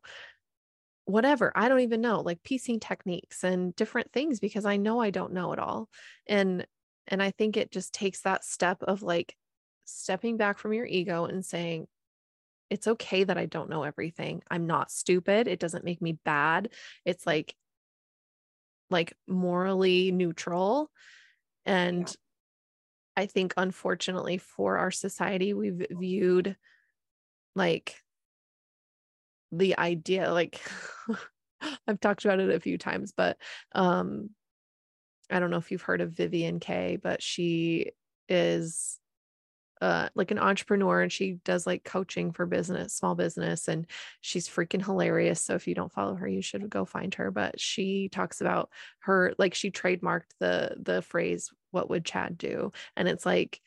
whatever. 1.03 1.51
I 1.55 1.67
don't 1.67 1.81
even 1.81 2.01
know, 2.01 2.21
like 2.21 2.43
piecing 2.43 2.79
techniques 2.79 3.43
and 3.43 3.75
different 3.75 4.13
things 4.13 4.39
because 4.39 4.65
I 4.65 4.77
know 4.77 5.01
I 5.01 5.09
don't 5.09 5.33
know 5.33 5.51
it 5.51 5.59
all. 5.59 5.89
And, 6.27 6.65
and 7.07 7.21
I 7.21 7.31
think 7.31 7.57
it 7.57 7.71
just 7.71 7.93
takes 7.93 8.21
that 8.21 8.45
step 8.45 8.83
of 8.83 9.01
like 9.03 9.35
stepping 9.85 10.37
back 10.37 10.59
from 10.59 10.73
your 10.73 10.85
ego 10.85 11.25
and 11.25 11.45
saying, 11.45 11.87
it's 12.69 12.87
okay 12.87 13.23
that 13.23 13.37
I 13.37 13.45
don't 13.45 13.69
know 13.69 13.83
everything. 13.83 14.41
I'm 14.49 14.67
not 14.67 14.91
stupid. 14.91 15.47
It 15.47 15.59
doesn't 15.59 15.85
make 15.85 16.01
me 16.01 16.13
bad. 16.25 16.69
It's 17.05 17.25
like 17.25 17.55
like 18.89 19.13
morally 19.27 20.11
neutral. 20.11 20.91
And 21.65 22.07
yeah. 22.07 23.23
I 23.23 23.25
think 23.25 23.53
unfortunately 23.57 24.37
for 24.37 24.77
our 24.77 24.91
society 24.91 25.53
we've 25.53 25.85
viewed 25.89 26.55
like 27.55 27.95
the 29.51 29.77
idea 29.77 30.31
like 30.31 30.61
I've 31.87 31.99
talked 31.99 32.25
about 32.25 32.39
it 32.39 32.53
a 32.53 32.59
few 32.59 32.77
times 32.77 33.13
but 33.15 33.37
um 33.73 34.29
I 35.31 35.39
don't 35.39 35.49
know 35.49 35.57
if 35.57 35.71
you've 35.71 35.81
heard 35.81 36.01
of 36.01 36.11
Vivian 36.11 36.59
Kaye 36.59 36.99
but 37.01 37.23
she 37.23 37.91
is 38.29 38.99
uh 39.81 40.09
like 40.15 40.31
an 40.31 40.39
entrepreneur 40.39 41.01
and 41.01 41.11
she 41.11 41.33
does 41.45 41.67
like 41.67 41.83
coaching 41.83 42.31
for 42.31 42.45
business 42.45 42.93
small 42.93 43.15
business 43.15 43.67
and 43.67 43.85
she's 44.21 44.47
freaking 44.47 44.83
hilarious 44.83 45.41
so 45.41 45.55
if 45.55 45.67
you 45.67 45.75
don't 45.75 45.91
follow 45.91 46.15
her 46.15 46.27
you 46.27 46.41
should 46.41 46.69
go 46.69 46.85
find 46.85 47.15
her 47.15 47.31
but 47.31 47.59
she 47.59 48.09
talks 48.09 48.41
about 48.41 48.69
her 48.99 49.33
like 49.37 49.53
she 49.53 49.71
trademarked 49.71 50.31
the 50.39 50.75
the 50.79 51.01
phrase 51.01 51.51
what 51.71 51.89
would 51.89 52.05
chad 52.05 52.37
do? 52.37 52.71
and 52.95 53.07
it's 53.07 53.25
like 53.25 53.61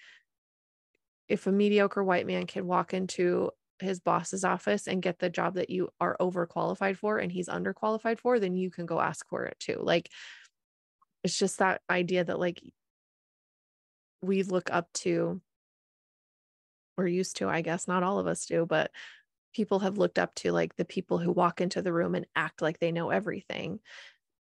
if 1.28 1.46
a 1.46 1.52
mediocre 1.52 2.02
white 2.02 2.26
man 2.26 2.46
can 2.46 2.66
walk 2.66 2.92
into 2.92 3.50
his 3.78 4.00
boss's 4.00 4.44
office 4.44 4.86
and 4.86 5.02
get 5.02 5.18
the 5.18 5.30
job 5.30 5.54
that 5.54 5.70
you 5.70 5.88
are 6.00 6.16
overqualified 6.20 6.96
for 6.96 7.18
and 7.18 7.32
he's 7.32 7.48
underqualified 7.48 8.18
for 8.18 8.38
then 8.38 8.54
you 8.54 8.70
can 8.70 8.84
go 8.84 9.00
ask 9.00 9.26
for 9.28 9.44
it 9.44 9.56
too 9.58 9.80
like 9.82 10.10
it's 11.22 11.38
just 11.38 11.58
that 11.58 11.80
idea 11.88 12.24
that 12.24 12.38
like 12.38 12.60
we 14.22 14.42
look 14.42 14.70
up 14.70 14.92
to 14.92 15.40
or 17.00 17.06
used 17.06 17.36
to, 17.36 17.48
I 17.48 17.62
guess. 17.62 17.88
Not 17.88 18.02
all 18.02 18.18
of 18.18 18.26
us 18.26 18.46
do, 18.46 18.66
but 18.66 18.90
people 19.54 19.80
have 19.80 19.98
looked 19.98 20.18
up 20.18 20.34
to 20.36 20.52
like 20.52 20.76
the 20.76 20.84
people 20.84 21.18
who 21.18 21.32
walk 21.32 21.60
into 21.60 21.82
the 21.82 21.92
room 21.92 22.14
and 22.14 22.26
act 22.36 22.62
like 22.62 22.78
they 22.78 22.92
know 22.92 23.10
everything 23.10 23.80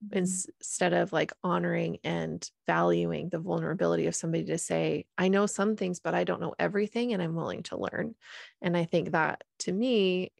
mm-hmm. 0.05 0.17
instead 0.17 0.93
of 0.93 1.11
like 1.11 1.33
honoring 1.43 1.97
and 2.03 2.47
valuing 2.67 3.29
the 3.29 3.39
vulnerability 3.39 4.07
of 4.07 4.15
somebody 4.15 4.45
to 4.45 4.57
say, 4.57 5.05
I 5.17 5.27
know 5.27 5.45
some 5.45 5.75
things, 5.75 5.99
but 5.99 6.13
I 6.13 6.23
don't 6.23 6.41
know 6.41 6.55
everything 6.59 7.13
and 7.13 7.21
I'm 7.21 7.35
willing 7.35 7.63
to 7.63 7.77
learn. 7.77 8.15
And 8.61 8.77
I 8.77 8.85
think 8.85 9.11
that 9.11 9.43
to 9.59 9.71
me, 9.71 10.31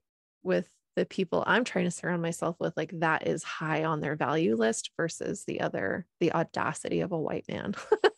with 0.44 0.68
the 0.96 1.06
people 1.06 1.44
I'm 1.48 1.64
trying 1.64 1.86
to 1.86 1.92
surround 1.92 2.22
myself 2.22 2.58
with, 2.60 2.76
like 2.76 2.92
that 3.00 3.28
is 3.28 3.44
high 3.44 3.86
on 3.86 4.02
their 4.02 4.16
value 4.16 4.56
list 4.56 4.92
versus 4.98 5.46
the 5.46 5.62
other, 5.62 6.06
the 6.20 6.34
audacity 6.34 7.02
of 7.02 7.12
a 7.12 7.20
white 7.20 7.46
man. 7.48 7.76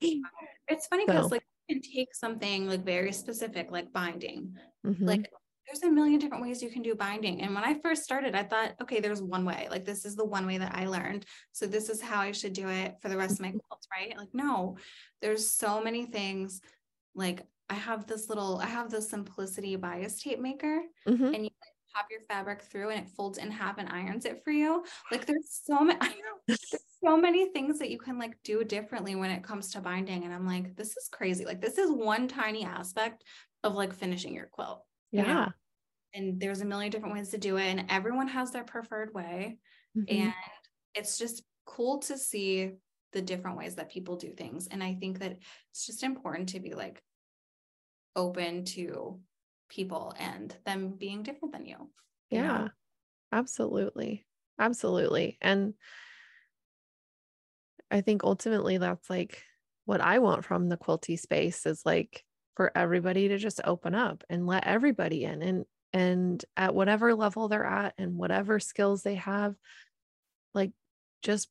it's 0.00 0.86
funny 0.88 1.06
because 1.06 1.24
so. 1.24 1.28
like 1.28 1.46
can 1.68 1.80
take 1.80 2.14
something 2.14 2.68
like 2.68 2.84
very 2.84 3.12
specific, 3.12 3.70
like 3.70 3.92
binding. 3.92 4.54
Mm-hmm. 4.86 5.04
Like 5.04 5.30
there's 5.66 5.82
a 5.82 5.90
million 5.90 6.20
different 6.20 6.44
ways 6.44 6.62
you 6.62 6.70
can 6.70 6.82
do 6.82 6.94
binding. 6.94 7.42
And 7.42 7.54
when 7.54 7.64
I 7.64 7.74
first 7.80 8.04
started, 8.04 8.34
I 8.34 8.44
thought, 8.44 8.74
okay, 8.82 9.00
there's 9.00 9.22
one 9.22 9.44
way. 9.44 9.66
Like 9.70 9.84
this 9.84 10.04
is 10.04 10.14
the 10.14 10.24
one 10.24 10.46
way 10.46 10.58
that 10.58 10.74
I 10.74 10.86
learned. 10.86 11.26
So 11.52 11.66
this 11.66 11.88
is 11.88 12.00
how 12.00 12.20
I 12.20 12.32
should 12.32 12.52
do 12.52 12.68
it 12.68 12.94
for 13.00 13.08
the 13.08 13.16
rest 13.16 13.34
of 13.34 13.40
my 13.40 13.48
mm-hmm. 13.48 13.58
quilts, 13.68 13.88
right? 13.90 14.16
Like, 14.16 14.28
no, 14.32 14.76
there's 15.20 15.50
so 15.50 15.82
many 15.82 16.06
things. 16.06 16.60
Like 17.14 17.42
I 17.68 17.74
have 17.74 18.06
this 18.06 18.28
little, 18.28 18.58
I 18.58 18.66
have 18.66 18.90
this 18.90 19.10
simplicity 19.10 19.74
bias 19.76 20.22
tape 20.22 20.38
maker, 20.38 20.82
mm-hmm. 21.08 21.34
and 21.34 21.44
you 21.44 21.50
pop 21.96 22.06
your 22.10 22.20
fabric 22.28 22.62
through 22.62 22.90
and 22.90 23.00
it 23.00 23.08
folds 23.08 23.38
in 23.38 23.50
half 23.50 23.78
and 23.78 23.88
irons 23.88 24.24
it 24.24 24.42
for 24.44 24.50
you. 24.50 24.84
Like 25.10 25.24
there's 25.24 25.60
so 25.64 25.80
many, 25.80 25.98
there's 26.46 26.74
so 27.02 27.16
many 27.16 27.50
things 27.52 27.78
that 27.78 27.90
you 27.90 27.98
can 27.98 28.18
like 28.18 28.36
do 28.44 28.62
differently 28.64 29.14
when 29.14 29.30
it 29.30 29.42
comes 29.42 29.70
to 29.72 29.80
binding. 29.80 30.24
And 30.24 30.34
I'm 30.34 30.46
like, 30.46 30.76
this 30.76 30.96
is 30.96 31.08
crazy. 31.10 31.44
Like 31.44 31.60
this 31.60 31.78
is 31.78 31.90
one 31.90 32.28
tiny 32.28 32.64
aspect 32.64 33.24
of 33.64 33.74
like 33.74 33.94
finishing 33.94 34.34
your 34.34 34.46
quilt. 34.46 34.84
Yeah. 35.10 35.22
You 35.22 35.34
know? 35.34 35.48
And 36.14 36.40
there's 36.40 36.60
a 36.60 36.66
million 36.66 36.90
different 36.90 37.14
ways 37.14 37.30
to 37.30 37.38
do 37.38 37.56
it. 37.56 37.66
And 37.66 37.86
everyone 37.88 38.28
has 38.28 38.50
their 38.50 38.64
preferred 38.64 39.12
way. 39.14 39.58
Mm-hmm. 39.96 40.22
And 40.22 40.34
it's 40.94 41.18
just 41.18 41.42
cool 41.64 41.98
to 42.00 42.16
see 42.18 42.72
the 43.12 43.22
different 43.22 43.56
ways 43.56 43.76
that 43.76 43.90
people 43.90 44.16
do 44.16 44.32
things. 44.32 44.66
And 44.70 44.82
I 44.82 44.94
think 44.94 45.20
that 45.20 45.36
it's 45.70 45.86
just 45.86 46.02
important 46.02 46.50
to 46.50 46.60
be 46.60 46.74
like 46.74 47.02
open 48.14 48.64
to 48.64 49.20
people 49.68 50.14
and 50.18 50.54
them 50.64 50.94
being 50.98 51.22
different 51.22 51.52
than 51.52 51.66
you. 51.66 51.76
you 52.30 52.38
yeah, 52.38 52.58
know? 52.58 52.68
absolutely. 53.32 54.26
Absolutely. 54.58 55.38
And 55.40 55.74
I 57.90 58.00
think 58.00 58.24
ultimately 58.24 58.78
that's 58.78 59.08
like 59.08 59.42
what 59.84 60.00
I 60.00 60.18
want 60.18 60.44
from 60.44 60.68
the 60.68 60.76
quilty 60.76 61.18
space 61.18 61.66
is 61.66 61.82
like 61.84 62.24
for 62.56 62.72
everybody 62.74 63.28
to 63.28 63.38
just 63.38 63.60
open 63.64 63.94
up 63.94 64.24
and 64.28 64.46
let 64.46 64.66
everybody 64.66 65.24
in 65.24 65.42
and 65.42 65.64
and 65.92 66.44
at 66.56 66.74
whatever 66.74 67.14
level 67.14 67.48
they're 67.48 67.64
at 67.64 67.94
and 67.96 68.16
whatever 68.16 68.58
skills 68.58 69.02
they 69.02 69.14
have 69.14 69.54
like 70.52 70.72
just 71.22 71.48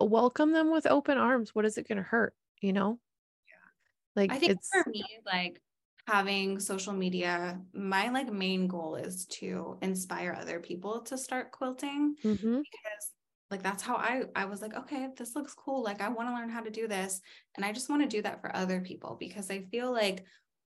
welcome 0.00 0.52
them 0.52 0.72
with 0.72 0.86
open 0.86 1.18
arms 1.18 1.54
what 1.54 1.64
is 1.64 1.78
it 1.78 1.86
going 1.86 1.98
to 1.98 2.02
hurt 2.02 2.34
you 2.60 2.72
know 2.72 2.98
yeah 3.46 4.20
like 4.20 4.32
I 4.32 4.38
think 4.38 4.52
it's 4.52 4.68
for 4.72 4.90
me 4.90 5.04
like 5.24 5.60
having 6.06 6.60
social 6.60 6.92
media 6.92 7.60
my 7.74 8.08
like 8.08 8.32
main 8.32 8.68
goal 8.68 8.94
is 8.94 9.26
to 9.26 9.76
inspire 9.82 10.36
other 10.40 10.60
people 10.60 11.00
to 11.00 11.18
start 11.18 11.50
quilting 11.50 12.14
mm-hmm. 12.24 12.56
because 12.58 13.10
like 13.50 13.62
that's 13.62 13.82
how 13.82 13.96
I 13.96 14.22
I 14.34 14.44
was 14.44 14.62
like 14.62 14.74
okay 14.74 15.08
this 15.16 15.34
looks 15.34 15.54
cool 15.54 15.82
like 15.82 16.00
I 16.00 16.08
want 16.08 16.28
to 16.28 16.34
learn 16.34 16.48
how 16.48 16.60
to 16.62 16.70
do 16.70 16.86
this 16.86 17.20
and 17.56 17.64
I 17.64 17.72
just 17.72 17.90
want 17.90 18.02
to 18.02 18.08
do 18.08 18.22
that 18.22 18.40
for 18.40 18.54
other 18.54 18.80
people 18.80 19.16
because 19.18 19.50
I 19.50 19.62
feel 19.62 19.92
like 19.92 20.24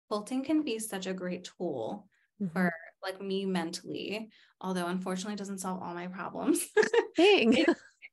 quilting 0.10 0.44
can 0.44 0.64
be 0.64 0.80
such 0.80 1.06
a 1.06 1.14
great 1.14 1.50
tool 1.58 2.08
mm-hmm. 2.42 2.52
for 2.52 2.72
like 3.04 3.22
me 3.22 3.46
mentally 3.46 4.30
although 4.60 4.88
unfortunately 4.88 5.34
it 5.34 5.40
doesn't 5.40 5.60
solve 5.60 5.82
all 5.84 5.94
my 5.94 6.08
problems. 6.08 6.66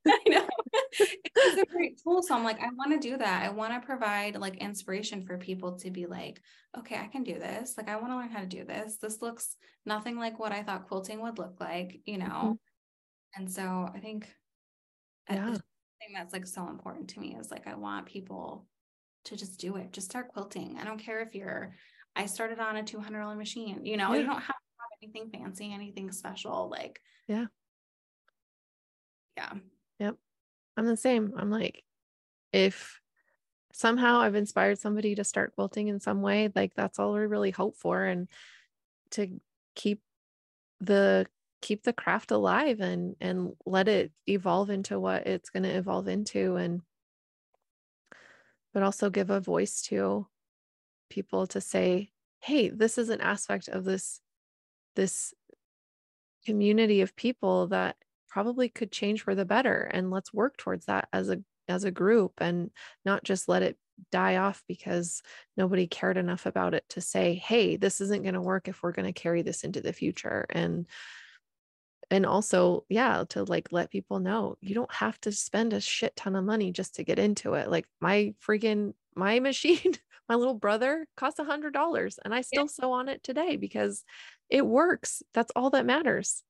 I 0.08 0.18
know 0.28 0.46
it's 1.00 1.62
a 1.62 1.66
great 1.66 2.00
tool. 2.02 2.22
So 2.22 2.34
I'm 2.34 2.44
like, 2.44 2.60
I 2.60 2.68
want 2.76 2.92
to 2.92 3.08
do 3.08 3.16
that. 3.16 3.42
I 3.42 3.50
want 3.50 3.72
to 3.72 3.86
provide 3.86 4.36
like 4.36 4.56
inspiration 4.58 5.24
for 5.24 5.38
people 5.38 5.78
to 5.78 5.90
be 5.90 6.06
like, 6.06 6.40
okay, 6.78 6.96
I 6.96 7.06
can 7.06 7.22
do 7.22 7.34
this. 7.34 7.74
Like, 7.76 7.88
I 7.88 7.96
want 7.96 8.08
to 8.08 8.16
learn 8.16 8.30
how 8.30 8.40
to 8.40 8.46
do 8.46 8.64
this. 8.64 8.98
This 9.00 9.22
looks 9.22 9.56
nothing 9.86 10.16
like 10.16 10.38
what 10.38 10.52
I 10.52 10.62
thought 10.62 10.88
quilting 10.88 11.20
would 11.22 11.38
look 11.38 11.56
like, 11.60 12.00
you 12.04 12.18
know? 12.18 12.26
Mm-hmm. 12.26 12.52
And 13.36 13.50
so 13.50 13.90
I 13.92 13.98
think 13.98 14.28
yeah. 15.28 15.52
thing 15.52 16.14
that's 16.14 16.32
like 16.32 16.46
so 16.46 16.68
important 16.68 17.08
to 17.10 17.20
me 17.20 17.36
is 17.38 17.50
like, 17.50 17.66
I 17.66 17.74
want 17.74 18.06
people 18.06 18.66
to 19.24 19.36
just 19.36 19.58
do 19.58 19.76
it. 19.76 19.92
Just 19.92 20.08
start 20.10 20.28
quilting. 20.28 20.76
I 20.80 20.84
don't 20.84 20.98
care 20.98 21.20
if 21.20 21.34
you're, 21.34 21.74
I 22.14 22.26
started 22.26 22.58
on 22.58 22.76
a 22.76 22.82
$200 22.82 23.36
machine, 23.36 23.84
you 23.84 23.96
know, 23.96 24.12
yeah. 24.12 24.20
you 24.20 24.26
don't 24.26 24.34
have 24.34 24.46
to 24.46 24.52
have 24.52 24.98
anything 25.02 25.30
fancy, 25.30 25.72
anything 25.72 26.12
special. 26.12 26.68
Like, 26.70 27.00
yeah. 27.26 27.46
Yeah. 29.36 29.54
Yep. 29.98 30.16
I'm 30.76 30.86
the 30.86 30.96
same. 30.96 31.34
I'm 31.36 31.50
like, 31.50 31.84
if 32.52 33.00
somehow 33.72 34.20
I've 34.20 34.34
inspired 34.34 34.78
somebody 34.78 35.14
to 35.16 35.24
start 35.24 35.54
quilting 35.54 35.88
in 35.88 36.00
some 36.00 36.22
way, 36.22 36.50
like 36.54 36.74
that's 36.74 36.98
all 36.98 37.12
we 37.12 37.20
really 37.20 37.50
hope 37.50 37.76
for. 37.76 38.04
And 38.04 38.28
to 39.12 39.40
keep 39.74 40.00
the 40.80 41.26
keep 41.64 41.82
the 41.82 41.92
craft 41.92 42.30
alive 42.30 42.80
and 42.80 43.16
and 43.20 43.52
let 43.64 43.88
it 43.88 44.12
evolve 44.28 44.68
into 44.68 45.00
what 45.00 45.26
it's 45.26 45.48
going 45.48 45.62
to 45.62 45.70
evolve 45.70 46.08
into 46.08 46.56
and 46.56 46.82
but 48.74 48.82
also 48.82 49.08
give 49.08 49.30
a 49.30 49.40
voice 49.40 49.80
to 49.80 50.26
people 51.08 51.46
to 51.46 51.60
say 51.62 52.10
hey 52.40 52.68
this 52.68 52.98
is 52.98 53.08
an 53.08 53.20
aspect 53.22 53.68
of 53.68 53.84
this 53.84 54.20
this 54.94 55.32
community 56.44 57.00
of 57.00 57.16
people 57.16 57.68
that 57.68 57.96
probably 58.34 58.68
could 58.68 58.90
change 58.90 59.22
for 59.22 59.36
the 59.36 59.44
better 59.44 59.88
and 59.92 60.10
let's 60.10 60.34
work 60.34 60.56
towards 60.56 60.86
that 60.86 61.06
as 61.12 61.30
a 61.30 61.38
as 61.68 61.84
a 61.84 61.90
group 61.92 62.32
and 62.38 62.68
not 63.04 63.22
just 63.22 63.48
let 63.48 63.62
it 63.62 63.78
die 64.10 64.38
off 64.38 64.64
because 64.66 65.22
nobody 65.56 65.86
cared 65.86 66.16
enough 66.16 66.44
about 66.44 66.74
it 66.74 66.82
to 66.88 67.00
say 67.00 67.34
hey 67.34 67.76
this 67.76 68.00
isn't 68.00 68.24
going 68.24 68.34
to 68.34 68.40
work 68.40 68.66
if 68.66 68.82
we're 68.82 68.90
going 68.90 69.06
to 69.06 69.12
carry 69.12 69.42
this 69.42 69.62
into 69.62 69.80
the 69.80 69.92
future. 69.92 70.46
And 70.50 70.88
and 72.10 72.26
also 72.26 72.84
yeah 72.88 73.22
to 73.28 73.44
like 73.44 73.68
let 73.70 73.88
people 73.92 74.18
know 74.18 74.56
you 74.60 74.74
don't 74.74 74.92
have 74.92 75.18
to 75.20 75.30
spend 75.30 75.72
a 75.72 75.80
shit 75.80 76.16
ton 76.16 76.34
of 76.34 76.44
money 76.44 76.72
just 76.72 76.96
to 76.96 77.04
get 77.04 77.20
into 77.20 77.54
it. 77.54 77.70
Like 77.70 77.86
my 78.00 78.34
freaking 78.44 78.94
my 79.14 79.38
machine 79.48 79.94
my 80.28 80.34
little 80.34 80.54
brother 80.54 81.06
cost 81.16 81.38
a 81.38 81.44
hundred 81.44 81.72
dollars 81.72 82.18
and 82.24 82.34
i 82.34 82.40
still 82.40 82.64
yeah. 82.64 82.68
sew 82.82 82.90
on 82.90 83.08
it 83.08 83.22
today 83.22 83.54
because 83.54 84.02
it 84.50 84.66
works. 84.66 85.22
That's 85.34 85.52
all 85.54 85.70
that 85.70 85.86
matters 85.86 86.42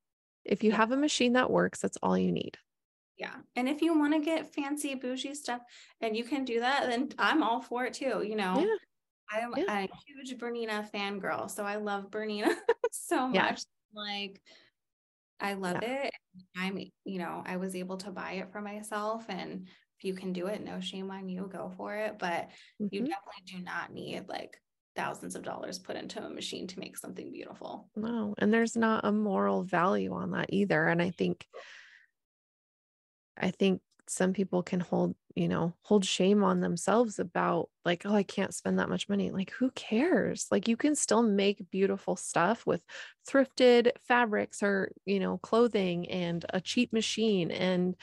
if 0.45 0.63
you 0.63 0.73
have 0.73 0.93
a 0.93 0.97
machine 0.97 1.35
that 1.35 1.51
works, 1.51 1.81
that's 1.81 1.99
all 2.03 2.19
you 2.19 2.33
need. 2.33 2.59
Yeah. 3.17 3.35
And 3.57 3.69
if 3.69 3.81
you 3.81 3.97
want 3.97 4.13
to 4.15 4.21
get 4.21 4.53
fancy 4.55 4.95
bougie 4.95 5.35
stuff 5.35 5.61
and 6.01 6.17
you 6.17 6.25
can 6.25 6.45
do 6.45 6.61
that, 6.61 6.89
then 6.89 7.11
I'm 7.19 7.43
all 7.43 7.61
for 7.61 7.85
it 7.85 7.95
too. 7.95 8.25
You 8.27 8.37
know, 8.37 8.59
yeah. 8.59 8.75
I'm 9.31 9.55
yeah. 9.57 9.79
a 9.85 9.89
huge 10.07 10.39
Bernina 10.39 10.91
fangirl. 10.91 11.51
So 11.51 11.65
I 11.65 11.77
love 11.77 12.11
Bernina 12.11 12.55
so 12.93 13.29
much. 13.29 13.35
Yeah. 13.37 13.55
Like, 13.95 14.41
I 15.41 15.55
love 15.55 15.83
it. 15.83 16.13
I'm, 16.57 16.79
you 17.05 17.19
know, 17.19 17.43
I 17.47 17.57
was 17.57 17.77
able 17.77 17.99
to 17.99 18.11
buy 18.11 18.33
it 18.33 18.51
for 18.51 18.61
myself. 18.61 19.27
And 19.29 19.69
if 19.99 20.05
you 20.05 20.15
can 20.15 20.33
do 20.33 20.47
it, 20.47 20.65
no 20.65 20.81
shame 20.81 21.11
on 21.11 21.29
you, 21.29 21.49
go 21.53 21.73
for 21.77 21.95
it. 21.95 22.19
But 22.19 22.49
mm-hmm. 22.81 22.89
you 22.91 23.01
definitely 23.01 23.45
do 23.47 23.59
not 23.61 23.93
need 23.93 24.29
like 24.29 24.59
thousands 24.97 25.35
of 25.35 25.43
dollars 25.43 25.79
put 25.79 25.97
into 25.97 26.23
a 26.23 26.31
machine 26.31 26.67
to 26.69 26.79
make 26.79 26.97
something 26.97 27.33
beautiful. 27.33 27.89
No, 27.97 28.35
and 28.39 28.53
there's 28.53 28.77
not 28.77 29.05
a 29.05 29.13
moral 29.13 29.63
value 29.63 30.13
on 30.13 30.33
that 30.33 30.47
either. 30.51 30.87
And 30.87 31.03
I 31.03 31.11
think, 31.11 31.47
I 33.37 33.51
think 33.51 33.81
some 34.07 34.33
people 34.33 34.63
can 34.63 34.81
hold, 34.81 35.15
you 35.35 35.49
know, 35.49 35.75
hold 35.83 36.05
shame 36.05 36.45
on 36.45 36.61
themselves 36.61 37.19
about 37.19 37.71
like, 37.85 38.05
oh, 38.05 38.15
I 38.15 38.23
can't 38.23 38.55
spend 38.55 38.79
that 38.79 38.89
much 38.89 39.09
money. 39.09 39.31
Like, 39.31 39.51
who 39.51 39.71
cares? 39.71 40.47
Like, 40.51 40.69
you 40.69 40.77
can 40.77 40.95
still 40.95 41.23
make 41.23 41.71
beautiful 41.71 42.15
stuff 42.17 42.67
with 42.67 42.85
thrifted 43.29 43.93
fabrics 44.07 44.63
or, 44.63 44.93
you 45.07 45.21
know, 45.21 45.39
clothing 45.39 46.09
and 46.11 46.45
a 46.51 46.61
cheap 46.61 46.93
machine 46.93 47.51
and, 47.51 47.97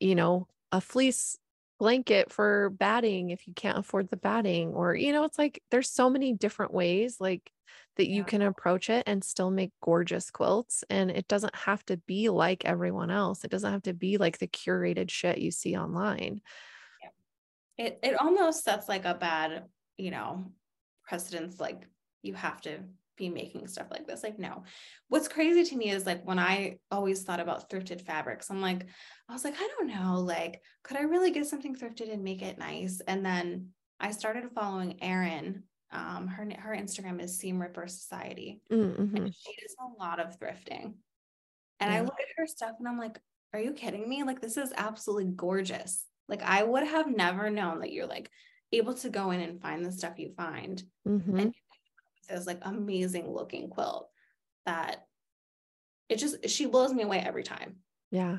you 0.00 0.14
know, 0.14 0.48
a 0.72 0.80
fleece 0.80 1.38
blanket 1.78 2.32
for 2.32 2.70
batting 2.70 3.30
if 3.30 3.46
you 3.46 3.54
can't 3.54 3.78
afford 3.78 4.08
the 4.10 4.16
batting 4.16 4.74
or 4.74 4.94
you 4.94 5.12
know 5.12 5.24
it's 5.24 5.38
like 5.38 5.62
there's 5.70 5.90
so 5.90 6.10
many 6.10 6.32
different 6.32 6.72
ways 6.72 7.20
like 7.20 7.52
that 7.96 8.08
you 8.08 8.22
Yeah. 8.22 8.24
can 8.24 8.42
approach 8.42 8.90
it 8.90 9.04
and 9.06 9.22
still 9.22 9.50
make 9.50 9.70
gorgeous 9.82 10.30
quilts 10.30 10.84
and 10.90 11.10
it 11.10 11.28
doesn't 11.28 11.54
have 11.54 11.84
to 11.86 11.96
be 11.96 12.28
like 12.28 12.64
everyone 12.64 13.10
else 13.10 13.44
it 13.44 13.50
doesn't 13.50 13.72
have 13.72 13.82
to 13.82 13.94
be 13.94 14.18
like 14.18 14.38
the 14.38 14.48
curated 14.48 15.10
shit 15.10 15.38
you 15.38 15.50
see 15.50 15.76
online 15.76 16.40
it 17.78 18.00
it 18.02 18.20
almost 18.20 18.64
sets 18.64 18.88
like 18.88 19.04
a 19.04 19.14
bad, 19.14 19.64
you 19.96 20.10
know, 20.10 20.52
precedence 21.04 21.58
like 21.60 21.86
you 22.22 22.34
have 22.34 22.60
to 22.62 22.80
be 23.18 23.28
making 23.28 23.66
stuff 23.66 23.88
like 23.90 24.06
this. 24.06 24.22
Like, 24.22 24.38
no. 24.38 24.62
What's 25.08 25.28
crazy 25.28 25.64
to 25.64 25.76
me 25.76 25.90
is 25.90 26.06
like 26.06 26.24
when 26.24 26.38
I 26.38 26.78
always 26.90 27.22
thought 27.22 27.40
about 27.40 27.68
thrifted 27.68 28.00
fabrics, 28.00 28.50
I'm 28.50 28.62
like, 28.62 28.86
I 29.28 29.32
was 29.34 29.44
like, 29.44 29.56
I 29.60 29.68
don't 29.76 29.88
know, 29.88 30.20
like, 30.20 30.62
could 30.84 30.96
I 30.96 31.02
really 31.02 31.30
get 31.30 31.46
something 31.46 31.74
thrifted 31.76 32.10
and 32.12 32.24
make 32.24 32.40
it 32.40 32.58
nice? 32.58 33.00
And 33.06 33.26
then 33.26 33.68
I 34.00 34.12
started 34.12 34.44
following 34.54 35.02
Erin. 35.02 35.64
Um, 35.90 36.28
her 36.28 36.46
her 36.58 36.76
Instagram 36.76 37.20
is 37.22 37.38
Seam 37.38 37.60
Ripper 37.60 37.86
Society, 37.88 38.60
Mm-hmm. 38.70 39.16
and 39.16 39.34
she 39.34 39.52
does 39.60 39.74
a 39.80 40.02
lot 40.02 40.20
of 40.20 40.38
thrifting. 40.38 40.94
And 41.80 41.92
I 41.92 42.00
look 42.00 42.18
at 42.20 42.26
her 42.36 42.46
stuff 42.46 42.72
and 42.78 42.86
I'm 42.88 42.98
like, 42.98 43.18
are 43.54 43.60
you 43.60 43.72
kidding 43.72 44.06
me? 44.08 44.22
Like, 44.22 44.40
this 44.40 44.56
is 44.58 44.72
absolutely 44.76 45.32
gorgeous. 45.34 46.04
Like, 46.28 46.42
I 46.42 46.62
would 46.62 46.82
have 46.84 47.08
never 47.08 47.48
known 47.50 47.80
that 47.80 47.92
you're 47.92 48.06
like 48.06 48.30
able 48.70 48.92
to 48.94 49.08
go 49.08 49.30
in 49.30 49.40
and 49.40 49.62
find 49.62 49.82
the 49.82 49.90
stuff 49.92 50.18
you 50.18 50.32
find 50.36 50.82
Mm-hmm. 51.06 51.38
and 51.38 51.54
this 52.28 52.46
like 52.46 52.60
amazing 52.62 53.30
looking 53.30 53.68
quilt 53.68 54.10
that 54.66 55.06
it 56.08 56.18
just 56.18 56.48
she 56.48 56.66
blows 56.66 56.92
me 56.92 57.02
away 57.02 57.18
every 57.18 57.42
time. 57.42 57.76
Yeah. 58.10 58.38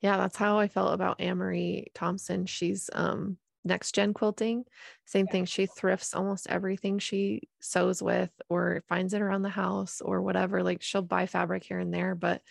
Yeah, 0.00 0.16
that's 0.16 0.36
how 0.36 0.58
I 0.58 0.68
felt 0.68 0.94
about 0.94 1.20
Amory 1.20 1.88
Thompson. 1.94 2.46
She's 2.46 2.88
um 2.92 3.38
next 3.64 3.94
gen 3.94 4.14
quilting. 4.14 4.64
Same 5.04 5.26
Yeah. 5.26 5.32
thing. 5.32 5.44
She 5.44 5.66
thrifts 5.66 6.14
almost 6.14 6.46
everything 6.48 6.98
she 6.98 7.42
sews 7.60 8.02
with 8.02 8.30
or 8.48 8.84
finds 8.88 9.12
it 9.12 9.20
around 9.22 9.42
the 9.42 9.48
house 9.48 10.00
or 10.00 10.22
whatever. 10.22 10.62
Like 10.62 10.82
she'll 10.82 11.02
buy 11.02 11.26
fabric 11.26 11.64
here 11.64 11.78
and 11.80 11.92
there, 11.92 12.14
but 12.14 12.42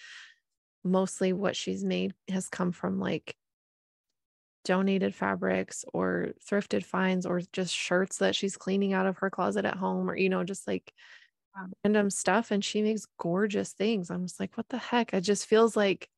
mostly 0.83 1.33
what 1.33 1.55
she's 1.55 1.83
made 1.83 2.13
has 2.29 2.47
come 2.47 2.71
from 2.71 2.99
like 2.99 3.35
donated 4.65 5.15
fabrics 5.15 5.85
or 5.93 6.33
thrifted 6.45 6.83
finds 6.85 7.25
or 7.25 7.41
just 7.53 7.73
shirts 7.73 8.17
that 8.19 8.35
she's 8.35 8.57
cleaning 8.57 8.93
out 8.93 9.07
of 9.07 9.17
her 9.19 9.29
closet 9.29 9.65
at 9.65 9.77
home 9.77 10.09
or 10.09 10.17
you 10.17 10.29
know 10.29 10.43
just 10.43 10.67
like 10.67 10.93
Wow. 11.55 11.67
random 11.85 12.09
stuff 12.09 12.51
and 12.51 12.63
she 12.65 12.81
makes 12.81 13.05
gorgeous 13.17 13.73
things. 13.73 14.09
I'm 14.11 14.25
just 14.27 14.39
like 14.39 14.57
what 14.57 14.69
the 14.69 14.77
heck? 14.77 15.13
It 15.13 15.21
just 15.21 15.45
feels 15.47 15.75
like 15.77 16.09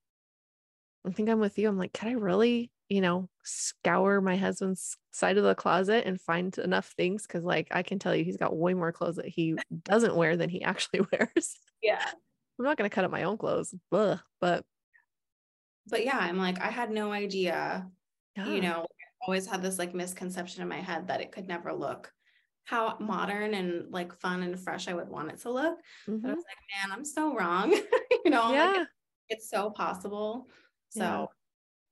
I 1.05 1.11
think 1.11 1.29
I'm 1.29 1.39
with 1.39 1.57
you. 1.57 1.69
I'm 1.69 1.77
like, 1.77 1.93
can 1.93 2.09
I 2.09 2.13
really, 2.13 2.71
you 2.89 3.01
know, 3.01 3.29
scour 3.43 4.19
my 4.21 4.35
husband's 4.35 4.97
side 5.11 5.37
of 5.37 5.43
the 5.43 5.55
closet 5.55 6.05
and 6.05 6.19
find 6.19 6.57
enough 6.57 6.93
things? 6.97 7.25
Cause 7.27 7.43
like 7.43 7.67
I 7.71 7.83
can 7.83 7.99
tell 7.99 8.15
you 8.15 8.23
he's 8.23 8.37
got 8.37 8.55
way 8.55 8.73
more 8.73 8.91
clothes 8.91 9.15
that 9.17 9.27
he 9.27 9.55
doesn't 9.83 10.15
wear 10.15 10.35
than 10.37 10.49
he 10.49 10.63
actually 10.63 11.01
wears. 11.11 11.57
Yeah. 11.81 12.03
I'm 12.59 12.65
not 12.65 12.77
gonna 12.77 12.89
cut 12.89 13.03
up 13.05 13.11
my 13.11 13.23
own 13.23 13.37
clothes, 13.37 13.73
Ugh, 13.91 14.19
but 14.41 14.65
But 15.85 16.03
yeah, 16.03 16.17
I'm 16.17 16.37
like, 16.37 16.59
I 16.59 16.69
had 16.69 16.91
no 16.91 17.11
idea, 17.11 17.89
yeah. 18.37 18.47
you 18.47 18.61
know, 18.61 18.81
I 18.81 19.25
always 19.27 19.47
had 19.47 19.61
this 19.61 19.79
like 19.79 19.93
misconception 19.93 20.61
in 20.61 20.67
my 20.67 20.79
head 20.79 21.07
that 21.07 21.21
it 21.21 21.31
could 21.31 21.47
never 21.47 21.73
look 21.73 22.11
how 22.65 22.97
modern 22.99 23.53
and 23.53 23.91
like 23.91 24.13
fun 24.19 24.43
and 24.43 24.59
fresh 24.59 24.87
I 24.89 24.93
would 24.93 25.07
want 25.07 25.31
it 25.31 25.39
to 25.41 25.51
look. 25.51 25.77
But 26.05 26.11
I 26.11 26.13
was 26.13 26.21
mm-hmm. 26.21 26.27
like, 26.27 26.35
man, 26.35 26.91
I'm 26.91 27.05
so 27.05 27.33
wrong. 27.33 27.71
you 28.25 28.31
know, 28.31 28.51
yeah. 28.53 28.73
like, 28.77 28.87
it's 29.29 29.49
so 29.49 29.69
possible. 29.69 30.47
So 30.89 30.99
Yeah. 30.99 31.25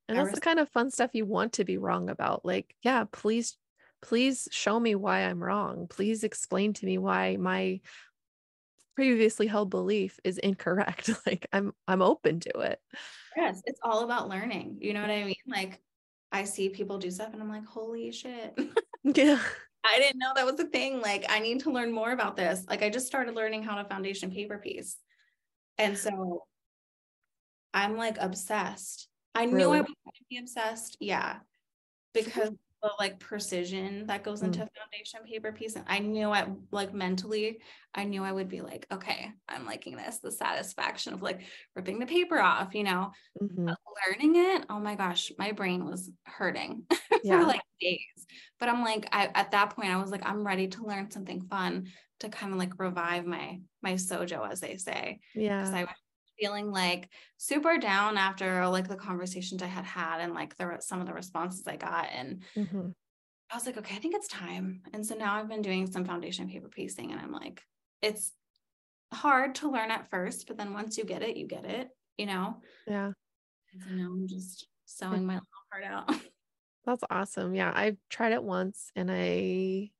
And 0.08 0.20
I 0.20 0.24
that's 0.24 0.36
the 0.36 0.42
kind 0.42 0.60
of 0.60 0.70
fun 0.70 0.92
stuff 0.92 1.12
you 1.14 1.26
want 1.26 1.54
to 1.54 1.66
be 1.66 1.78
wrong 1.78 2.10
about. 2.10 2.46
Like, 2.46 2.76
yeah, 2.84 3.06
please, 3.12 3.58
please 4.02 4.48
show 4.52 4.80
me 4.80 4.96
why 4.96 5.22
I'm 5.22 5.44
wrong. 5.44 5.88
Please 5.90 6.24
explain 6.24 6.74
to 6.74 6.86
me 6.86 6.98
why 6.98 7.38
my 7.38 7.80
previously 8.96 9.48
held 9.48 9.70
belief 9.70 10.20
is 10.24 10.38
incorrect. 10.38 11.10
Like 11.26 11.48
I'm 11.52 11.74
I'm 11.88 12.02
open 12.02 12.40
to 12.42 12.60
it. 12.60 12.80
yes, 13.36 13.62
it's 13.66 13.80
all 13.84 14.04
about 14.04 14.30
learning. 14.30 14.78
You 14.82 14.94
know 14.94 15.02
what 15.02 15.10
I 15.10 15.24
mean? 15.24 15.36
Like 15.48 15.82
I 16.36 16.44
see 16.44 16.68
people 16.68 16.98
do 16.98 17.10
stuff 17.10 17.32
and 17.32 17.42
I'm 17.42 17.50
like, 17.50 17.66
holy 17.66 18.12
shit. 18.12 18.58
Yeah. 19.04 19.40
I 19.84 20.00
didn't 20.00 20.18
know 20.18 20.32
that 20.36 20.48
was 20.48 20.60
a 20.60 20.66
thing. 20.66 21.00
Like, 21.00 21.26
I 21.30 21.38
need 21.38 21.60
to 21.60 21.72
learn 21.72 21.92
more 21.92 22.12
about 22.12 22.36
this. 22.36 22.66
Like, 22.68 22.82
I 22.82 22.90
just 22.90 23.06
started 23.06 23.36
learning 23.36 23.62
how 23.62 23.76
to 23.76 23.88
foundation 23.88 24.32
paper 24.32 24.58
piece. 24.58 24.98
And 25.78 25.96
so 25.96 26.46
I'm 27.72 27.98
like 27.98 28.18
obsessed. 28.20 29.08
I 29.36 29.46
knew 29.46 29.70
I 29.72 29.82
was 29.82 29.86
going 29.86 30.16
to 30.16 30.24
be 30.28 30.40
obsessed. 30.40 30.98
Yeah. 31.00 31.36
Because 32.16 32.50
the 32.84 32.92
like 33.00 33.20
precision 33.20 34.08
that 34.08 34.24
goes 34.24 34.42
Mm. 34.42 34.46
into 34.46 34.60
foundation 34.60 35.22
paper 35.26 35.52
piece. 35.52 35.76
And 35.76 35.86
I 35.88 36.00
knew 36.00 36.30
I 36.30 36.48
like 36.72 36.94
mentally, 36.94 37.60
I 37.94 38.04
knew 38.04 38.24
I 38.24 38.32
would 38.32 38.50
be 38.50 38.62
like, 38.62 38.86
okay, 38.92 39.32
I'm 39.48 39.66
liking 39.66 39.96
this. 39.98 40.20
The 40.20 40.32
satisfaction 40.32 41.14
of 41.14 41.22
like 41.22 41.42
ripping 41.76 42.00
the 42.00 42.06
paper 42.06 42.40
off, 42.40 42.76
you 42.76 42.84
know, 42.84 43.12
Mhm. 43.42 43.66
but 43.66 43.78
learning 44.08 44.36
it. 44.36 44.66
Oh 44.70 44.80
my 44.80 44.96
gosh, 44.96 45.32
my 45.38 45.52
brain 45.52 45.86
was 45.86 46.12
hurting 46.26 46.86
Yeah. 47.24 47.40
for 47.40 47.46
like 47.48 47.62
days. 47.80 48.00
But 48.60 48.70
I'm 48.70 48.82
like, 48.84 49.08
I 49.12 49.32
at 49.34 49.52
that 49.52 49.72
point, 49.76 49.90
I 49.90 49.98
was 49.98 50.12
like, 50.12 50.26
I'm 50.26 50.46
ready 50.46 50.68
to 50.70 50.86
learn 50.86 51.10
something 51.12 51.42
fun 51.42 51.88
to 52.20 52.30
kind 52.30 52.54
of 52.54 52.60
like 52.60 52.80
revive 52.80 53.26
my 53.26 53.60
my 53.82 53.94
sojo, 53.94 54.50
as 54.50 54.60
they 54.60 54.78
say. 54.78 55.20
yeah 55.34 55.60
Because. 55.60 55.74
I 55.74 55.84
was 55.84 55.96
feeling 56.40 56.72
like 56.72 57.10
super 57.38 57.78
down 57.78 58.18
after 58.18 58.68
like 58.68 58.88
the 58.88 58.96
conversations 58.98 59.62
I 59.64 59.68
had 59.68 59.86
had 59.86 60.22
and 60.22 60.34
like 60.34 60.56
the 60.58 60.78
some 60.82 61.02
of 61.02 61.08
the 61.08 61.14
responses 61.14 61.68
I 61.68 61.78
got. 61.78 62.08
And 62.12 62.44
Mhm. 62.56 62.94
I 63.52 63.56
was 63.56 63.66
like, 63.66 63.78
okay, 63.78 63.96
I 63.96 64.00
think 64.00 64.16
it's 64.16 64.28
time. 64.28 64.84
And 64.94 65.06
so 65.06 65.16
now 65.16 65.36
I've 65.36 65.48
been 65.48 65.62
doing 65.62 65.88
some 65.88 66.06
foundation 66.06 66.50
paper 66.50 66.68
piecing, 66.70 67.12
and 67.12 67.22
I'm 67.22 67.32
like, 67.32 67.64
it's 68.02 68.34
hard 69.14 69.56
to 69.56 69.72
learn 69.72 69.92
at 69.92 70.10
first, 70.10 70.48
but 70.48 70.58
then 70.58 70.74
once 70.74 70.98
you 70.98 71.06
get 71.06 71.24
it, 71.24 71.38
you 71.38 71.48
get 71.48 71.66
it, 71.66 71.90
you 72.18 72.26
know. 72.26 72.62
Yeah. 72.88 73.14
And 73.74 73.84
so 73.84 73.90
now 73.92 74.06
I'm 74.12 74.28
just 74.28 74.68
sewing 74.86 75.26
my 75.26 75.36
little 75.36 75.48
heart 75.72 75.84
out. 75.84 76.10
That's 76.86 77.04
awesome. 77.10 77.56
Yeah, 77.56 77.72
I've 77.74 77.98
tried 78.10 78.34
it 78.34 78.44
once 78.44 78.92
and 78.96 79.10
I 79.12 79.92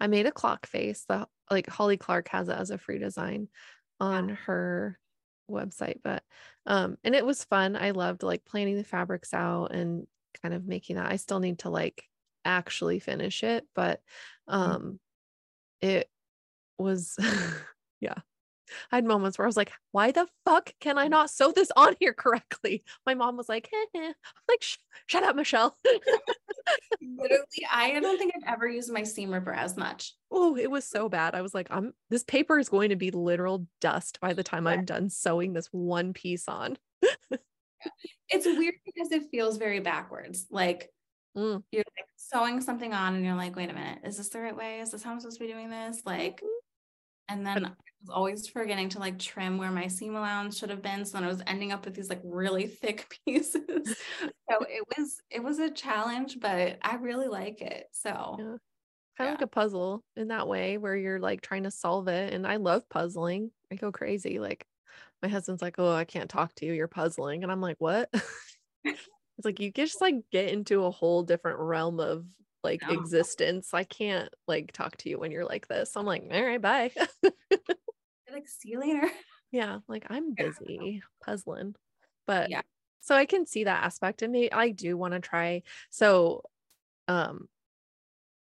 I 0.00 0.08
made 0.08 0.26
a 0.26 0.32
clock 0.32 0.66
face. 0.66 1.04
The 1.06 1.28
like 1.50 1.68
Holly 1.68 1.96
Clark 1.98 2.28
has 2.28 2.48
it 2.48 2.54
as 2.58 2.70
a 2.70 2.78
free 2.78 2.98
design 2.98 3.48
on 4.00 4.30
her 4.30 5.00
website, 5.50 6.00
but 6.02 6.22
um 6.66 6.96
and 7.04 7.14
it 7.14 7.24
was 7.24 7.44
fun. 7.44 7.76
I 7.76 7.90
loved 7.90 8.22
like 8.22 8.44
planning 8.44 8.76
the 8.76 8.84
fabrics 8.84 9.32
out 9.34 9.72
and 9.72 10.06
kind 10.42 10.54
of 10.54 10.66
making 10.66 10.96
that. 10.96 11.10
I 11.10 11.16
still 11.16 11.40
need 11.40 11.60
to 11.60 11.70
like 11.70 12.04
actually 12.44 12.98
finish 12.98 13.42
it, 13.42 13.66
but 13.74 14.00
um 14.48 14.98
it 15.80 16.08
was 16.78 17.16
yeah. 18.00 18.18
I 18.92 18.96
had 18.96 19.04
moments 19.04 19.38
where 19.38 19.46
I 19.46 19.48
was 19.48 19.56
like, 19.56 19.72
why 19.92 20.10
the 20.12 20.26
fuck 20.44 20.72
can 20.80 20.98
I 20.98 21.08
not 21.08 21.30
sew 21.30 21.52
this 21.52 21.70
on 21.76 21.94
here 22.00 22.12
correctly? 22.14 22.84
My 23.06 23.14
mom 23.14 23.36
was 23.36 23.48
like, 23.48 23.68
"Heh 23.72 23.84
heh." 24.00 24.06
I'm 24.08 24.14
like, 24.48 24.62
"Sh- 24.62 24.76
shut 25.06 25.22
up, 25.22 25.36
Michelle. 25.36 25.76
Literally, 27.00 27.44
I 27.72 27.98
don't 28.00 28.18
think 28.18 28.32
I've 28.36 28.54
ever 28.54 28.66
used 28.68 28.92
my 28.92 29.02
seam 29.02 29.32
ripper 29.32 29.52
as 29.52 29.76
much. 29.76 30.14
oh, 30.30 30.56
it 30.56 30.70
was 30.70 30.84
so 30.84 31.08
bad. 31.08 31.34
I 31.34 31.42
was 31.42 31.54
like, 31.54 31.68
I'm 31.70 31.92
this 32.10 32.24
paper 32.24 32.58
is 32.58 32.68
going 32.68 32.90
to 32.90 32.96
be 32.96 33.10
literal 33.10 33.66
dust 33.80 34.18
by 34.20 34.32
the 34.32 34.42
time 34.42 34.66
I'm 34.66 34.84
done 34.84 35.08
sewing 35.08 35.52
this 35.52 35.68
one 35.72 36.12
piece 36.12 36.48
on. 36.48 36.76
It's 38.28 38.46
weird 38.46 38.74
because 38.84 39.12
it 39.12 39.30
feels 39.30 39.56
very 39.58 39.80
backwards. 39.80 40.46
Like 40.50 40.90
Mm. 41.36 41.62
you're 41.70 41.84
like 41.98 42.06
sewing 42.16 42.62
something 42.62 42.94
on 42.94 43.14
and 43.14 43.22
you're 43.22 43.34
like, 43.34 43.54
wait 43.56 43.68
a 43.68 43.74
minute, 43.74 43.98
is 44.04 44.16
this 44.16 44.30
the 44.30 44.40
right 44.40 44.56
way? 44.56 44.80
Is 44.80 44.90
this 44.90 45.02
how 45.02 45.12
I'm 45.12 45.20
supposed 45.20 45.38
to 45.38 45.46
be 45.46 45.52
doing 45.52 45.68
this? 45.68 46.00
Like, 46.06 46.42
and 47.28 47.44
then 47.46 47.64
I 47.66 47.70
was 48.00 48.10
always 48.10 48.46
forgetting 48.46 48.88
to 48.90 48.98
like 48.98 49.18
trim 49.18 49.58
where 49.58 49.70
my 49.70 49.88
seam 49.88 50.14
allowance 50.16 50.58
should 50.58 50.70
have 50.70 50.82
been. 50.82 51.04
So 51.04 51.12
then 51.18 51.24
I 51.24 51.28
was 51.28 51.42
ending 51.46 51.72
up 51.72 51.84
with 51.84 51.94
these 51.94 52.08
like 52.08 52.20
really 52.24 52.66
thick 52.66 53.16
pieces. 53.26 53.62
so 54.50 54.64
it 54.68 54.84
was 54.96 55.20
it 55.30 55.42
was 55.42 55.58
a 55.58 55.70
challenge, 55.70 56.38
but 56.40 56.78
I 56.82 56.96
really 56.96 57.28
like 57.28 57.60
it. 57.62 57.88
So 57.92 58.36
Yeah. 58.38 58.56
Kind 59.18 59.28
Yeah. 59.28 59.34
of 59.34 59.40
like 59.40 59.42
a 59.42 59.46
puzzle 59.46 60.04
in 60.14 60.28
that 60.28 60.46
way 60.48 60.78
where 60.78 60.96
you're 60.96 61.20
like 61.20 61.40
trying 61.40 61.64
to 61.64 61.70
solve 61.70 62.08
it. 62.08 62.32
And 62.34 62.46
I 62.46 62.56
love 62.56 62.88
puzzling. 62.88 63.50
I 63.72 63.76
go 63.76 63.90
crazy. 63.90 64.38
Like 64.38 64.66
my 65.22 65.28
husband's 65.28 65.62
like, 65.62 65.76
Oh, 65.78 65.92
I 65.92 66.04
can't 66.04 66.30
talk 66.30 66.54
to 66.56 66.66
you. 66.66 66.72
You're 66.74 66.88
puzzling. 66.88 67.42
And 67.42 67.50
I'm 67.50 67.60
like, 67.62 67.76
What? 67.78 68.10
it's 68.84 69.44
like 69.44 69.60
you 69.60 69.70
just 69.70 70.00
like 70.00 70.16
get 70.30 70.48
into 70.50 70.84
a 70.84 70.90
whole 70.90 71.22
different 71.22 71.58
realm 71.58 72.00
of 72.00 72.26
like 72.66 72.82
No. 72.82 72.88
existence. 72.90 73.72
I 73.74 73.84
can't 73.84 74.32
like 74.48 74.72
talk 74.72 74.96
to 74.98 75.08
you 75.10 75.18
when 75.18 75.30
you're 75.32 75.44
like 75.46 75.68
this. 75.68 75.96
I'm 75.96 76.06
like, 76.06 76.24
all 76.30 76.42
right, 76.44 76.60
bye. 76.60 76.92
like 78.32 78.48
see 78.48 78.70
you 78.70 78.80
later. 78.80 79.10
yeah, 79.50 79.80
like 79.88 80.06
I'm 80.10 80.34
busy 80.34 81.02
puzzling. 81.24 81.74
But 82.26 82.50
Yeah. 82.50 82.62
so 83.00 83.14
I 83.14 83.26
can 83.26 83.46
see 83.46 83.64
that 83.64 83.84
aspect 83.84 84.22
and 84.22 84.32
maybe 84.32 84.52
I 84.52 84.70
do 84.70 84.96
want 84.96 85.14
to 85.14 85.20
try. 85.20 85.62
So 85.90 86.42
um 87.08 87.48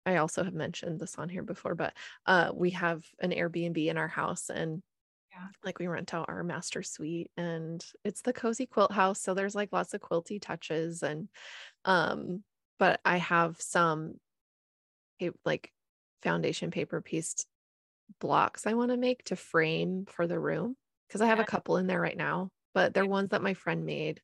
I 0.06 0.18
also 0.18 0.44
have 0.44 0.54
mentioned 0.54 1.00
this 1.00 1.18
on 1.18 1.30
here 1.30 1.44
before, 1.44 1.76
but 1.76 1.94
uh 2.26 2.52
we 2.56 2.72
have 2.72 3.06
an 3.20 3.32
Airbnb 3.32 3.86
in 3.88 3.98
our 3.98 4.08
house 4.08 4.50
and 4.50 4.84
Yeah. 5.32 5.48
like 5.64 5.80
we 5.80 5.88
rent 5.88 6.14
out 6.14 6.30
our 6.30 6.44
master 6.44 6.84
suite 6.84 7.32
and 7.38 7.86
it's 8.06 8.22
the 8.24 8.34
cozy 8.34 8.66
quilt 8.68 8.92
house. 8.94 9.22
So 9.22 9.34
there's 9.34 9.56
like 9.56 9.74
lots 9.74 9.94
of 9.94 10.02
quilty 10.02 10.42
touches 10.42 11.04
and 11.04 11.30
um 11.86 12.44
but 12.80 13.02
I 13.06 13.18
have 13.18 13.60
some 13.62 14.20
like 15.44 15.72
foundation 16.22 16.72
paper 16.72 17.02
pieced 17.02 17.48
blocks 18.20 18.68
I 18.68 18.74
want 18.74 18.92
to 18.92 18.98
make 18.98 19.24
to 19.26 19.36
frame 19.36 20.06
for 20.08 20.28
the 20.28 20.40
room 20.40 20.78
because 21.08 21.22
I 21.22 21.28
have 21.28 21.40
a 21.40 21.46
couple 21.46 21.78
in 21.78 21.88
there 21.88 22.02
right 22.02 22.18
now, 22.18 22.52
but 22.74 22.94
they're 22.94 23.06
ones 23.08 23.32
that 23.32 23.44
my 23.44 23.54
friend 23.56 23.86
made 23.86 24.22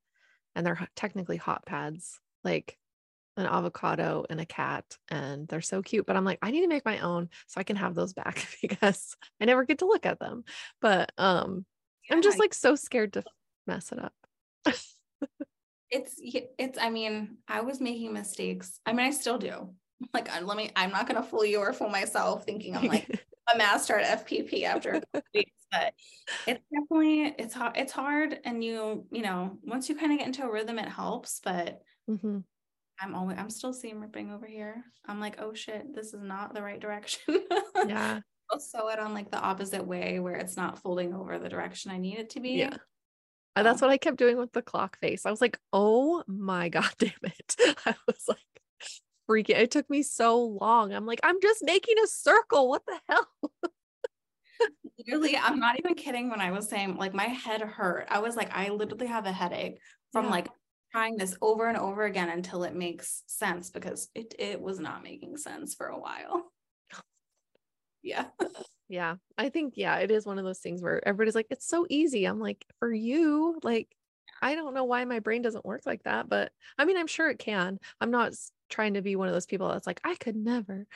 and 0.56 0.66
they're 0.66 0.88
technically 0.96 1.38
hot 1.38 1.66
pads, 1.66 2.20
like 2.44 2.78
an 3.38 3.46
avocado 3.48 4.26
and 4.30 4.42
a 4.42 4.46
cat, 4.48 4.98
and 5.10 5.48
they're 5.48 5.62
so 5.62 5.82
cute. 5.84 6.06
But 6.08 6.18
I'm 6.18 6.26
like, 6.26 6.40
I 6.42 6.52
need 6.52 6.62
to 6.62 6.68
make 6.70 6.86
my 6.86 7.00
own 7.00 7.30
so 7.48 7.62
I 7.62 7.66
can 7.66 7.78
have 7.78 7.96
those 7.96 8.14
back 8.14 8.48
because 8.62 9.18
I 9.42 9.46
never 9.46 9.66
get 9.66 9.80
to 9.80 9.88
look 9.88 10.06
at 10.06 10.20
them. 10.20 10.46
But 10.82 11.14
um, 11.18 11.66
I'm 12.12 12.22
just 12.24 12.40
Yeah. 12.40 12.44
like 12.44 12.54
so 12.56 12.76
scared 12.76 13.14
to 13.14 13.26
mess 13.68 13.92
it 13.92 14.00
up. 14.00 14.16
It's 15.92 16.16
it's 16.58 16.78
i 16.80 16.90
mean 16.90 17.38
i 17.48 17.62
was 17.62 17.80
making 17.82 18.14
mistakes 18.14 18.80
i 18.86 18.94
mean 18.94 19.06
i 19.06 19.12
still 19.12 19.38
do 19.38 19.70
like 20.14 20.30
let 20.44 20.58
me 20.58 20.72
i'm 20.76 20.90
not 20.92 21.08
going 21.08 21.22
to 21.22 21.28
fool 21.28 21.46
you 21.46 21.60
or 21.60 21.74
fool 21.74 21.90
myself 21.90 22.44
thinking 22.46 22.76
i'm 22.76 22.88
like 22.88 23.08
a 23.54 23.58
master 23.58 23.96
at 23.98 24.26
fpp 24.26 24.64
after 24.64 24.92
a 24.92 25.02
couple 25.02 25.22
weeks 25.36 25.52
but 25.72 25.94
it's 26.48 26.64
definitely 26.74 27.36
it's 27.38 27.54
hard 27.54 27.76
it's 27.78 27.92
hard 27.92 28.40
and 28.46 28.64
you 28.64 29.06
you 29.12 29.22
know 29.22 29.58
once 29.64 29.90
you 29.90 29.96
kind 29.96 30.12
of 30.12 30.18
get 30.18 30.28
into 30.28 30.44
a 30.44 30.52
rhythm 30.52 30.80
it 30.80 30.88
helps 30.90 31.40
but 31.44 31.82
Mhm. 32.10 32.44
i'm 33.00 33.14
always 33.16 33.38
i'm 33.38 33.50
still 33.50 33.74
seam 33.74 34.02
ripping 34.02 34.32
over 34.32 34.46
here 34.48 34.84
i'm 35.06 35.20
like 35.20 35.40
oh 35.42 35.54
shit 35.54 35.94
this 35.94 36.14
is 36.14 36.22
not 36.22 36.54
the 36.54 36.62
right 36.62 36.80
direction 36.80 37.22
Yeah. 37.88 38.20
i'll 38.52 38.60
sew 38.60 38.88
it 38.90 39.00
on 39.00 39.14
like 39.14 39.30
the 39.32 39.40
opposite 39.40 39.86
way 39.86 40.20
where 40.20 40.36
it's 40.36 40.58
not 40.58 40.80
folding 40.80 41.14
over 41.14 41.38
the 41.38 41.48
direction 41.50 41.92
i 41.92 41.98
need 41.98 42.18
it 42.18 42.32
to 42.32 42.40
be 42.40 42.52
Yeah. 42.52 42.76
Uh, 43.56 43.64
That's 43.64 43.82
what 43.82 43.92
I 43.92 43.98
kept 43.98 44.18
doing 44.18 44.38
with 44.38 44.54
the 44.54 44.62
clock 44.62 44.98
face. 45.00 45.26
I 45.26 45.32
was 45.32 45.42
like, 45.42 45.60
oh 45.74 46.24
my 46.28 46.70
God 46.70 46.90
damn 46.98 47.12
it. 47.24 47.56
I 47.86 47.96
was 48.08 48.24
like 48.28 48.38
freaking 49.30 49.58
it 49.60 49.72
took 49.72 49.90
me 49.90 50.04
so 50.04 50.42
long. 50.44 50.94
I'm 50.94 51.06
like, 51.06 51.20
I'm 51.24 51.40
just 51.42 51.64
making 51.64 51.96
a 52.04 52.08
circle. 52.08 52.70
What 52.70 52.84
the 52.86 53.00
hell? 53.10 53.28
literally 55.08 55.36
i'm 55.38 55.60
not 55.60 55.80
even 55.80 55.96
kidding 55.96 56.30
when 56.30 56.40
i 56.42 56.52
was 56.52 56.70
saying 56.70 56.96
like 56.96 57.14
my 57.14 57.24
head 57.26 57.62
hurt 57.62 58.08
i 58.12 58.20
was 58.20 58.36
like 58.36 58.50
i 58.56 58.70
literally 58.70 59.08
have 59.08 59.26
a 59.26 59.32
headache 59.32 59.80
from 60.12 60.26
Yeah. 60.26 60.32
like 60.32 60.48
trying 60.92 61.18
this 61.18 61.36
over 61.42 61.68
and 61.68 61.78
over 61.78 62.04
again 62.04 62.30
until 62.30 62.64
it 62.64 62.76
makes 62.76 63.24
sense 63.28 63.70
because 63.72 64.10
it 64.14 64.36
it 64.38 64.62
was 64.62 64.80
not 64.80 65.04
making 65.04 65.38
sense 65.38 65.74
for 65.74 65.88
a 65.88 66.00
while 66.00 66.52
yeah 68.04 68.26
Yeah. 68.92 69.16
I 69.38 69.50
think, 69.50 69.76
yeah, 69.78 70.00
it 70.00 70.12
is 70.12 70.26
one 70.26 70.38
of 70.38 70.44
those 70.44 70.60
things 70.60 70.82
where 70.82 71.06
everybody's 71.08 71.36
like, 71.36 71.48
it's 71.50 71.66
so 71.66 71.88
easy. 71.90 72.26
I'm 72.26 72.40
like, 72.40 72.66
for 72.78 72.94
you, 72.94 73.58
like, 73.64 73.96
I 74.42 74.54
don't 74.56 74.74
know 74.74 74.84
why 74.84 75.06
my 75.06 75.20
brain 75.20 75.42
doesn't 75.42 75.66
work 75.66 75.84
like 75.86 76.04
that, 76.04 76.28
but 76.28 76.52
I 76.78 76.84
mean, 76.86 76.98
I'm 76.98 77.08
sure 77.08 77.30
it 77.30 77.40
can. 77.40 77.80
I'm 78.02 78.12
not 78.12 78.34
trying 78.70 78.96
to 78.96 79.02
be 79.02 79.16
one 79.16 79.30
of 79.30 79.34
those 79.34 79.46
people 79.46 79.70
that's 79.70 79.88
like, 79.88 80.02
I 80.04 80.16
could 80.16 80.36
never. 80.36 80.88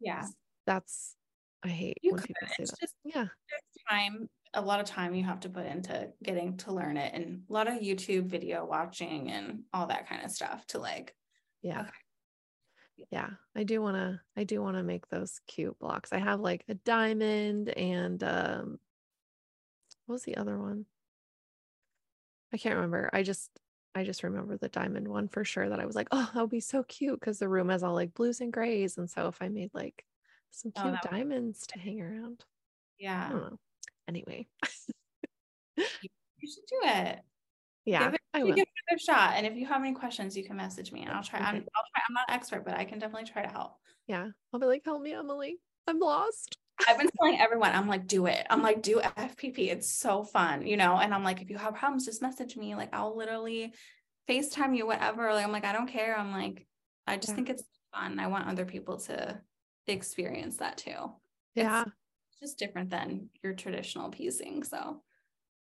yeah 0.00 0.28
That's, 0.66 1.16
I 1.62 1.68
hate 1.68 1.98
you 2.02 2.12
when 2.12 2.20
could 2.20 2.26
people 2.26 2.48
say 2.48 2.64
it's 2.64 2.72
that. 2.72 2.78
just 2.80 2.94
Yeah. 3.04 3.28
time 3.88 4.28
a 4.54 4.60
lot 4.60 4.80
of 4.80 4.86
time 4.86 5.14
you 5.14 5.22
have 5.22 5.40
to 5.40 5.48
put 5.48 5.64
into 5.66 6.12
getting 6.22 6.56
to 6.56 6.72
learn 6.72 6.96
it 6.96 7.14
and 7.14 7.44
a 7.48 7.52
lot 7.52 7.68
of 7.68 7.74
youtube 7.74 8.26
video 8.26 8.64
watching 8.64 9.30
and 9.30 9.62
all 9.72 9.86
that 9.86 10.08
kind 10.08 10.24
of 10.24 10.30
stuff 10.30 10.66
to 10.66 10.78
like 10.78 11.14
Yeah. 11.62 11.82
Okay. 11.82 11.90
Yeah. 13.10 13.30
I 13.56 13.64
do 13.64 13.80
want 13.82 13.96
to 13.96 14.20
I 14.36 14.44
do 14.44 14.62
want 14.62 14.76
to 14.76 14.82
make 14.82 15.08
those 15.08 15.40
cute 15.46 15.78
blocks. 15.78 16.12
I 16.12 16.18
have 16.18 16.40
like 16.40 16.64
a 16.68 16.74
diamond 16.74 17.70
and 17.70 18.22
um 18.22 18.80
what 20.06 20.14
was 20.14 20.22
the 20.24 20.36
other 20.36 20.58
one? 20.58 20.86
I 22.52 22.56
can't 22.58 22.74
remember. 22.76 23.10
I 23.12 23.22
just 23.22 23.50
I 23.94 24.04
just 24.04 24.22
remember 24.22 24.56
the 24.56 24.68
diamond 24.68 25.08
one 25.08 25.28
for 25.28 25.44
sure 25.44 25.68
that 25.68 25.80
I 25.80 25.86
was 25.86 25.96
like, 25.96 26.08
"Oh, 26.12 26.30
that 26.34 26.40
would 26.40 26.50
be 26.50 26.60
so 26.60 26.82
cute 26.84 27.18
because 27.20 27.38
the 27.38 27.48
room 27.48 27.68
has 27.70 27.82
all 27.82 27.94
like 27.94 28.14
blues 28.14 28.40
and 28.40 28.52
grays 28.52 28.98
and 28.98 29.10
so 29.10 29.28
if 29.28 29.40
I 29.42 29.48
made 29.48 29.70
like 29.74 30.04
some 30.50 30.72
Oh, 30.76 30.82
cute 30.82 30.92
would- 30.92 31.10
diamonds 31.10 31.66
to 31.68 31.78
hang 31.78 32.00
around." 32.00 32.44
I 33.00 33.02
yeah 33.04 33.28
don't 33.30 33.50
know. 33.52 33.58
Anyway, 34.08 34.48
you 35.76 36.48
should 36.48 36.66
do 36.66 36.80
it 36.84 37.20
yeah, 37.84 38.04
give 38.04 38.14
it, 38.14 38.20
I 38.34 38.42
will. 38.44 38.54
give 38.54 38.66
it 38.90 38.94
a 38.96 38.98
shot. 38.98 39.34
And 39.36 39.46
if 39.46 39.54
you 39.56 39.66
have 39.66 39.80
any 39.80 39.92
questions, 39.94 40.36
you 40.36 40.44
can 40.44 40.56
message 40.56 40.92
me 40.92 41.02
and 41.02 41.10
I'll 41.10 41.22
try. 41.22 41.38
I'm, 41.40 41.46
I'll 41.46 41.52
try. 41.60 42.02
I'm 42.08 42.14
not 42.14 42.28
an 42.28 42.34
expert, 42.34 42.64
but 42.64 42.74
I 42.74 42.84
can 42.84 42.98
definitely 42.98 43.28
try 43.30 43.42
to 43.42 43.48
help. 43.48 43.72
Yeah. 44.06 44.28
I'll 44.52 44.60
be 44.60 44.66
like, 44.66 44.82
"Help 44.84 45.02
me, 45.02 45.12
Emily. 45.12 45.58
I'm 45.86 45.98
lost." 45.98 46.56
I've 46.88 46.98
been 46.98 47.10
telling 47.20 47.38
everyone, 47.38 47.72
I'm 47.72 47.88
like, 47.88 48.06
do 48.06 48.24
it. 48.24 48.46
I'm 48.48 48.62
like, 48.62 48.80
do 48.80 49.00
FPP. 49.00 49.70
It's 49.70 49.90
so 49.90 50.24
fun, 50.24 50.66
you 50.66 50.78
know? 50.78 50.96
And 50.96 51.12
I'm 51.12 51.22
like, 51.22 51.42
if 51.42 51.50
you 51.50 51.58
have 51.58 51.74
problems, 51.74 52.06
just 52.06 52.22
message 52.22 52.56
me. 52.56 52.74
Like, 52.74 52.88
I'll 52.94 53.14
literally 53.14 53.74
FaceTime 54.28 54.74
you, 54.74 54.86
whatever. 54.86 55.30
Like, 55.34 55.44
I'm 55.44 55.52
like, 55.52 55.66
I 55.66 55.74
don't 55.74 55.88
care. 55.88 56.16
I'm 56.16 56.32
like, 56.32 56.66
I 57.06 57.16
just 57.16 57.28
Yeah. 57.28 57.34
think 57.34 57.50
it's 57.50 57.64
fun. 57.94 58.18
I 58.18 58.28
want 58.28 58.48
other 58.48 58.64
people 58.64 58.98
to 59.00 59.38
experience 59.86 60.56
that 60.58 60.78
too. 60.78 61.12
Yeah. 61.54 61.84
It's 61.84 62.40
just 62.40 62.58
different 62.58 62.88
than 62.88 63.28
your 63.42 63.52
traditional 63.52 64.08
piecing. 64.08 64.62
So, 64.64 65.02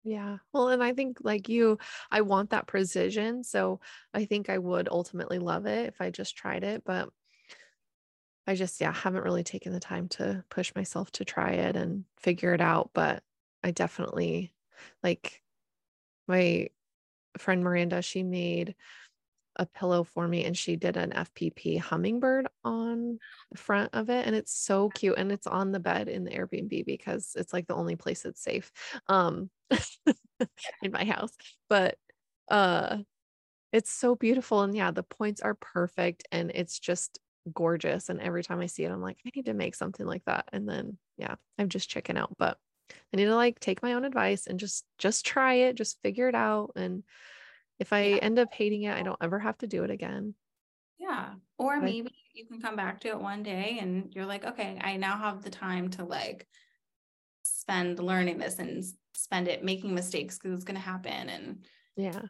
Yeah. 0.06 0.38
Well, 0.52 0.68
and 0.68 0.82
I 0.84 0.92
think 0.92 1.18
like 1.22 1.48
you, 1.48 1.78
I 2.12 2.20
want 2.20 2.50
that 2.50 2.68
precision. 2.68 3.42
So 3.42 3.80
I 4.14 4.24
think 4.24 4.48
I 4.48 4.58
would 4.58 4.88
ultimately 4.88 5.38
love 5.40 5.66
it 5.66 5.88
if 5.88 6.00
I 6.00 6.10
just 6.10 6.36
tried 6.36 6.62
it. 6.62 6.84
But 6.84 7.08
I 8.46 8.54
just, 8.54 8.80
yeah, 8.80 8.92
haven't 8.92 9.24
really 9.24 9.42
taken 9.42 9.72
the 9.72 9.80
time 9.80 10.08
to 10.10 10.44
push 10.50 10.72
myself 10.74 11.10
to 11.12 11.24
try 11.24 11.50
it 11.52 11.74
and 11.76 12.04
figure 12.16 12.54
it 12.54 12.60
out. 12.60 12.90
But 12.94 13.24
I 13.64 13.72
definitely 13.72 14.54
like 15.02 15.42
my 16.28 16.70
friend 17.38 17.64
Miranda, 17.64 18.02
she 18.02 18.22
made 18.24 18.76
a 19.56 19.66
pillow 19.66 20.04
for 20.04 20.26
me 20.26 20.44
and 20.44 20.56
she 20.56 20.76
did 20.76 20.96
an 20.96 21.10
FPP 21.10 21.78
hummingbird 21.78 22.46
on 22.64 23.18
the 23.50 23.58
front 23.58 23.90
of 23.94 24.10
it 24.10 24.26
and 24.26 24.36
it's 24.36 24.52
so 24.52 24.88
cute 24.90 25.18
and 25.18 25.32
it's 25.32 25.46
on 25.46 25.72
the 25.72 25.80
bed 25.80 26.08
in 26.08 26.24
the 26.24 26.30
Airbnb 26.30 26.84
because 26.84 27.32
it's 27.36 27.52
like 27.52 27.66
the 27.66 27.74
only 27.74 27.96
place 27.96 28.24
it's 28.24 28.42
safe 28.42 28.70
um 29.08 29.50
in 30.82 30.92
my 30.92 31.04
house 31.04 31.32
but 31.68 31.96
uh 32.50 32.98
it's 33.72 33.90
so 33.90 34.14
beautiful 34.14 34.62
and 34.62 34.76
yeah 34.76 34.90
the 34.90 35.02
points 35.02 35.40
are 35.40 35.54
perfect 35.54 36.26
and 36.30 36.52
it's 36.54 36.78
just 36.78 37.18
gorgeous 37.52 38.08
and 38.08 38.20
every 38.20 38.42
time 38.42 38.60
I 38.60 38.66
see 38.66 38.84
it 38.84 38.90
I'm 38.90 39.02
like 39.02 39.18
I 39.26 39.30
need 39.34 39.46
to 39.46 39.54
make 39.54 39.74
something 39.74 40.06
like 40.06 40.24
that 40.26 40.48
and 40.52 40.68
then 40.68 40.98
yeah 41.16 41.36
I'm 41.58 41.68
just 41.68 41.88
checking 41.88 42.16
out 42.16 42.34
but 42.38 42.58
I 42.90 43.16
need 43.16 43.26
to 43.26 43.34
like 43.34 43.58
take 43.60 43.82
my 43.82 43.94
own 43.94 44.04
advice 44.04 44.46
and 44.46 44.60
just 44.60 44.84
just 44.98 45.24
try 45.24 45.54
it 45.54 45.76
just 45.76 46.00
figure 46.02 46.28
it 46.28 46.34
out 46.34 46.72
and 46.76 47.02
if 47.78 47.92
I 47.92 48.02
Yeah. 48.02 48.16
end 48.16 48.38
up 48.38 48.52
hating 48.52 48.82
it 48.84 48.94
I 48.96 49.02
don't 49.02 49.18
ever 49.20 49.38
have 49.38 49.58
to 49.58 49.66
do 49.66 49.84
it 49.84 49.90
again 49.90 50.34
yeah. 50.98 51.34
Or 51.58 51.76
Right. 51.76 51.84
maybe 51.84 52.10
you 52.34 52.46
can 52.46 52.60
come 52.60 52.76
back 52.76 53.00
to 53.00 53.08
it 53.08 53.20
one 53.20 53.42
day 53.42 53.78
and 53.80 54.14
you're 54.14 54.26
like, 54.26 54.44
okay, 54.44 54.78
I 54.80 54.96
now 54.96 55.16
have 55.18 55.42
the 55.42 55.50
time 55.50 55.90
to 55.90 56.04
like 56.04 56.46
spend 57.42 57.98
learning 57.98 58.38
this 58.38 58.58
and 58.58 58.82
spend 59.14 59.48
it 59.48 59.62
making 59.64 59.94
mistakes 59.94 60.38
because 60.38 60.54
it's 60.54 60.64
going 60.64 60.76
to 60.76 60.80
happen. 60.80 61.28
And 61.28 61.66
yeah 61.96 62.22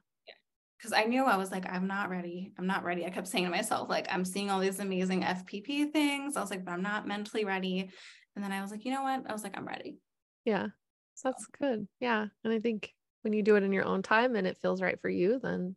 because 0.78 0.92
I 0.92 1.04
knew 1.04 1.24
I 1.24 1.36
was 1.36 1.50
like, 1.50 1.64
I'm 1.72 1.86
not 1.86 2.10
ready. 2.10 2.52
I'm 2.58 2.66
not 2.66 2.84
ready. 2.84 3.06
I 3.06 3.10
kept 3.10 3.28
saying 3.28 3.44
to 3.44 3.50
myself, 3.50 3.88
like, 3.88 4.06
I'm 4.10 4.24
seeing 4.26 4.50
all 4.50 4.60
these 4.60 4.78
amazing 4.78 5.22
FPP 5.22 5.90
things. 5.90 6.36
I 6.36 6.40
was 6.40 6.50
like, 6.50 6.64
but 6.64 6.72
I'm 6.72 6.82
not 6.82 7.06
mentally 7.06 7.44
ready. 7.46 7.90
And 8.34 8.44
then 8.44 8.52
I 8.52 8.60
was 8.60 8.70
like, 8.70 8.84
you 8.84 8.92
know 8.92 9.02
what? 9.02 9.28
I 9.28 9.32
was 9.32 9.42
like, 9.42 9.56
I'm 9.56 9.66
ready. 9.66 9.98
yeah 10.44 10.66
So, 11.14 11.30
that's 11.30 11.46
good 11.58 11.88
yeah 11.98 12.26
and 12.44 12.52
I 12.52 12.58
think 12.58 12.92
when 13.26 13.32
you 13.32 13.42
do 13.42 13.56
it 13.56 13.64
in 13.64 13.72
your 13.72 13.84
own 13.84 14.02
time 14.02 14.36
and 14.36 14.46
it 14.46 14.56
feels 14.56 14.80
right 14.80 15.00
for 15.00 15.10
you 15.10 15.40
then 15.42 15.76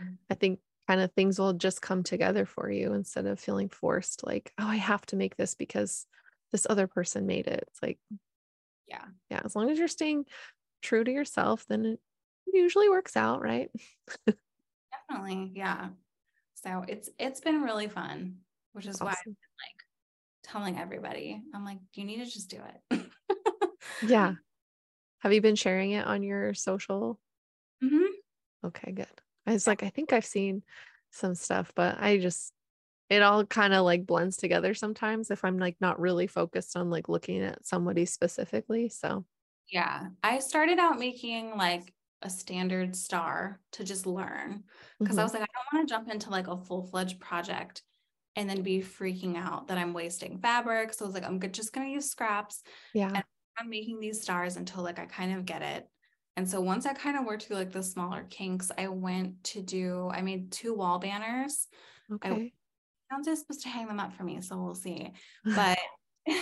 Mm. 0.00 0.16
I 0.30 0.34
think 0.34 0.60
kind 0.86 1.00
of 1.00 1.12
things 1.12 1.38
will 1.38 1.52
just 1.52 1.82
come 1.82 2.02
together 2.02 2.46
for 2.46 2.70
you 2.70 2.92
instead 2.92 3.26
of 3.26 3.40
feeling 3.40 3.68
forced 3.68 4.24
like 4.24 4.52
oh 4.58 4.66
I 4.66 4.76
have 4.76 5.04
to 5.06 5.16
make 5.16 5.36
this 5.36 5.54
because 5.54 6.06
this 6.52 6.66
other 6.70 6.86
person 6.86 7.26
made 7.26 7.46
it 7.46 7.64
it's 7.68 7.82
like 7.82 7.98
yeah. 8.86 9.04
yeah 9.28 9.40
as 9.44 9.54
long 9.54 9.70
as 9.70 9.78
you're 9.78 9.88
staying 9.88 10.24
true 10.80 11.04
to 11.04 11.10
yourself 11.10 11.66
then 11.68 11.84
it 11.84 12.00
usually 12.52 12.88
works 12.88 13.16
out 13.16 13.42
right 13.42 13.70
Definitely. 15.08 15.52
Yeah. 15.54 15.88
So 16.54 16.84
it's 16.86 17.08
it's 17.18 17.40
been 17.40 17.62
really 17.62 17.88
fun, 17.88 18.38
which 18.72 18.86
is 18.86 19.00
why 19.00 19.08
I'm 19.08 19.12
Awesome. 19.12 19.36
like 19.36 20.52
telling 20.52 20.78
everybody. 20.78 21.42
I'm 21.54 21.64
like, 21.64 21.78
you 21.94 22.04
need 22.04 22.18
to 22.24 22.30
just 22.30 22.50
do 22.50 22.58
it. 22.90 23.06
yeah 24.06 24.34
have 25.20 25.32
you 25.32 25.40
been 25.40 25.56
sharing 25.56 25.92
it 25.92 26.06
on 26.06 26.22
your 26.22 26.54
social 26.54 27.20
Mhm. 27.80 28.22
Okay, 28.64 28.92
good. 28.92 29.06
I 29.46 29.52
was 29.52 29.66
like, 29.66 29.82
I 29.82 29.90
think 29.90 30.12
I've 30.12 30.24
seen 30.24 30.64
some 31.10 31.34
stuff, 31.34 31.72
but 31.74 31.98
I 32.00 32.18
just 32.18 32.52
it 33.10 33.22
all 33.22 33.46
kind 33.46 33.74
of 33.74 33.84
like 33.84 34.06
blends 34.06 34.36
together 34.38 34.74
sometimes 34.74 35.30
if 35.30 35.44
I'm 35.44 35.58
like 35.58 35.80
not 35.80 36.00
really 36.00 36.26
focused 36.28 36.76
on 36.76 36.90
like 36.90 37.08
looking 37.08 37.42
at 37.42 37.66
somebody 37.66 38.06
specifically. 38.06 38.88
So 38.90 39.26
Yeah. 39.70 40.10
I 40.22 40.38
started 40.38 40.78
out 40.78 40.98
making 40.98 41.56
like 41.56 41.94
a 42.22 42.30
standard 42.30 42.96
star 42.96 43.62
to 43.72 43.84
just 43.84 44.06
learn 44.06 44.64
because 45.02 45.18
I 45.18 45.22
mhm, 45.22 45.24
was 45.24 45.32
like, 45.32 45.42
I 45.42 45.46
don't 45.54 45.78
want 45.78 45.88
to 45.88 45.94
jump 45.94 46.08
into 46.08 46.30
like 46.30 46.46
a 46.48 46.56
full 46.56 46.82
fledged 46.82 47.20
project 47.20 47.82
and 48.36 48.48
then 48.48 48.62
be 48.62 48.80
freaking 48.80 49.36
out 49.36 49.68
that 49.68 49.78
I'm 49.78 49.92
wasting 49.94 50.38
fabric. 50.40 50.94
So 50.94 51.04
I 51.04 51.08
was 51.08 51.14
like, 51.14 51.24
I'm 51.24 51.40
just 51.52 51.72
going 51.72 51.88
to 51.88 51.92
use 51.94 52.10
scraps. 52.10 52.62
yeah, 52.92 53.22
I'm 53.58 53.68
making 53.68 54.00
these 54.00 54.22
stars 54.22 54.56
until 54.56 54.82
like 54.82 54.98
I 54.98 55.06
kind 55.06 55.36
of 55.36 55.44
get 55.44 55.62
it. 55.62 55.88
And 56.36 56.48
so 56.48 56.60
once 56.60 56.86
I 56.86 56.92
kind 56.92 57.16
of 57.18 57.24
worked 57.24 57.44
through 57.44 57.56
like 57.56 57.72
the 57.72 57.82
smaller 57.82 58.24
kinks, 58.30 58.70
I 58.78 58.88
went 58.88 59.42
to 59.44 59.62
do, 59.62 60.08
I 60.12 60.22
made 60.22 60.52
two 60.52 60.74
wall 60.74 60.98
banners. 60.98 61.66
okay, 62.12 62.52
fiance 63.10 63.34
supposed 63.34 63.62
to 63.62 63.68
hang 63.68 63.88
them 63.88 63.98
up 63.98 64.14
for 64.14 64.22
me, 64.22 64.40
so 64.40 64.56
we'll 64.56 64.74
see. 64.74 65.12
But 65.44 65.78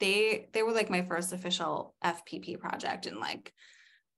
they 0.00 0.48
they 0.52 0.62
were 0.62 0.72
like 0.72 0.90
my 0.90 1.02
first 1.02 1.32
official 1.32 1.94
FPP 2.04 2.60
project, 2.60 3.06
and 3.06 3.18
like 3.18 3.52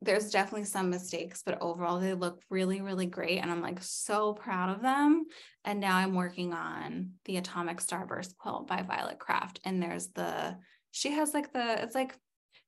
there's 0.02 0.30
definitely 0.30 0.64
some 0.64 0.90
mistakes, 0.90 1.42
but 1.46 1.62
overall 1.62 2.00
they 2.00 2.12
look 2.12 2.42
really, 2.50 2.80
really 2.80 3.06
great. 3.06 3.38
And 3.38 3.50
I'm 3.50 3.62
like 3.62 3.78
so 3.80 4.34
proud 4.34 4.74
of 4.74 4.82
them. 4.82 5.26
And 5.64 5.78
now 5.80 5.96
I'm 5.96 6.14
working 6.14 6.52
on 6.52 7.12
the 7.24 7.36
Atomic 7.36 7.78
Starburst 7.78 8.36
quilt 8.36 8.66
by 8.66 8.82
Violet 8.82 9.20
Craft. 9.20 9.60
And 9.64 9.80
there's 9.80 10.08
the, 10.08 10.56
she 10.90 11.12
has 11.12 11.32
like 11.32 11.52
the, 11.52 11.80
it's 11.82 11.94
like 11.94 12.16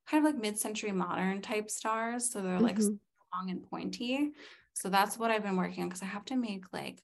kind 0.09 0.25
of 0.25 0.33
like 0.33 0.41
mid-century 0.41 0.91
modern 0.91 1.41
type 1.41 1.69
stars. 1.69 2.31
So 2.31 2.41
they're 2.41 2.59
like 2.59 2.77
mm-hmm. 2.77 2.95
long 3.33 3.49
and 3.49 3.63
pointy. 3.63 4.31
So 4.73 4.89
that's 4.89 5.17
what 5.17 5.31
I've 5.31 5.43
been 5.43 5.55
working 5.55 5.83
on 5.83 5.89
because 5.89 6.03
I 6.03 6.07
have 6.07 6.25
to 6.25 6.35
make 6.35 6.65
like 6.73 7.01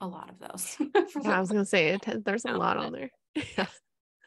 a 0.00 0.06
lot 0.06 0.30
of 0.30 0.38
those. 0.38 0.76
yeah, 1.24 1.36
I 1.36 1.40
was 1.40 1.50
gonna 1.50 1.64
say 1.64 1.88
it, 1.88 2.06
there's 2.24 2.44
a 2.44 2.52
lot 2.52 2.76
on 2.76 2.92
there. 2.92 3.10
yeah. 3.34 3.66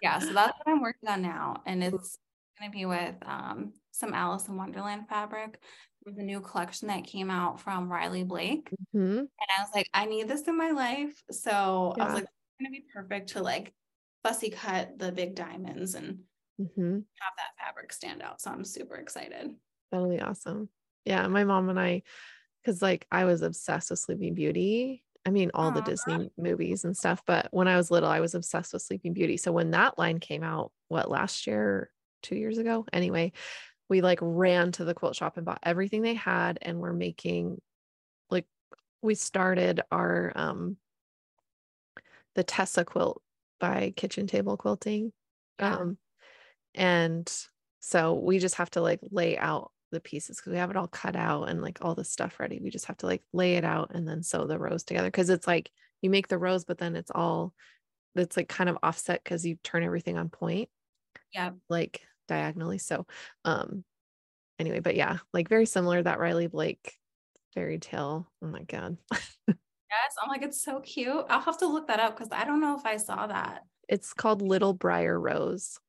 Yeah. 0.02 0.20
So 0.20 0.34
that's 0.34 0.58
what 0.64 0.74
I'm 0.74 0.82
working 0.82 1.10
on 1.10 1.22
now. 1.22 1.62
And 1.66 1.84
it's 1.84 2.18
gonna 2.60 2.72
be 2.72 2.86
with 2.86 3.16
um 3.26 3.74
some 3.92 4.14
Alice 4.14 4.48
in 4.48 4.58
Wonderland 4.58 5.08
fabric. 5.10 5.60
There's 6.04 6.18
a 6.18 6.24
new 6.24 6.42
collection 6.42 6.90
that 6.90 7.06
came 7.06 7.30
out 7.30 7.62
from 7.62 7.92
Riley 7.92 8.24
Blake. 8.24 8.70
Mm-hmm. 8.96 9.18
And 9.18 9.30
I 9.58 9.62
was 9.62 9.70
like, 9.74 9.88
I 9.94 10.06
need 10.06 10.28
this 10.28 10.48
in 10.48 10.58
my 10.58 10.72
life. 10.72 11.24
So 11.32 11.94
yeah. 11.98 12.04
I 12.04 12.06
was 12.06 12.14
like, 12.16 12.24
it's 12.24 12.60
gonna 12.60 12.72
be 12.72 12.86
perfect 12.94 13.30
to 13.30 13.42
like 13.42 13.74
fussy 14.24 14.50
cut 14.50 15.00
the 15.00 15.12
big 15.12 15.36
diamonds 15.36 15.96
and 15.96 16.20
mm-hmm. 16.60 16.94
have 16.94 17.34
that 17.38 17.66
fabric 17.66 17.94
stand 17.94 18.22
out. 18.22 18.42
So 18.42 18.52
I'm 18.52 18.66
super 18.66 18.96
excited. 18.96 19.52
That'll 19.92 20.10
be 20.10 20.22
awesome. 20.22 20.70
Yeah, 21.06 21.28
my 21.28 21.44
mom 21.44 21.70
and 21.70 21.80
I, 21.80 22.04
because 22.62 22.82
like 22.82 23.06
I 23.12 23.26
was 23.26 23.42
obsessed 23.42 23.90
with 23.90 24.00
Sleeping 24.00 24.34
Beauty. 24.34 25.04
I 25.26 25.30
mean, 25.30 25.52
all 25.54 25.72
Aww. 25.72 25.76
the 25.76 25.82
Disney 25.82 26.32
movies 26.38 26.84
and 26.84 26.96
stuff. 26.98 27.22
But 27.26 27.48
when 27.52 27.68
I 27.68 27.78
was 27.78 27.90
little, 27.90 28.10
I 28.10 28.20
was 28.20 28.36
obsessed 28.36 28.74
with 28.74 28.82
Sleeping 28.82 29.14
Beauty. 29.14 29.38
So 29.38 29.52
when 29.52 29.72
that 29.72 29.98
line 29.98 30.20
came 30.20 30.44
out, 30.44 30.72
what 30.90 31.10
last 31.10 31.48
year, 31.48 31.90
two 32.22 32.36
years 32.36 32.58
ago, 32.58 32.86
anyway, 32.92 33.32
we 33.90 34.02
like 34.02 34.20
ran 34.22 34.72
to 34.74 34.86
the 34.86 34.94
quilt 34.94 35.16
shop 35.16 35.38
and 35.38 35.46
bought 35.46 35.60
everything 35.64 36.02
they 36.02 36.14
had 36.14 36.58
and 36.62 36.80
we're 36.80 36.94
making 36.94 37.62
like 38.30 38.46
we 39.02 39.16
started 39.16 39.82
our 39.92 40.32
um 40.36 40.78
the 42.36 42.44
Tessa 42.44 42.86
quilt 42.86 43.22
by 43.60 43.94
Kitchen 43.96 44.26
Table 44.26 44.58
Quilting. 44.58 45.14
Yeah. 45.60 45.76
Um 45.76 45.98
and 46.76 47.32
so 47.80 48.14
we 48.14 48.40
just 48.40 48.56
have 48.56 48.70
to 48.72 48.82
like 48.82 49.00
lay 49.12 49.38
out 49.38 49.72
the 49.92 50.00
pieces 50.00 50.38
because 50.38 50.52
we 50.52 50.58
have 50.58 50.70
it 50.70 50.78
all 50.78 50.88
cut 50.88 51.16
out 51.16 51.50
and 51.50 51.62
like 51.62 51.80
all 51.82 51.96
the 51.96 52.04
stuff 52.04 52.40
ready. 52.40 52.60
We 52.62 52.70
just 52.70 52.86
have 52.86 52.98
to 52.98 53.06
like 53.06 53.24
lay 53.32 53.56
it 53.56 53.64
out 53.64 53.92
and 53.94 54.08
then 54.08 54.24
sew 54.24 54.48
the 54.48 54.60
rows 54.60 54.84
together 54.84 55.08
because 55.08 55.30
it's 55.30 55.48
like 55.48 55.70
you 56.02 56.10
make 56.10 56.28
the 56.28 56.38
rows, 56.38 56.66
but 56.66 56.78
then 56.78 56.96
it's 56.96 57.12
all 57.14 57.54
it's 58.16 58.38
like 58.38 58.48
kind 58.48 58.70
of 58.70 58.78
offset 58.84 59.24
because 59.24 59.46
you 59.46 59.58
turn 59.64 59.84
everything 59.84 60.18
on 60.18 60.30
point. 60.30 60.70
Yeah. 61.34 61.52
Like 61.70 62.02
diagonally. 62.28 62.78
So, 62.78 63.08
um, 63.46 63.84
anyway, 64.60 64.80
but 64.80 64.96
yeah, 64.96 65.18
like 65.34 65.50
very 65.50 65.66
similar 65.66 66.02
that 66.02 66.20
Riley 66.20 66.48
Blake 66.48 66.94
fairy 67.54 67.80
tale. 67.80 68.30
Oh 68.42 68.48
my 68.48 68.64
God. 68.64 68.98
yes. 69.12 69.58
I'm 70.22 70.30
like, 70.30 70.44
it's 70.44 70.64
so 70.64 70.80
cute. 70.82 71.26
I'll 71.30 71.42
have 71.42 71.58
to 71.60 71.68
look 71.68 71.88
that 71.88 72.00
up 72.00 72.16
because 72.16 72.32
I 72.32 72.46
don't 72.46 72.62
know 72.62 72.78
if 72.78 72.86
I 72.86 72.98
saw 72.98 73.28
that. 73.28 73.64
It's 73.90 74.14
called 74.14 74.42
Little 74.42 74.74
Briar 74.74 75.20
Rose. 75.20 75.80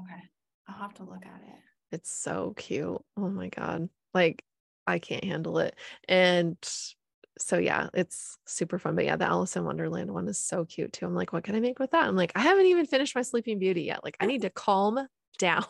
Okay. 0.00 0.22
I'll 0.68 0.78
have 0.80 0.94
to 0.94 1.04
look 1.04 1.24
at 1.24 1.40
it. 1.46 1.58
It's 1.92 2.12
so 2.12 2.54
cute. 2.56 3.00
Oh 3.16 3.28
my 3.28 3.48
God. 3.48 3.88
Like, 4.12 4.42
I 4.86 4.98
can't 4.98 5.24
handle 5.24 5.58
it. 5.58 5.74
And 6.08 6.56
so 7.38 7.58
yeah, 7.58 7.88
it's 7.94 8.38
super 8.46 8.78
fun. 8.78 8.94
But 8.94 9.04
yeah, 9.04 9.16
the 9.16 9.26
Alice 9.26 9.56
in 9.56 9.64
Wonderland 9.64 10.12
one 10.12 10.28
is 10.28 10.38
so 10.38 10.64
cute 10.64 10.92
too. 10.92 11.06
I'm 11.06 11.14
like, 11.14 11.32
what 11.32 11.44
can 11.44 11.54
I 11.54 11.60
make 11.60 11.78
with 11.78 11.90
that? 11.90 12.06
I'm 12.06 12.16
like, 12.16 12.32
I 12.34 12.40
haven't 12.40 12.66
even 12.66 12.86
finished 12.86 13.14
my 13.14 13.22
Sleeping 13.22 13.58
Beauty 13.58 13.82
yet. 13.82 14.02
Like, 14.04 14.16
I 14.20 14.26
need 14.26 14.42
to 14.42 14.50
calm 14.50 15.06
down. 15.38 15.64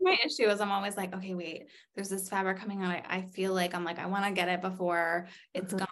my 0.00 0.16
issue 0.24 0.48
is 0.48 0.60
I'm 0.60 0.72
always 0.72 0.96
like, 0.96 1.14
okay, 1.14 1.34
wait, 1.34 1.66
there's 1.94 2.08
this 2.08 2.28
fabric 2.28 2.58
coming 2.58 2.82
on. 2.82 2.90
I, 2.90 3.04
I 3.08 3.22
feel 3.22 3.54
like 3.54 3.74
I'm 3.74 3.84
like, 3.84 3.98
I 3.98 4.06
want 4.06 4.24
to 4.24 4.32
get 4.32 4.48
it 4.48 4.60
before 4.60 5.28
it's 5.54 5.72
mm-hmm. 5.72 5.78
gone. 5.78 5.88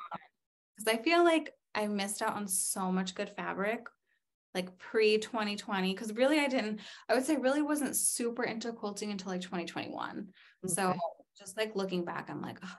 Because 0.77 0.99
I 0.99 1.03
feel 1.03 1.25
like 1.25 1.53
I 1.75 1.87
missed 1.87 2.23
out 2.23 2.35
on 2.35 2.49
so 2.49 2.91
much 2.91 3.15
good 3.15 3.31
fabric 3.31 3.87
like 4.57 4.77
pre 4.79 5.19
2020. 5.19 5.95
Cause 5.95 6.13
really 6.15 6.41
I 6.41 6.49
didn't, 6.49 6.81
I 7.09 7.15
would 7.15 7.25
say 7.25 7.37
really 7.37 7.63
wasn't 7.63 7.95
super 7.95 8.43
into 8.43 8.73
quilting 8.73 9.13
until 9.13 9.31
like 9.31 9.43
2021. 9.43 10.29
Okay. 10.65 10.75
So 10.75 10.95
just 11.39 11.57
like 11.57 11.77
looking 11.77 12.05
back, 12.05 12.29
I'm 12.31 12.41
like, 12.41 12.59
oh, 12.65 12.77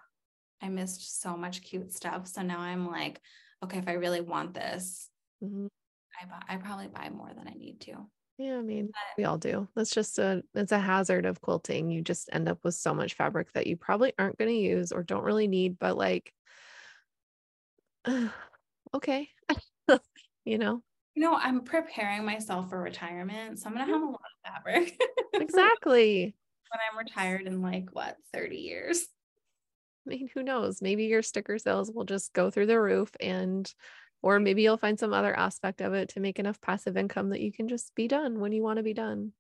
I 0.62 0.70
missed 0.70 1.22
so 1.22 1.38
much 1.38 1.62
cute 1.62 1.94
stuff. 1.94 2.28
So 2.28 2.42
now 2.42 2.60
I'm 2.60 2.88
like, 2.88 3.22
okay, 3.64 3.78
if 3.78 3.88
I 3.88 3.94
really 3.94 4.22
want 4.22 4.54
this, 4.54 5.10
mm-hmm. 5.44 5.68
I 6.20 6.26
buy, 6.26 6.42
I 6.50 6.58
probably 6.58 6.88
buy 6.88 7.10
more 7.10 7.32
than 7.38 7.48
I 7.48 7.54
need 7.54 7.80
to. 7.82 8.08
Yeah, 8.40 8.58
I 8.58 8.62
mean, 8.62 8.92
we 9.18 9.24
all 9.24 9.38
do. 9.38 9.68
That's 9.76 9.90
just 9.90 10.20
a 10.20 10.44
it's 10.54 10.72
a 10.72 10.78
hazard 10.78 11.26
of 11.26 11.42
quilting. 11.42 11.90
You 11.90 12.02
just 12.02 12.30
end 12.32 12.48
up 12.48 12.60
with 12.64 12.76
so 12.76 12.94
much 12.94 13.16
fabric 13.16 13.52
that 13.54 13.66
you 13.66 13.78
probably 13.78 14.14
aren't 14.20 14.38
going 14.38 14.50
to 14.50 14.56
use 14.56 14.92
or 14.92 15.02
don't 15.02 15.24
really 15.24 15.48
need, 15.48 15.80
but 15.80 15.98
like 15.98 16.32
okay. 18.94 19.30
you 20.46 20.58
know. 20.58 20.82
You 21.18 21.24
know, 21.24 21.36
I'm 21.36 21.62
preparing 21.62 22.26
myself 22.26 22.70
for 22.70 22.80
retirement, 22.80 23.58
so 23.58 23.66
I'm 23.66 23.74
going 23.74 23.88
to 23.88 23.92
have 23.92 24.04
a 24.04 24.06
lot 24.06 24.20
of 24.22 24.54
fabric. 24.54 25.02
exactly. 25.34 26.36
when 26.70 26.80
I'm 26.92 26.96
retired 26.96 27.42
in 27.48 27.64
like 27.64 27.90
what, 27.92 28.18
30 28.36 28.58
years. 28.58 29.04
I 30.06 30.12
mean, 30.12 30.30
who 30.32 30.44
knows? 30.44 30.80
Maybe 30.80 31.06
your 31.06 31.24
sticker 31.24 31.58
sales 31.58 31.92
will 31.92 32.04
just 32.04 32.34
go 32.34 32.52
through 32.52 32.68
the 32.68 32.80
roof 32.80 33.10
and 33.20 33.68
or 34.22 34.40
maybe 34.40 34.62
you'll 34.62 34.78
find 34.78 35.00
some 35.00 35.12
other 35.12 35.36
aspect 35.36 35.82
of 35.82 35.96
it 35.96 36.10
to 36.10 36.20
make 36.20 36.38
enough 36.38 36.62
passive 36.62 36.96
income 36.98 37.30
that 37.30 37.42
you 37.42 37.52
can 37.52 37.68
just 37.68 37.96
be 37.96 38.08
done 38.08 38.40
when 38.40 38.52
you 38.52 38.62
want 38.62 38.78
to 38.78 38.84
be 38.84 38.94
done. 38.94 39.32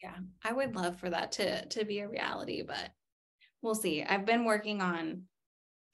Yeah, 0.00 0.14
I 0.44 0.52
would 0.52 0.76
love 0.76 1.00
for 1.00 1.10
that 1.10 1.32
to 1.32 1.66
to 1.66 1.84
be 1.84 1.98
a 1.98 2.08
reality, 2.08 2.62
but 2.62 2.92
we'll 3.60 3.74
see. 3.74 4.04
I've 4.04 4.24
been 4.24 4.44
working 4.44 4.80
on 4.80 5.22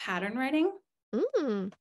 pattern 0.00 0.36
writing. 0.36 0.70
Mm. 1.14 1.72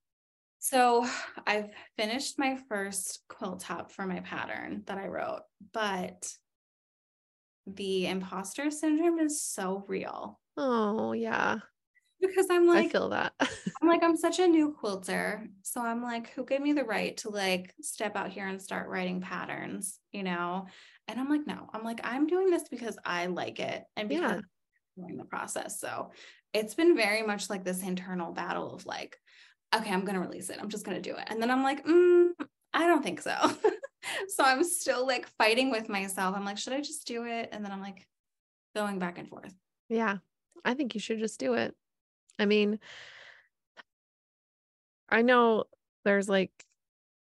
So 0.60 1.08
I've 1.48 1.70
finished 1.98 2.38
my 2.38 2.58
first 2.68 3.24
quilt 3.28 3.62
top 3.62 3.92
for 3.92 4.06
my 4.06 4.20
pattern 4.20 4.84
that 4.88 4.98
I 4.98 5.08
wrote, 5.08 5.42
but 5.74 6.32
the 7.66 8.08
imposter 8.08 8.70
syndrome 8.70 9.20
is 9.20 9.42
so 9.42 9.84
real. 9.88 10.40
Oh, 10.58 11.14
yeah 11.14 11.60
because 12.22 12.48
I'm 12.50 12.68
like, 12.68 12.88
I 12.88 12.90
feel 12.90 13.10
that. 13.10 13.34
I'm 13.40 13.88
like, 13.88 14.04
I'm 14.04 14.18
such 14.18 14.40
a 14.40 14.48
new 14.48 14.72
quilter. 14.72 15.48
So 15.64 15.82
I'm 15.82 16.04
like, 16.04 16.32
who 16.32 16.46
gave 16.46 16.62
me 16.62 16.74
the 16.74 16.84
right 16.84 17.16
to 17.18 17.30
like 17.30 17.74
step 17.82 18.16
out 18.16 18.30
here 18.30 18.48
and 18.48 18.62
start 18.62 18.90
writing 18.90 19.22
patterns, 19.22 20.00
you 20.12 20.24
know? 20.24 20.68
And 21.08 21.20
I'm 21.20 21.30
like, 21.30 21.48
no, 21.48 21.70
I'm 21.74 21.84
like, 21.84 22.02
I'm 22.04 22.28
doing 22.28 22.50
this 22.50 22.68
because 22.70 22.98
I 23.06 23.28
like 23.28 23.60
it 23.60 23.84
and 23.96 24.10
because 24.10 24.32
yeah. 24.32 24.38
I'm 24.38 24.44
doing 24.98 25.18
the 25.18 25.26
process. 25.26 25.80
So 25.80 26.12
it's 26.54 26.74
been 26.74 26.96
very 26.96 27.24
much 27.24 27.50
like 27.50 27.64
this 27.64 27.84
internal 27.84 28.34
battle 28.34 28.74
of 28.74 28.86
like, 28.86 29.18
okay, 29.76 29.92
I'm 29.92 30.02
going 30.02 30.16
to 30.16 30.22
release 30.22 30.50
it. 30.50 30.58
I'm 30.60 30.70
just 30.70 30.86
going 30.86 31.02
to 31.02 31.10
do 31.10 31.16
it. 31.16 31.26
And 31.28 31.42
then 31.42 31.52
I'm 31.52 31.64
like, 31.64 31.86
mm, 31.86 32.30
I 32.74 32.88
don't 32.88 33.04
think 33.04 33.22
so. 33.22 33.36
so 34.28 34.44
I'm 34.44 34.64
still 34.64 35.06
like 35.06 35.28
fighting 35.38 35.72
with 35.72 35.90
myself. 35.90 36.36
I'm 36.36 36.46
like, 36.46 36.58
should 36.58 36.74
I 36.74 36.82
just 36.82 37.08
do 37.08 37.26
it? 37.26 37.50
And 37.52 37.64
then 37.64 37.72
I'm 37.72 37.82
like 37.82 38.08
going 38.76 39.00
back 39.00 39.18
and 39.18 39.28
forth. 39.28 39.54
Yeah. 39.90 40.18
I 40.66 40.74
think 40.74 40.94
you 40.94 41.00
should 41.00 41.20
just 41.20 41.40
do 41.40 41.54
it. 41.54 41.76
I 42.38 42.46
mean, 42.46 42.80
I 45.10 45.22
know 45.22 45.66
there's 46.06 46.30
like 46.30 46.52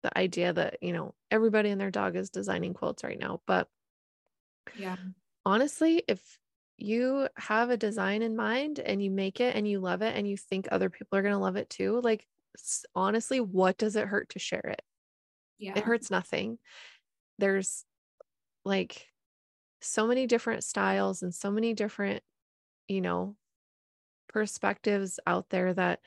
the 0.03 0.17
idea 0.17 0.53
that, 0.53 0.79
you 0.83 0.93
know, 0.93 1.15
everybody 1.31 1.71
and 1.71 1.81
their 1.81 1.91
dog 1.91 2.17
is 2.17 2.31
designing 2.31 2.75
quilts 2.75 3.05
right 3.05 3.19
now, 3.19 3.41
but 3.47 3.69
yeah, 4.77 4.97
honestly, 5.45 6.03
if 6.07 6.39
you 6.81 7.29
have 7.37 7.71
a 7.71 7.77
design 7.77 8.23
in 8.23 8.37
mind 8.37 8.79
and 8.79 9.03
you 9.03 9.11
make 9.11 9.41
it 9.41 9.55
and 9.55 9.69
you 9.69 9.81
love 9.81 10.03
it 10.03 10.17
and 10.17 10.29
you 10.29 10.37
think 10.37 10.69
other 10.71 10.91
people 10.91 11.19
are 11.19 11.23
going 11.23 11.35
to 11.35 11.39
love 11.39 11.57
it 11.57 11.71
too, 11.71 12.01
like 12.03 12.27
honestly, 12.95 13.41
what 13.41 13.79
does 13.79 13.97
it 13.97 14.07
hurt 14.09 14.31
to 14.31 14.39
share 14.39 14.61
it? 14.61 14.83
Yeah. 15.59 15.73
It 15.77 15.85
hurts 15.85 16.11
nothing. 16.11 16.59
There's 17.39 17.85
like 18.65 19.07
so 19.81 20.07
many 20.07 20.27
different 20.27 20.65
styles 20.65 21.23
and 21.23 21.35
so 21.35 21.51
many 21.51 21.75
different, 21.75 22.23
you 22.89 23.01
know, 23.01 23.37
perspectives 24.29 25.19
out 25.27 25.51
there 25.51 25.75
that 25.75 26.01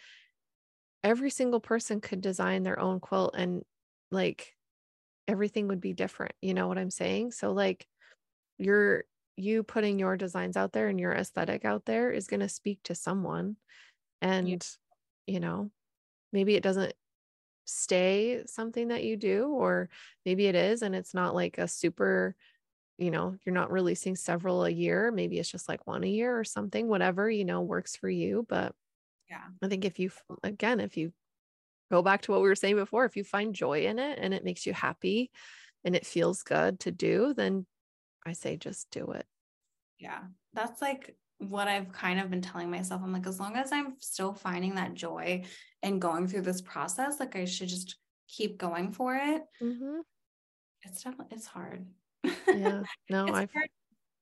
every 1.04 1.30
single 1.30 1.60
person 1.60 2.02
could 2.02 2.22
design 2.22 2.64
their 2.64 2.80
own 2.80 3.00
quilt 3.00 3.36
and 3.38 3.64
like 4.12 4.54
everything 5.28 5.68
would 5.68 5.82
be 5.82 5.94
different. 5.94 6.34
You 6.42 6.54
know 6.54 6.68
what 6.68 6.78
I'm 6.78 6.92
saying? 6.92 7.32
So 7.32 7.52
like 7.52 7.86
you're 8.58 9.04
you 9.36 9.64
putting 9.64 10.00
your 10.00 10.18
designs 10.18 10.58
out 10.58 10.74
there 10.74 10.88
and 10.88 11.00
your 11.00 11.14
aesthetic 11.14 11.66
out 11.66 11.86
there 11.86 12.12
is 12.12 12.28
going 12.28 12.40
to 12.40 12.50
speak 12.50 12.80
to 12.84 12.96
someone 12.96 13.56
and 14.22 14.48
yeah. 14.48 14.58
you 15.26 15.40
know 15.40 15.72
maybe 16.32 16.56
it 16.56 16.64
doesn't 16.64 16.94
stay 17.66 18.44
something 18.46 18.90
that 18.90 19.04
you 19.04 19.18
do 19.18 19.48
or 19.48 19.90
maybe 20.26 20.48
it 20.48 20.56
is 20.56 20.82
and 20.82 20.96
it's 20.96 21.14
not 21.14 21.34
like 21.34 21.58
a 21.58 21.68
super 21.68 22.36
you 23.00 23.10
know, 23.10 23.36
you're 23.44 23.56
not 23.56 23.72
releasing 23.72 24.16
several 24.16 24.64
a 24.64 24.70
year. 24.70 25.12
Maybe 25.12 25.40
it's 25.40 25.50
just 25.50 25.68
like 25.68 25.88
one 25.88 26.04
a 26.04 26.08
year 26.08 26.38
or 26.38 26.44
something, 26.44 26.88
whatever, 26.88 27.28
you 27.28 27.44
know, 27.44 27.62
works 27.62 27.96
for 27.96 28.08
you. 28.08 28.46
But 28.48 28.76
yeah, 29.28 29.42
I 29.64 29.68
think 29.68 29.84
if 29.84 29.98
you, 29.98 30.12
again, 30.44 30.80
if 30.80 30.96
you 30.96 31.12
go 31.94 32.02
back 32.02 32.24
to 32.24 32.32
what 32.32 32.42
we 32.42 32.48
were 32.48 32.56
saying 32.56 32.76
before. 32.76 33.06
If 33.06 33.16
you 33.16 33.24
find 33.24 33.54
joy 33.54 33.86
in 33.86 34.00
it 34.00 34.18
and 34.20 34.34
it 34.34 34.44
makes 34.44 34.66
you 34.66 34.74
happy 34.74 35.30
and 35.86 35.96
it 35.96 36.08
feels 36.08 36.42
good 36.42 36.80
to 36.82 36.92
do, 36.92 37.36
then 37.36 37.68
I 38.26 38.34
say 38.34 38.58
just 38.58 38.90
do 38.92 39.12
it. 39.12 39.26
Yeah. 40.00 40.20
That's 40.54 40.82
like 40.82 41.16
what 41.40 41.68
I've 41.68 41.92
kind 41.92 42.20
of 42.20 42.30
been 42.30 42.42
telling 42.42 42.70
myself. 42.70 43.02
I'm 43.04 43.14
like, 43.14 43.28
as 43.28 43.40
long 43.40 43.56
as 43.56 43.72
I'm 43.72 43.96
still 44.00 44.34
finding 44.34 44.76
that 44.76 44.94
joy 44.94 45.44
and 45.82 46.02
going 46.02 46.28
through 46.28 46.42
this 46.42 46.62
process, 46.62 47.20
like 47.20 47.36
I 47.36 47.46
should 47.46 47.70
just 47.70 47.98
keep 48.28 48.58
going 48.58 48.92
for 48.92 49.16
it. 49.16 49.42
Mm-hmm. 49.62 50.00
It's 50.84 51.04
definitely 51.04 51.36
it's 51.36 51.48
hard. 51.48 51.86
Yeah. 52.48 52.84
No, 53.10 53.28
I 53.28 53.48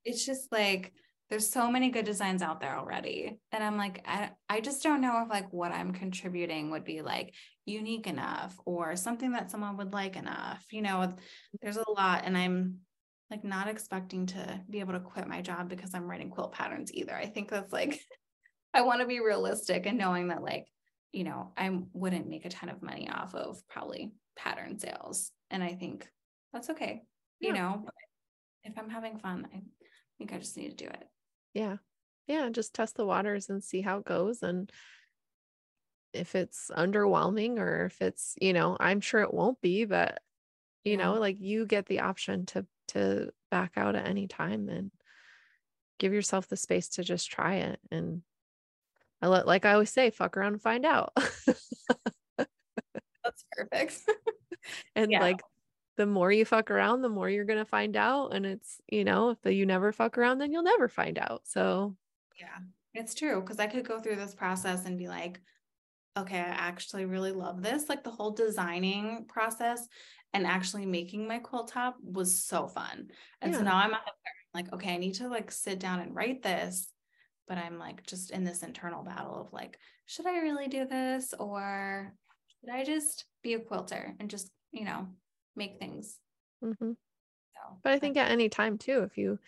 it's 0.04 0.26
just 0.26 0.52
like 0.52 0.94
there's 1.30 1.48
so 1.48 1.72
many 1.72 1.90
good 1.90 2.06
designs 2.06 2.42
out 2.42 2.60
there 2.60 2.78
already. 2.78 3.40
And 3.54 3.64
I'm 3.64 3.78
like, 3.78 4.04
I, 4.06 4.32
I 4.50 4.60
just 4.60 4.84
don't 4.84 5.00
know 5.00 5.24
if 5.24 5.30
like 5.30 5.52
what 5.54 5.72
I'm 5.72 5.94
contributing 5.94 6.72
would 6.72 6.84
be 6.84 7.02
like 7.02 7.34
unique 7.66 8.06
enough 8.06 8.60
or 8.66 8.98
something 8.98 9.32
that 9.32 9.50
someone 9.50 9.78
would 9.78 9.94
like 9.94 10.18
enough. 10.18 10.66
You 10.72 10.82
know, 10.82 11.14
there's 11.62 11.78
a 11.78 11.90
lot 11.90 12.24
and 12.26 12.38
I'm 12.38 12.80
like 13.32 13.44
not 13.46 13.70
expecting 13.70 14.26
to 14.28 14.62
be 14.70 14.82
able 14.82 14.92
to 14.92 15.00
quit 15.00 15.28
my 15.28 15.42
job 15.42 15.70
because 15.70 15.96
I'm 15.96 16.08
writing 16.08 16.30
quilt 16.30 16.52
patterns 16.52 16.94
either. 16.94 17.16
I 17.16 17.26
think 17.26 17.50
that's 17.50 17.72
like 17.72 18.00
I 18.74 18.82
want 18.82 19.00
to 19.00 19.08
be 19.08 19.22
realistic 19.22 19.86
and 19.86 19.98
knowing 19.98 20.28
that 20.28 20.44
like, 20.44 20.68
you 21.14 21.24
know, 21.24 21.52
I 21.58 21.80
wouldn't 21.94 22.30
make 22.30 22.46
a 22.46 22.50
ton 22.50 22.70
of 22.70 22.84
money 22.84 23.10
off 23.10 23.34
of 23.34 23.62
probably 23.70 24.12
pattern 24.38 24.78
sales. 24.78 25.32
And 25.50 25.64
I 25.64 25.74
think 25.74 26.08
that's 26.54 26.70
okay. 26.70 27.04
Yeah. 27.40 27.48
You 27.48 27.54
know, 27.56 27.86
if 28.64 28.78
I'm 28.78 28.90
having 28.90 29.18
fun, 29.18 29.48
I 29.54 29.62
think 30.18 30.34
I 30.34 30.38
just 30.38 30.56
need 30.58 30.78
to 30.78 30.86
do 30.86 30.90
it. 30.90 31.04
Yeah. 31.54 31.78
Yeah. 32.28 32.50
Just 32.50 32.74
test 32.74 32.96
the 32.96 33.06
waters 33.06 33.50
and 33.50 33.64
see 33.64 33.82
how 33.82 33.98
it 33.98 34.06
goes. 34.06 34.42
And 34.44 34.70
if 36.14 36.36
it's 36.36 36.70
underwhelming 36.76 37.60
or 37.60 37.86
if 37.86 38.02
it's, 38.02 38.36
you 38.42 38.54
know, 38.54 38.78
I'm 38.80 39.02
sure 39.02 39.22
it 39.22 39.34
won't 39.34 39.60
be, 39.62 39.86
but 39.86 40.20
you 40.84 40.94
yeah. 40.94 41.04
know, 41.04 41.14
like 41.14 41.38
you 41.40 41.66
get 41.66 41.88
the 41.88 42.02
option 42.02 42.46
to 42.48 42.66
to 42.94 43.32
back 43.50 43.74
out 43.76 43.96
at 43.96 44.08
any 44.08 44.28
time 44.28 44.70
and 44.70 44.92
give 46.00 46.14
yourself 46.14 46.48
the 46.48 46.58
space 46.58 46.90
to 46.90 47.04
just 47.04 47.30
try 47.30 47.56
it. 47.56 47.80
And 47.92 48.22
I 49.22 49.28
let 49.28 49.48
like 49.48 49.66
I 49.66 49.74
always 49.74 49.92
say, 49.92 50.10
fuck 50.10 50.36
around 50.36 50.54
and 50.54 50.62
find 50.62 50.86
out. 50.86 51.14
That's 52.38 53.46
perfect. 53.52 54.00
and 54.96 55.12
yeah. 55.12 55.22
like 55.22 55.42
the 55.98 56.06
more 56.06 56.32
you 56.32 56.46
fuck 56.46 56.72
around, 56.72 57.02
the 57.02 57.10
more 57.10 57.30
you're 57.30 57.46
going 57.46 57.60
to 57.60 57.66
find 57.66 57.96
out. 57.96 58.34
And 58.34 58.46
it's, 58.46 58.82
you 58.88 59.04
know, 59.04 59.30
if 59.30 59.54
you 59.54 59.66
never 59.66 59.92
fuck 59.92 60.18
around, 60.18 60.40
then 60.40 60.52
you'll 60.52 60.64
never 60.64 60.88
find 60.88 61.20
out. 61.20 61.42
So, 61.46 61.96
yeah, 62.40 62.58
it's 62.94 63.14
true. 63.14 63.42
Cause 63.44 63.60
I 63.60 63.68
could 63.68 63.88
go 63.88 64.00
through 64.00 64.16
this 64.16 64.34
process 64.34 64.86
and 64.86 64.98
be 64.98 65.08
like, 65.08 65.40
okay, 66.18 66.40
I 66.40 66.44
actually 66.44 67.06
really 67.06 67.32
love 67.32 67.62
this. 67.62 67.88
Like 67.88 68.04
the 68.04 68.10
whole 68.10 68.32
designing 68.32 69.26
process 69.28 69.88
and 70.34 70.48
actually 70.48 70.86
making 70.86 71.28
my 71.28 71.40
quilt 71.40 71.70
top 71.70 71.98
was 72.02 72.44
so 72.44 72.68
fun. 72.68 73.10
And 73.42 73.52
yeah. 73.52 73.60
so 73.60 73.64
now 73.64 73.78
I'm 73.78 73.94
at 73.94 74.06
the 74.06 74.12
like, 74.54 74.72
okay, 74.74 74.94
I 74.94 74.98
need 74.98 75.16
to 75.16 75.28
like 75.28 75.52
sit 75.52 75.80
down 75.80 76.00
and 76.00 76.16
write 76.16 76.44
this. 76.44 76.90
But 77.48 77.58
I'm 77.58 77.78
like 77.78 78.06
just 78.06 78.32
in 78.32 78.44
this 78.44 78.64
internal 78.64 79.04
battle 79.04 79.42
of 79.42 79.52
like, 79.52 79.78
should 80.06 80.26
I 80.26 80.40
really 80.40 80.68
do 80.68 80.86
this? 80.86 81.34
Or 81.38 82.14
should 82.48 82.74
I 82.74 82.84
just 82.84 83.26
be 83.44 83.54
a 83.54 83.60
quilter 83.60 84.14
and 84.20 84.30
just, 84.30 84.50
you 84.72 84.86
know, 84.86 85.08
make 85.56 85.80
things. 85.80 86.18
Mm-hmm. 86.64 86.92
So, 86.92 87.78
but 87.84 87.94
I 87.94 88.00
think 88.00 88.18
at 88.18 88.32
any 88.32 88.50
time 88.50 88.78
too, 88.78 89.04
if 89.04 89.18
you 89.18 89.40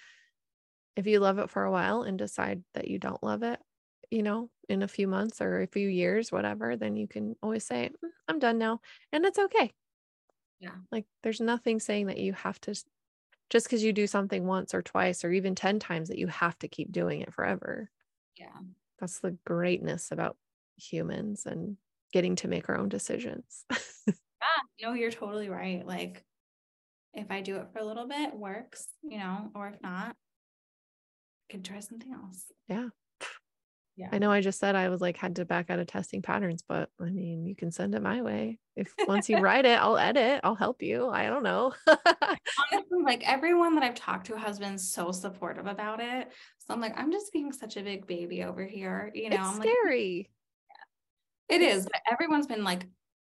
if 0.95 1.07
you 1.07 1.19
love 1.19 1.39
it 1.39 1.49
for 1.49 1.63
a 1.63 1.71
while 1.71 2.03
and 2.03 2.17
decide 2.17 2.63
that 2.75 2.87
you 2.87 2.99
don't 2.99 3.23
love 3.23 3.41
it, 3.41 3.59
you 4.11 4.21
know, 4.21 4.49
in 4.69 4.83
a 4.83 4.87
few 4.87 5.07
months 5.07 5.41
or 5.41 5.61
a 5.61 5.67
few 5.67 5.87
years, 5.87 6.31
whatever, 6.31 6.75
then 6.75 6.95
you 6.95 7.07
can 7.07 7.35
always 7.41 7.65
say, 7.65 7.89
mm, 8.03 8.09
I'm 8.27 8.39
done 8.39 8.57
now. 8.57 8.79
And 9.11 9.25
it's 9.25 9.39
okay. 9.39 9.71
Yeah. 10.63 10.75
Like 10.93 11.05
there's 11.23 11.41
nothing 11.41 11.81
saying 11.81 12.07
that 12.07 12.19
you 12.19 12.31
have 12.31 12.59
to 12.61 12.73
just 13.49 13.65
because 13.65 13.83
you 13.83 13.91
do 13.91 14.07
something 14.07 14.47
once 14.47 14.73
or 14.73 14.81
twice 14.81 15.25
or 15.25 15.31
even 15.31 15.55
10 15.55 15.77
times 15.79 16.07
that 16.07 16.17
you 16.17 16.27
have 16.27 16.57
to 16.59 16.69
keep 16.69 16.91
doing 16.91 17.19
it 17.19 17.33
forever. 17.33 17.91
Yeah. 18.37 18.57
That's 18.99 19.19
the 19.19 19.37
greatness 19.45 20.09
about 20.11 20.37
humans 20.77 21.45
and 21.45 21.75
getting 22.13 22.37
to 22.37 22.47
make 22.47 22.69
our 22.69 22.77
own 22.77 22.87
decisions. 22.87 23.65
yeah, 24.07 24.13
no, 24.81 24.93
you're 24.93 25.11
totally 25.11 25.49
right. 25.49 25.85
Like 25.85 26.23
if 27.13 27.29
I 27.29 27.41
do 27.41 27.57
it 27.57 27.67
for 27.73 27.79
a 27.79 27.85
little 27.85 28.07
bit, 28.07 28.33
works, 28.33 28.87
you 29.01 29.17
know, 29.17 29.51
or 29.53 29.67
if 29.67 29.81
not, 29.81 30.15
I 31.49 31.51
can 31.51 31.61
try 31.61 31.81
something 31.81 32.13
else. 32.13 32.45
Yeah. 32.69 32.87
Yeah. 33.95 34.09
I 34.11 34.17
know 34.17 34.31
I 34.31 34.41
just 34.41 34.59
said 34.59 34.75
I 34.75 34.89
was 34.89 35.01
like 35.01 35.17
had 35.17 35.35
to 35.35 35.45
back 35.45 35.69
out 35.69 35.77
of 35.77 35.85
testing 35.85 36.23
patterns, 36.23 36.63
but 36.67 36.89
I 36.99 37.11
mean, 37.11 37.45
you 37.45 37.55
can 37.55 37.71
send 37.71 37.93
it 37.93 38.01
my 38.01 38.23
way. 38.23 38.57
If 38.75 38.91
once 39.07 39.29
you 39.29 39.37
write 39.37 39.65
it, 39.65 39.79
I'll 39.79 39.99
edit, 39.99 40.41
I'll 40.43 40.55
help 40.55 40.81
you. 40.81 41.09
I 41.09 41.27
don't 41.27 41.43
know. 41.43 41.73
Honestly, 41.87 43.03
like 43.03 43.21
everyone 43.29 43.75
that 43.75 43.83
I've 43.83 43.93
talked 43.93 44.27
to 44.27 44.37
has 44.37 44.57
been 44.57 44.79
so 44.79 45.11
supportive 45.11 45.67
about 45.67 45.99
it. 45.99 46.31
So 46.57 46.73
I'm 46.73 46.81
like, 46.81 46.97
I'm 46.97 47.11
just 47.11 47.31
being 47.31 47.51
such 47.51 47.77
a 47.77 47.83
big 47.83 48.07
baby 48.07 48.43
over 48.43 48.65
here. 48.65 49.11
You 49.13 49.29
know, 49.29 49.35
it's 49.35 49.45
I'm 49.45 49.61
scary. 49.61 50.29
Like, 51.49 51.49
yeah. 51.49 51.55
It 51.57 51.61
is, 51.61 51.83
but 51.83 52.01
everyone's 52.11 52.47
been 52.47 52.63
like, 52.63 52.87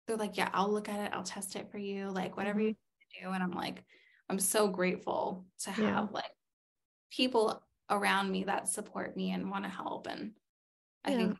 they're 0.09 0.17
like, 0.17 0.37
yeah, 0.37 0.49
I'll 0.53 0.73
look 0.73 0.89
at 0.89 0.99
it, 0.99 1.13
I'll 1.15 1.23
test 1.23 1.55
it 1.55 1.71
for 1.71 1.79
you, 1.79 2.11
like 2.11 2.37
whatever 2.37 2.59
mm-hmm. 2.59 2.69
you 2.69 3.23
do. 3.23 3.31
And 3.31 3.43
I'm 3.43 3.53
like, 3.53 3.85
I'm 4.29 4.41
so 4.41 4.67
grateful 4.67 5.45
to 5.61 5.71
have 5.71 5.85
yeah. 5.85 6.07
like 6.11 6.25
people 7.13 7.63
around 7.91 8.31
me 8.31 8.45
that 8.45 8.69
support 8.69 9.17
me 9.17 9.31
and 9.31 9.51
want 9.51 9.65
to 9.65 9.71
help. 9.71 10.09
And 10.09 10.33
I 11.05 11.11
yeah. 11.11 11.17
think 11.17 11.37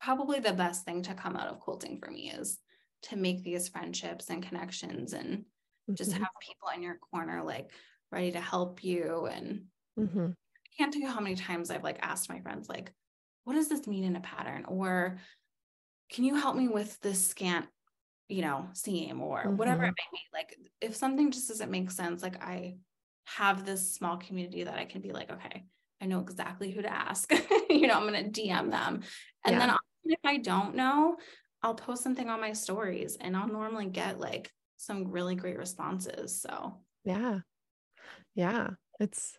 probably 0.00 0.40
the 0.40 0.52
best 0.52 0.84
thing 0.84 1.02
to 1.02 1.14
come 1.14 1.36
out 1.36 1.48
of 1.48 1.60
quilting 1.60 1.98
for 1.98 2.10
me 2.10 2.30
is 2.30 2.58
to 3.02 3.16
make 3.16 3.42
these 3.42 3.68
friendships 3.68 4.30
and 4.30 4.42
connections 4.42 5.12
and 5.12 5.38
mm-hmm. 5.38 5.94
just 5.94 6.12
have 6.12 6.28
people 6.40 6.68
in 6.74 6.82
your 6.82 6.98
corner 7.10 7.42
like 7.42 7.70
ready 8.10 8.32
to 8.32 8.40
help 8.40 8.84
you. 8.84 9.26
And 9.26 9.64
mm-hmm. 9.98 10.26
I 10.26 10.68
can't 10.78 10.92
tell 10.92 11.02
you 11.02 11.08
how 11.08 11.20
many 11.20 11.36
times 11.36 11.70
I've 11.70 11.84
like 11.84 11.98
asked 12.02 12.28
my 12.28 12.40
friends, 12.40 12.68
like, 12.68 12.92
what 13.44 13.54
does 13.54 13.68
this 13.68 13.86
mean 13.86 14.04
in 14.04 14.16
a 14.16 14.20
pattern? 14.20 14.64
Or 14.66 15.18
can 16.10 16.24
you 16.24 16.34
help 16.34 16.56
me 16.56 16.68
with 16.68 17.00
this 17.00 17.24
scant 17.24 17.66
you 18.28 18.42
know 18.42 18.66
seam 18.72 19.20
or 19.20 19.44
mm-hmm. 19.44 19.56
whatever 19.56 19.84
it 19.84 19.94
may 19.94 20.18
be 20.18 20.20
like 20.32 20.56
if 20.80 20.96
something 20.96 21.30
just 21.30 21.48
doesn't 21.48 21.70
make 21.70 21.90
sense 21.90 22.22
like 22.22 22.42
i 22.42 22.76
have 23.24 23.64
this 23.64 23.94
small 23.94 24.16
community 24.16 24.64
that 24.64 24.78
i 24.78 24.84
can 24.84 25.00
be 25.00 25.12
like 25.12 25.30
okay 25.30 25.64
i 26.00 26.06
know 26.06 26.20
exactly 26.20 26.70
who 26.70 26.82
to 26.82 26.92
ask. 26.92 27.32
You 27.68 27.88
know 27.88 27.94
i'm 27.94 28.08
going 28.08 28.32
to 28.32 28.40
dm 28.40 28.70
them. 28.70 29.02
And 29.44 29.56
yeah. 29.56 29.66
then 29.66 29.76
if 30.04 30.20
i 30.24 30.38
don't 30.38 30.74
know 30.74 31.16
i'll 31.62 31.74
post 31.74 32.02
something 32.02 32.28
on 32.28 32.40
my 32.40 32.52
stories 32.52 33.16
and 33.20 33.36
i'll 33.36 33.48
normally 33.48 33.86
get 33.86 34.20
like 34.20 34.50
some 34.76 35.10
really 35.10 35.34
great 35.34 35.58
responses 35.58 36.40
so. 36.40 36.74
Yeah. 37.04 37.40
Yeah. 38.34 38.70
It's 39.00 39.38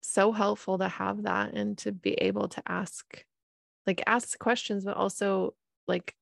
so 0.00 0.32
helpful 0.32 0.78
to 0.78 0.88
have 0.88 1.24
that 1.24 1.54
and 1.54 1.78
to 1.78 1.92
be 1.92 2.14
able 2.14 2.48
to 2.48 2.62
ask 2.66 3.24
like 3.86 4.02
ask 4.06 4.38
questions 4.38 4.84
but 4.84 4.96
also 4.96 5.54
like 5.86 6.14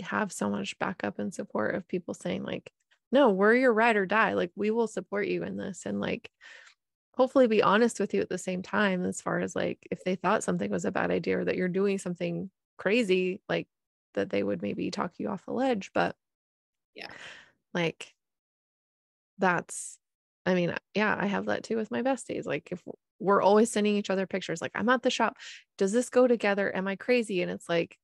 have 0.00 0.32
so 0.32 0.50
much 0.50 0.78
backup 0.78 1.18
and 1.18 1.32
support 1.32 1.74
of 1.74 1.88
people 1.88 2.14
saying 2.14 2.42
like 2.42 2.70
no 3.10 3.30
we're 3.30 3.54
your 3.54 3.72
ride 3.72 3.96
or 3.96 4.06
die. 4.06 4.34
Like 4.34 4.50
we 4.54 4.70
will 4.70 4.86
support 4.86 5.26
you 5.26 5.42
in 5.42 5.56
this. 5.56 5.86
And 5.86 6.00
like 6.00 6.30
hopefully 7.18 7.48
be 7.48 7.64
honest 7.64 7.98
with 7.98 8.14
you 8.14 8.20
at 8.20 8.28
the 8.28 8.38
same 8.38 8.62
time 8.62 9.04
as 9.04 9.20
far 9.20 9.40
as 9.40 9.56
like 9.56 9.84
if 9.90 10.04
they 10.04 10.14
thought 10.14 10.44
something 10.44 10.70
was 10.70 10.84
a 10.84 10.92
bad 10.92 11.10
idea 11.10 11.40
or 11.40 11.44
that 11.44 11.56
you're 11.56 11.66
doing 11.66 11.98
something 11.98 12.48
crazy 12.76 13.40
like 13.48 13.66
that 14.14 14.30
they 14.30 14.44
would 14.44 14.62
maybe 14.62 14.88
talk 14.88 15.10
you 15.18 15.28
off 15.28 15.44
the 15.44 15.52
ledge 15.52 15.90
but 15.92 16.14
yeah. 16.94 17.08
like 17.74 18.14
that's 19.38 19.98
i 20.46 20.54
mean 20.54 20.72
yeah 20.94 21.16
i 21.18 21.26
have 21.26 21.46
that 21.46 21.64
too 21.64 21.76
with 21.76 21.90
my 21.90 22.02
besties 22.02 22.46
like 22.46 22.68
if 22.70 22.84
we're 23.18 23.42
always 23.42 23.68
sending 23.68 23.96
each 23.96 24.10
other 24.10 24.28
pictures 24.28 24.62
like 24.62 24.70
i'm 24.76 24.88
at 24.88 25.02
the 25.02 25.10
shop. 25.10 25.36
Does 25.76 25.90
this 25.90 26.10
go 26.10 26.28
together? 26.28 26.74
Am 26.74 26.86
i 26.86 26.94
crazy? 26.94 27.42
And 27.42 27.50
it's 27.50 27.68
like 27.68 27.98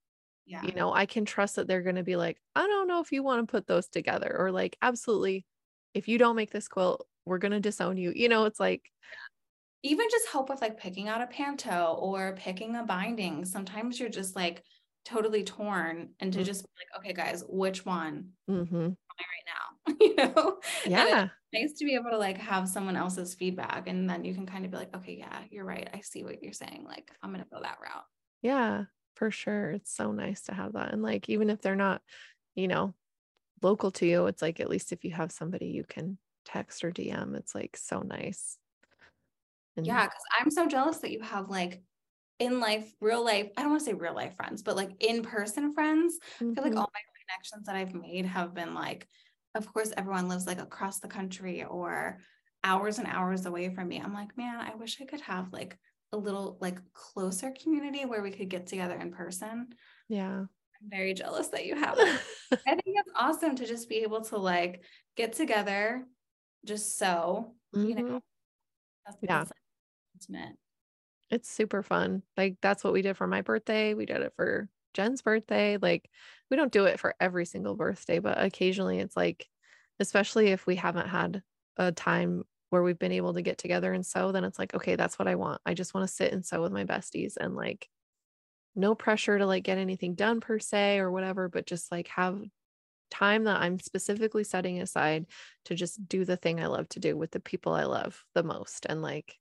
yeah. 0.44 0.62
you 0.64 0.72
know 0.72 0.92
i 0.92 1.06
can 1.06 1.24
trust 1.24 1.54
that 1.54 1.68
they're 1.68 1.82
going 1.82 1.94
to 1.94 2.02
be 2.02 2.16
like 2.16 2.36
i 2.56 2.66
don't 2.66 2.88
know 2.88 3.00
if 3.00 3.12
you 3.12 3.22
want 3.22 3.46
to 3.46 3.50
put 3.50 3.68
those 3.68 3.86
together 3.86 4.34
or 4.36 4.50
like 4.50 4.76
absolutely. 4.82 5.46
If 5.94 6.08
you 6.08 6.18
don't 6.18 6.34
make 6.34 6.50
this 6.50 6.66
quilt 6.66 7.06
we're 7.26 7.38
going 7.38 7.52
to 7.52 7.60
disown 7.60 7.96
you 7.96 8.12
you 8.14 8.28
know 8.28 8.44
it's 8.44 8.60
like 8.60 8.82
even 9.82 10.06
just 10.10 10.28
help 10.28 10.48
with 10.48 10.60
like 10.62 10.78
picking 10.78 11.08
out 11.08 11.20
a 11.20 11.26
panto 11.26 11.96
or 12.00 12.34
picking 12.36 12.76
a 12.76 12.82
binding 12.82 13.44
sometimes 13.44 13.98
you're 13.98 14.08
just 14.08 14.34
like 14.34 14.62
totally 15.04 15.44
torn 15.44 16.08
and 16.20 16.32
to 16.32 16.38
mm-hmm. 16.38 16.46
just 16.46 16.62
be 16.62 16.68
like 16.78 17.00
okay 17.00 17.12
guys 17.12 17.44
which 17.48 17.84
one 17.84 18.28
mm-hmm. 18.48 18.74
am 18.74 18.96
i 19.20 19.24
right 19.34 19.46
now 19.46 19.94
you 20.00 20.14
know 20.16 20.56
yeah 20.86 21.28
nice 21.52 21.74
to 21.74 21.84
be 21.84 21.94
able 21.94 22.10
to 22.10 22.18
like 22.18 22.38
have 22.38 22.68
someone 22.68 22.96
else's 22.96 23.34
feedback 23.34 23.86
and 23.86 24.08
then 24.08 24.24
you 24.24 24.34
can 24.34 24.46
kind 24.46 24.64
of 24.64 24.70
be 24.70 24.76
like 24.78 24.94
okay 24.96 25.16
yeah 25.18 25.40
you're 25.50 25.64
right 25.64 25.90
i 25.92 26.00
see 26.00 26.24
what 26.24 26.42
you're 26.42 26.52
saying 26.52 26.84
like 26.88 27.10
i'm 27.22 27.30
gonna 27.30 27.46
go 27.52 27.60
that 27.60 27.78
route 27.82 28.04
yeah 28.40 28.84
for 29.14 29.30
sure. 29.30 29.70
It's 29.70 29.94
so 29.94 30.12
nice 30.12 30.42
to 30.42 30.54
have 30.54 30.72
that. 30.74 30.92
And 30.92 31.02
like, 31.02 31.28
even 31.28 31.50
if 31.50 31.60
they're 31.60 31.76
not, 31.76 32.02
you 32.54 32.68
know, 32.68 32.94
local 33.62 33.90
to 33.92 34.06
you, 34.06 34.26
it's 34.26 34.42
like, 34.42 34.60
at 34.60 34.70
least 34.70 34.92
if 34.92 35.04
you 35.04 35.12
have 35.12 35.32
somebody 35.32 35.66
you 35.66 35.84
can 35.84 36.18
text 36.44 36.84
or 36.84 36.90
DM, 36.90 37.36
it's 37.36 37.54
like 37.54 37.76
so 37.76 38.00
nice. 38.00 38.58
And 39.76 39.86
yeah. 39.86 40.06
Cause 40.06 40.22
I'm 40.38 40.50
so 40.50 40.66
jealous 40.66 40.98
that 40.98 41.10
you 41.10 41.20
have 41.20 41.48
like 41.50 41.82
in 42.38 42.60
life, 42.60 42.92
real 43.00 43.24
life, 43.24 43.50
I 43.56 43.62
don't 43.62 43.70
want 43.70 43.80
to 43.80 43.86
say 43.86 43.94
real 43.94 44.14
life 44.14 44.36
friends, 44.36 44.62
but 44.62 44.76
like 44.76 44.90
in 45.00 45.22
person 45.22 45.72
friends. 45.72 46.18
Mm-hmm. 46.36 46.50
I 46.50 46.54
feel 46.54 46.64
like 46.64 46.72
mm-hmm. 46.72 46.80
all 46.80 46.90
my 46.92 47.00
connections 47.26 47.66
that 47.66 47.76
I've 47.76 47.94
made 47.94 48.26
have 48.26 48.54
been 48.54 48.74
like, 48.74 49.06
of 49.54 49.72
course, 49.72 49.92
everyone 49.96 50.28
lives 50.28 50.46
like 50.46 50.60
across 50.60 51.00
the 51.00 51.08
country 51.08 51.64
or 51.64 52.18
hours 52.64 52.98
and 52.98 53.06
hours 53.06 53.46
away 53.46 53.72
from 53.74 53.88
me. 53.88 54.00
I'm 54.00 54.14
like, 54.14 54.36
man, 54.36 54.60
I 54.60 54.74
wish 54.74 55.00
I 55.00 55.04
could 55.04 55.20
have 55.20 55.52
like 55.52 55.78
a 56.12 56.16
little 56.16 56.58
like 56.60 56.78
closer 56.92 57.52
community 57.62 58.04
where 58.04 58.22
we 58.22 58.30
could 58.30 58.48
get 58.48 58.66
together 58.66 58.96
in 58.96 59.12
person. 59.12 59.68
Yeah. 60.08 60.40
I'm 60.84 60.90
very 60.90 61.14
jealous 61.14 61.48
that 61.48 61.66
you 61.66 61.76
have 61.76 61.96
it. 61.98 62.20
I 62.66 62.72
think 62.72 62.82
it's 62.86 63.12
awesome 63.16 63.56
to 63.56 63.66
just 63.66 63.88
be 63.88 63.96
able 63.96 64.22
to 64.22 64.38
like 64.38 64.82
get 65.16 65.34
together 65.34 66.04
just 66.64 66.98
so, 66.98 67.52
mm-hmm. 67.74 67.88
you 67.88 67.94
know. 67.94 68.02
Mm-hmm. 68.02 68.18
That's, 69.06 69.18
yeah. 69.22 69.44
Intimate. 70.14 70.56
It's 71.30 71.50
super 71.50 71.82
fun. 71.82 72.22
Like 72.36 72.56
that's 72.62 72.84
what 72.84 72.92
we 72.92 73.02
did 73.02 73.16
for 73.16 73.26
my 73.26 73.42
birthday. 73.42 73.94
We 73.94 74.06
did 74.06 74.22
it 74.22 74.32
for 74.36 74.68
Jen's 74.94 75.22
birthday. 75.22 75.76
Like 75.80 76.08
we 76.50 76.56
don't 76.56 76.72
do 76.72 76.84
it 76.84 77.00
for 77.00 77.14
every 77.20 77.44
single 77.44 77.74
birthday, 77.74 78.18
but 78.18 78.42
occasionally 78.42 78.98
it's 78.98 79.16
like, 79.16 79.48
especially 80.00 80.48
if 80.48 80.66
we 80.66 80.76
haven't 80.76 81.08
had 81.08 81.42
a 81.76 81.92
time 81.92 82.44
where 82.70 82.82
we've 82.82 82.98
been 82.98 83.12
able 83.12 83.34
to 83.34 83.42
get 83.42 83.58
together 83.58 83.92
and 83.92 84.04
sew, 84.04 84.32
then 84.32 84.44
it's 84.44 84.58
like, 84.58 84.74
okay, 84.74 84.96
that's 84.96 85.18
what 85.18 85.28
I 85.28 85.34
want. 85.34 85.60
I 85.66 85.74
just 85.74 85.94
want 85.94 86.08
to 86.08 86.14
sit 86.14 86.32
and 86.32 86.44
sew 86.44 86.62
with 86.62 86.72
my 86.72 86.84
besties 86.84 87.34
and 87.38 87.54
like 87.54 87.88
no 88.74 88.94
pressure 88.94 89.38
to 89.38 89.46
like 89.46 89.64
get 89.64 89.78
anything 89.78 90.14
done 90.14 90.40
per 90.40 90.58
se 90.58 90.98
or 90.98 91.10
whatever, 91.10 91.48
but 91.48 91.66
just 91.66 91.92
like 91.92 92.08
have 92.08 92.40
time 93.10 93.44
that 93.44 93.60
I'm 93.60 93.78
specifically 93.78 94.44
setting 94.44 94.80
aside 94.80 95.26
to 95.66 95.74
just 95.74 96.06
do 96.08 96.24
the 96.24 96.36
thing 96.36 96.60
I 96.60 96.66
love 96.66 96.88
to 96.90 97.00
do 97.00 97.16
with 97.16 97.30
the 97.30 97.40
people 97.40 97.72
I 97.72 97.84
love 97.84 98.22
the 98.34 98.42
most. 98.42 98.86
And 98.86 99.02
like, 99.02 99.36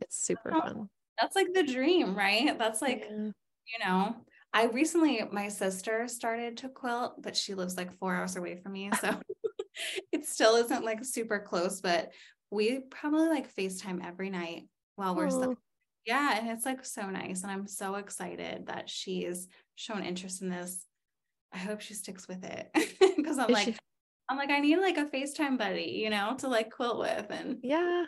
it's 0.00 0.16
super 0.16 0.50
fun. 0.50 0.88
That's 1.20 1.36
like 1.36 1.52
the 1.52 1.62
dream, 1.62 2.16
right? 2.16 2.58
That's 2.58 2.82
like, 2.82 3.06
yeah. 3.08 3.16
you 3.16 3.84
know, 3.84 4.16
I 4.52 4.66
recently, 4.66 5.22
my 5.30 5.48
sister 5.48 6.06
started 6.08 6.58
to 6.58 6.68
quilt, 6.68 7.20
but 7.22 7.36
she 7.36 7.54
lives 7.54 7.76
like 7.76 7.96
four 7.98 8.14
hours 8.14 8.36
away 8.36 8.56
from 8.56 8.72
me. 8.72 8.90
So 9.00 9.20
it 10.12 10.26
still 10.26 10.56
isn't 10.56 10.84
like 10.84 11.04
super 11.04 11.38
close, 11.40 11.80
but 11.80 12.12
we 12.50 12.80
probably 12.80 13.28
like 13.28 13.54
FaceTime 13.54 14.04
every 14.04 14.30
night 14.30 14.64
while 14.96 15.14
we're 15.14 15.28
oh. 15.30 15.56
yeah, 16.06 16.38
and 16.38 16.48
it's 16.48 16.64
like 16.64 16.84
so 16.84 17.10
nice. 17.10 17.42
And 17.42 17.50
I'm 17.50 17.66
so 17.66 17.96
excited 17.96 18.66
that 18.66 18.88
she's 18.88 19.48
shown 19.74 20.04
interest 20.04 20.42
in 20.42 20.48
this. 20.48 20.84
I 21.54 21.58
hope 21.58 21.80
she 21.80 21.94
sticks 21.94 22.26
with 22.26 22.44
it 22.44 22.68
because 23.16 23.38
I'm 23.38 23.48
Is 23.48 23.54
like, 23.54 23.64
she- 23.66 23.76
I'm 24.28 24.36
like, 24.36 24.50
I 24.50 24.58
need 24.58 24.78
like 24.78 24.98
a 24.98 25.04
FaceTime 25.04 25.56
buddy, 25.56 26.00
you 26.02 26.10
know, 26.10 26.34
to 26.38 26.48
like 26.48 26.70
quilt 26.70 26.98
with. 26.98 27.26
And 27.30 27.58
yeah. 27.62 28.04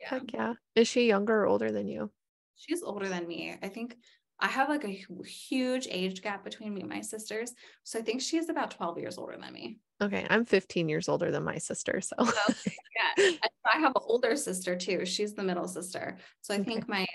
yeah. 0.00 0.08
Heck 0.08 0.32
yeah. 0.32 0.54
Is 0.74 0.86
she 0.86 1.08
younger 1.08 1.42
or 1.42 1.46
older 1.46 1.72
than 1.72 1.88
you? 1.88 2.10
She's 2.56 2.82
older 2.82 3.08
than 3.08 3.26
me. 3.26 3.56
I 3.62 3.68
think 3.68 3.96
I 4.38 4.48
have 4.48 4.68
like 4.68 4.84
a 4.84 5.04
huge 5.24 5.88
age 5.90 6.22
gap 6.22 6.44
between 6.44 6.74
me 6.74 6.82
and 6.82 6.90
my 6.90 7.00
sisters. 7.00 7.52
So 7.84 7.98
I 7.98 8.02
think 8.02 8.20
she's 8.20 8.48
about 8.48 8.70
12 8.70 8.98
years 8.98 9.18
older 9.18 9.36
than 9.40 9.52
me. 9.52 9.78
Okay. 10.02 10.26
I'm 10.28 10.44
15 10.44 10.88
years 10.88 11.08
older 11.08 11.30
than 11.30 11.42
my 11.42 11.58
sister. 11.58 12.00
So 12.00 12.14
okay, 12.20 12.32
yeah. 13.18 13.30
I 13.74 13.78
have 13.78 13.92
an 13.96 14.02
older 14.02 14.36
sister 14.36 14.76
too. 14.76 15.06
She's 15.06 15.34
the 15.34 15.42
middle 15.42 15.66
sister. 15.66 16.18
So 16.42 16.54
I 16.54 16.58
okay. 16.58 16.64
think 16.64 16.88
my 16.88 17.06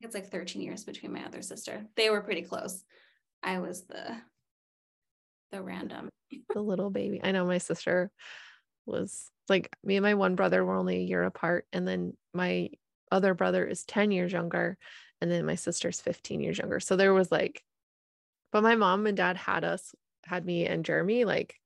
it's 0.00 0.14
like 0.14 0.30
13 0.30 0.62
years 0.62 0.84
between 0.84 1.12
my 1.12 1.24
other 1.26 1.42
sister. 1.42 1.84
They 1.96 2.10
were 2.10 2.20
pretty 2.20 2.42
close. 2.42 2.84
I 3.42 3.58
was 3.58 3.84
the 3.86 4.16
the 5.52 5.62
random. 5.62 6.08
the 6.54 6.60
little 6.60 6.90
baby. 6.90 7.20
I 7.22 7.32
know 7.32 7.46
my 7.46 7.58
sister 7.58 8.10
was 8.86 9.30
like 9.48 9.74
me 9.84 9.96
and 9.96 10.02
my 10.02 10.14
one 10.14 10.34
brother 10.34 10.64
were 10.64 10.76
only 10.76 10.96
a 10.96 11.06
year 11.06 11.22
apart. 11.24 11.66
And 11.72 11.86
then 11.86 12.16
my 12.34 12.70
other 13.10 13.34
brother 13.34 13.66
is 13.66 13.84
10 13.84 14.10
years 14.10 14.32
younger 14.32 14.76
and 15.20 15.30
then 15.30 15.46
my 15.46 15.54
sister's 15.54 16.00
15 16.00 16.40
years 16.40 16.58
younger. 16.58 16.80
So 16.80 16.96
there 16.96 17.14
was 17.14 17.32
like, 17.32 17.62
but 18.52 18.62
my 18.62 18.76
mom 18.76 19.06
and 19.06 19.16
dad 19.16 19.36
had 19.36 19.64
us, 19.64 19.94
had 20.24 20.44
me 20.44 20.66
and 20.66 20.84
Jeremy 20.84 21.24
like 21.24 21.56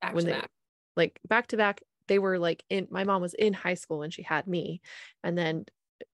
back 0.00 0.14
when 0.14 0.24
they 0.26 0.32
back. 0.32 0.50
like 0.96 1.20
back 1.26 1.46
to 1.48 1.56
back. 1.56 1.82
They 2.06 2.18
were 2.18 2.38
like 2.38 2.62
in 2.68 2.88
my 2.90 3.04
mom 3.04 3.22
was 3.22 3.34
in 3.34 3.52
high 3.54 3.74
school 3.74 3.98
when 3.98 4.10
she 4.10 4.22
had 4.22 4.46
me, 4.46 4.80
and 5.22 5.36
then 5.36 5.64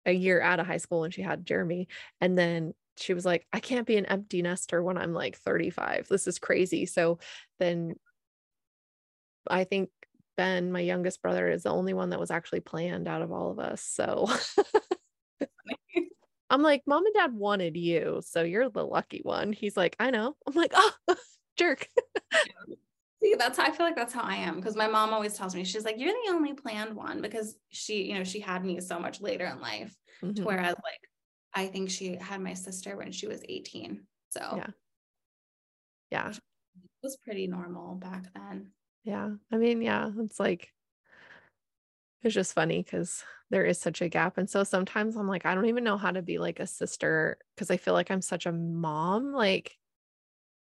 a 0.06 0.12
year 0.12 0.42
out 0.42 0.60
of 0.60 0.68
high 0.68 0.78
school 0.78 1.02
when 1.02 1.12
she 1.12 1.22
had 1.22 1.46
Jeremy, 1.46 1.88
and 2.20 2.38
then 2.38 2.74
she 2.98 3.14
was 3.14 3.26
like, 3.26 3.46
I 3.54 3.60
can't 3.60 3.88
be 3.88 3.98
an 3.98 4.06
empty 4.06 4.42
nester 4.42 4.82
when 4.82 4.98
I'm 4.98 5.14
like 5.14 5.38
35. 5.38 6.08
This 6.10 6.28
is 6.28 6.40
crazy. 6.40 6.86
So 6.86 7.20
then 7.60 7.96
I 9.48 9.64
think 9.64 9.90
Ben, 10.36 10.72
my 10.72 10.82
youngest 10.82 11.22
brother, 11.22 11.50
is 11.50 11.64
the 11.64 11.70
only 11.70 11.94
one 11.94 12.12
that 12.12 12.20
was 12.20 12.32
actually 12.32 12.60
planned 12.60 13.08
out 13.08 13.22
of 13.22 13.32
all 13.32 13.52
of 13.52 13.60
us. 13.60 13.82
So 13.82 14.28
I'm 16.50 16.62
like, 16.62 16.84
mom 16.86 17.06
and 17.06 17.14
dad 17.14 17.34
wanted 17.34 17.76
you. 17.76 18.22
So 18.26 18.44
you're 18.44 18.70
the 18.70 18.86
lucky 18.86 19.22
one. 19.24 19.54
He's 19.54 19.76
like, 19.76 19.96
I 20.00 20.12
know. 20.12 20.36
I'm 20.46 20.54
like, 20.54 20.72
oh, 20.74 20.92
jerk. 21.58 21.88
See, 23.22 23.36
that's 23.38 23.58
how 23.58 23.66
I 23.66 23.72
feel 23.72 23.86
like 23.86 23.96
that's 23.96 24.14
how 24.14 24.22
I 24.22 24.36
am. 24.36 24.56
Because 24.58 24.76
my 24.76 24.88
mom 24.88 25.14
always 25.14 25.34
tells 25.34 25.56
me, 25.56 25.64
she's 25.64 25.84
like, 25.84 25.98
you're 25.98 26.14
the 26.14 26.34
only 26.34 26.54
planned 26.54 26.96
one 26.96 27.22
because 27.22 27.56
she, 27.70 28.04
you 28.04 28.16
know, 28.16 28.24
she 28.24 28.40
had 28.40 28.64
me 28.64 28.80
so 28.80 29.00
much 29.00 29.22
later 29.22 29.46
in 29.46 29.60
life. 29.60 29.96
Mm-hmm. 30.24 30.44
Whereas 30.44 30.76
like 30.76 31.02
I 31.58 31.66
think 31.66 31.90
she 31.90 32.16
had 32.16 32.40
my 32.40 32.54
sister 32.54 32.96
when 32.96 33.12
she 33.12 33.26
was 33.26 33.42
18. 33.50 34.04
So 34.30 34.40
yeah. 34.58 34.68
Yeah. 36.12 36.30
It 36.30 36.40
was 37.02 37.18
pretty 37.18 37.48
normal 37.48 37.96
back 37.96 38.32
then. 38.36 38.74
Yeah. 39.04 39.32
I 39.52 39.58
mean, 39.58 39.82
yeah, 39.82 40.12
it's 40.20 40.40
like 40.40 40.70
it's 42.22 42.36
just 42.36 42.54
funny 42.54 42.84
because 42.84 43.24
there 43.50 43.66
is 43.66 43.80
such 43.80 44.04
a 44.04 44.10
gap. 44.10 44.38
And 44.38 44.48
so 44.48 44.64
sometimes 44.64 45.16
I'm 45.16 45.28
like, 45.28 45.48
I 45.48 45.56
don't 45.56 45.66
even 45.66 45.84
know 45.84 45.98
how 45.98 46.12
to 46.12 46.22
be 46.22 46.38
like 46.38 46.60
a 46.60 46.68
sister 46.68 47.40
because 47.56 47.72
I 47.72 47.78
feel 47.78 47.96
like 47.96 48.12
I'm 48.12 48.22
such 48.22 48.46
a 48.46 48.52
mom. 48.52 49.34
Like 49.34 49.76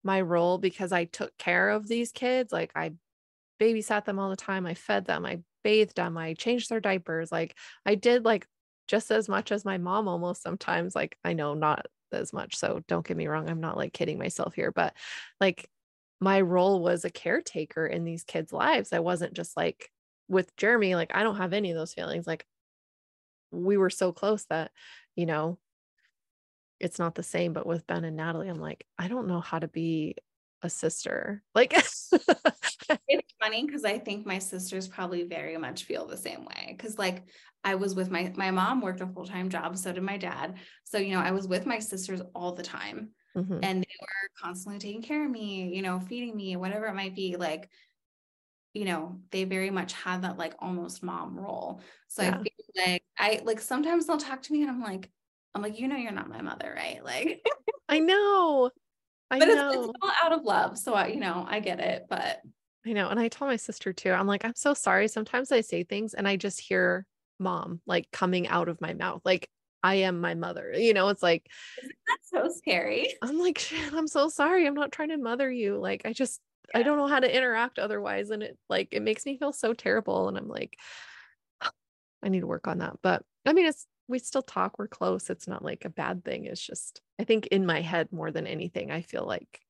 my 0.04 0.20
role 0.20 0.58
because 0.58 0.92
I 0.92 1.04
took 1.06 1.38
care 1.38 1.70
of 1.70 1.88
these 1.88 2.12
kids. 2.12 2.52
Like 2.52 2.72
I 2.74 2.92
babysat 3.58 4.04
them 4.04 4.18
all 4.18 4.28
the 4.28 4.36
time. 4.36 4.66
I 4.66 4.74
fed 4.74 5.06
them. 5.06 5.24
I 5.24 5.40
bathed 5.64 5.96
them. 5.96 6.18
I 6.18 6.34
changed 6.34 6.68
their 6.68 6.80
diapers. 6.80 7.32
Like 7.32 7.56
I 7.86 7.94
did 7.94 8.26
like 8.26 8.46
just 8.88 9.10
as 9.10 9.28
much 9.28 9.52
as 9.52 9.64
my 9.64 9.78
mom 9.78 10.08
almost 10.08 10.42
sometimes. 10.42 10.94
Like 10.94 11.16
I 11.24 11.32
know 11.32 11.54
not 11.54 11.86
as 12.12 12.32
much. 12.32 12.56
So 12.56 12.82
don't 12.88 13.06
get 13.06 13.16
me 13.16 13.26
wrong. 13.26 13.48
I'm 13.48 13.60
not 13.60 13.76
like 13.76 13.92
kidding 13.92 14.18
myself 14.18 14.54
here, 14.54 14.72
but 14.72 14.94
like 15.40 15.68
my 16.20 16.40
role 16.40 16.80
was 16.82 17.04
a 17.04 17.10
caretaker 17.10 17.86
in 17.86 18.04
these 18.04 18.24
kids' 18.24 18.52
lives. 18.52 18.92
I 18.92 19.00
wasn't 19.00 19.34
just 19.34 19.56
like 19.56 19.90
with 20.28 20.54
Jeremy, 20.56 20.94
like 20.94 21.10
I 21.14 21.22
don't 21.22 21.36
have 21.36 21.52
any 21.52 21.70
of 21.70 21.76
those 21.76 21.94
feelings. 21.94 22.26
Like 22.26 22.46
we 23.50 23.76
were 23.76 23.90
so 23.90 24.12
close 24.12 24.44
that, 24.46 24.70
you 25.16 25.26
know, 25.26 25.58
it's 26.80 26.98
not 26.98 27.14
the 27.14 27.22
same. 27.22 27.52
But 27.52 27.66
with 27.66 27.86
Ben 27.86 28.04
and 28.04 28.16
Natalie, 28.16 28.48
I'm 28.48 28.60
like, 28.60 28.86
I 28.98 29.08
don't 29.08 29.28
know 29.28 29.40
how 29.40 29.58
to 29.58 29.68
be 29.68 30.16
a 30.62 30.70
sister. 30.70 31.42
Like 31.54 31.74
funny 33.42 33.66
because 33.66 33.84
I 33.84 33.98
think 33.98 34.26
my 34.26 34.38
sisters 34.38 34.88
probably 34.88 35.24
very 35.24 35.56
much 35.56 35.84
feel 35.84 36.06
the 36.06 36.16
same 36.16 36.44
way. 36.44 36.76
Cause 36.78 36.98
like 36.98 37.24
I 37.64 37.74
was 37.76 37.94
with 37.94 38.10
my 38.10 38.32
my 38.36 38.50
mom 38.50 38.80
worked 38.80 39.00
a 39.00 39.06
full-time 39.06 39.48
job, 39.48 39.76
so 39.76 39.92
did 39.92 40.02
my 40.02 40.16
dad. 40.16 40.54
So, 40.84 40.98
you 40.98 41.14
know, 41.14 41.20
I 41.20 41.30
was 41.30 41.46
with 41.46 41.66
my 41.66 41.78
sisters 41.78 42.20
all 42.34 42.52
the 42.52 42.62
time. 42.62 43.10
Mm-hmm. 43.36 43.60
And 43.62 43.82
they 43.82 43.96
were 44.00 44.30
constantly 44.42 44.78
taking 44.78 45.00
care 45.00 45.24
of 45.24 45.30
me, 45.30 45.74
you 45.74 45.80
know, 45.80 46.00
feeding 46.00 46.36
me, 46.36 46.56
whatever 46.56 46.86
it 46.86 46.94
might 46.94 47.16
be. 47.16 47.36
Like 47.36 47.70
you 48.74 48.84
know, 48.84 49.20
they 49.30 49.44
very 49.44 49.70
much 49.70 49.92
had 49.92 50.22
that 50.22 50.38
like 50.38 50.54
almost 50.58 51.02
mom 51.02 51.38
role. 51.38 51.80
So 52.08 52.22
yeah. 52.22 52.38
I 52.38 52.42
feel 52.42 52.86
like 52.86 53.02
I 53.18 53.40
like 53.44 53.60
sometimes 53.60 54.06
they'll 54.06 54.16
talk 54.16 54.42
to 54.42 54.52
me 54.52 54.62
and 54.62 54.70
I'm 54.70 54.80
like, 54.80 55.10
I'm 55.54 55.62
like, 55.62 55.78
you 55.78 55.88
know, 55.88 55.96
you're 55.96 56.12
not 56.12 56.30
my 56.30 56.42
mother, 56.42 56.72
right? 56.74 57.00
Like, 57.04 57.42
I 57.88 57.98
know, 57.98 58.70
I 59.30 59.38
but 59.38 59.48
know. 59.48 59.70
It's, 59.70 59.88
it's 59.88 59.98
all 60.00 60.12
out 60.24 60.32
of 60.32 60.44
love, 60.44 60.78
so 60.78 60.94
I, 60.94 61.08
you 61.08 61.20
know, 61.20 61.44
I 61.46 61.60
get 61.60 61.78
it, 61.78 62.06
but 62.08 62.40
I 62.86 62.92
know. 62.92 63.08
And 63.08 63.20
I 63.20 63.28
told 63.28 63.50
my 63.50 63.56
sister 63.56 63.92
too. 63.92 64.10
I'm 64.10 64.26
like, 64.26 64.44
I'm 64.44 64.54
so 64.56 64.74
sorry. 64.74 65.08
Sometimes 65.08 65.52
I 65.52 65.60
say 65.60 65.84
things 65.84 66.14
and 66.14 66.26
I 66.26 66.36
just 66.36 66.60
hear 66.60 67.06
mom 67.38 67.80
like 67.86 68.10
coming 68.12 68.48
out 68.48 68.68
of 68.68 68.80
my 68.80 68.94
mouth, 68.94 69.20
like 69.24 69.48
I 69.82 69.96
am 69.96 70.20
my 70.20 70.34
mother. 70.34 70.72
You 70.76 70.94
know, 70.94 71.08
it's 71.08 71.22
like 71.22 71.46
that's 72.08 72.30
so 72.30 72.56
scary. 72.56 73.14
I'm 73.22 73.38
like, 73.38 73.58
shit, 73.58 73.92
I'm 73.92 74.08
so 74.08 74.28
sorry. 74.28 74.66
I'm 74.66 74.74
not 74.74 74.92
trying 74.92 75.10
to 75.10 75.16
mother 75.16 75.50
you. 75.50 75.78
Like, 75.78 76.02
I 76.04 76.12
just 76.12 76.40
yeah. 76.72 76.80
I 76.80 76.82
don't 76.82 76.96
know 76.96 77.08
how 77.08 77.20
to 77.20 77.36
interact 77.36 77.78
otherwise. 77.78 78.30
And 78.30 78.42
it 78.42 78.58
like 78.68 78.88
it 78.92 79.02
makes 79.02 79.26
me 79.26 79.38
feel 79.38 79.52
so 79.52 79.74
terrible. 79.74 80.28
And 80.28 80.38
I'm 80.38 80.48
like, 80.48 80.76
I 82.22 82.28
need 82.28 82.40
to 82.40 82.46
work 82.46 82.68
on 82.68 82.78
that. 82.78 82.96
But 83.02 83.22
I 83.46 83.52
mean, 83.52 83.66
it's 83.66 83.86
we 84.08 84.18
still 84.18 84.42
talk, 84.42 84.78
we're 84.78 84.88
close. 84.88 85.30
It's 85.30 85.48
not 85.48 85.64
like 85.64 85.84
a 85.84 85.90
bad 85.90 86.24
thing. 86.24 86.46
It's 86.46 86.64
just 86.64 87.00
I 87.18 87.24
think 87.24 87.48
in 87.48 87.66
my 87.66 87.80
head 87.80 88.08
more 88.12 88.30
than 88.30 88.46
anything, 88.46 88.90
I 88.90 89.02
feel 89.02 89.26
like 89.26 89.60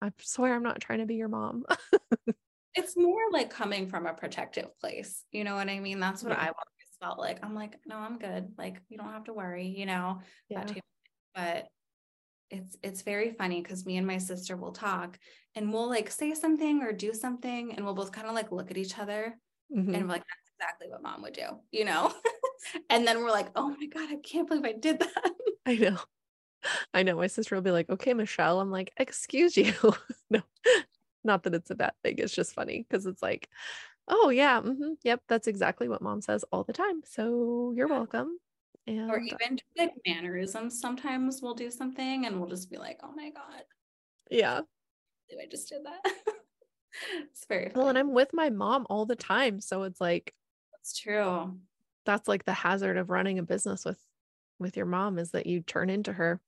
I 0.00 0.12
swear 0.20 0.54
I'm 0.54 0.62
not 0.62 0.80
trying 0.80 1.00
to 1.00 1.06
be 1.06 1.16
your 1.16 1.28
mom. 1.28 1.64
it's 2.74 2.96
more 2.96 3.20
like 3.32 3.50
coming 3.50 3.88
from 3.88 4.06
a 4.06 4.14
protective 4.14 4.68
place. 4.80 5.24
You 5.32 5.44
know 5.44 5.54
what 5.54 5.68
I 5.68 5.80
mean? 5.80 6.00
That's 6.00 6.22
what 6.22 6.32
yeah. 6.32 6.40
I 6.40 6.46
always 6.46 6.96
felt 7.00 7.18
like. 7.18 7.38
I'm 7.42 7.54
like, 7.54 7.76
no, 7.86 7.96
I'm 7.96 8.18
good. 8.18 8.52
Like, 8.56 8.80
you 8.88 8.98
don't 8.98 9.12
have 9.12 9.24
to 9.24 9.32
worry, 9.32 9.66
you 9.66 9.86
know. 9.86 10.20
Yeah. 10.48 10.64
But 11.34 11.68
it's 12.50 12.76
it's 12.82 13.02
very 13.02 13.32
funny 13.32 13.62
because 13.62 13.84
me 13.84 13.96
and 13.96 14.06
my 14.06 14.18
sister 14.18 14.56
will 14.56 14.72
talk 14.72 15.18
and 15.54 15.72
we'll 15.72 15.88
like 15.88 16.10
say 16.10 16.34
something 16.34 16.82
or 16.82 16.92
do 16.92 17.12
something 17.12 17.74
and 17.74 17.84
we'll 17.84 17.94
both 17.94 18.12
kind 18.12 18.26
of 18.26 18.34
like 18.34 18.52
look 18.52 18.70
at 18.70 18.78
each 18.78 18.98
other 18.98 19.36
mm-hmm. 19.74 19.94
and 19.94 20.04
we're 20.04 20.12
like 20.12 20.22
that's 20.22 20.50
exactly 20.56 20.88
what 20.88 21.02
mom 21.02 21.22
would 21.22 21.34
do 21.34 21.46
you 21.70 21.84
know 21.84 22.12
and 22.90 23.06
then 23.06 23.18
we're 23.18 23.30
like 23.30 23.48
oh 23.56 23.68
my 23.68 23.86
god 23.86 24.08
i 24.10 24.16
can't 24.16 24.48
believe 24.48 24.64
i 24.64 24.72
did 24.72 24.98
that 24.98 25.32
i 25.66 25.74
know 25.74 25.98
i 26.94 27.02
know 27.02 27.16
my 27.16 27.26
sister 27.26 27.54
will 27.54 27.62
be 27.62 27.70
like 27.70 27.88
okay 27.90 28.14
michelle 28.14 28.60
i'm 28.60 28.70
like 28.70 28.92
excuse 28.96 29.56
you 29.56 29.72
no 30.30 30.40
Not 31.24 31.42
that 31.44 31.54
it's 31.54 31.70
a 31.70 31.74
bad 31.74 31.92
thing. 32.02 32.16
It's 32.18 32.34
just 32.34 32.54
funny 32.54 32.86
because 32.88 33.06
it's 33.06 33.22
like, 33.22 33.48
oh 34.08 34.30
yeah, 34.30 34.60
mhm, 34.60 34.96
yep, 35.04 35.22
that's 35.28 35.46
exactly 35.46 35.88
what 35.88 36.02
mom 36.02 36.20
says 36.20 36.44
all 36.52 36.64
the 36.64 36.72
time. 36.72 37.02
So 37.04 37.72
you're 37.76 37.88
welcome. 37.88 38.38
And 38.86 39.10
or 39.10 39.20
even 39.20 39.58
like 39.76 39.92
mannerisms. 40.06 40.80
Sometimes 40.80 41.40
we'll 41.42 41.54
do 41.54 41.70
something 41.70 42.26
and 42.26 42.38
we'll 42.38 42.48
just 42.48 42.70
be 42.70 42.78
like, 42.78 42.98
oh 43.02 43.12
my 43.14 43.30
God, 43.30 43.64
yeah. 44.30 44.60
Do 45.30 45.36
I 45.42 45.46
just 45.46 45.68
did 45.68 45.84
that. 45.84 46.00
it's 47.30 47.44
very 47.48 47.70
Well, 47.74 47.88
and. 47.88 47.98
I'm 47.98 48.12
with 48.12 48.30
my 48.32 48.50
mom 48.50 48.86
all 48.88 49.04
the 49.04 49.16
time. 49.16 49.60
So 49.60 49.82
it's 49.82 50.00
like 50.00 50.32
That's 50.72 50.98
true. 50.98 51.58
that's 52.06 52.28
like 52.28 52.44
the 52.44 52.54
hazard 52.54 52.96
of 52.96 53.10
running 53.10 53.38
a 53.38 53.42
business 53.42 53.84
with 53.84 53.98
with 54.58 54.76
your 54.76 54.86
mom 54.86 55.18
is 55.18 55.32
that 55.32 55.46
you 55.46 55.60
turn 55.60 55.90
into 55.90 56.12
her. 56.12 56.40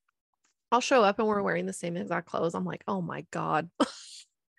I'll 0.72 0.80
show 0.80 1.02
up 1.02 1.18
and 1.18 1.28
we're 1.28 1.42
wearing 1.42 1.66
the 1.66 1.72
same 1.72 1.96
exact 1.96 2.26
clothes. 2.26 2.54
I'm 2.54 2.64
like, 2.64 2.84
oh 2.88 3.02
my 3.02 3.26
God. 3.30 3.68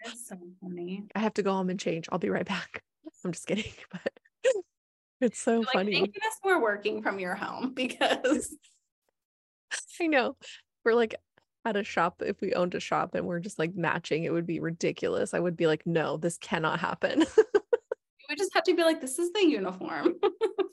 It's 0.06 0.28
so 0.28 0.38
funny. 0.62 1.04
I 1.16 1.20
have 1.20 1.34
to 1.36 1.44
go 1.44 1.52
home 1.52 1.70
and 1.70 1.80
change. 1.80 2.08
I'll 2.12 2.20
be 2.20 2.30
right 2.30 2.46
back. 2.46 2.84
I'm 3.24 3.32
just 3.32 3.48
kidding, 3.48 3.72
but 3.92 4.02
it's 5.20 5.40
so 5.40 5.60
Like, 5.60 5.68
funny. 5.74 5.94
thank 5.94 6.14
goodness 6.14 6.40
we're 6.44 6.62
working 6.62 7.02
from 7.04 7.20
your 7.20 7.36
home 7.36 7.74
because 7.76 8.56
I 10.00 10.08
know. 10.08 10.36
We're 10.84 10.96
like 10.96 11.16
at 11.66 11.76
a 11.76 11.84
shop. 11.84 12.22
If 12.26 12.42
we 12.42 12.54
owned 12.54 12.74
a 12.74 12.80
shop 12.80 13.14
and 13.16 13.28
we're 13.28 13.40
just 13.40 13.60
like 13.60 13.76
matching, 13.76 14.24
it 14.24 14.34
would 14.34 14.48
be 14.48 14.60
ridiculous. 14.60 15.34
I 15.34 15.40
would 15.40 15.56
be 15.56 15.68
like, 15.68 15.86
no, 15.86 16.18
this 16.18 16.38
cannot 16.40 16.80
happen. 16.80 17.20
we 18.30 18.36
just 18.36 18.54
have 18.56 18.64
to 18.64 18.76
be 18.76 18.84
like, 18.84 19.00
this 19.02 19.20
is 19.20 19.32
the 19.34 19.46
uniform 19.46 20.16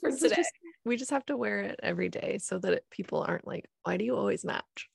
for 0.01 0.09
This 0.11 0.21
today. 0.21 0.35
just- 0.37 0.51
we 0.85 0.95
just 0.95 1.11
have 1.11 1.25
to 1.25 1.35
wear 1.37 1.59
it 1.59 1.79
every 1.83 2.07
day 2.09 2.37
so 2.41 2.57
that 2.57 2.71
it, 2.73 2.85
people 2.89 3.21
aren't 3.21 3.45
like, 3.45 3.69
why 3.83 3.97
do 3.97 4.05
you 4.05 4.15
always 4.15 4.43
match? 4.45 4.89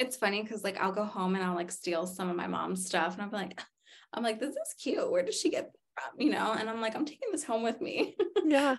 It's 0.00 0.16
funny 0.16 0.42
because 0.42 0.64
like 0.64 0.78
I'll 0.78 0.92
go 0.92 1.04
home 1.04 1.34
and 1.34 1.44
I'll 1.44 1.54
like 1.54 1.70
steal 1.70 2.06
some 2.06 2.30
of 2.30 2.36
my 2.36 2.46
mom's 2.46 2.86
stuff 2.86 3.12
and 3.12 3.22
I'm 3.22 3.30
like, 3.30 3.60
I'm 4.14 4.22
like, 4.22 4.40
this 4.40 4.56
is 4.56 4.74
cute. 4.82 5.10
Where 5.10 5.22
does 5.22 5.38
she 5.38 5.50
get 5.50 5.70
from? 5.94 6.20
You 6.20 6.30
know? 6.32 6.52
And 6.58 6.68
I'm 6.70 6.80
like, 6.80 6.96
I'm 6.96 7.04
taking 7.04 7.28
this 7.30 7.44
home 7.44 7.62
with 7.62 7.80
me. 7.82 8.16
yeah. 8.44 8.76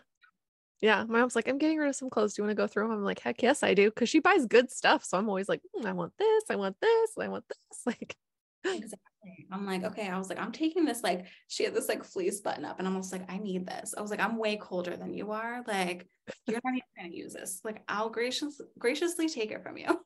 Yeah. 0.82 1.06
My 1.08 1.20
mom's 1.20 1.36
like, 1.36 1.48
I'm 1.48 1.60
getting 1.60 1.78
rid 1.78 1.88
of 1.90 1.96
some 1.96 2.10
clothes. 2.10 2.34
Do 2.34 2.42
you 2.42 2.48
want 2.48 2.58
to 2.58 2.62
go 2.62 2.66
through 2.66 2.88
them? 2.88 2.98
I'm 2.98 3.04
like, 3.06 3.20
heck 3.20 3.44
yes, 3.44 3.62
I 3.62 3.76
do. 3.76 3.92
Cause 3.92 4.10
she 4.10 4.20
buys 4.20 4.48
good 4.48 4.72
stuff. 4.72 5.06
So 5.06 5.18
I'm 5.18 5.30
always 5.30 5.48
like, 5.48 5.62
"Mm, 5.78 5.86
I 5.86 5.92
want 5.94 6.14
this. 6.18 6.44
I 6.50 6.56
want 6.56 6.76
this. 6.82 7.12
I 7.20 7.28
want 7.28 7.46
this. 7.48 7.58
Like, 7.86 8.16
exactly. 8.64 9.48
I'm 9.52 9.66
like, 9.66 9.84
okay. 9.84 10.08
I 10.08 10.18
was 10.20 10.30
like, 10.30 10.40
I'm 10.40 10.52
taking 10.52 10.86
this, 10.86 11.02
like, 11.02 11.26
she 11.48 11.64
had 11.64 11.74
this 11.74 11.90
like 11.90 12.04
fleece 12.04 12.42
button 12.42 12.64
up, 12.64 12.78
and 12.78 12.88
I'm 12.88 12.94
almost 12.94 13.12
like, 13.12 13.32
I 13.32 13.40
need 13.40 13.66
this. 13.66 13.96
I 13.98 14.02
was 14.02 14.12
like, 14.12 14.20
I'm 14.20 14.38
way 14.38 14.56
colder 14.58 14.96
than 14.96 15.16
you 15.16 15.32
are. 15.32 15.64
Like, 15.66 16.08
you're 16.46 16.60
not 16.64 16.74
even 16.74 16.82
gonna 16.96 17.10
use 17.10 17.34
this. 17.34 17.62
Like, 17.64 17.82
I'll 17.88 18.10
gracious 18.12 18.62
graciously 18.78 19.30
take 19.30 19.50
it 19.50 19.64
from 19.64 19.78
you. 19.78 20.00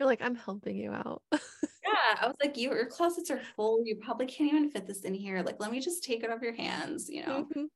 You're 0.00 0.08
like, 0.08 0.22
I'm 0.22 0.34
helping 0.34 0.76
you 0.76 0.90
out. 0.92 1.22
Yeah. 1.82 2.18
I 2.22 2.26
was 2.26 2.36
like, 2.42 2.56
you, 2.56 2.70
your 2.70 2.86
closets 2.86 3.30
are 3.30 3.40
full. 3.56 3.82
You 3.84 3.96
probably 3.96 4.26
can't 4.26 4.50
even 4.52 4.70
fit 4.70 4.86
this 4.86 5.02
in 5.02 5.14
here. 5.14 5.42
Like, 5.42 5.56
let 5.60 5.70
me 5.72 5.80
just 5.80 6.04
take 6.04 6.22
it 6.22 6.30
off 6.30 6.42
your 6.42 6.54
hands, 6.54 7.08
you 7.08 7.24
know. 7.24 7.48
Mhm. 7.56 7.66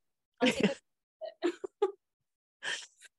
It. 0.43 0.77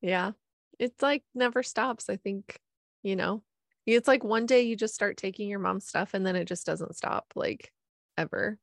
Yeah. 0.01 0.31
It's 0.77 1.01
like 1.01 1.23
never 1.33 1.63
stops. 1.63 2.09
I 2.09 2.17
think, 2.17 2.59
you 3.01 3.15
know, 3.15 3.41
it's 3.85 4.07
like 4.07 4.23
one 4.23 4.45
day 4.45 4.61
you 4.63 4.75
just 4.75 4.93
start 4.93 5.17
taking 5.17 5.49
your 5.49 5.59
mom's 5.59 5.87
stuff 5.87 6.13
and 6.13 6.25
then 6.25 6.35
it 6.35 6.45
just 6.45 6.65
doesn't 6.65 6.95
stop 6.95 7.33
like 7.35 7.71
ever. 8.17 8.59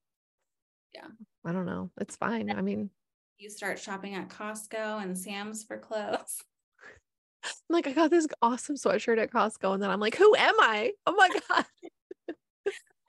Yeah. 0.94 1.08
I 1.44 1.52
don't 1.52 1.66
know. 1.66 1.90
It's 2.00 2.16
fine. 2.16 2.50
I 2.50 2.60
mean, 2.62 2.90
You 3.38 3.50
start 3.50 3.78
shopping 3.78 4.14
at 4.14 4.28
Costco 4.28 5.02
and 5.02 5.18
Sam's 5.18 5.64
for 5.64 5.78
clothes. 5.78 6.42
I'm 7.44 7.50
like, 7.70 7.86
I 7.86 7.92
got 7.92 8.10
this 8.10 8.26
awesome 8.40 8.76
sweatshirt 8.76 9.18
at 9.20 9.30
Costco. 9.30 9.74
And 9.74 9.82
then 9.82 9.90
I'm 9.90 10.00
like, 10.00 10.16
who 10.16 10.34
am 10.36 10.54
I? 10.60 10.92
Oh 11.06 11.14
my 11.14 11.28
God. 11.48 11.64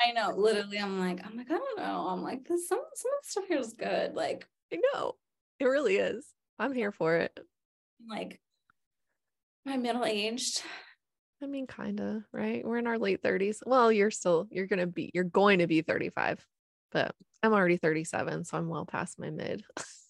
I 0.02 0.12
know, 0.12 0.34
literally, 0.36 0.80
I'm 0.80 1.00
like, 1.00 1.26
I'm 1.26 1.38
like, 1.38 1.50
I 1.50 1.56
don't 1.56 1.78
know. 1.78 2.08
I'm 2.10 2.22
like, 2.22 2.46
this 2.46 2.68
some 2.68 2.82
some 2.94 3.12
of 3.12 3.24
the 3.24 3.30
stuff 3.30 3.46
here 3.48 3.58
is 3.60 3.74
good. 3.74 4.16
Like, 4.16 4.46
I 4.74 4.80
know. 4.94 5.14
It 5.60 5.66
really 5.66 5.96
is. 5.96 6.26
I'm 6.60 6.74
here 6.74 6.92
for 6.92 7.16
it. 7.18 7.38
like 8.10 8.40
my 9.66 9.78
middle 9.78 10.04
aged. 10.04 10.62
I 11.42 11.46
mean, 11.46 11.68
kind 11.68 12.00
of, 12.00 12.24
right? 12.34 12.66
We're 12.66 12.78
in 12.78 12.88
our 12.88 12.98
late 12.98 13.22
30s. 13.22 13.58
Well, 13.66 13.92
you're 13.92 14.12
still, 14.12 14.48
you're 14.50 14.68
going 14.68 14.80
to 14.80 14.88
be, 14.88 15.12
you're 15.14 15.24
going 15.26 15.60
to 15.60 15.68
be 15.68 15.82
35, 15.82 16.46
but 16.92 17.14
I'm 17.42 17.54
already 17.54 17.78
37. 17.78 18.46
So 18.46 18.58
I'm 18.58 18.70
well 18.70 18.86
past 18.86 19.20
my 19.20 19.30
mid. 19.30 19.64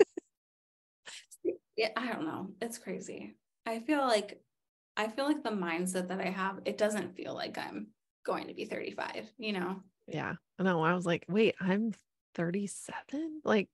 Yeah, 1.76 1.90
I 1.98 2.12
don't 2.12 2.26
know. 2.26 2.50
It's 2.62 2.78
crazy. 2.78 3.36
I 3.66 3.80
feel 3.80 4.02
like 4.02 4.42
I 4.96 5.08
feel 5.08 5.26
like 5.26 5.44
the 5.44 5.50
mindset 5.50 6.10
that 6.10 6.22
I 6.22 6.30
have, 6.30 6.60
it 6.66 6.78
doesn't 6.78 7.16
feel 7.16 7.34
like 7.34 7.58
I'm 7.58 7.88
going 8.24 8.48
to 8.48 8.54
be 8.54 8.66
35, 8.66 9.32
you 9.38 9.54
know? 9.54 9.82
Yeah. 10.08 10.34
I 10.60 10.64
know. 10.64 10.84
I 10.84 10.94
was 10.94 11.06
like, 11.06 11.26
wait, 11.28 11.56
I'm 11.60 11.94
37? 12.36 13.42
Like, 13.44 13.70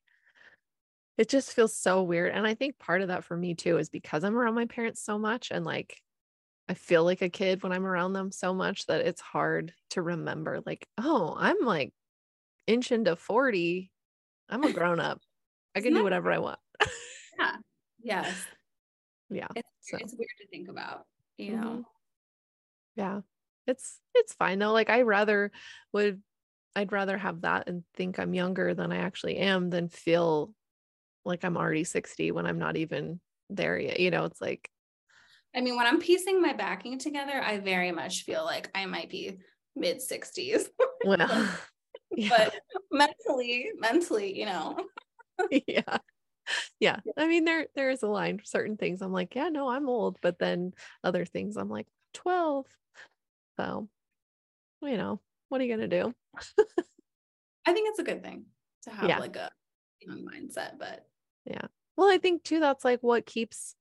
it 1.17 1.27
just 1.27 1.53
feels 1.53 1.75
so 1.75 2.03
weird. 2.03 2.33
And 2.33 2.47
I 2.47 2.53
think 2.55 2.79
part 2.79 3.01
of 3.01 3.09
that 3.09 3.25
for 3.25 3.35
me 3.35 3.53
too 3.53 3.77
is 3.77 3.89
because 3.89 4.23
I'm 4.23 4.37
around 4.37 4.55
my 4.55 4.65
parents 4.65 5.03
so 5.03 5.19
much 5.19 5.51
and 5.51 5.65
like 5.65 6.01
I 6.69 6.75
feel 6.75 7.03
like 7.03 7.21
a 7.23 7.29
kid 7.29 7.63
when 7.63 7.71
I'm 7.71 7.85
around 7.85 8.13
them 8.13 8.31
so 8.31 8.53
much 8.53 8.85
that 8.85 9.01
it's 9.01 9.21
hard 9.21 9.73
to 9.89 10.03
remember, 10.03 10.61
like, 10.65 10.87
oh, 10.99 11.35
I'm 11.35 11.65
like 11.65 11.93
inching 12.67 13.05
to 13.05 13.15
40. 13.15 13.91
I'm 14.49 14.63
a 14.63 14.71
grown 14.73 14.99
up. 14.99 15.19
I 15.75 15.81
can 15.81 15.93
do 15.93 16.03
whatever 16.03 16.31
I 16.31 16.37
want. 16.37 16.59
Yeah. 17.39 17.55
Yes. 18.01 18.45
Yeah. 19.29 19.47
It's, 19.55 19.69
So. 19.81 19.97
it's 19.97 20.13
weird 20.13 20.29
to 20.41 20.47
think 20.47 20.69
about, 20.69 21.05
you 21.37 21.55
know? 21.55 21.67
Mhm. 21.67 21.83
Yeah. 22.95 23.21
It's 23.67 23.99
it's 24.15 24.33
fine 24.33 24.59
though. 24.59 24.71
Like 24.71 24.89
I 24.89 25.03
rather 25.03 25.51
would 25.93 26.21
I'd 26.75 26.91
rather 26.91 27.17
have 27.17 27.41
that 27.41 27.67
and 27.67 27.83
think 27.95 28.19
I'm 28.19 28.33
younger 28.33 28.73
than 28.73 28.91
I 28.91 28.97
actually 28.97 29.37
am 29.37 29.69
than 29.69 29.89
feel 29.89 30.53
like 31.25 31.43
I'm 31.43 31.57
already 31.57 31.83
60 31.83 32.31
when 32.31 32.45
I'm 32.45 32.59
not 32.59 32.77
even 32.77 33.19
there 33.49 33.77
yet. 33.77 33.99
You 33.99 34.11
know, 34.11 34.25
it's 34.25 34.41
like 34.41 34.69
I 35.55 35.61
mean, 35.61 35.75
when 35.75 35.87
I'm 35.87 35.99
piecing 35.99 36.41
my 36.41 36.53
backing 36.53 36.99
together, 36.99 37.41
I 37.41 37.57
very 37.57 37.91
much 37.91 38.23
feel 38.23 38.45
like 38.45 38.69
I 38.75 38.85
might 38.85 39.09
be 39.09 39.39
mid 39.75 39.97
60s, 39.97 40.69
well 41.05 41.49
yeah. 42.15 42.29
but 42.29 42.59
mentally, 42.91 43.71
mentally, 43.77 44.37
you 44.37 44.45
know, 44.45 44.77
yeah. 45.67 45.97
Yeah. 46.79 46.99
I 47.17 47.27
mean 47.27 47.45
there 47.45 47.67
there 47.75 47.89
is 47.89 48.03
a 48.03 48.07
line. 48.07 48.41
Certain 48.43 48.77
things 48.77 49.01
I'm 49.01 49.11
like, 49.11 49.35
yeah, 49.35 49.49
no, 49.49 49.69
I'm 49.69 49.89
old, 49.89 50.17
but 50.21 50.39
then 50.39 50.73
other 51.03 51.25
things 51.25 51.57
I'm 51.57 51.69
like 51.69 51.87
12. 52.13 52.65
So, 53.59 53.89
you 54.81 54.97
know, 54.97 55.19
what 55.49 55.61
are 55.61 55.63
you 55.65 55.75
gonna 55.75 55.87
do? 55.87 56.13
I 57.65 57.73
think 57.73 57.89
it's 57.89 57.99
a 57.99 58.03
good 58.03 58.23
thing 58.23 58.45
to 58.83 58.91
have 58.91 59.09
Yeah. 59.09 59.19
like 59.19 59.35
a 59.35 59.51
young 60.01 60.25
mindset, 60.25 60.79
but 60.79 61.05
yeah. 61.45 61.67
Well, 61.97 62.09
I 62.09 62.17
think 62.17 62.43
too 62.43 62.59
that's 62.59 62.85
like 62.85 63.01
what 63.01 63.25
keeps 63.25 63.75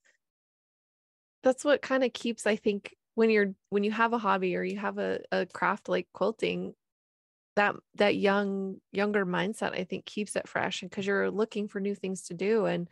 that's 1.42 1.64
what 1.64 1.82
kind 1.82 2.02
of 2.04 2.12
keeps 2.12 2.46
I 2.46 2.56
think 2.56 2.94
when 3.14 3.30
you're 3.30 3.54
when 3.70 3.84
you 3.84 3.92
have 3.92 4.12
a 4.12 4.18
hobby 4.18 4.56
or 4.56 4.62
you 4.62 4.78
have 4.78 4.98
a, 4.98 5.20
a 5.32 5.46
craft 5.46 5.88
like 5.88 6.08
quilting 6.12 6.74
that 7.58 7.76
that 7.96 8.16
young 8.16 8.80
younger 8.92 9.26
mindset 9.26 9.72
I 9.78 9.84
think 9.84 10.06
keeps 10.06 10.36
it 10.36 10.48
fresh 10.48 10.82
and 10.82 10.90
because 10.90 11.06
you're 11.06 11.30
looking 11.30 11.68
for 11.68 11.80
new 11.80 11.94
things 11.96 12.22
to 12.24 12.34
do 12.34 12.66
and 12.66 12.88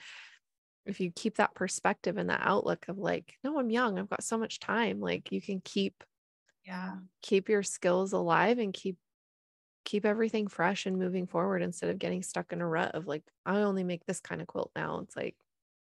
if 0.87 1.01
you 1.01 1.13
keep 1.13 1.37
that 1.37 1.55
perspective 1.55 2.17
and 2.19 2.31
that 2.31 2.43
outlook 2.45 2.89
of 2.89 2.99
like 2.99 3.37
no 3.45 3.59
I'm 3.59 3.71
young 3.71 3.99
I've 3.99 4.11
got 4.11 4.25
so 4.25 4.39
much 4.39 4.61
time 4.61 5.01
like 5.01 5.33
you 5.33 5.43
can 5.43 5.61
keep 5.63 6.05
yeah. 6.65 6.99
keep 7.23 7.49
your 7.49 7.63
skills 7.63 8.13
alive 8.13 8.59
and 8.59 8.73
keep 8.73 8.99
keep 9.85 10.07
everything 10.07 10.49
fresh 10.49 10.87
and 10.87 10.99
moving 10.99 11.27
forward 11.27 11.63
instead 11.63 11.91
of 11.91 11.99
getting 11.99 12.23
stuck 12.23 12.53
in 12.53 12.61
a 12.63 12.69
rut 12.69 12.95
of 12.95 13.07
like 13.07 13.25
I 13.47 13.59
only 13.63 13.85
make 13.85 14.07
this 14.07 14.21
kind 14.21 14.43
of 14.43 14.49
quilt 14.49 14.73
now 14.77 15.01
it's 15.01 15.17
like 15.17 15.37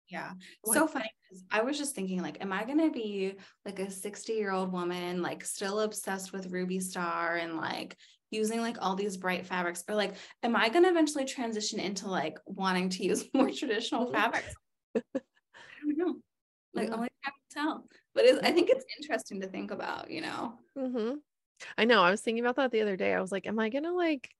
Yeah. 0.08 0.34
What? 0.62 0.82
So 0.82 0.86
funny. 0.86 1.08
'cause 1.28 1.44
I 1.50 1.62
was 1.62 1.78
just 1.78 1.94
thinking, 1.94 2.20
like, 2.20 2.40
am 2.42 2.52
I 2.52 2.64
going 2.64 2.78
to 2.78 2.90
be 2.90 3.36
like 3.64 3.78
a 3.78 3.90
60 3.90 4.34
year 4.34 4.50
old 4.52 4.72
woman, 4.72 5.22
like, 5.22 5.44
still 5.44 5.80
obsessed 5.80 6.32
with 6.32 6.52
Ruby 6.52 6.78
Star 6.80 7.36
and 7.36 7.56
like 7.56 7.96
using 8.34 8.60
like 8.60 8.76
all 8.80 8.96
these 8.96 9.16
bright 9.16 9.46
fabrics? 9.46 9.84
Or 9.88 9.94
like, 9.94 10.14
am 10.42 10.56
I 10.56 10.68
going 10.68 10.84
to 10.84 10.90
eventually 10.90 11.24
transition 11.24 11.80
into 11.80 12.08
like 12.08 12.38
wanting 12.46 12.88
to 12.90 13.04
use 13.04 13.24
more 13.34 13.50
traditional 13.50 14.08
Mhm. 14.08 14.12
fabrics? 14.12 14.54
I 14.94 15.00
don't 15.80 15.98
know. 15.98 16.16
Like, 16.74 16.88
Yeah. 16.88 16.94
only 16.94 17.08
time 17.24 17.32
will 17.34 17.62
tell. 17.62 17.88
But 18.14 18.24
it's, 18.24 18.40
I 18.40 18.52
think 18.52 18.68
it's 18.70 18.84
interesting 18.98 19.40
to 19.40 19.46
think 19.48 19.70
about, 19.70 20.10
you 20.10 20.20
know? 20.20 20.58
Mm-hmm. 20.76 21.14
I 21.78 21.84
know. 21.84 22.02
I 22.02 22.10
was 22.10 22.20
thinking 22.20 22.44
about 22.44 22.56
that 22.56 22.72
the 22.72 22.82
other 22.82 22.96
day. 22.96 23.14
I 23.14 23.20
was 23.20 23.32
like, 23.32 23.46
am 23.46 23.58
I 23.58 23.68
gonna 23.68 23.92
like 23.92 24.30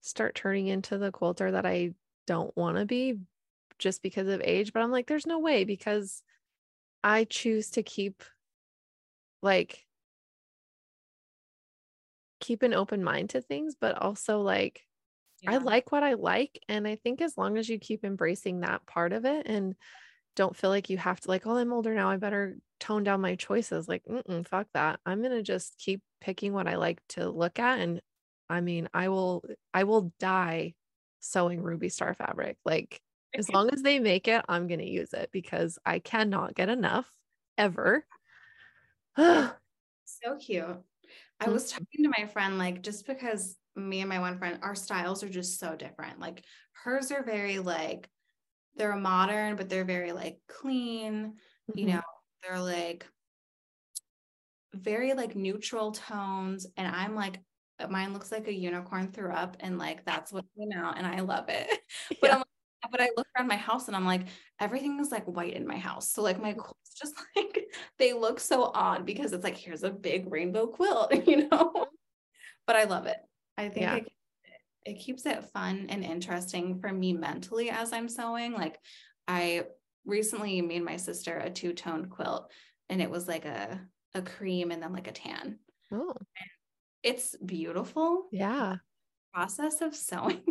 start 0.00 0.34
turning 0.34 0.66
into 0.66 0.98
the 0.98 1.12
quilter 1.12 1.52
that 1.52 1.64
I 1.64 1.94
don't 2.26 2.54
want 2.56 2.76
to 2.76 2.84
be 2.84 3.20
just 3.78 4.02
because 4.02 4.28
of 4.28 4.40
age? 4.42 4.72
But 4.72 4.82
I'm 4.82 4.90
like, 4.90 5.06
there's 5.06 5.26
no 5.26 5.38
way 5.38 5.64
because 5.64 6.22
I 7.02 7.24
choose 7.24 7.70
to 7.72 7.82
keep 7.82 8.24
like 9.42 9.86
keep 12.44 12.62
an 12.62 12.74
open 12.74 13.02
mind 13.02 13.30
to 13.30 13.40
things, 13.40 13.74
but 13.80 13.96
also 14.00 14.40
like 14.40 14.82
I 15.46 15.58
like 15.58 15.92
what 15.92 16.02
I 16.02 16.14
like. 16.14 16.60
And 16.68 16.86
I 16.86 16.96
think 16.96 17.20
as 17.20 17.36
long 17.36 17.58
as 17.58 17.68
you 17.68 17.78
keep 17.78 18.04
embracing 18.04 18.60
that 18.60 18.86
part 18.86 19.12
of 19.12 19.24
it 19.24 19.46
and 19.46 19.74
don't 20.36 20.56
feel 20.56 20.70
like 20.70 20.90
you 20.90 20.98
have 20.98 21.20
to, 21.20 21.28
like, 21.28 21.46
oh, 21.46 21.56
I'm 21.56 21.72
older 21.72 21.94
now, 21.94 22.10
I 22.10 22.16
better 22.16 22.56
tone 22.80 23.04
down 23.04 23.20
my 23.20 23.36
choices. 23.36 23.88
Like, 23.88 24.04
mm-mm, 24.04 24.46
fuck 24.48 24.68
that. 24.74 25.00
I'm 25.06 25.20
going 25.20 25.32
to 25.32 25.42
just 25.42 25.78
keep 25.78 26.02
picking 26.20 26.52
what 26.52 26.68
I 26.68 26.76
like 26.76 27.00
to 27.10 27.28
look 27.30 27.58
at 27.58 27.80
and 27.80 28.00
I 28.50 28.60
mean, 28.60 28.88
I 28.92 29.08
will 29.08 29.42
I 29.72 29.84
will 29.84 30.12
die 30.20 30.74
sewing 31.20 31.62
ruby 31.62 31.88
star 31.88 32.14
fabric. 32.14 32.58
Like 32.64 33.00
as 33.34 33.48
long 33.52 33.70
as 33.72 33.82
they 33.82 33.98
make 33.98 34.28
it, 34.28 34.44
I'm 34.48 34.66
going 34.68 34.80
to 34.80 34.88
use 34.90 35.12
it 35.14 35.30
because 35.32 35.78
I 35.84 35.98
cannot 35.98 36.54
get 36.54 36.68
enough 36.68 37.10
ever. 37.56 38.04
so 39.16 39.56
cute. 40.38 40.84
I 41.44 41.50
was 41.50 41.64
mm-hmm. 41.64 41.78
talking 41.78 42.04
to 42.04 42.12
my 42.18 42.26
friend 42.26 42.58
like 42.58 42.82
just 42.82 43.06
because 43.06 43.56
me 43.76 44.00
and 44.00 44.08
my 44.08 44.18
one 44.18 44.38
friend 44.38 44.58
our 44.62 44.74
styles 44.74 45.22
are 45.22 45.28
just 45.28 45.58
so 45.58 45.76
different. 45.76 46.20
Like 46.20 46.44
hers 46.84 47.10
are 47.10 47.24
very 47.24 47.58
like 47.58 48.08
they're 48.76 48.96
modern 48.96 49.56
but 49.56 49.68
they're 49.68 49.84
very 49.84 50.12
like 50.12 50.38
clean, 50.48 51.34
mm-hmm. 51.70 51.78
you 51.78 51.86
know, 51.86 52.02
they're 52.42 52.60
like 52.60 53.06
very 54.74 55.14
like 55.14 55.36
neutral 55.36 55.92
tones 55.92 56.66
and 56.76 56.88
I'm 56.88 57.14
like 57.14 57.40
mine 57.90 58.12
looks 58.12 58.30
like 58.30 58.48
a 58.48 58.54
unicorn 58.54 59.10
threw 59.12 59.32
up 59.32 59.56
and 59.60 59.78
like 59.78 60.04
that's 60.04 60.32
what 60.32 60.44
came 60.56 60.72
out 60.72 60.96
and 60.96 61.06
I 61.06 61.20
love 61.20 61.48
it. 61.48 61.68
but 62.20 62.28
yeah. 62.28 62.32
I'm 62.32 62.38
like, 62.38 62.46
but 62.90 63.00
I 63.00 63.10
look 63.16 63.26
around 63.36 63.48
my 63.48 63.56
house 63.56 63.88
and 63.88 63.96
I'm 63.96 64.06
like 64.06 64.26
everything 64.60 64.98
is 65.00 65.10
like 65.10 65.24
white 65.26 65.54
in 65.54 65.66
my 65.66 65.76
house. 65.76 66.10
So 66.10 66.22
like 66.22 66.40
my 66.40 66.50
mm-hmm. 66.50 66.60
quilts 66.60 66.94
just 67.00 67.14
like 67.36 67.66
they 67.98 68.12
look 68.12 68.40
so 68.40 68.70
odd 68.74 69.04
because 69.04 69.32
it's 69.32 69.44
like 69.44 69.56
here's 69.56 69.82
a 69.82 69.90
big 69.90 70.30
rainbow 70.30 70.66
quilt, 70.66 71.14
you 71.26 71.48
know. 71.48 71.86
but 72.66 72.76
I 72.76 72.84
love 72.84 73.06
it. 73.06 73.18
I 73.56 73.68
think 73.68 73.82
yeah. 73.82 73.96
it, 73.96 74.12
it 74.84 74.94
keeps 74.94 75.26
it 75.26 75.44
fun 75.52 75.86
and 75.88 76.04
interesting 76.04 76.78
for 76.80 76.92
me 76.92 77.12
mentally 77.12 77.70
as 77.70 77.92
I'm 77.92 78.08
sewing. 78.08 78.52
Like 78.52 78.78
I 79.26 79.64
recently 80.04 80.60
made 80.60 80.84
my 80.84 80.96
sister 80.96 81.36
a 81.36 81.50
two-toned 81.50 82.10
quilt 82.10 82.50
and 82.88 83.00
it 83.00 83.10
was 83.10 83.26
like 83.26 83.44
a 83.44 83.80
a 84.14 84.22
cream 84.22 84.70
and 84.70 84.82
then 84.82 84.92
like 84.92 85.08
a 85.08 85.12
tan. 85.12 85.58
Oh. 85.92 86.14
It's 87.02 87.36
beautiful. 87.44 88.28
Yeah. 88.32 88.76
Process 89.32 89.80
of 89.80 89.94
sewing. 89.94 90.42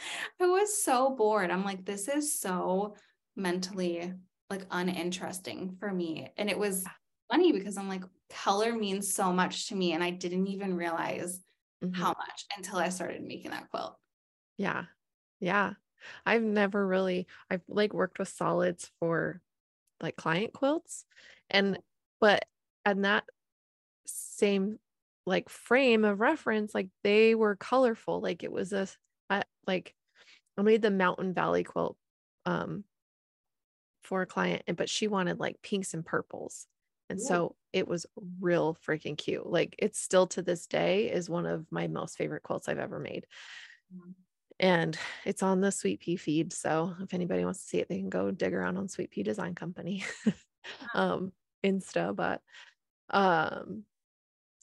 I 0.40 0.46
was 0.46 0.82
so 0.82 1.14
bored. 1.14 1.50
I'm 1.50 1.64
like, 1.64 1.84
this 1.84 2.08
is 2.08 2.38
so 2.38 2.96
mentally 3.36 4.12
like 4.48 4.66
uninteresting 4.70 5.76
for 5.78 5.92
me. 5.92 6.32
And 6.36 6.50
it 6.50 6.58
was 6.58 6.84
funny 7.30 7.52
because 7.52 7.76
I'm 7.76 7.88
like, 7.88 8.04
color 8.30 8.72
means 8.72 9.12
so 9.12 9.32
much 9.32 9.68
to 9.68 9.76
me. 9.76 9.92
And 9.92 10.02
I 10.02 10.10
didn't 10.10 10.48
even 10.48 10.76
realize 10.76 11.40
mm-hmm. 11.84 11.94
how 11.94 12.08
much 12.08 12.44
until 12.56 12.78
I 12.78 12.88
started 12.88 13.22
making 13.22 13.52
that 13.52 13.70
quilt. 13.70 13.96
Yeah. 14.56 14.84
Yeah. 15.38 15.74
I've 16.26 16.42
never 16.42 16.84
really, 16.86 17.26
I've 17.50 17.62
like 17.68 17.92
worked 17.92 18.18
with 18.18 18.28
solids 18.28 18.90
for 18.98 19.40
like 20.00 20.16
client 20.16 20.52
quilts. 20.52 21.04
And, 21.50 21.78
but 22.20 22.44
and 22.84 23.04
that 23.04 23.24
same 24.06 24.78
like 25.26 25.48
frame 25.48 26.04
of 26.04 26.20
reference 26.20 26.74
like 26.74 26.88
they 27.04 27.34
were 27.34 27.54
colorful 27.54 28.20
like 28.20 28.42
it 28.42 28.50
was 28.50 28.72
a 28.72 28.88
like 29.70 29.94
i 30.58 30.62
made 30.62 30.82
the 30.82 30.90
mountain 30.90 31.32
valley 31.32 31.64
quilt 31.64 31.96
um 32.46 32.84
for 34.02 34.22
a 34.22 34.26
client 34.26 34.62
and 34.66 34.76
but 34.76 34.90
she 34.90 35.06
wanted 35.08 35.38
like 35.38 35.62
pinks 35.62 35.94
and 35.94 36.04
purples 36.04 36.66
and 37.08 37.20
so 37.20 37.56
it 37.72 37.88
was 37.88 38.06
real 38.40 38.76
freaking 38.86 39.16
cute 39.16 39.46
like 39.46 39.74
it's 39.78 40.00
still 40.00 40.26
to 40.28 40.42
this 40.42 40.66
day 40.66 41.10
is 41.10 41.28
one 41.28 41.46
of 41.46 41.66
my 41.70 41.86
most 41.86 42.16
favorite 42.16 42.42
quilts 42.42 42.68
i've 42.68 42.78
ever 42.78 42.98
made 42.98 43.26
mm-hmm. 43.94 44.10
and 44.58 44.98
it's 45.24 45.42
on 45.42 45.60
the 45.60 45.70
sweet 45.70 46.00
pea 46.00 46.16
feed 46.16 46.52
so 46.52 46.94
if 47.00 47.12
anybody 47.14 47.44
wants 47.44 47.62
to 47.62 47.68
see 47.68 47.78
it 47.78 47.88
they 47.88 47.98
can 47.98 48.10
go 48.10 48.30
dig 48.30 48.54
around 48.54 48.76
on 48.76 48.88
sweet 48.88 49.10
pea 49.10 49.22
design 49.22 49.54
company 49.54 50.04
um 50.94 51.32
insta 51.64 52.14
but 52.14 52.40
um, 53.10 53.84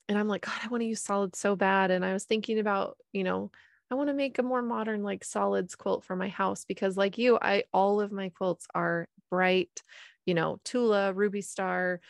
and 0.09 0.17
I'm 0.17 0.27
like, 0.27 0.45
God, 0.45 0.55
I 0.63 0.67
want 0.67 0.81
to 0.81 0.87
use 0.87 1.01
solids 1.01 1.37
so 1.37 1.55
bad. 1.55 1.91
And 1.91 2.05
I 2.05 2.13
was 2.13 2.23
thinking 2.23 2.59
about, 2.59 2.97
you 3.11 3.23
know, 3.23 3.51
I 3.89 3.95
want 3.95 4.09
to 4.09 4.13
make 4.13 4.37
a 4.37 4.43
more 4.43 4.61
modern, 4.61 5.03
like 5.03 5.23
solids 5.23 5.75
quilt 5.75 6.03
for 6.03 6.15
my 6.15 6.29
house 6.29 6.65
because, 6.65 6.97
like 6.97 7.17
you, 7.17 7.37
I 7.41 7.63
all 7.73 8.01
of 8.01 8.11
my 8.11 8.29
quilts 8.29 8.67
are 8.75 9.07
bright, 9.29 9.81
you 10.25 10.33
know, 10.33 10.59
Tula, 10.63 11.13
Ruby 11.13 11.41
Star, 11.41 12.01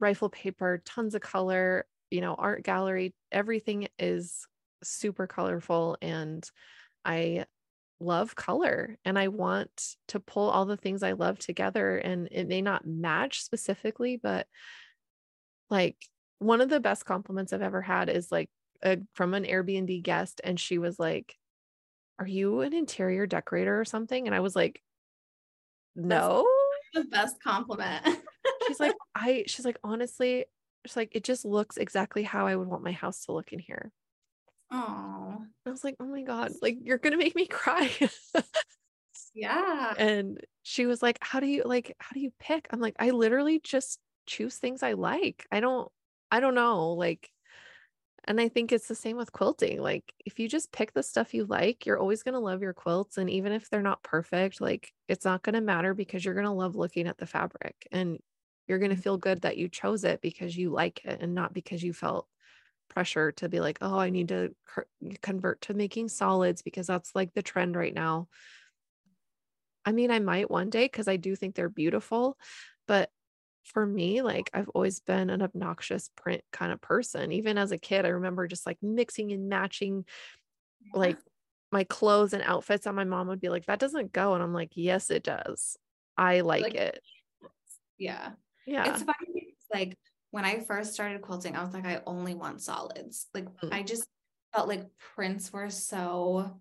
rifle 0.00 0.28
paper, 0.28 0.82
tons 0.84 1.14
of 1.14 1.22
color, 1.22 1.86
you 2.10 2.20
know, 2.20 2.34
art 2.34 2.64
gallery, 2.64 3.14
everything 3.30 3.88
is 3.98 4.46
super 4.82 5.26
colorful. 5.26 5.96
And 6.02 6.48
I 7.04 7.46
love 8.00 8.34
color 8.34 8.98
and 9.04 9.18
I 9.18 9.28
want 9.28 9.96
to 10.08 10.20
pull 10.20 10.50
all 10.50 10.66
the 10.66 10.76
things 10.76 11.02
I 11.02 11.12
love 11.12 11.38
together. 11.38 11.96
And 11.98 12.28
it 12.30 12.48
may 12.48 12.60
not 12.60 12.86
match 12.86 13.42
specifically, 13.42 14.18
but 14.22 14.46
like 15.70 15.96
one 16.38 16.60
of 16.60 16.68
the 16.68 16.80
best 16.80 17.04
compliments 17.04 17.52
I've 17.52 17.62
ever 17.62 17.80
had 17.80 18.08
is 18.08 18.30
like 18.32 18.50
a, 18.82 18.98
from 19.14 19.34
an 19.34 19.44
Airbnb 19.44 20.02
guest. 20.02 20.40
And 20.44 20.58
she 20.58 20.78
was 20.78 20.98
like, 20.98 21.36
Are 22.18 22.26
you 22.26 22.60
an 22.60 22.72
interior 22.72 23.26
decorator 23.26 23.78
or 23.78 23.84
something? 23.84 24.26
And 24.26 24.34
I 24.34 24.40
was 24.40 24.56
like, 24.56 24.82
No. 25.94 26.46
That's 26.94 27.06
the 27.06 27.10
best 27.10 27.42
compliment. 27.42 28.04
she's 28.66 28.80
like, 28.80 28.94
I, 29.14 29.44
she's 29.46 29.64
like, 29.64 29.78
honestly, 29.82 30.44
she's 30.86 30.96
like, 30.96 31.10
it 31.14 31.24
just 31.24 31.44
looks 31.44 31.76
exactly 31.76 32.22
how 32.22 32.46
I 32.46 32.56
would 32.56 32.68
want 32.68 32.82
my 32.82 32.92
house 32.92 33.24
to 33.26 33.32
look 33.32 33.52
in 33.52 33.58
here. 33.58 33.90
Oh, 34.70 35.42
I 35.66 35.70
was 35.70 35.84
like, 35.84 35.96
oh 36.00 36.06
my 36.06 36.22
God, 36.22 36.52
like 36.62 36.78
you're 36.82 36.98
gonna 36.98 37.18
make 37.18 37.36
me 37.36 37.46
cry. 37.50 37.90
yeah. 39.34 39.92
And 39.98 40.40
she 40.62 40.86
was 40.86 41.02
like, 41.02 41.18
How 41.20 41.40
do 41.40 41.46
you 41.46 41.62
like, 41.64 41.94
how 41.98 42.14
do 42.14 42.20
you 42.20 42.32
pick? 42.38 42.68
I'm 42.70 42.80
like, 42.80 42.96
I 42.98 43.10
literally 43.10 43.60
just 43.62 43.98
choose 44.26 44.56
things 44.56 44.82
I 44.82 44.92
like. 44.92 45.46
I 45.52 45.60
don't, 45.60 45.90
I 46.30 46.40
don't 46.40 46.54
know. 46.54 46.92
Like, 46.92 47.30
and 48.24 48.40
I 48.40 48.48
think 48.48 48.70
it's 48.70 48.86
the 48.86 48.94
same 48.94 49.16
with 49.16 49.32
quilting. 49.32 49.80
Like, 49.80 50.12
if 50.24 50.38
you 50.38 50.48
just 50.48 50.72
pick 50.72 50.92
the 50.92 51.02
stuff 51.02 51.34
you 51.34 51.44
like, 51.44 51.86
you're 51.86 51.98
always 51.98 52.22
going 52.22 52.34
to 52.34 52.40
love 52.40 52.62
your 52.62 52.72
quilts. 52.72 53.18
And 53.18 53.28
even 53.28 53.52
if 53.52 53.68
they're 53.68 53.82
not 53.82 54.02
perfect, 54.04 54.60
like, 54.60 54.92
it's 55.08 55.24
not 55.24 55.42
going 55.42 55.54
to 55.54 55.60
matter 55.60 55.92
because 55.92 56.24
you're 56.24 56.34
going 56.34 56.46
to 56.46 56.52
love 56.52 56.76
looking 56.76 57.08
at 57.08 57.18
the 57.18 57.26
fabric 57.26 57.88
and 57.90 58.18
you're 58.68 58.78
going 58.78 58.92
to 58.92 58.96
mm. 58.96 59.02
feel 59.02 59.16
good 59.16 59.42
that 59.42 59.56
you 59.56 59.68
chose 59.68 60.04
it 60.04 60.20
because 60.20 60.56
you 60.56 60.70
like 60.70 61.04
it 61.04 61.20
and 61.20 61.34
not 61.34 61.52
because 61.52 61.82
you 61.82 61.92
felt 61.92 62.28
pressure 62.88 63.32
to 63.32 63.48
be 63.48 63.58
like, 63.58 63.78
oh, 63.80 63.98
I 63.98 64.10
need 64.10 64.28
to 64.28 64.54
convert 65.20 65.62
to 65.62 65.74
making 65.74 66.08
solids 66.08 66.62
because 66.62 66.86
that's 66.86 67.14
like 67.14 67.32
the 67.34 67.42
trend 67.42 67.74
right 67.74 67.94
now. 67.94 68.28
I 69.84 69.90
mean, 69.90 70.12
I 70.12 70.20
might 70.20 70.50
one 70.50 70.70
day 70.70 70.84
because 70.84 71.08
I 71.08 71.16
do 71.16 71.34
think 71.34 71.56
they're 71.56 71.68
beautiful, 71.68 72.38
but 72.86 73.10
for 73.64 73.84
me, 73.84 74.22
like 74.22 74.50
I've 74.52 74.68
always 74.70 75.00
been 75.00 75.30
an 75.30 75.42
obnoxious 75.42 76.10
print 76.16 76.42
kind 76.52 76.72
of 76.72 76.80
person. 76.80 77.32
Even 77.32 77.58
as 77.58 77.72
a 77.72 77.78
kid, 77.78 78.04
I 78.04 78.10
remember 78.10 78.46
just 78.46 78.66
like 78.66 78.78
mixing 78.82 79.32
and 79.32 79.48
matching 79.48 80.04
yeah. 80.80 80.98
like 80.98 81.18
my 81.70 81.84
clothes 81.84 82.32
and 82.32 82.42
outfits. 82.42 82.86
And 82.86 82.96
my 82.96 83.04
mom 83.04 83.28
would 83.28 83.40
be 83.40 83.48
like, 83.48 83.66
that 83.66 83.78
doesn't 83.78 84.12
go. 84.12 84.34
And 84.34 84.42
I'm 84.42 84.52
like, 84.52 84.72
yes, 84.74 85.10
it 85.10 85.22
does. 85.22 85.76
I 86.16 86.40
like, 86.40 86.62
like 86.62 86.74
it. 86.74 87.00
Yeah. 87.98 88.30
Yeah. 88.66 88.92
It's 88.92 89.02
funny 89.02 89.32
because 89.34 89.66
like 89.72 89.96
when 90.30 90.44
I 90.44 90.60
first 90.60 90.92
started 90.94 91.22
quilting, 91.22 91.56
I 91.56 91.62
was 91.62 91.72
like, 91.72 91.86
I 91.86 92.02
only 92.06 92.34
want 92.34 92.60
solids. 92.60 93.28
Like 93.34 93.46
mm. 93.60 93.72
I 93.72 93.82
just 93.82 94.06
felt 94.54 94.68
like 94.68 94.86
prints 95.14 95.52
were 95.52 95.70
so 95.70 96.60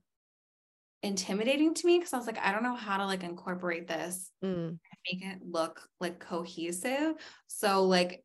intimidating 1.03 1.73
to 1.73 1.87
me 1.87 1.97
because 1.97 2.13
I 2.13 2.17
was 2.17 2.27
like, 2.27 2.39
I 2.39 2.51
don't 2.51 2.63
know 2.63 2.75
how 2.75 2.97
to 2.97 3.05
like 3.05 3.23
incorporate 3.23 3.87
this 3.87 4.31
mm. 4.43 4.77
make 5.11 5.25
it 5.25 5.39
look 5.43 5.81
like 5.99 6.19
cohesive. 6.19 7.15
So 7.47 7.85
like 7.85 8.23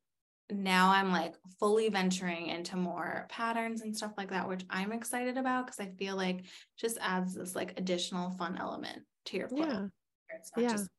now 0.50 0.90
I'm 0.90 1.10
like 1.10 1.34
fully 1.58 1.88
venturing 1.88 2.48
into 2.48 2.76
more 2.76 3.26
patterns 3.28 3.82
and 3.82 3.96
stuff 3.96 4.12
like 4.16 4.30
that, 4.30 4.48
which 4.48 4.64
I'm 4.70 4.92
excited 4.92 5.38
about 5.38 5.66
because 5.66 5.80
I 5.80 5.90
feel 5.98 6.16
like 6.16 6.44
just 6.78 6.98
adds 7.00 7.34
this 7.34 7.56
like 7.56 7.78
additional 7.78 8.30
fun 8.32 8.56
element 8.58 9.02
to 9.26 9.36
your 9.36 9.48
quilt. 9.48 9.68
Yeah. 9.68 9.86
It's 10.38 10.50
not 10.56 10.62
yeah. 10.62 10.70
just 10.70 10.90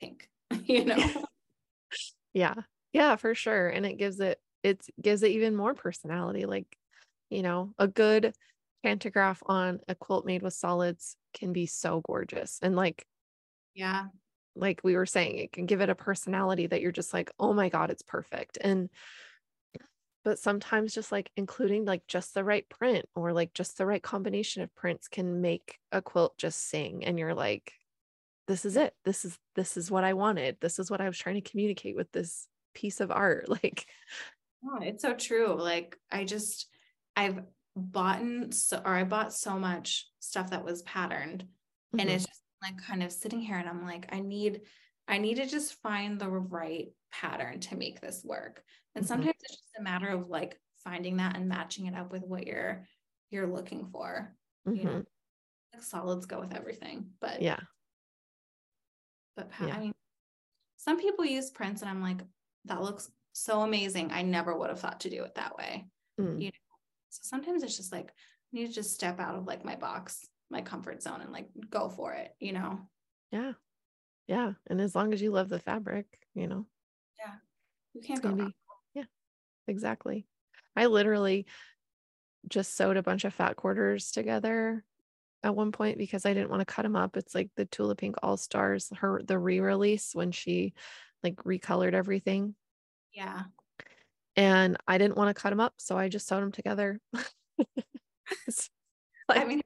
pink, 0.00 0.28
you 0.64 0.84
know. 0.84 1.24
yeah. 2.34 2.54
Yeah, 2.92 3.16
for 3.16 3.34
sure. 3.34 3.68
And 3.68 3.86
it 3.86 3.98
gives 3.98 4.20
it 4.20 4.38
it 4.62 4.80
gives 5.00 5.22
it 5.22 5.30
even 5.30 5.54
more 5.54 5.74
personality. 5.74 6.44
Like, 6.44 6.66
you 7.30 7.42
know, 7.42 7.72
a 7.78 7.86
good 7.86 8.34
pantograph 8.82 9.42
on 9.46 9.80
a 9.88 9.94
quilt 9.94 10.26
made 10.26 10.42
with 10.42 10.54
solids 10.54 11.16
can 11.34 11.52
be 11.52 11.66
so 11.66 12.00
gorgeous. 12.06 12.58
And 12.62 12.76
like, 12.76 13.06
yeah, 13.74 14.06
like 14.54 14.80
we 14.82 14.96
were 14.96 15.06
saying, 15.06 15.38
it 15.38 15.52
can 15.52 15.66
give 15.66 15.80
it 15.80 15.90
a 15.90 15.94
personality 15.94 16.66
that 16.66 16.80
you're 16.80 16.92
just 16.92 17.12
like, 17.12 17.30
oh 17.38 17.52
my 17.52 17.68
God, 17.68 17.90
it's 17.90 18.02
perfect. 18.02 18.58
And 18.60 18.88
but 20.26 20.40
sometimes 20.40 20.92
just 20.92 21.12
like 21.12 21.30
including 21.36 21.84
like 21.84 22.04
just 22.08 22.34
the 22.34 22.42
right 22.42 22.68
print 22.68 23.08
or 23.14 23.32
like 23.32 23.54
just 23.54 23.78
the 23.78 23.86
right 23.86 24.02
combination 24.02 24.60
of 24.60 24.74
prints 24.74 25.06
can 25.06 25.40
make 25.40 25.78
a 25.92 26.02
quilt 26.02 26.36
just 26.36 26.68
sing 26.68 27.04
and 27.04 27.16
you're 27.16 27.32
like 27.32 27.72
this 28.48 28.64
is 28.64 28.76
it 28.76 28.92
this 29.04 29.24
is 29.24 29.38
this 29.54 29.76
is 29.76 29.88
what 29.88 30.02
i 30.02 30.14
wanted 30.14 30.56
this 30.60 30.80
is 30.80 30.90
what 30.90 31.00
i 31.00 31.06
was 31.06 31.16
trying 31.16 31.40
to 31.40 31.48
communicate 31.48 31.94
with 31.94 32.10
this 32.10 32.48
piece 32.74 33.00
of 33.00 33.12
art 33.12 33.48
like 33.62 33.86
oh, 34.68 34.80
it's 34.82 35.02
so 35.02 35.14
true 35.14 35.54
like 35.54 35.96
i 36.10 36.24
just 36.24 36.66
i've 37.14 37.38
bought 37.76 38.22
so 38.54 38.80
or 38.84 38.94
I 38.94 39.04
bought 39.04 39.32
so 39.32 39.58
much 39.58 40.08
stuff 40.18 40.50
that 40.50 40.64
was 40.64 40.82
patterned 40.82 41.42
mm-hmm. 41.42 42.00
and 42.00 42.10
it's 42.10 42.24
just 42.24 42.42
like 42.62 42.78
kind 42.82 43.02
of 43.02 43.12
sitting 43.12 43.40
here 43.40 43.56
and 43.56 43.68
I'm 43.68 43.84
like 43.84 44.08
I 44.12 44.20
need 44.20 44.62
I 45.08 45.18
need 45.18 45.36
to 45.36 45.46
just 45.46 45.80
find 45.82 46.18
the 46.18 46.28
right 46.28 46.88
pattern 47.12 47.60
to 47.60 47.76
make 47.76 48.00
this 48.00 48.22
work. 48.24 48.62
And 48.94 49.04
mm-hmm. 49.04 49.08
sometimes 49.08 49.36
it's 49.42 49.56
just 49.56 49.78
a 49.78 49.82
matter 49.82 50.08
of 50.08 50.28
like 50.28 50.58
finding 50.84 51.18
that 51.18 51.36
and 51.36 51.48
matching 51.48 51.86
it 51.86 51.94
up 51.94 52.12
with 52.12 52.22
what 52.22 52.46
you're 52.46 52.86
you're 53.30 53.46
looking 53.46 53.86
for. 53.86 54.34
Mm-hmm. 54.66 54.78
You 54.78 54.84
know, 54.84 55.02
like 55.74 55.82
solids 55.82 56.26
go 56.26 56.40
with 56.40 56.54
everything, 56.54 57.10
but 57.20 57.42
yeah. 57.42 57.60
But 59.36 59.50
yeah. 59.60 59.76
I 59.76 59.80
mean, 59.80 59.92
some 60.76 60.98
people 60.98 61.24
use 61.24 61.50
prints, 61.50 61.82
and 61.82 61.90
I'm 61.90 62.00
like, 62.00 62.22
that 62.64 62.80
looks 62.80 63.10
so 63.32 63.60
amazing. 63.60 64.10
I 64.12 64.22
never 64.22 64.56
would 64.56 64.70
have 64.70 64.80
thought 64.80 65.00
to 65.00 65.10
do 65.10 65.24
it 65.24 65.34
that 65.34 65.56
way. 65.56 65.86
Mm. 66.18 66.40
You 66.40 66.46
know, 66.46 66.65
so 67.16 67.20
sometimes 67.24 67.62
it's 67.62 67.76
just 67.76 67.92
like 67.92 68.08
I 68.08 68.12
need 68.52 68.66
to 68.68 68.72
just 68.72 68.94
step 68.94 69.20
out 69.20 69.34
of 69.34 69.46
like 69.46 69.64
my 69.64 69.76
box, 69.76 70.26
my 70.50 70.62
comfort 70.62 71.02
zone, 71.02 71.20
and 71.20 71.32
like 71.32 71.48
go 71.70 71.88
for 71.88 72.12
it. 72.12 72.34
You 72.40 72.52
know. 72.52 72.80
Yeah. 73.32 73.52
Yeah. 74.26 74.52
And 74.68 74.80
as 74.80 74.94
long 74.94 75.12
as 75.12 75.22
you 75.22 75.30
love 75.30 75.48
the 75.48 75.58
fabric, 75.58 76.06
you 76.34 76.46
know. 76.46 76.66
Yeah. 77.18 77.34
You 77.94 78.00
can't 78.02 78.22
go 78.22 78.30
wrong. 78.30 78.48
Be, 78.48 78.54
yeah. 78.94 79.04
Exactly. 79.68 80.26
I 80.74 80.86
literally 80.86 81.46
just 82.48 82.76
sewed 82.76 82.96
a 82.96 83.02
bunch 83.02 83.24
of 83.24 83.34
fat 83.34 83.56
quarters 83.56 84.10
together 84.10 84.84
at 85.42 85.54
one 85.54 85.72
point 85.72 85.98
because 85.98 86.26
I 86.26 86.34
didn't 86.34 86.50
want 86.50 86.60
to 86.60 86.66
cut 86.66 86.82
them 86.82 86.96
up. 86.96 87.16
It's 87.16 87.34
like 87.34 87.50
the 87.56 87.64
Tula 87.64 87.94
Pink 87.94 88.16
All 88.22 88.36
Stars, 88.36 88.90
her 88.96 89.22
the 89.24 89.38
re-release 89.38 90.10
when 90.14 90.32
she 90.32 90.74
like 91.22 91.36
recolored 91.36 91.94
everything. 91.94 92.54
Yeah. 93.12 93.42
And 94.36 94.76
I 94.86 94.98
didn't 94.98 95.16
want 95.16 95.34
to 95.34 95.40
cut 95.40 95.50
them 95.50 95.60
up, 95.60 95.74
so 95.78 95.96
I 95.96 96.08
just 96.08 96.28
sewed 96.28 96.42
them 96.42 96.52
together. 96.52 97.00
like, 99.28 99.38
I 99.40 99.44
mean, 99.44 99.62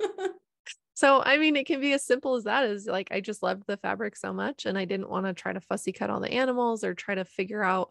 so 0.94 1.22
I 1.22 1.38
mean, 1.38 1.56
it 1.56 1.66
can 1.66 1.80
be 1.80 1.92
as 1.92 2.04
simple 2.04 2.34
as 2.34 2.44
that. 2.44 2.64
Is 2.64 2.86
like 2.86 3.08
I 3.10 3.20
just 3.20 3.42
loved 3.42 3.64
the 3.66 3.76
fabric 3.76 4.16
so 4.16 4.32
much, 4.32 4.66
and 4.66 4.76
I 4.76 4.84
didn't 4.84 5.10
want 5.10 5.26
to 5.26 5.32
try 5.32 5.52
to 5.52 5.60
fussy 5.60 5.92
cut 5.92 6.10
all 6.10 6.20
the 6.20 6.32
animals 6.32 6.84
or 6.84 6.94
try 6.94 7.14
to 7.14 7.24
figure 7.24 7.62
out 7.62 7.90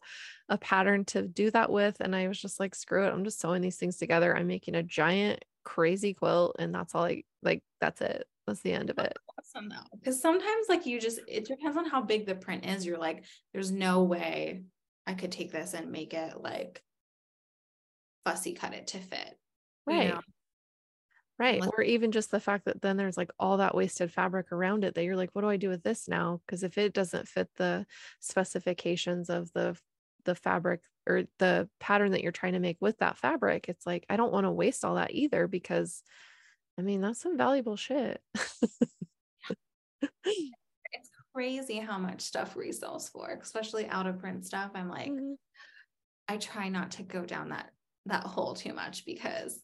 a 0.50 0.58
pattern 0.58 1.06
to 1.06 1.22
do 1.22 1.52
that 1.52 1.72
with. 1.72 1.98
And 2.00 2.16
I 2.16 2.28
was 2.28 2.40
just 2.40 2.60
like, 2.60 2.76
screw 2.76 3.06
it, 3.06 3.12
I'm 3.12 3.24
just 3.24 3.40
sewing 3.40 3.62
these 3.62 3.78
things 3.78 3.98
together. 3.98 4.36
I'm 4.36 4.48
making 4.48 4.76
a 4.76 4.84
giant 4.84 5.44
crazy 5.64 6.14
quilt, 6.14 6.58
and 6.60 6.74
that's 6.74 6.96
all 6.96 7.06
I 7.06 7.24
like. 7.44 7.64
That's 7.80 8.02
it. 8.02 8.28
That's 8.46 8.62
the 8.62 8.74
end 8.74 8.90
of 8.90 8.98
it. 8.98 9.14
Awesome 9.38 9.70
though, 9.70 9.98
because 10.00 10.22
sometimes 10.22 10.68
like 10.70 10.86
you 10.86 11.00
just 11.00 11.20
it 11.28 11.46
depends 11.46 11.78
on 11.78 11.86
how 11.86 12.02
big 12.02 12.26
the 12.26 12.36
print 12.36 12.66
is. 12.66 12.86
You're 12.86 12.98
like, 12.98 13.24
there's 13.54 13.72
no 13.72 14.04
way 14.04 14.64
I 15.08 15.14
could 15.14 15.32
take 15.32 15.52
this 15.52 15.74
and 15.74 15.92
make 15.92 16.14
it 16.14 16.42
like 16.42 16.84
fussy 18.26 18.54
cut 18.54 18.74
it 18.74 18.88
to 18.88 19.00
fit. 19.00 19.38
Right. 19.86 20.08
You 20.08 20.14
know? 20.16 20.22
Right. 21.40 21.62
Like, 21.62 21.78
or 21.78 21.82
even 21.82 22.12
just 22.12 22.30
the 22.30 22.40
fact 22.40 22.66
that 22.66 22.82
then 22.82 22.98
there's 22.98 23.16
like 23.16 23.32
all 23.40 23.58
that 23.58 23.76
wasted 23.76 24.12
fabric 24.12 24.52
around 24.52 24.84
it 24.84 24.96
that 24.96 25.04
you're 25.04 25.16
like, 25.16 25.30
what 25.34 25.44
do 25.44 25.50
I 25.50 25.58
do 25.58 25.70
with 25.70 25.84
this 25.84 26.08
now? 26.08 26.42
Because 26.46 26.64
if 26.64 26.78
it 26.78 26.94
doesn't 26.94 27.28
fit 27.28 27.48
the 27.56 27.86
specifications 28.20 29.30
of 29.30 29.52
the 29.54 29.78
the 30.26 30.36
fabric 30.36 30.82
or 31.08 31.24
the 31.40 31.70
pattern 31.80 32.12
that 32.12 32.22
you're 32.22 32.34
trying 32.34 32.54
to 32.54 32.60
make 32.60 32.78
with 32.82 32.98
that 32.98 33.18
fabric, 33.18 33.70
it's 33.70 33.86
like, 33.86 34.06
I 34.10 34.18
don't 34.18 34.34
want 34.34 34.46
to 34.46 34.52
waste 34.52 34.84
all 34.84 34.96
that 34.96 35.12
either 35.12 35.48
because 35.48 36.04
I 36.78 36.82
mean, 36.82 37.02
that's 37.02 37.22
some 37.22 37.38
valuable 37.38 37.78
shit. 37.78 38.22
crazy 41.38 41.78
how 41.78 42.00
much 42.00 42.22
stuff 42.22 42.56
resells 42.56 43.12
for, 43.12 43.40
especially 43.44 43.88
out 43.90 44.08
of 44.08 44.18
print 44.18 44.44
stuff. 44.44 44.72
I'm 44.74 44.90
like, 44.90 45.12
mm-hmm. 45.12 45.34
I 46.28 46.38
try 46.38 46.68
not 46.68 46.90
to 46.92 47.04
go 47.04 47.26
down 47.26 47.50
that 47.50 47.70
that 48.08 48.24
hole 48.24 48.56
too 48.56 48.74
much 48.74 49.06
because 49.06 49.62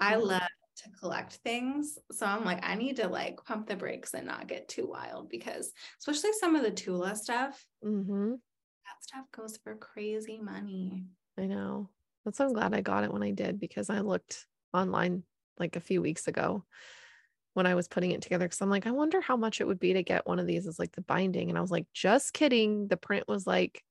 I 0.00 0.14
mm-hmm. 0.14 0.28
love 0.28 0.40
to 0.78 0.90
collect 0.98 1.34
things. 1.34 1.98
So 2.10 2.24
I'm 2.24 2.42
like, 2.46 2.60
I 2.62 2.74
need 2.74 2.96
to 2.96 3.08
like 3.08 3.44
pump 3.44 3.66
the 3.66 3.76
brakes 3.76 4.14
and 4.14 4.26
not 4.26 4.46
get 4.46 4.66
too 4.66 4.86
wild 4.86 5.28
because 5.28 5.70
especially 5.98 6.30
some 6.40 6.56
of 6.56 6.62
the 6.62 6.70
Tula 6.70 7.14
stuff, 7.14 7.62
mm-hmm. 7.84 8.30
that 8.30 9.02
stuff 9.02 9.26
goes 9.30 9.58
for 9.62 9.76
crazy 9.76 10.38
money. 10.42 11.04
I 11.36 11.44
know. 11.44 11.90
But 12.24 12.34
so 12.34 12.46
I'm 12.46 12.54
glad 12.54 12.72
I 12.72 12.80
got 12.80 13.04
it 13.04 13.12
when 13.12 13.22
I 13.22 13.32
did 13.32 13.60
because 13.60 13.90
I 13.90 14.00
looked 14.00 14.46
online 14.72 15.24
like 15.58 15.76
a 15.76 15.80
few 15.80 16.00
weeks 16.00 16.28
ago 16.28 16.64
when 17.54 17.66
I 17.66 17.74
was 17.74 17.88
putting 17.88 18.12
it 18.12 18.22
together 18.22 18.46
because 18.46 18.60
I'm 18.60 18.70
like, 18.70 18.86
I 18.86 18.92
wonder 18.92 19.20
how 19.20 19.36
much 19.36 19.60
it 19.60 19.66
would 19.66 19.80
be 19.80 19.92
to 19.94 20.02
get 20.02 20.26
one 20.26 20.38
of 20.38 20.46
these 20.46 20.66
as 20.66 20.78
like 20.78 20.92
the 20.92 21.02
binding. 21.02 21.48
And 21.48 21.58
I 21.58 21.60
was 21.60 21.70
like, 21.70 21.86
just 21.92 22.32
kidding. 22.32 22.88
The 22.88 22.96
print 22.96 23.26
was 23.26 23.46
like 23.46 23.82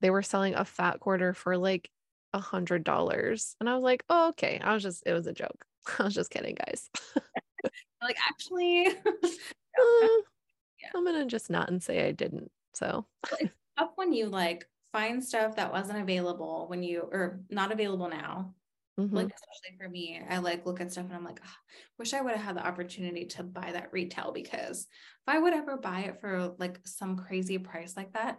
they 0.00 0.10
were 0.10 0.22
selling 0.22 0.54
a 0.54 0.64
fat 0.64 1.00
quarter 1.00 1.32
for 1.32 1.56
like 1.56 1.90
a 2.32 2.38
hundred 2.38 2.84
dollars. 2.84 3.56
And 3.60 3.68
I 3.68 3.74
was 3.74 3.84
like, 3.84 4.04
oh, 4.08 4.30
okay. 4.30 4.60
I 4.62 4.74
was 4.74 4.82
just, 4.82 5.02
it 5.06 5.12
was 5.12 5.26
a 5.26 5.32
joke. 5.32 5.64
I 5.98 6.04
was 6.04 6.14
just 6.14 6.30
kidding, 6.30 6.56
guys. 6.56 6.90
like, 8.02 8.16
actually, 8.28 8.86
uh, 9.06 10.08
yeah. 10.80 10.90
I'm 10.94 11.04
gonna 11.04 11.26
just 11.26 11.50
not 11.50 11.70
and 11.70 11.82
say 11.82 12.06
I 12.06 12.12
didn't. 12.12 12.50
So 12.74 13.06
it's 13.40 13.52
tough 13.78 13.92
when 13.94 14.12
you 14.12 14.26
like 14.26 14.68
find 14.92 15.22
stuff 15.22 15.56
that 15.56 15.72
wasn't 15.72 16.00
available 16.00 16.66
when 16.68 16.82
you 16.82 17.08
or 17.10 17.40
not 17.50 17.72
available 17.72 18.08
now. 18.08 18.52
Mm-hmm. 18.98 19.16
Like 19.16 19.26
especially 19.26 19.76
for 19.76 19.88
me, 19.88 20.22
I 20.28 20.38
like 20.38 20.66
look 20.66 20.80
at 20.80 20.92
stuff 20.92 21.06
and 21.06 21.14
I'm 21.14 21.24
like, 21.24 21.40
oh, 21.44 21.50
wish 21.98 22.14
I 22.14 22.20
would 22.20 22.34
have 22.34 22.44
had 22.44 22.56
the 22.56 22.66
opportunity 22.66 23.24
to 23.26 23.42
buy 23.42 23.72
that 23.72 23.92
retail 23.92 24.30
because 24.32 24.80
if 24.82 25.34
I 25.34 25.38
would 25.38 25.52
ever 25.52 25.76
buy 25.76 26.00
it 26.00 26.20
for 26.20 26.54
like 26.58 26.78
some 26.84 27.16
crazy 27.16 27.58
price 27.58 27.96
like 27.96 28.12
that, 28.12 28.38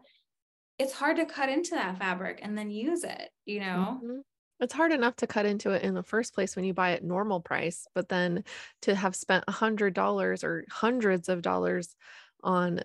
it's 0.77 0.93
hard 0.93 1.17
to 1.17 1.25
cut 1.25 1.49
into 1.49 1.71
that 1.71 1.97
fabric 1.97 2.39
and 2.41 2.57
then 2.57 2.69
use 2.69 3.03
it, 3.03 3.29
you 3.45 3.59
know? 3.59 3.99
Mm-hmm. 4.01 4.19
It's 4.61 4.73
hard 4.73 4.93
enough 4.93 5.17
to 5.17 5.27
cut 5.27 5.45
into 5.45 5.71
it 5.71 5.83
in 5.83 5.93
the 5.93 6.03
first 6.03 6.33
place 6.33 6.55
when 6.55 6.63
you 6.63 6.73
buy 6.73 6.91
it 6.91 7.03
normal 7.03 7.41
price, 7.41 7.87
but 7.93 8.07
then 8.07 8.45
to 8.83 8.95
have 8.95 9.15
spent 9.15 9.43
a 9.49 9.51
hundred 9.51 9.93
dollars 9.93 10.45
or 10.45 10.63
hundreds 10.69 11.27
of 11.27 11.41
dollars 11.41 11.93
on, 12.41 12.79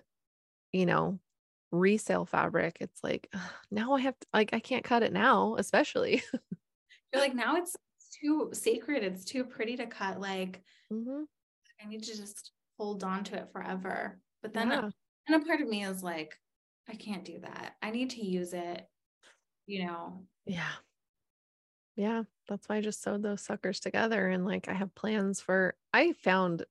you 0.73 0.85
know, 0.85 1.19
resale 1.71 2.25
fabric, 2.25 2.77
it's 2.81 3.01
like 3.01 3.33
now 3.71 3.93
I 3.93 4.01
have 4.01 4.19
to, 4.19 4.27
like 4.33 4.49
I 4.51 4.59
can't 4.59 4.83
cut 4.83 5.03
it 5.03 5.13
now, 5.13 5.55
especially. 5.57 6.21
You're 7.13 7.21
like 7.21 7.35
now 7.35 7.55
it's 7.57 7.75
too 8.21 8.49
sacred, 8.53 9.03
it's 9.03 9.25
too 9.25 9.43
pretty 9.43 9.77
to 9.77 9.85
cut. 9.85 10.19
Like 10.19 10.61
mm-hmm. 10.91 11.23
I 11.81 11.87
need 11.87 12.03
to 12.03 12.17
just 12.17 12.51
hold 12.77 13.03
on 13.03 13.23
to 13.25 13.35
it 13.35 13.49
forever. 13.51 14.19
But 14.41 14.53
then, 14.53 14.69
yeah. 14.69 14.89
and 15.27 15.41
a 15.41 15.45
part 15.45 15.61
of 15.61 15.67
me 15.67 15.83
is 15.83 16.01
like, 16.03 16.37
I 16.89 16.95
can't 16.95 17.25
do 17.25 17.39
that. 17.41 17.73
I 17.81 17.91
need 17.91 18.11
to 18.11 18.25
use 18.25 18.53
it, 18.53 18.87
you 19.67 19.85
know. 19.85 20.23
Yeah 20.45 20.71
yeah, 21.95 22.23
that's 22.47 22.67
why 22.69 22.77
I 22.77 22.81
just 22.81 23.03
sewed 23.03 23.21
those 23.21 23.41
suckers 23.41 23.79
together. 23.79 24.27
And 24.29 24.45
like, 24.45 24.67
I 24.67 24.73
have 24.73 24.95
plans 24.95 25.41
for, 25.41 25.75
I 25.93 26.13
found 26.13 26.65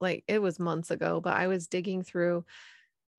like 0.00 0.24
it 0.26 0.40
was 0.40 0.58
months 0.58 0.90
ago, 0.90 1.20
but 1.20 1.34
I 1.34 1.46
was 1.46 1.68
digging 1.68 2.02
through. 2.02 2.44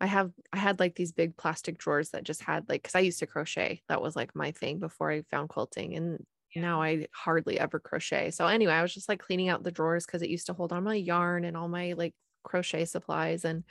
I 0.04 0.08
have, 0.08 0.32
I 0.52 0.58
had 0.58 0.82
like 0.82 0.96
these 0.96 1.14
big 1.14 1.38
plastic 1.38 1.78
drawers 1.78 2.10
that 2.10 2.26
just 2.26 2.44
had 2.44 2.68
like, 2.68 2.84
cause 2.84 2.94
I 2.94 3.00
used 3.00 3.20
to 3.20 3.26
crochet. 3.26 3.82
That 3.88 4.02
was 4.02 4.18
like 4.18 4.36
my 4.36 4.52
thing 4.52 4.80
before 4.80 5.10
I 5.10 5.24
found 5.32 5.48
quilting. 5.48 5.96
And 5.96 6.26
now 6.54 6.82
I 6.82 7.08
hardly 7.14 7.58
ever 7.58 7.80
crochet. 7.80 8.32
So 8.32 8.46
anyway, 8.46 8.74
I 8.74 8.82
was 8.82 8.94
just 8.94 9.08
like 9.08 9.22
cleaning 9.22 9.48
out 9.48 9.64
the 9.64 9.72
drawers 9.72 10.06
because 10.06 10.22
it 10.22 10.30
used 10.30 10.48
to 10.48 10.54
hold 10.54 10.74
all 10.74 10.82
my 10.82 10.96
yarn 10.96 11.46
and 11.46 11.56
all 11.56 11.70
my 11.70 11.94
like 11.94 12.14
crochet 12.44 12.84
supplies. 12.84 13.46
And 13.46 13.64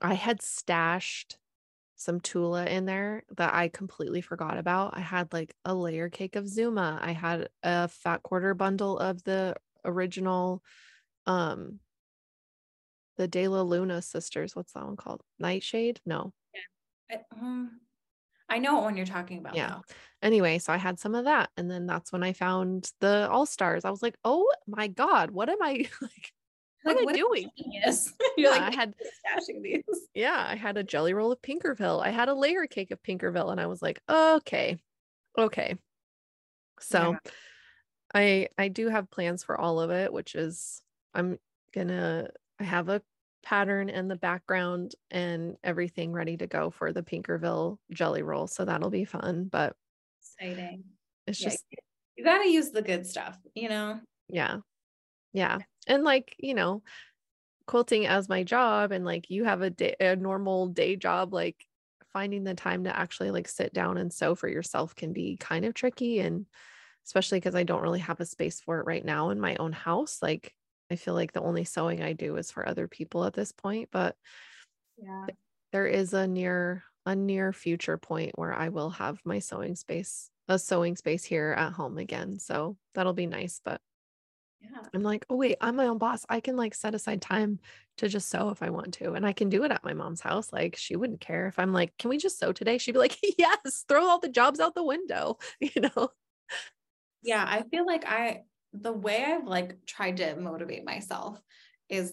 I 0.00 0.14
had 0.14 0.42
stashed 0.42 1.38
some 1.94 2.18
Tula 2.18 2.66
in 2.66 2.84
there 2.84 3.22
that 3.36 3.54
I 3.54 3.68
completely 3.68 4.22
forgot 4.22 4.58
about. 4.58 4.96
I 4.96 5.00
had 5.02 5.32
like 5.32 5.54
a 5.64 5.72
layer 5.72 6.08
cake 6.08 6.34
of 6.34 6.48
Zuma. 6.48 6.98
I 7.00 7.12
had 7.12 7.48
a 7.62 7.86
fat 7.86 8.24
quarter 8.24 8.54
bundle 8.54 8.98
of 8.98 9.22
the 9.22 9.54
original 9.84 10.64
um 11.26 11.78
the 13.16 13.28
De 13.28 13.48
La 13.48 13.62
Luna 13.62 14.02
sisters. 14.02 14.54
What's 14.54 14.72
that 14.72 14.84
one 14.84 14.96
called? 14.96 15.22
Nightshade? 15.38 16.00
No. 16.04 16.32
Yeah. 16.54 17.18
I, 17.18 17.36
um, 17.36 17.80
I 18.48 18.58
know 18.58 18.74
what 18.74 18.84
one 18.84 18.96
you're 18.96 19.06
talking 19.06 19.38
about. 19.38 19.54
Yeah. 19.54 19.68
Though. 19.68 19.82
Anyway, 20.22 20.58
so 20.58 20.72
I 20.72 20.76
had 20.76 20.98
some 20.98 21.14
of 21.14 21.24
that. 21.24 21.50
And 21.56 21.70
then 21.70 21.86
that's 21.86 22.12
when 22.12 22.22
I 22.22 22.32
found 22.32 22.90
the 23.00 23.28
All 23.30 23.46
Stars. 23.46 23.84
I 23.84 23.90
was 23.90 24.02
like, 24.02 24.16
oh 24.24 24.50
my 24.66 24.88
God, 24.88 25.30
what 25.30 25.48
am 25.48 25.62
I 25.62 25.88
like? 26.02 26.32
What 26.82 26.96
like, 26.96 27.02
am 27.02 27.08
I 27.08 27.12
doing? 27.12 27.50
Yes. 27.56 28.12
You're 28.36 28.54
yeah, 28.54 28.60
like, 28.60 28.72
I 28.72 28.76
had 28.76 28.94
stashing 28.94 29.62
these. 29.62 29.82
Yeah, 30.14 30.44
I 30.46 30.54
had 30.54 30.76
a 30.76 30.84
jelly 30.84 31.14
roll 31.14 31.32
of 31.32 31.40
Pinkerville. 31.40 32.04
I 32.04 32.10
had 32.10 32.28
a 32.28 32.34
layer 32.34 32.66
cake 32.66 32.90
of 32.90 33.02
Pinkerville, 33.02 33.50
and 33.50 33.60
I 33.60 33.66
was 33.66 33.80
like, 33.80 34.00
okay, 34.08 34.76
okay. 35.38 35.76
So, 36.80 37.12
yeah. 37.12 37.30
I 38.14 38.48
I 38.58 38.68
do 38.68 38.88
have 38.88 39.10
plans 39.10 39.42
for 39.42 39.58
all 39.58 39.80
of 39.80 39.90
it, 39.90 40.12
which 40.12 40.34
is 40.34 40.82
I'm 41.14 41.38
gonna 41.74 42.28
I 42.60 42.64
have 42.64 42.88
a 42.88 43.02
pattern 43.42 43.90
and 43.90 44.10
the 44.10 44.16
background 44.16 44.94
and 45.10 45.56
everything 45.62 46.12
ready 46.12 46.36
to 46.36 46.46
go 46.46 46.70
for 46.70 46.92
the 46.92 47.02
Pinkerville 47.02 47.78
jelly 47.92 48.22
roll. 48.22 48.46
So 48.46 48.64
that'll 48.64 48.90
be 48.90 49.04
fun. 49.04 49.48
But 49.50 49.76
exciting. 50.20 50.84
It's 51.26 51.40
yeah, 51.40 51.50
just 51.50 51.64
you 52.16 52.24
gotta 52.24 52.48
use 52.48 52.70
the 52.70 52.82
good 52.82 53.06
stuff, 53.06 53.38
you 53.54 53.68
know? 53.68 54.00
Yeah. 54.28 54.58
Yeah 55.32 55.58
and 55.86 56.04
like 56.04 56.34
you 56.38 56.54
know 56.54 56.82
quilting 57.66 58.06
as 58.06 58.28
my 58.28 58.42
job 58.42 58.92
and 58.92 59.04
like 59.04 59.30
you 59.30 59.44
have 59.44 59.62
a 59.62 59.70
day 59.70 59.94
a 60.00 60.16
normal 60.16 60.68
day 60.68 60.96
job 60.96 61.32
like 61.32 61.64
finding 62.12 62.44
the 62.44 62.54
time 62.54 62.84
to 62.84 62.96
actually 62.96 63.30
like 63.30 63.48
sit 63.48 63.72
down 63.72 63.96
and 63.96 64.12
sew 64.12 64.34
for 64.34 64.48
yourself 64.48 64.94
can 64.94 65.12
be 65.12 65.36
kind 65.36 65.64
of 65.64 65.74
tricky 65.74 66.20
and 66.20 66.46
especially 67.06 67.38
because 67.38 67.54
I 67.54 67.64
don't 67.64 67.82
really 67.82 68.00
have 68.00 68.20
a 68.20 68.26
space 68.26 68.60
for 68.60 68.80
it 68.80 68.86
right 68.86 69.04
now 69.04 69.30
in 69.30 69.40
my 69.40 69.56
own 69.56 69.72
house 69.72 70.18
like 70.22 70.54
I 70.90 70.96
feel 70.96 71.14
like 71.14 71.32
the 71.32 71.42
only 71.42 71.64
sewing 71.64 72.02
I 72.02 72.12
do 72.12 72.36
is 72.36 72.50
for 72.50 72.68
other 72.68 72.88
people 72.88 73.24
at 73.24 73.34
this 73.34 73.52
point 73.52 73.90
but 73.90 74.16
yeah 74.96 75.30
there 75.72 75.86
is 75.86 76.12
a 76.14 76.26
near 76.26 76.84
a 77.06 77.14
near 77.14 77.52
future 77.52 77.98
point 77.98 78.32
where 78.38 78.54
I 78.54 78.68
will 78.70 78.90
have 78.90 79.20
my 79.24 79.38
sewing 79.38 79.76
space 79.76 80.30
a 80.48 80.58
sewing 80.58 80.96
space 80.96 81.24
here 81.24 81.52
at 81.56 81.72
home 81.72 81.96
again. 81.96 82.38
So 82.38 82.76
that'll 82.94 83.14
be 83.14 83.26
nice. 83.26 83.60
But 83.64 83.80
Yeah. 84.60 84.90
I'm 84.94 85.02
like, 85.02 85.26
oh 85.28 85.36
wait, 85.36 85.56
I'm 85.60 85.74
my 85.76 85.86
own 85.88 85.98
boss. 85.98 86.24
I 86.28 86.40
can 86.40 86.56
like 86.56 86.72
set 86.74 86.94
aside 86.94 87.20
time 87.20 87.58
to 87.96 88.08
just 88.08 88.28
sew 88.28 88.50
if 88.50 88.62
I 88.62 88.70
want 88.70 88.94
to. 88.94 89.12
And 89.14 89.26
I 89.26 89.32
can 89.32 89.48
do 89.48 89.64
it 89.64 89.72
at 89.72 89.82
my 89.82 89.92
mom's 89.92 90.20
house. 90.20 90.52
Like 90.52 90.76
she 90.76 90.94
wouldn't 90.94 91.20
care 91.20 91.48
if 91.48 91.58
I'm 91.58 91.72
like, 91.72 91.96
can 91.98 92.10
we 92.10 92.16
just 92.16 92.38
sew 92.38 92.52
today? 92.52 92.78
She'd 92.78 92.92
be 92.92 92.98
like, 92.98 93.18
yes, 93.38 93.84
throw 93.88 94.04
all 94.06 94.20
the 94.20 94.28
jobs 94.28 94.60
out 94.60 94.74
the 94.76 94.84
window, 94.84 95.38
you 95.60 95.80
know? 95.80 96.10
Yeah, 97.22 97.44
I 97.46 97.62
feel 97.68 97.86
like 97.86 98.04
I 98.04 98.44
the 98.74 98.92
way 98.92 99.24
I've 99.24 99.46
like 99.46 99.84
tried 99.86 100.16
to 100.18 100.36
motivate 100.36 100.84
myself 100.84 101.40
is 101.88 102.12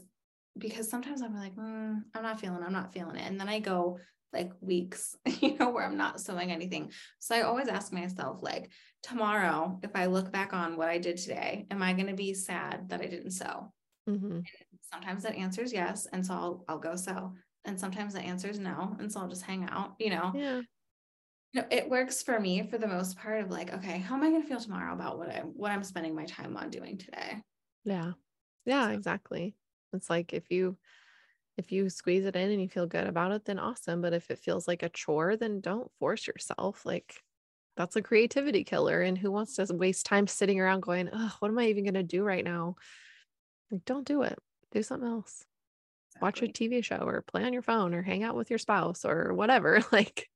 because 0.57 0.89
sometimes 0.89 1.21
I'm 1.21 1.35
like, 1.35 1.55
mm, 1.55 2.01
I'm 2.13 2.23
not 2.23 2.39
feeling, 2.39 2.61
I'm 2.63 2.73
not 2.73 2.93
feeling 2.93 3.15
it. 3.15 3.25
And 3.25 3.39
then 3.39 3.49
I 3.49 3.59
go 3.59 3.97
like 4.33 4.51
weeks, 4.61 5.15
you 5.41 5.57
know, 5.57 5.71
where 5.71 5.85
I'm 5.85 5.97
not 5.97 6.21
sewing 6.21 6.51
anything. 6.51 6.91
So 7.19 7.35
I 7.35 7.41
always 7.41 7.67
ask 7.67 7.91
myself, 7.91 8.41
like, 8.41 8.71
tomorrow, 9.03 9.79
if 9.83 9.91
I 9.95 10.05
look 10.05 10.31
back 10.31 10.53
on 10.53 10.77
what 10.77 10.89
I 10.89 10.99
did 10.99 11.17
today, 11.17 11.65
am 11.71 11.81
I 11.81 11.93
going 11.93 12.07
to 12.07 12.13
be 12.13 12.33
sad 12.33 12.89
that 12.89 13.01
I 13.01 13.07
didn't 13.07 13.31
sew? 13.31 13.73
Mhm. 14.07 14.45
Sometimes 14.93 15.23
that 15.23 15.35
answer 15.35 15.61
is 15.61 15.73
yes. 15.73 16.07
And 16.11 16.25
so 16.25 16.33
I'll, 16.33 16.65
I'll 16.67 16.79
go 16.79 16.95
sew. 16.95 17.33
And 17.65 17.79
sometimes 17.79 18.13
the 18.13 18.21
answer 18.21 18.49
is 18.49 18.59
no. 18.59 18.95
And 18.99 19.11
so 19.11 19.19
I'll 19.19 19.27
just 19.27 19.43
hang 19.43 19.67
out, 19.69 19.95
you 19.99 20.09
know? 20.09 20.31
Yeah. 20.35 20.61
Know, 21.53 21.67
it 21.69 21.89
works 21.89 22.21
for 22.23 22.39
me 22.39 22.67
for 22.67 22.77
the 22.77 22.87
most 22.87 23.17
part 23.17 23.41
of 23.41 23.49
like, 23.49 23.73
okay, 23.73 23.97
how 23.99 24.15
am 24.15 24.23
I 24.23 24.29
going 24.29 24.41
to 24.41 24.47
feel 24.47 24.59
tomorrow 24.59 24.93
about 24.93 25.17
what 25.17 25.29
I'm 25.29 25.47
what 25.47 25.71
I'm 25.71 25.83
spending 25.83 26.15
my 26.15 26.25
time 26.25 26.55
on 26.55 26.69
doing 26.69 26.97
today? 26.97 27.41
Yeah. 27.83 28.13
Yeah, 28.65 28.87
So- 28.87 28.93
exactly. 28.93 29.55
It's 29.93 30.09
like 30.09 30.33
if 30.33 30.49
you 30.49 30.77
if 31.57 31.71
you 31.71 31.89
squeeze 31.89 32.25
it 32.25 32.35
in 32.37 32.49
and 32.49 32.61
you 32.61 32.69
feel 32.69 32.87
good 32.87 33.07
about 33.07 33.33
it, 33.33 33.43
then 33.43 33.59
awesome. 33.59 34.01
But 34.01 34.13
if 34.13 34.31
it 34.31 34.39
feels 34.39 34.67
like 34.67 34.83
a 34.83 34.89
chore, 34.89 35.35
then 35.35 35.59
don't 35.59 35.91
force 35.99 36.25
yourself. 36.25 36.85
Like 36.85 37.13
that's 37.75 37.97
a 37.97 38.01
creativity 38.01 38.63
killer. 38.63 39.01
And 39.01 39.17
who 39.17 39.31
wants 39.31 39.55
to 39.57 39.65
waste 39.73 40.05
time 40.05 40.27
sitting 40.27 40.59
around 40.59 40.81
going, 40.81 41.09
oh, 41.11 41.35
what 41.39 41.49
am 41.49 41.59
I 41.59 41.65
even 41.67 41.83
gonna 41.83 42.03
do 42.03 42.23
right 42.23 42.43
now? 42.45 42.75
Like, 43.69 43.83
don't 43.83 44.07
do 44.07 44.21
it. 44.21 44.39
Do 44.71 44.81
something 44.81 45.07
else. 45.09 45.43
Watch 46.21 46.41
a 46.41 46.47
TV 46.47 46.81
show 46.83 46.97
or 46.97 47.21
play 47.21 47.43
on 47.43 47.51
your 47.53 47.61
phone 47.61 47.93
or 47.93 48.01
hang 48.01 48.23
out 48.23 48.35
with 48.35 48.49
your 48.49 48.59
spouse 48.59 49.03
or 49.03 49.33
whatever. 49.33 49.83
Like. 49.91 50.29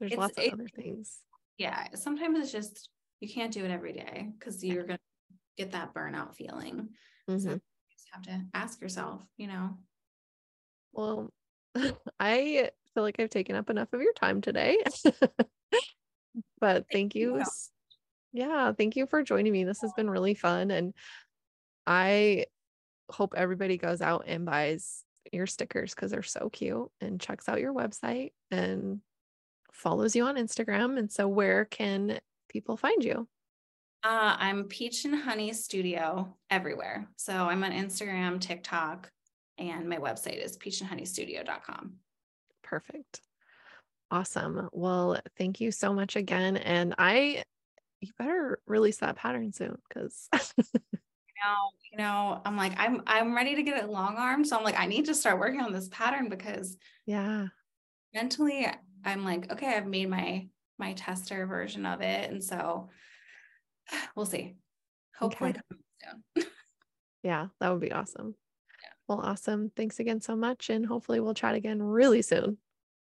There's 0.00 0.12
It's- 0.12 0.18
lots 0.18 0.38
of 0.38 0.44
it- 0.44 0.52
other 0.52 0.68
things. 0.68 1.20
Yeah. 1.58 1.94
Sometimes 1.94 2.38
it's 2.38 2.52
just 2.52 2.88
you 3.20 3.28
can't 3.28 3.52
do 3.52 3.64
it 3.64 3.70
every 3.70 3.92
day 3.92 4.32
because 4.38 4.64
you're 4.64 4.84
gonna 4.84 4.98
get 5.58 5.72
that 5.72 5.92
burnout 5.92 6.34
feeling. 6.34 6.88
So 7.28 7.36
Mhm. 7.36 7.52
you 7.54 7.60
just 7.92 8.08
have 8.12 8.22
to 8.22 8.46
ask 8.54 8.80
yourself, 8.80 9.22
you 9.36 9.46
know. 9.46 9.78
Well, 10.92 11.32
I 12.18 12.70
feel 12.94 13.02
like 13.02 13.20
I've 13.20 13.30
taken 13.30 13.54
up 13.56 13.68
enough 13.70 13.92
of 13.92 14.00
your 14.00 14.14
time 14.14 14.40
today. 14.40 14.82
but 16.60 16.86
thank 16.90 17.14
you. 17.14 17.42
Yeah, 18.32 18.72
thank 18.72 18.96
you 18.96 19.06
for 19.06 19.22
joining 19.22 19.52
me. 19.52 19.64
This 19.64 19.80
has 19.82 19.92
been 19.92 20.08
really 20.08 20.34
fun. 20.34 20.70
And 20.70 20.94
I 21.86 22.46
hope 23.10 23.34
everybody 23.36 23.76
goes 23.76 24.00
out 24.00 24.24
and 24.26 24.46
buys 24.46 25.04
your 25.32 25.46
stickers 25.46 25.94
because 25.94 26.10
they're 26.12 26.22
so 26.22 26.48
cute 26.48 26.90
and 27.00 27.20
checks 27.20 27.48
out 27.48 27.60
your 27.60 27.74
website 27.74 28.32
and 28.50 29.00
follows 29.72 30.14
you 30.16 30.24
on 30.24 30.36
Instagram. 30.36 30.98
And 30.98 31.10
so, 31.10 31.28
where 31.28 31.64
can 31.64 32.20
people 32.48 32.76
find 32.76 33.02
you? 33.04 33.28
Uh, 34.02 34.36
I'm 34.38 34.64
Peach 34.64 35.04
and 35.04 35.14
Honey 35.14 35.52
Studio 35.52 36.34
everywhere. 36.48 37.08
So 37.16 37.34
I'm 37.34 37.62
on 37.64 37.72
Instagram, 37.72 38.40
TikTok, 38.40 39.10
and 39.58 39.88
my 39.88 39.98
website 39.98 40.42
is 40.42 40.56
peachandhoneystudio.com. 40.56 41.92
Perfect. 42.62 43.20
Awesome. 44.10 44.70
Well, 44.72 45.20
thank 45.36 45.60
you 45.60 45.70
so 45.70 45.92
much 45.92 46.16
again. 46.16 46.56
And 46.56 46.94
I, 46.96 47.44
you 48.00 48.10
better 48.18 48.58
release 48.66 48.98
that 48.98 49.16
pattern 49.16 49.52
soon 49.52 49.76
because 49.88 50.28
Now, 51.44 51.70
you 51.90 51.98
know, 51.98 52.40
I'm 52.44 52.56
like, 52.56 52.74
I'm 52.76 53.02
I'm 53.06 53.34
ready 53.34 53.54
to 53.56 53.62
get 53.62 53.82
it 53.82 53.88
long 53.88 54.16
arm. 54.16 54.44
So 54.44 54.56
I'm 54.56 54.64
like, 54.64 54.78
I 54.78 54.86
need 54.86 55.06
to 55.06 55.14
start 55.14 55.38
working 55.38 55.60
on 55.60 55.72
this 55.72 55.88
pattern 55.88 56.28
because 56.28 56.76
yeah, 57.06 57.46
mentally 58.14 58.66
I'm 59.04 59.24
like, 59.24 59.50
okay, 59.52 59.66
I've 59.76 59.86
made 59.86 60.08
my 60.10 60.48
my 60.78 60.94
tester 60.94 61.46
version 61.46 61.84
of 61.86 62.00
it. 62.00 62.30
And 62.30 62.42
so 62.42 62.88
we'll 64.16 64.26
see. 64.26 64.56
Hopefully 65.18 65.50
Okay. 65.50 65.60
soon. 66.34 66.46
yeah, 67.22 67.48
that 67.60 67.68
would 67.70 67.80
be 67.80 67.92
awesome. 67.92 68.34
Yeah. 68.82 68.88
Well, 69.08 69.20
awesome. 69.20 69.70
Thanks 69.76 70.00
again 70.00 70.20
so 70.20 70.34
much. 70.36 70.70
And 70.70 70.86
hopefully 70.86 71.20
we'll 71.20 71.34
chat 71.34 71.54
again 71.54 71.82
really 71.82 72.22
soon. 72.22 72.56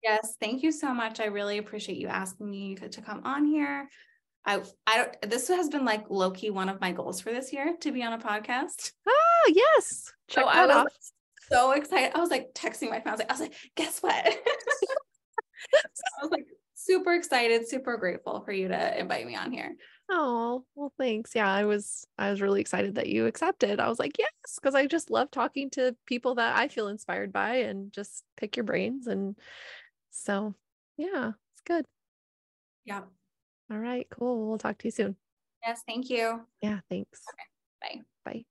Yes, 0.03 0.35
thank 0.39 0.63
you 0.63 0.71
so 0.71 0.93
much. 0.93 1.19
I 1.19 1.25
really 1.25 1.57
appreciate 1.57 1.97
you 1.97 2.07
asking 2.07 2.49
me 2.49 2.75
to 2.75 3.01
come 3.01 3.21
on 3.25 3.45
here. 3.45 3.89
I 4.45 4.61
I 4.85 4.97
don't 4.97 5.29
this 5.29 5.49
has 5.49 5.67
been 5.67 5.83
like 5.83 6.05
low 6.09 6.31
key 6.31 6.51
one 6.51 6.69
of 6.69 6.79
my 6.79 6.93
goals 6.93 7.19
for 7.19 7.31
this 7.33 7.51
year 7.51 7.75
to 7.81 7.91
be 7.91 8.01
on 8.03 8.13
a 8.13 8.17
podcast. 8.17 8.93
Ah, 9.05 9.51
yes. 9.53 10.13
Check 10.29 10.43
So 10.45 10.49
I 10.49 10.65
was 10.65 10.75
off. 10.75 10.87
so 11.51 11.71
excited. 11.71 12.11
I 12.15 12.19
was 12.21 12.29
like 12.29 12.53
texting 12.53 12.89
my 12.89 13.01
friends. 13.01 13.19
Like, 13.19 13.29
I 13.29 13.33
was 13.33 13.41
like, 13.41 13.55
guess 13.75 13.99
what? 13.99 14.37
so 15.73 16.03
I 16.19 16.23
was 16.23 16.31
like 16.31 16.47
super 16.73 17.13
excited, 17.13 17.67
super 17.67 17.97
grateful 17.97 18.41
for 18.41 18.51
you 18.51 18.67
to 18.67 18.99
invite 18.99 19.25
me 19.25 19.35
on 19.35 19.51
here. 19.51 19.75
Oh, 20.09 20.63
well, 20.75 20.93
thanks. 20.97 21.35
Yeah, 21.35 21.51
I 21.51 21.65
was 21.65 22.05
I 22.17 22.29
was 22.31 22.41
really 22.41 22.61
excited 22.61 22.95
that 22.95 23.09
you 23.09 23.25
accepted. 23.25 23.79
I 23.79 23.89
was 23.89 23.99
like, 23.99 24.17
yes, 24.17 24.31
because 24.55 24.73
I 24.73 24.85
just 24.85 25.09
love 25.09 25.31
talking 25.31 25.69
to 25.71 25.95
people 26.05 26.35
that 26.35 26.57
I 26.57 26.69
feel 26.69 26.87
inspired 26.87 27.33
by 27.33 27.55
and 27.57 27.91
just 27.91 28.23
pick 28.37 28.55
your 28.55 28.63
brains. 28.63 29.07
And 29.07 29.35
so 30.11 30.53
yeah, 30.97 31.31
it's 31.53 31.61
good. 31.65 31.85
Yeah. 32.85 33.01
All 33.69 33.79
right, 33.79 34.07
cool. 34.09 34.47
We'll 34.47 34.57
talk 34.57 34.77
to 34.77 34.87
you 34.87 34.91
soon. 34.91 35.17
Yes, 35.65 35.83
thank 35.85 36.09
you. 36.09 36.41
Yeah, 36.61 36.79
thanks. 36.89 37.21
Bye. 37.81 38.01
Bye. 38.23 38.45